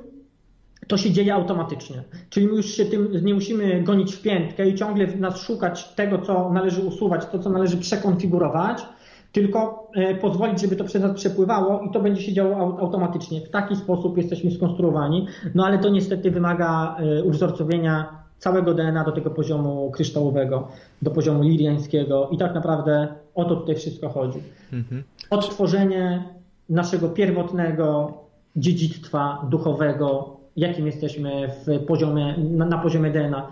to 0.92 0.98
się 0.98 1.12
dzieje 1.12 1.34
automatycznie. 1.34 2.04
Czyli 2.30 2.48
my 2.48 2.54
już 2.54 2.66
się 2.66 2.86
tym 2.86 3.26
nie 3.26 3.34
musimy 3.34 3.84
gonić 3.84 4.16
w 4.16 4.22
piętkę 4.22 4.70
i 4.70 4.76
ciągle 4.76 5.08
nas 5.08 5.42
szukać 5.42 5.96
tego, 5.96 6.18
co 6.18 6.50
należy 6.50 6.82
usuwać, 6.82 7.26
to, 7.26 7.40
co 7.40 7.50
należy 7.50 7.78
przekonfigurować, 7.78 8.86
tylko 9.32 9.88
e, 9.96 10.16
pozwolić, 10.16 10.62
żeby 10.62 10.76
to 10.76 10.84
przez 10.84 11.02
nas 11.02 11.16
przepływało 11.16 11.82
i 11.82 11.92
to 11.92 12.00
będzie 12.00 12.22
się 12.22 12.34
działo 12.34 12.80
automatycznie. 12.80 13.42
W 13.42 13.50
taki 13.50 13.76
sposób 13.76 14.18
jesteśmy 14.18 14.52
skonstruowani, 14.52 15.28
no 15.56 15.66
ale 15.66 15.80
to 15.80 15.90
niestety 15.90 16.32
wymaga 16.32 16.98
e, 17.00 17.24
uwzorcowienia 17.24 18.24
całego 18.38 18.74
DNA 18.74 19.04
do 19.04 19.12
tego 19.12 19.30
poziomu 19.30 19.92
kryształowego, 19.92 20.68
do 21.02 21.12
poziomu 21.12 21.44
liriańskiego 21.44 22.30
i 22.32 22.38
tak 22.38 22.54
naprawdę 22.54 23.08
o 23.36 23.46
to 23.46 23.56
tutaj 23.56 23.76
wszystko 23.76 24.10
chodzi. 24.10 24.40
Mhm. 24.74 25.04
Odtworzenie 25.30 26.24
naszego 26.70 27.10
pierwotnego 27.10 28.14
dziedzictwa 28.56 29.48
duchowego, 29.50 30.41
jakim 30.56 30.86
jesteśmy 30.86 31.48
w 31.48 31.86
poziomie, 31.86 32.36
na, 32.38 32.66
na 32.66 32.78
poziomie 32.78 33.12
DNA 33.12 33.52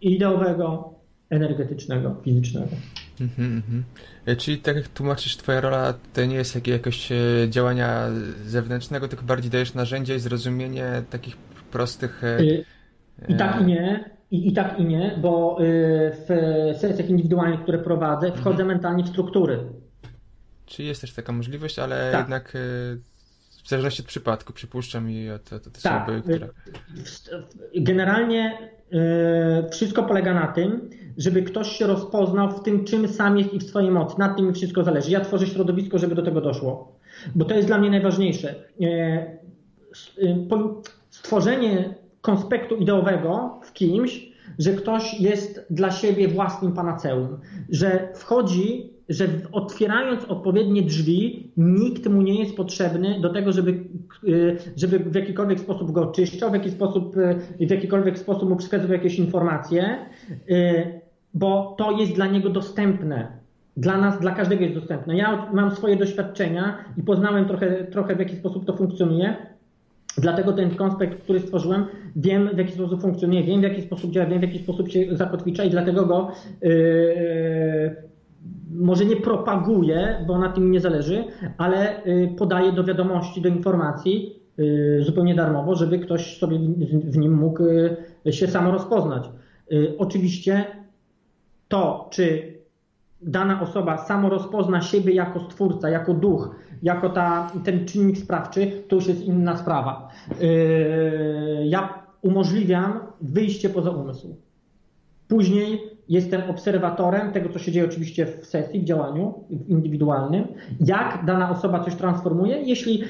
ideowego, 0.00 0.94
energetycznego, 1.30 2.16
fizycznego. 2.24 2.68
Mm 3.20 3.62
-hmm. 3.62 4.36
Czyli 4.36 4.58
tak 4.58 4.76
jak 4.76 4.88
tłumaczysz, 4.88 5.36
twoja 5.36 5.60
rola 5.60 5.94
to 6.14 6.24
nie 6.24 6.36
jest 6.36 6.54
jakieś 6.54 6.72
jakoś 6.72 7.12
e, 7.12 7.16
działania 7.48 8.06
zewnętrznego, 8.46 9.08
tylko 9.08 9.24
bardziej 9.24 9.50
dajesz 9.50 9.74
narzędzia 9.74 10.14
i 10.14 10.20
zrozumienie 10.20 11.02
takich 11.10 11.36
prostych... 11.72 12.24
E, 12.24 12.38
I 13.28 13.36
tak 13.36 13.60
i 13.60 13.64
nie. 13.64 14.10
I, 14.30 14.48
I 14.48 14.52
tak 14.52 14.80
i 14.80 14.84
nie, 14.84 15.18
bo 15.22 15.58
w 16.12 16.26
sesjach 16.78 17.10
indywidualnych, 17.10 17.62
które 17.62 17.78
prowadzę, 17.78 18.32
wchodzę 18.32 18.62
mhm. 18.62 18.68
mentalnie 18.68 19.04
w 19.04 19.08
struktury. 19.08 19.58
Czyli 20.66 20.88
jest 20.88 21.00
też 21.00 21.12
taka 21.12 21.32
możliwość, 21.32 21.78
ale 21.78 22.12
tak. 22.12 22.20
jednak 22.20 22.52
w 23.68 23.70
zależności 23.70 24.02
od 24.02 24.08
przypadku, 24.08 24.52
przypuszczam 24.52 25.10
i 25.10 25.30
od, 25.30 25.52
od, 25.52 25.66
od 25.66 25.82
tak. 25.82 26.08
osoby, 26.08 26.22
która... 26.22 26.48
Generalnie 27.76 28.58
wszystko 29.70 30.02
polega 30.02 30.34
na 30.34 30.46
tym, 30.46 30.90
żeby 31.16 31.42
ktoś 31.42 31.68
się 31.68 31.86
rozpoznał 31.86 32.50
w 32.50 32.62
tym, 32.62 32.84
czym 32.84 33.08
sam 33.08 33.38
jest 33.38 33.54
i 33.54 33.58
w 33.58 33.62
swojej 33.62 33.90
mocy. 33.90 34.18
Nad 34.18 34.36
tym 34.36 34.46
mi 34.46 34.52
wszystko 34.52 34.84
zależy. 34.84 35.10
Ja 35.10 35.20
tworzę 35.20 35.46
środowisko, 35.46 35.98
żeby 35.98 36.14
do 36.14 36.22
tego 36.22 36.40
doszło. 36.40 36.98
Bo 37.34 37.44
to 37.44 37.54
jest 37.54 37.68
dla 37.68 37.78
mnie 37.78 37.90
najważniejsze. 37.90 38.54
E, 38.80 38.86
e, 38.86 40.46
stworzenie 41.10 41.94
konspektu 42.20 42.76
ideowego 42.76 43.60
w 43.62 43.72
kimś, 43.72 44.32
że 44.58 44.72
ktoś 44.72 45.20
jest 45.20 45.66
dla 45.70 45.90
siebie 45.90 46.28
własnym 46.28 46.72
panaceum, 46.72 47.38
że 47.68 48.08
wchodzi, 48.14 48.97
że 49.08 49.28
otwierając 49.52 50.24
odpowiednie 50.24 50.82
drzwi, 50.82 51.50
nikt 51.56 52.06
mu 52.06 52.22
nie 52.22 52.40
jest 52.40 52.56
potrzebny 52.56 53.20
do 53.20 53.32
tego, 53.32 53.52
żeby, 53.52 53.70
e, 53.70 54.56
żeby 54.76 54.98
w 54.98 55.14
jakikolwiek 55.14 55.60
sposób 55.60 55.92
go 55.92 56.10
oczyszczał, 56.10 56.50
w, 56.50 56.54
jaki 56.54 56.70
sposób, 56.70 57.16
w 57.60 57.70
jakikolwiek 57.70 58.18
sposób 58.18 58.48
mu 58.48 58.56
przekazywał 58.56 58.96
jakieś 58.96 59.18
informacje 59.18 59.98
bo 61.34 61.74
to 61.78 61.90
jest 61.92 62.12
dla 62.12 62.26
niego 62.26 62.50
dostępne. 62.50 63.38
dla 63.76 63.98
nas, 63.98 64.20
dla 64.20 64.30
każdego 64.30 64.62
jest 64.62 64.74
dostępne. 64.74 65.16
Ja 65.16 65.50
mam 65.52 65.70
swoje 65.70 65.96
doświadczenia 65.96 66.84
i 66.96 67.02
poznałem 67.02 67.44
trochę, 67.44 67.84
trochę 67.84 68.16
w 68.16 68.18
jaki 68.18 68.36
sposób 68.36 68.64
to 68.64 68.76
funkcjonuje. 68.76 69.36
Dlatego 70.16 70.52
ten 70.52 70.70
konspekt, 70.70 71.22
który 71.22 71.40
stworzyłem, 71.40 71.86
wiem 72.16 72.50
w 72.54 72.58
jaki 72.58 72.72
sposób 72.72 73.02
funkcjonuje, 73.02 73.42
wiem 73.44 73.60
w 73.60 73.62
jaki 73.62 73.82
sposób 73.82 74.10
działa, 74.10 74.26
wiem 74.26 74.38
w 74.38 74.42
jaki 74.42 74.58
sposób 74.58 74.88
się 74.88 75.16
zakotwicza 75.16 75.64
i 75.64 75.70
dlatego 75.70 76.06
go 76.06 76.32
yy, 76.62 78.07
może 78.70 79.04
nie 79.04 79.16
propaguję, 79.16 80.24
bo 80.26 80.38
na 80.38 80.48
tym 80.48 80.70
nie 80.70 80.80
zależy, 80.80 81.24
ale 81.58 82.02
yy, 82.04 82.28
podaję 82.38 82.72
do 82.72 82.84
wiadomości, 82.84 83.40
do 83.40 83.48
informacji 83.48 84.42
yy, 84.56 85.04
zupełnie 85.04 85.34
darmowo, 85.34 85.74
żeby 85.74 85.98
ktoś 85.98 86.38
sobie 86.38 86.58
w, 87.04 87.16
nim 87.16 87.34
mógł 87.34 87.62
yy, 88.24 88.32
się 88.32 88.46
samo 88.46 88.70
rozpoznać. 88.70 89.30
Oczywiście 89.98 90.64
to, 91.68 92.08
czy 92.12 92.54
dana 93.22 93.60
osoba 93.62 93.98
samo 93.98 94.28
rozpozna 94.28 94.80
siebie 94.80 95.14
jako 95.14 95.40
stwórca, 95.40 95.90
jako 95.90 96.14
duch, 96.14 96.56
jako 96.82 97.08
ta, 97.08 97.52
ten 97.64 97.86
czynnik 97.86 98.18
sprawczy, 98.18 98.82
to 98.88 98.96
już 98.96 99.06
jest 99.06 99.22
inna 99.24 99.56
sprawa. 99.56 100.08
Ja 101.64 102.02
umożliwiam 102.22 103.00
wyjście 103.20 103.68
poza 103.68 103.90
umysł. 103.90 104.36
Później 105.28 105.97
jestem 106.08 106.42
obserwatorem 106.50 107.32
tego, 107.32 107.48
co 107.48 107.58
się 107.58 107.72
dzieje 107.72 107.86
oczywiście 107.86 108.26
w 108.26 108.46
sesji, 108.46 108.80
w 108.80 108.84
działaniu 108.84 109.34
indywidualnym, 109.68 110.46
jak 110.80 111.24
dana 111.26 111.50
osoba 111.50 111.84
coś 111.84 111.94
transformuje. 111.94 112.62
Jeśli 112.62 112.98
yy, 112.98 113.06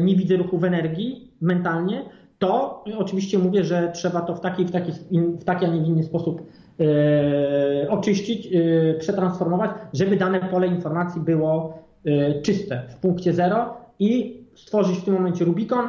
nie 0.00 0.16
widzę 0.16 0.36
ruchu 0.36 0.58
w 0.58 0.64
energii 0.64 1.30
mentalnie, 1.40 2.02
to 2.38 2.84
oczywiście 2.98 3.38
mówię, 3.38 3.64
że 3.64 3.90
trzeba 3.94 4.20
to 4.20 4.34
w 4.34 4.40
taki, 4.40 4.64
w 4.64 4.70
taki, 4.70 4.92
w 5.12 5.44
taki 5.44 5.64
a 5.64 5.68
nie 5.68 5.86
inny 5.86 6.04
sposób 6.04 6.42
E, 6.80 7.90
oczyścić, 7.90 8.46
e, 8.46 8.94
przetransformować, 8.94 9.70
żeby 9.92 10.16
dane 10.16 10.40
pole 10.40 10.66
informacji 10.66 11.20
było 11.20 11.78
e, 12.04 12.40
czyste 12.40 12.82
w 12.88 12.94
punkcie 12.94 13.32
zero 13.32 13.76
i 13.98 14.40
stworzyć 14.54 14.98
w 14.98 15.04
tym 15.04 15.14
momencie 15.14 15.44
Rubikon 15.44 15.88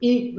i 0.00 0.36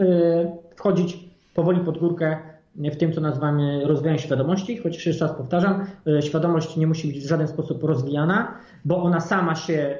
wchodzić 0.76 1.30
powoli 1.54 1.80
pod 1.80 1.98
górkę 1.98 2.38
w 2.76 2.96
tym, 2.96 3.14
co 3.14 3.22
nazywamy 3.22 3.82
rozwijaniem 3.86 4.20
świadomości, 4.20 4.78
chociaż 4.78 5.06
jeszcze 5.06 5.28
raz 5.28 5.38
powtarzam, 5.38 5.86
świadomość 6.22 6.78
nie 6.78 6.88
musi 6.88 7.08
być 7.08 7.20
w 7.20 7.28
żaden 7.28 7.48
sposób 7.48 7.84
rozwijana, 7.84 8.54
bo 8.86 9.04
ona 9.04 9.20
sama 9.20 9.56
się 9.56 9.98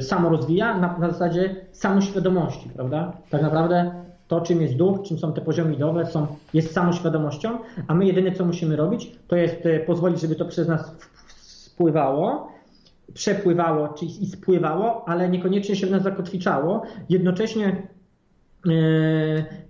samo 0.00 0.28
rozwija 0.28 0.78
na, 0.78 0.98
na 0.98 1.10
zasadzie 1.10 1.56
samoświadomości, 1.72 2.68
prawda? 2.68 3.12
Tak 3.30 3.42
naprawdę 3.42 3.90
to, 4.28 4.40
czym 4.40 4.62
jest 4.62 4.76
duch, 4.76 5.02
czym 5.02 5.18
są 5.18 5.32
te 5.32 5.40
poziomy 5.40 5.74
ideowe, 5.74 6.06
są, 6.06 6.26
jest 6.54 6.72
samoświadomością, 6.72 7.58
a 7.86 7.94
my 7.94 8.06
jedyne, 8.06 8.32
co 8.32 8.44
musimy 8.44 8.76
robić, 8.76 9.12
to 9.28 9.36
jest 9.36 9.66
e, 9.66 9.80
pozwolić, 9.80 10.20
żeby 10.20 10.34
to 10.34 10.44
przez 10.44 10.68
nas 10.68 10.96
spływało, 11.40 12.52
przepływało 13.14 13.88
czy 13.88 14.04
i 14.04 14.26
spływało, 14.26 15.08
ale 15.08 15.28
niekoniecznie 15.28 15.76
się 15.76 15.86
w 15.86 15.90
nas 15.90 16.02
zakotwiczało. 16.02 16.82
Jednocześnie 17.08 17.66
e, 17.66 17.82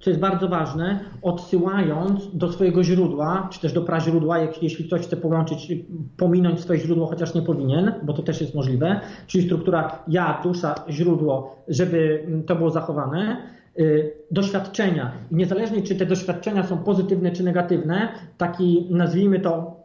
co 0.01 0.11
jest 0.11 0.21
bardzo 0.21 0.49
ważne, 0.49 1.01
odsyłając 1.23 2.37
do 2.37 2.53
swojego 2.53 2.85
źródła, 2.85 3.49
czy 3.53 3.61
też 3.61 3.73
do 3.73 3.83
praźródła, 3.83 4.39
jeśli 4.63 4.85
ktoś 4.85 5.03
chce 5.03 5.17
połączyć, 5.17 5.73
pominąć 6.17 6.61
swoje 6.61 6.81
źródło, 6.81 7.07
chociaż 7.07 7.35
nie 7.35 7.43
powinien, 7.43 7.93
bo 8.03 8.13
to 8.13 8.23
też 8.23 8.41
jest 8.41 8.55
możliwe, 8.55 9.01
czyli 9.27 9.45
struktura 9.45 9.99
ja, 10.09 10.41
dusza, 10.43 10.75
źródło, 10.91 11.57
żeby 11.69 12.27
to 12.47 12.57
było 12.57 12.71
zachowane, 12.71 13.37
Y, 13.79 14.13
doświadczenia. 14.31 15.13
I 15.31 15.35
niezależnie, 15.35 15.83
czy 15.83 15.97
te 15.97 16.07
doświadczenia 16.07 16.63
są 16.63 16.79
pozytywne 16.79 17.31
czy 17.31 17.43
negatywne, 17.43 18.09
taki 18.39 18.87
nazwijmy 18.91 19.41
to 19.41 19.77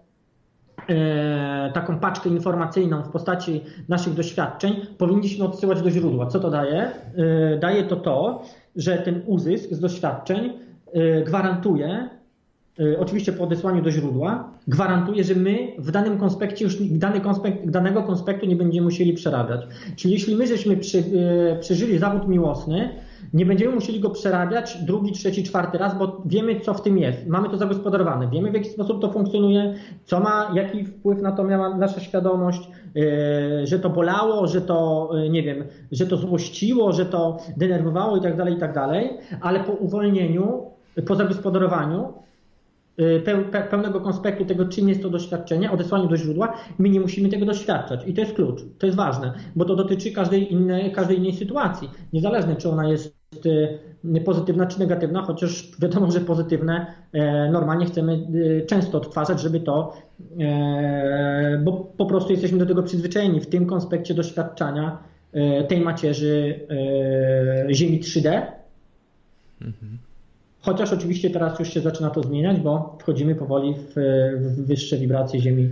e, 0.89 1.71
taką 1.73 1.99
paczkę 1.99 2.29
informacyjną 2.29 3.03
w 3.03 3.09
postaci 3.09 3.61
naszych 3.89 4.13
doświadczeń, 4.13 4.85
powinniśmy 4.97 5.45
odsyłać 5.45 5.81
do 5.81 5.89
źródła. 5.89 6.25
Co 6.25 6.39
to 6.39 6.49
daje? 6.49 6.81
E, 6.81 7.57
daje 7.57 7.83
to 7.83 7.95
to, 7.95 8.43
że 8.75 8.97
ten 8.97 9.21
uzysk 9.25 9.73
z 9.73 9.79
doświadczeń 9.79 10.53
e, 10.93 11.21
gwarantuje, 11.21 12.09
oczywiście 12.99 13.33
po 13.33 13.43
odesłaniu 13.43 13.81
do 13.81 13.91
źródła, 13.91 14.51
gwarantuje, 14.67 15.23
że 15.23 15.35
my 15.35 15.57
w 15.77 15.91
danym 15.91 16.17
konspekcie 16.17 16.65
już 16.65 16.77
dany 16.81 17.21
konspekt, 17.21 17.69
danego 17.69 18.03
konspektu 18.03 18.45
nie 18.45 18.55
będziemy 18.55 18.85
musieli 18.85 19.13
przerabiać. 19.13 19.61
Czyli 19.95 20.13
jeśli 20.13 20.35
my 20.35 20.47
żeśmy 20.47 20.77
przy, 20.77 21.03
przeżyli 21.59 21.99
zawód 21.99 22.27
miłosny, 22.27 22.89
nie 23.33 23.45
będziemy 23.45 23.75
musieli 23.75 23.99
go 23.99 24.09
przerabiać 24.09 24.77
drugi, 24.83 25.11
trzeci, 25.11 25.43
czwarty 25.43 25.77
raz, 25.77 25.97
bo 25.97 26.21
wiemy, 26.25 26.59
co 26.59 26.73
w 26.73 26.81
tym 26.81 26.97
jest. 26.97 27.27
Mamy 27.27 27.49
to 27.49 27.57
zagospodarowane, 27.57 28.29
wiemy, 28.29 28.51
w 28.51 28.53
jaki 28.53 28.69
sposób 28.69 29.01
to 29.01 29.11
funkcjonuje, 29.11 29.73
co 30.05 30.19
ma, 30.19 30.51
jaki 30.53 30.85
wpływ 30.85 31.21
na 31.21 31.31
to 31.31 31.43
miała 31.43 31.77
nasza 31.77 31.99
świadomość, 31.99 32.69
yy, 32.95 33.67
że 33.67 33.79
to 33.79 33.89
bolało, 33.89 34.47
że 34.47 34.61
to, 34.61 35.09
yy, 35.13 35.29
nie 35.29 35.43
wiem, 35.43 35.63
że 35.91 36.07
to 36.07 36.17
złościło, 36.17 36.93
że 36.93 37.05
to 37.05 37.37
denerwowało 37.57 38.17
i 38.17 38.21
tak 38.21 38.37
dalej, 38.37 38.53
i 38.53 38.59
tak 38.59 38.73
dalej, 38.73 39.09
ale 39.41 39.59
po 39.59 39.71
uwolnieniu, 39.71 40.63
po 41.07 41.15
zagospodarowaniu 41.15 42.13
Y, 42.99 43.23
pełnego 43.69 44.01
konspektu 44.01 44.45
tego, 44.45 44.65
czym 44.65 44.89
jest 44.89 45.01
to 45.01 45.09
doświadczenie, 45.09 45.71
odesłaniu 45.71 46.07
do 46.07 46.17
źródła, 46.17 46.57
my 46.79 46.89
nie 46.89 46.99
musimy 46.99 47.29
tego 47.29 47.45
doświadczać. 47.45 48.07
I 48.07 48.13
to 48.13 48.21
jest 48.21 48.33
klucz, 48.33 48.61
to 48.79 48.85
jest 48.85 48.97
ważne, 48.97 49.33
bo 49.55 49.65
to 49.65 49.75
dotyczy 49.75 50.11
każdej 50.11 50.53
innej, 50.53 50.91
każdej 50.91 51.17
innej 51.17 51.33
sytuacji, 51.33 51.89
niezależnie 52.13 52.55
czy 52.55 52.69
ona 52.69 52.89
jest 52.89 53.22
pozytywna 54.25 54.65
czy 54.65 54.79
negatywna, 54.79 55.21
chociaż 55.21 55.71
wiadomo, 55.79 56.11
że 56.11 56.21
pozytywne 56.21 56.85
e, 57.13 57.51
normalnie 57.51 57.85
chcemy 57.85 58.13
y, 58.35 58.65
często 58.67 58.97
odtwarzać, 58.97 59.41
żeby 59.41 59.59
to, 59.59 59.93
e, 60.39 61.61
bo 61.63 61.73
po 61.73 62.05
prostu 62.05 62.31
jesteśmy 62.31 62.57
do 62.57 62.65
tego 62.65 62.83
przyzwyczajeni 62.83 63.41
w 63.41 63.47
tym 63.47 63.65
konspekcie 63.65 64.13
doświadczania 64.13 64.97
e, 65.33 65.63
tej 65.63 65.81
macierzy 65.81 66.59
Ziemi 67.71 67.99
3D. 67.99 68.41
Mhm. 69.61 69.97
Chociaż 70.63 70.93
oczywiście 70.93 71.29
teraz 71.29 71.59
już 71.59 71.73
się 71.73 71.81
zaczyna 71.81 72.09
to 72.09 72.23
zmieniać, 72.23 72.59
bo 72.59 72.97
wchodzimy 73.01 73.35
powoli 73.35 73.75
w, 73.75 73.93
w 74.35 74.65
wyższe 74.65 74.97
wibracje 74.97 75.39
Ziemi 75.39 75.71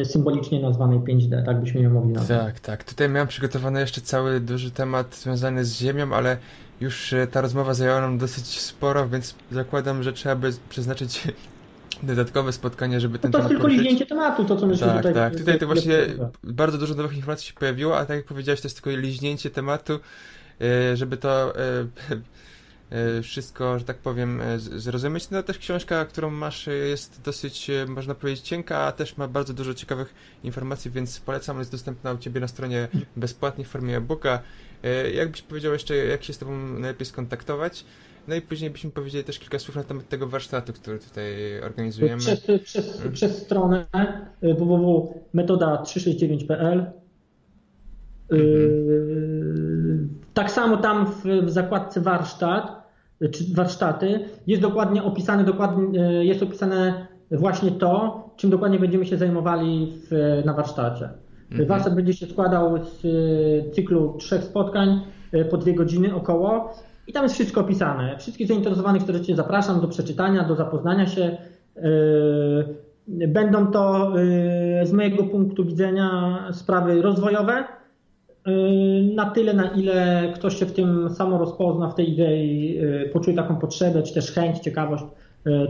y, 0.00 0.04
symbolicznie 0.04 0.60
nazwanej 0.60 0.98
5D, 0.98 1.44
tak 1.44 1.60
byśmy 1.60 1.80
ją 1.80 1.90
mogli 1.90 2.12
nazwać. 2.12 2.38
Tak, 2.38 2.60
tak. 2.60 2.84
Tutaj 2.84 3.08
miałem 3.08 3.28
przygotowany 3.28 3.80
jeszcze 3.80 4.00
cały 4.00 4.40
duży 4.40 4.70
temat 4.70 5.14
związany 5.14 5.64
z 5.64 5.78
Ziemią, 5.78 6.14
ale 6.14 6.36
już 6.82 7.12
y, 7.12 7.26
ta 7.30 7.40
rozmowa 7.40 7.74
zajęła 7.74 8.00
nam 8.00 8.18
dosyć 8.18 8.60
sporo, 8.60 9.08
więc 9.08 9.34
zakładam, 9.50 10.02
że 10.02 10.12
trzeba 10.12 10.36
by 10.36 10.50
przeznaczyć 10.68 11.22
dodatkowe 12.02 12.52
spotkanie, 12.52 13.00
żeby 13.00 13.18
ten 13.18 13.30
no 13.30 13.32
to 13.32 13.38
temat 13.38 13.48
To 13.48 13.54
tylko 13.54 13.68
liźnięcie 13.68 14.06
tematu, 14.06 14.44
to 14.44 14.56
co 14.56 14.66
myśmy 14.66 14.86
tak, 14.86 14.96
tutaj... 14.96 15.14
Tak, 15.14 15.36
tutaj 15.36 15.58
to 15.58 15.66
właśnie 15.66 15.96
bardzo 16.44 16.78
dużo 16.78 16.94
nowych 16.94 17.16
informacji 17.16 17.48
się 17.48 17.54
pojawiło, 17.54 17.98
a 17.98 18.06
tak 18.06 18.16
jak 18.16 18.26
powiedziałeś, 18.26 18.60
to 18.60 18.66
jest 18.66 18.82
tylko 18.82 19.00
liźnięcie 19.00 19.50
tematu, 19.50 20.00
y, 20.92 20.96
żeby 20.96 21.16
to 21.16 21.52
E, 22.92 23.22
wszystko, 23.22 23.78
że 23.78 23.84
tak 23.84 23.98
powiem, 23.98 24.40
e, 24.40 24.58
zrozumieć. 24.58 25.30
No 25.30 25.42
też 25.42 25.58
książka, 25.58 26.04
którą 26.04 26.30
masz 26.30 26.68
e, 26.68 26.72
jest 26.72 27.22
dosyć, 27.24 27.70
można 27.88 28.14
powiedzieć, 28.14 28.44
cienka, 28.44 28.78
a 28.78 28.92
też 28.92 29.16
ma 29.16 29.28
bardzo 29.28 29.54
dużo 29.54 29.74
ciekawych 29.74 30.14
informacji, 30.44 30.90
więc 30.90 31.20
polecam, 31.20 31.58
jest 31.58 31.72
dostępna 31.72 32.12
u 32.12 32.18
Ciebie 32.18 32.40
na 32.40 32.48
stronie 32.48 32.88
bezpłatnie 33.16 33.64
w 33.64 33.68
formie 33.68 33.96
e-booka. 33.96 34.40
Jakbyś 35.14 35.42
powiedział 35.42 35.72
jeszcze, 35.72 35.96
jak 35.96 36.24
się 36.24 36.32
z 36.32 36.38
Tobą 36.38 36.56
najlepiej 36.56 37.06
skontaktować? 37.06 37.84
No 38.28 38.34
i 38.34 38.40
później 38.40 38.70
byśmy 38.70 38.90
powiedzieli 38.90 39.24
też 39.24 39.38
kilka 39.38 39.58
słów 39.58 39.76
na 39.76 39.84
temat 39.84 40.08
tego 40.08 40.26
warsztatu, 40.26 40.72
który 40.72 40.98
tutaj 40.98 41.34
organizujemy. 41.64 42.18
Przez, 42.18 42.46
przez, 42.64 42.92
hmm. 42.92 43.12
przez 43.12 43.38
stronę 43.38 43.86
www.metoda369.pl 44.42 46.86
mhm. 48.30 50.08
Tak 50.34 50.50
samo 50.50 50.76
tam 50.76 51.06
w, 51.06 51.24
w 51.44 51.50
zakładce 51.50 52.00
warsztat 52.00 52.82
czy 53.30 53.54
warsztaty, 53.54 54.20
jest 54.46 54.62
dokładnie 54.62 55.02
opisane, 55.02 55.44
dokładnie, 55.44 56.06
e, 56.06 56.24
jest 56.24 56.42
opisane 56.42 57.06
właśnie 57.30 57.70
to, 57.70 58.22
czym 58.36 58.50
dokładnie 58.50 58.78
będziemy 58.78 59.06
się 59.06 59.16
zajmowali 59.16 59.92
w, 60.10 60.42
na 60.44 60.54
warsztacie. 60.54 61.08
Mhm. 61.52 61.68
Warsztat 61.68 61.94
będzie 61.94 62.14
się 62.14 62.26
składał 62.26 62.84
z 62.84 63.04
e, 63.04 63.70
cyklu 63.70 64.14
trzech 64.18 64.44
spotkań 64.44 65.00
e, 65.32 65.44
po 65.44 65.56
dwie 65.56 65.74
godziny 65.74 66.14
około 66.14 66.74
i 67.06 67.12
tam 67.12 67.22
jest 67.22 67.34
wszystko 67.34 67.60
opisane. 67.60 68.18
Wszystkich 68.18 68.48
zainteresowanych 68.48 69.02
serdecznie 69.02 69.36
zapraszam 69.36 69.80
do 69.80 69.88
przeczytania, 69.88 70.44
do 70.44 70.56
zapoznania 70.56 71.06
się. 71.06 71.36
Będą 73.08 73.66
to 73.66 74.12
z 74.84 74.92
mojego 74.92 75.24
punktu 75.24 75.64
widzenia 75.64 76.38
sprawy 76.52 77.02
rozwojowe, 77.02 77.64
na 79.14 79.30
tyle, 79.30 79.54
na 79.54 79.68
ile 79.68 80.28
ktoś 80.34 80.58
się 80.58 80.66
w 80.66 80.72
tym 80.72 81.10
samo 81.10 81.38
rozpozna, 81.38 81.88
w 81.88 81.94
tej 81.94 82.12
idei, 82.12 82.80
poczuje 83.12 83.36
taką 83.36 83.56
potrzebę, 83.56 84.02
czy 84.02 84.14
też 84.14 84.32
chęć, 84.32 84.58
ciekawość, 84.58 85.04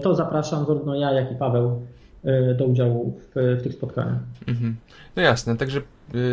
to 0.02 0.14
zapraszam 0.14 0.66
zarówno 0.66 0.94
ja, 0.94 1.12
jak 1.12 1.32
i 1.32 1.34
Paweł 1.34 1.80
do 2.58 2.64
udziału 2.64 3.20
w, 3.34 3.58
w 3.60 3.62
tych 3.62 3.72
spotkaniach. 3.72 4.18
Mhm. 4.46 4.76
No 5.16 5.22
jasne, 5.22 5.56
także 5.56 5.82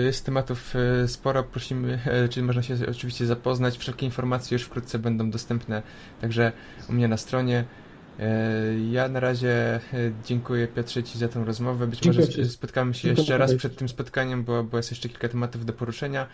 jest 0.06 0.26
tematów 0.26 0.74
sporo, 1.08 1.44
prosimy, 1.44 2.00
czyli 2.30 2.46
można 2.46 2.62
się 2.64 2.76
oczywiście 2.90 3.26
zapoznać, 3.26 3.78
wszelkie 3.78 4.06
informacje 4.06 4.56
już 4.56 4.64
wkrótce 4.64 5.00
będą 5.00 5.32
dostępne 5.32 5.82
także 6.22 6.52
u 6.90 6.94
mnie 6.94 7.08
na 7.08 7.18
stronie. 7.18 7.64
Ja 8.92 9.08
na 9.08 9.20
razie 9.20 9.80
dziękuję 10.26 10.68
Piotrze 10.68 11.04
Ci 11.04 11.18
za 11.20 11.28
tę 11.28 11.46
rozmowę. 11.46 11.88
Być 11.88 12.00
dziękuję 12.00 12.26
może 12.26 12.44
ci. 12.44 12.50
spotkamy 12.50 12.94
się 12.94 13.02
dziękuję 13.02 13.22
jeszcze 13.22 13.38
raz 13.38 13.56
przed 13.56 13.76
tym 13.76 13.90
spotkaniem, 13.90 14.44
bo, 14.44 14.64
bo 14.64 14.78
jest 14.78 14.92
jeszcze 14.92 15.10
kilka 15.10 15.30
tematów 15.30 15.66
do 15.66 15.74
poruszenia. 15.74 16.28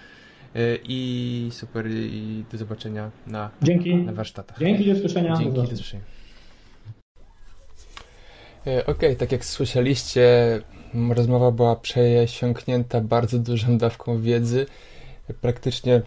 I 0.84 1.50
super, 1.52 1.88
i 1.92 2.46
do 2.52 2.58
zobaczenia 2.58 3.12
na, 3.28 3.50
Dzięki. 3.62 3.96
na 3.96 4.14
warsztatach. 4.14 4.60
Dzięki, 4.60 4.94
do 4.94 5.00
słyszenia. 5.00 5.36
Dzięki, 5.38 5.54
do 5.54 5.68
słyszenia. 5.68 6.04
Okej, 8.66 8.86
okay, 8.86 9.16
tak 9.16 9.32
jak 9.32 9.46
słyszeliście, 9.46 10.60
rozmowa 11.10 11.52
była 11.52 11.76
przesiąknięta 11.76 13.02
bardzo 13.02 13.40
dużą 13.40 13.78
dawką 13.78 14.22
wiedzy. 14.22 14.66
Praktycznie 15.42 16.02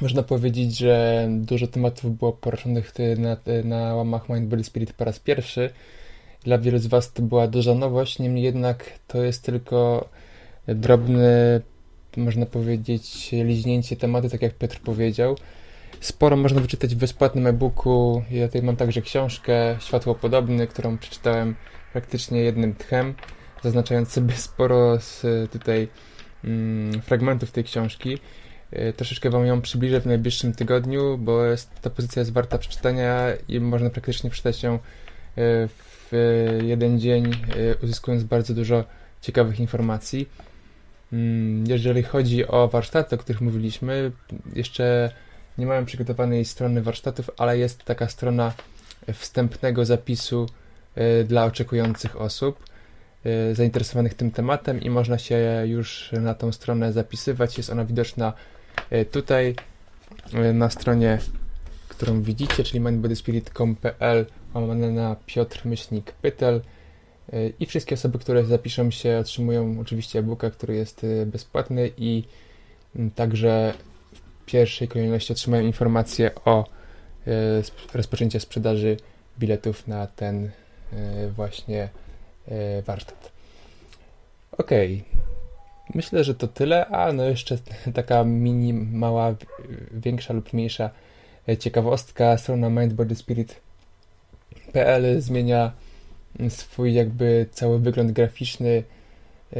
można 0.00 0.22
powiedzieć, 0.22 0.78
że 0.78 1.26
dużo 1.30 1.66
tematów 1.66 2.18
było 2.18 2.32
poruszonych 2.32 2.92
na, 3.18 3.36
na 3.64 3.94
łamach 3.94 4.28
Mind 4.28 4.48
Body 4.48 4.64
Spirit 4.64 4.92
po 4.92 5.04
raz 5.04 5.18
pierwszy. 5.18 5.70
Dla 6.44 6.58
wielu 6.58 6.78
z 6.78 6.86
Was 6.86 7.12
to 7.12 7.22
była 7.22 7.46
duża 7.46 7.74
nowość, 7.74 8.18
niemniej 8.18 8.44
jednak 8.44 8.84
to 9.06 9.22
jest 9.22 9.42
tylko 9.44 10.08
drobny, 10.68 11.60
można 12.16 12.46
powiedzieć, 12.46 13.28
liźnięcie 13.32 13.96
tematu, 13.96 14.28
tak 14.28 14.42
jak 14.42 14.54
Piotr 14.54 14.80
powiedział. 14.80 15.36
Sporo 16.00 16.36
można 16.36 16.60
wyczytać 16.60 16.94
w 16.94 16.98
bezpłatnym 16.98 17.46
e-booku. 17.46 18.22
Ja 18.30 18.46
tutaj 18.46 18.62
mam 18.62 18.76
także 18.76 19.02
książkę 19.02 19.76
Światło 19.80 20.14
Podobny, 20.14 20.66
którą 20.66 20.98
przeczytałem 20.98 21.54
praktycznie 21.92 22.40
jednym 22.40 22.74
tchem, 22.74 23.14
zaznaczając 23.62 24.12
sobie 24.12 24.34
sporo 24.48 25.00
z 25.00 25.22
tutaj 25.52 25.88
mm, 26.44 27.02
fragmentów 27.02 27.50
tej 27.50 27.64
książki. 27.64 28.18
E, 28.70 28.92
troszeczkę 28.92 29.30
Wam 29.30 29.46
ją 29.46 29.60
przybliżę 29.60 30.00
w 30.00 30.06
najbliższym 30.06 30.52
tygodniu, 30.52 31.18
bo 31.18 31.44
jest, 31.44 31.70
ta 31.80 31.90
pozycja 31.90 32.20
jest 32.20 32.32
warta 32.32 32.58
przeczytania 32.58 33.26
i 33.48 33.60
można 33.60 33.90
praktycznie 33.90 34.30
przeczytać 34.30 34.62
ją 34.62 34.74
e, 34.74 34.78
w 35.78 36.12
jeden 36.62 37.00
dzień, 37.00 37.26
e, 37.26 37.34
uzyskując 37.82 38.24
bardzo 38.24 38.54
dużo 38.54 38.84
ciekawych 39.20 39.60
informacji. 39.60 40.28
Mm, 41.12 41.66
jeżeli 41.66 42.02
chodzi 42.02 42.46
o 42.46 42.68
warsztaty, 42.68 43.14
o 43.14 43.18
których 43.18 43.40
mówiliśmy, 43.40 44.12
jeszcze 44.54 45.10
nie 45.58 45.66
mamy 45.66 45.86
przygotowanej 45.86 46.44
strony 46.44 46.82
warsztatów, 46.82 47.30
ale 47.36 47.58
jest 47.58 47.84
taka 47.84 48.08
strona 48.08 48.52
wstępnego 49.12 49.84
zapisu 49.84 50.46
dla 51.24 51.44
oczekujących 51.44 52.20
osób 52.20 52.64
zainteresowanych 53.52 54.14
tym 54.14 54.30
tematem 54.30 54.80
i 54.80 54.90
można 54.90 55.18
się 55.18 55.62
już 55.66 56.12
na 56.12 56.34
tą 56.34 56.52
stronę 56.52 56.92
zapisywać. 56.92 57.56
Jest 57.56 57.70
ona 57.70 57.84
widoczna 57.84 58.32
E, 58.90 59.04
tutaj 59.04 59.54
e, 60.32 60.52
na 60.52 60.70
stronie, 60.70 61.18
którą 61.88 62.22
widzicie, 62.22 62.64
czyli 62.64 62.80
mindbodyspirit.com.pl 62.80 64.26
łamane 64.54 64.90
na 64.90 65.16
Piotr 65.26 65.60
Myślnik 65.64 66.12
Pytel 66.12 66.60
e, 67.32 67.48
i 67.48 67.66
wszystkie 67.66 67.94
osoby, 67.94 68.18
które 68.18 68.44
zapiszą 68.44 68.90
się 68.90 69.18
otrzymują 69.18 69.80
oczywiście 69.80 70.18
e-booka, 70.18 70.50
który 70.50 70.76
jest 70.76 71.06
bezpłatny 71.26 71.90
i 71.96 72.24
także 73.14 73.74
w 74.14 74.44
pierwszej 74.46 74.88
kolejności 74.88 75.32
otrzymają 75.32 75.62
informacje 75.62 76.30
o 76.34 76.64
rozpoczęciu 77.94 78.40
sprzedaży 78.40 78.96
biletów 79.38 79.88
na 79.88 80.06
ten 80.06 80.50
właśnie 81.36 81.88
warsztat. 82.86 83.32
Okej, 84.58 85.04
okay. 85.10 85.26
Myślę, 85.94 86.24
że 86.24 86.34
to 86.34 86.48
tyle, 86.48 86.86
a 86.86 87.12
no 87.12 87.24
jeszcze 87.24 87.58
taka 87.94 88.24
mini, 88.24 88.72
mała, 88.72 89.34
większa 89.92 90.34
lub 90.34 90.52
mniejsza 90.52 90.90
e, 91.48 91.56
ciekawostka. 91.56 92.38
Strona 92.38 92.70
mindbodyspirit.pl 92.70 95.20
zmienia 95.20 95.72
swój 96.48 96.94
jakby 96.94 97.46
cały 97.52 97.78
wygląd 97.78 98.12
graficzny. 98.12 98.82
E, 99.52 99.56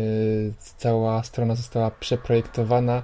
cała 0.77 1.23
strona 1.23 1.55
została 1.55 1.91
przeprojektowana 1.91 3.03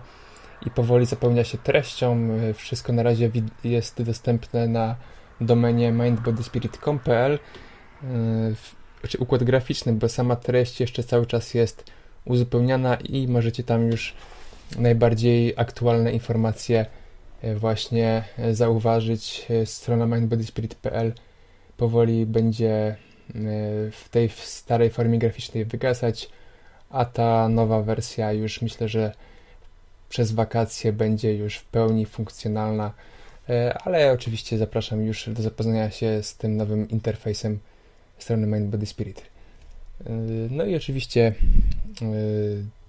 i 0.67 0.71
powoli 0.71 1.07
zapełnia 1.07 1.45
się 1.45 1.59
treścią. 1.59 2.29
E, 2.51 2.55
wszystko 2.55 2.93
na 2.93 3.03
razie 3.03 3.31
jest 3.65 4.03
dostępne 4.03 4.69
na 4.69 4.97
domenie 5.41 5.93
mindbodyspirit.pl. 5.93 7.39
Znaczy 9.01 9.19
układ 9.19 9.45
graficzny, 9.45 9.93
bo 9.93 10.09
sama 10.09 10.37
treść 10.37 10.81
jeszcze 10.81 11.03
cały 11.03 11.27
czas 11.27 11.55
jest 11.55 11.85
uzupełniana 12.25 12.97
i 12.97 13.29
możecie 13.29 13.63
tam 13.63 13.87
już 13.87 14.15
najbardziej 14.79 15.55
aktualne 15.57 16.13
informacje 16.13 16.87
e, 17.43 17.55
właśnie 17.55 18.25
e, 18.39 18.55
zauważyć. 18.55 19.47
E, 19.51 19.67
strona 19.67 20.07
mindbodyspirit.pl 20.07 21.13
powoli 21.77 22.27
będzie 22.27 22.97
w 23.93 24.09
tej 24.11 24.29
starej 24.29 24.91
formie 24.91 25.19
graficznej 25.19 25.65
wygasać, 25.65 26.31
a 26.91 27.05
ta 27.05 27.49
nowa 27.49 27.83
wersja 27.83 28.33
już 28.33 28.63
myślę, 28.63 28.89
że 28.89 29.13
przez 30.09 30.33
wakacje 30.33 30.93
będzie 30.93 31.35
już 31.35 31.57
w 31.57 31.65
pełni 31.65 32.07
funkcjonalna, 32.07 32.93
ale 33.85 34.13
oczywiście 34.13 34.59
zapraszam 34.59 35.03
już 35.03 35.29
do 35.29 35.43
zapoznania 35.43 35.91
się 35.91 36.23
z 36.23 36.37
tym 36.37 36.57
nowym 36.57 36.89
interfejsem 36.89 37.59
strony 38.23 38.47
mindbodyspirit. 38.47 39.23
No 40.51 40.65
i 40.65 40.77
oczywiście 40.77 41.35
e, 42.03 42.05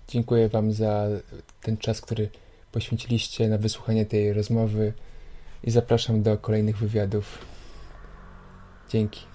dziękuję 0.08 0.50
Wam 0.50 0.74
za 0.74 1.08
ten 1.62 1.78
czas, 1.78 2.02
który 2.02 2.30
poświęciliście 2.72 3.48
na 3.48 3.58
wysłuchanie 3.58 4.06
tej 4.06 4.34
rozmowy 4.34 4.94
i 5.64 5.72
zapraszam 5.72 6.24
do 6.24 6.38
kolejnych 6.38 6.78
wywiadów. 6.78 7.46
Dzięki. 8.90 9.33